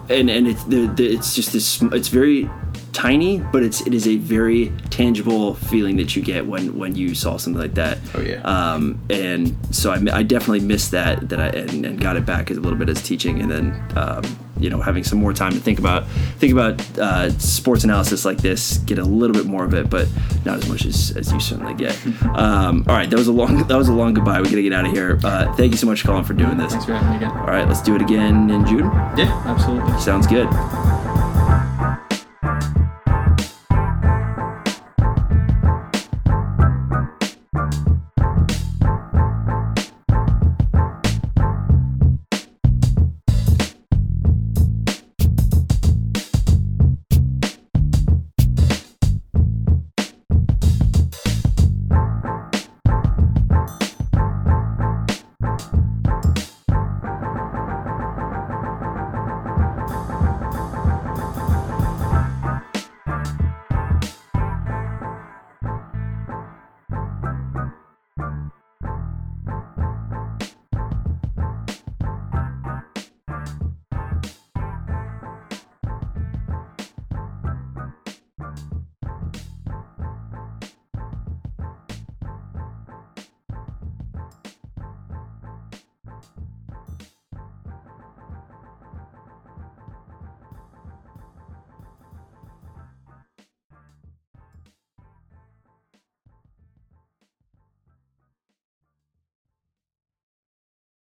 and 0.09 0.31
and 0.31 0.47
it's 0.47 0.65
it's 0.99 1.35
just 1.35 1.53
this 1.53 1.83
it's 1.83 2.09
very 2.09 2.49
tiny, 2.97 3.41
but 3.53 3.63
it's 3.63 3.87
it 3.87 3.93
is 3.93 4.09
a 4.09 4.17
very 4.17 4.73
tangible 4.89 5.55
feeling 5.55 5.97
that 5.99 6.17
you 6.17 6.23
get 6.23 6.47
when 6.47 6.79
when 6.79 6.97
you 6.97 7.15
saw 7.15 7.37
something 7.37 7.61
like 7.61 7.75
that. 7.75 7.99
Oh, 8.15 8.23
yeah. 8.23 8.41
Um, 8.41 8.99
and 9.11 9.55
so 9.71 9.93
I, 9.93 10.01
I 10.13 10.23
definitely 10.23 10.61
missed 10.61 10.93
that 10.93 11.29
that 11.29 11.39
I 11.39 11.49
and, 11.49 11.85
and 11.85 12.01
got 12.01 12.17
it 12.17 12.25
back 12.25 12.51
a 12.51 12.55
little 12.55 12.79
bit 12.79 12.89
as 12.89 13.03
teaching, 13.03 13.41
and 13.41 13.51
then 13.51 13.93
um, 13.97 14.25
you 14.59 14.71
know 14.71 14.81
having 14.81 15.05
some 15.05 15.19
more 15.19 15.35
time 15.35 15.53
to 15.53 15.61
think 15.61 15.79
about 15.79 16.09
think 16.39 16.55
about 16.55 16.81
uh, 16.99 17.31
sports 17.39 17.85
analysis 17.85 18.25
like 18.25 18.39
this, 18.39 18.79
get 18.79 18.99
a 18.99 19.05
little 19.05 19.35
bit 19.35 19.45
more 19.45 19.65
of 19.65 19.75
it, 19.75 19.91
but 19.91 20.09
not 20.47 20.57
as 20.57 20.67
much 20.67 20.87
as, 20.87 21.15
as 21.19 21.31
you 21.31 21.39
certainly 21.39 21.75
get. 21.75 21.97
Um, 22.37 22.85
all 22.87 22.95
right, 22.95 23.09
that 23.09 23.17
was 23.17 23.29
a 23.29 23.33
long 23.33 23.67
that 23.67 23.77
was 23.77 23.89
a 23.89 23.93
long 23.93 24.13
goodbye. 24.13 24.41
We 24.41 24.49
gotta 24.49 24.63
get 24.63 24.73
out 24.73 24.85
of 24.85 24.93
here. 24.93 25.19
Uh, 25.25 25.55
thank 25.55 25.73
you 25.73 25.79
so 25.79 25.87
much, 25.87 26.05
Colin, 26.05 26.25
for 26.25 26.35
doing 26.35 26.59
this. 26.59 26.73
Thanks 26.73 26.85
for 26.85 26.93
having 26.93 27.11
me 27.11 27.17
again. 27.17 27.31
All 27.31 27.47
right, 27.47 27.67
let's 27.67 27.81
do 27.81 27.95
it 27.95 28.03
again 28.03 28.51
in 28.51 28.67
June. 28.67 28.85
Yeah, 29.17 29.43
absolutely. 29.47 29.99
Sounds 29.99 30.27
good. 30.27 30.49